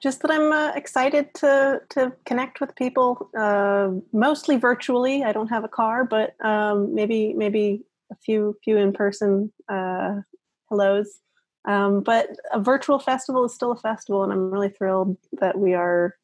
just 0.00 0.22
that 0.22 0.30
I'm 0.30 0.52
uh, 0.52 0.72
excited 0.74 1.32
to 1.34 1.80
to 1.90 2.12
connect 2.24 2.60
with 2.60 2.74
people, 2.76 3.30
uh, 3.36 3.90
mostly 4.12 4.56
virtually. 4.56 5.24
I 5.24 5.32
don't 5.32 5.48
have 5.48 5.64
a 5.64 5.68
car, 5.68 6.04
but 6.04 6.34
um, 6.44 6.94
maybe 6.94 7.32
maybe 7.34 7.84
a 8.12 8.16
few 8.16 8.56
few 8.62 8.76
in 8.76 8.92
person 8.92 9.52
uh, 9.68 10.20
hellos. 10.68 11.20
Um, 11.66 12.00
but 12.00 12.28
a 12.52 12.60
virtual 12.60 12.98
festival 12.98 13.44
is 13.44 13.54
still 13.54 13.72
a 13.72 13.76
festival, 13.76 14.22
and 14.22 14.32
I'm 14.32 14.50
really 14.50 14.68
thrilled 14.68 15.16
that 15.40 15.58
we 15.58 15.74
are 15.74 16.14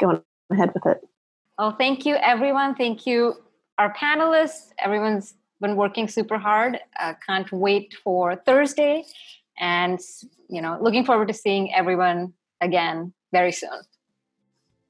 going 0.00 0.20
ahead 0.50 0.72
with 0.74 0.86
it. 0.86 1.00
Oh, 1.58 1.72
thank 1.72 2.04
you, 2.04 2.16
everyone. 2.16 2.74
Thank 2.74 3.06
you, 3.06 3.34
our 3.78 3.94
panelists. 3.94 4.70
Everyone's 4.78 5.34
been 5.60 5.76
working 5.76 6.08
super 6.08 6.38
hard. 6.38 6.78
Uh, 6.98 7.14
can't 7.24 7.50
wait 7.52 7.94
for 8.02 8.36
Thursday, 8.46 9.04
and 9.60 10.00
you 10.48 10.62
know, 10.62 10.78
looking 10.80 11.04
forward 11.04 11.28
to 11.28 11.34
seeing 11.34 11.72
everyone 11.74 12.32
again 12.60 13.12
very 13.32 13.52
soon. 13.52 13.80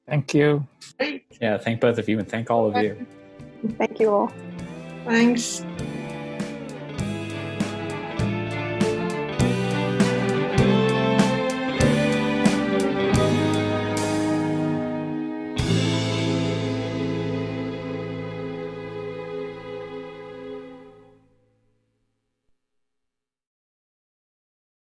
Thank 0.07 0.33
you. 0.33 0.67
Yeah, 1.41 1.57
thank 1.57 1.79
both 1.79 1.97
of 1.97 2.09
you 2.09 2.19
and 2.19 2.27
thank 2.27 2.49
all 2.49 2.67
of 2.67 2.83
you. 2.83 3.05
Thank 3.77 3.99
you 3.99 4.09
all. 4.11 4.33
Thanks. 5.05 5.63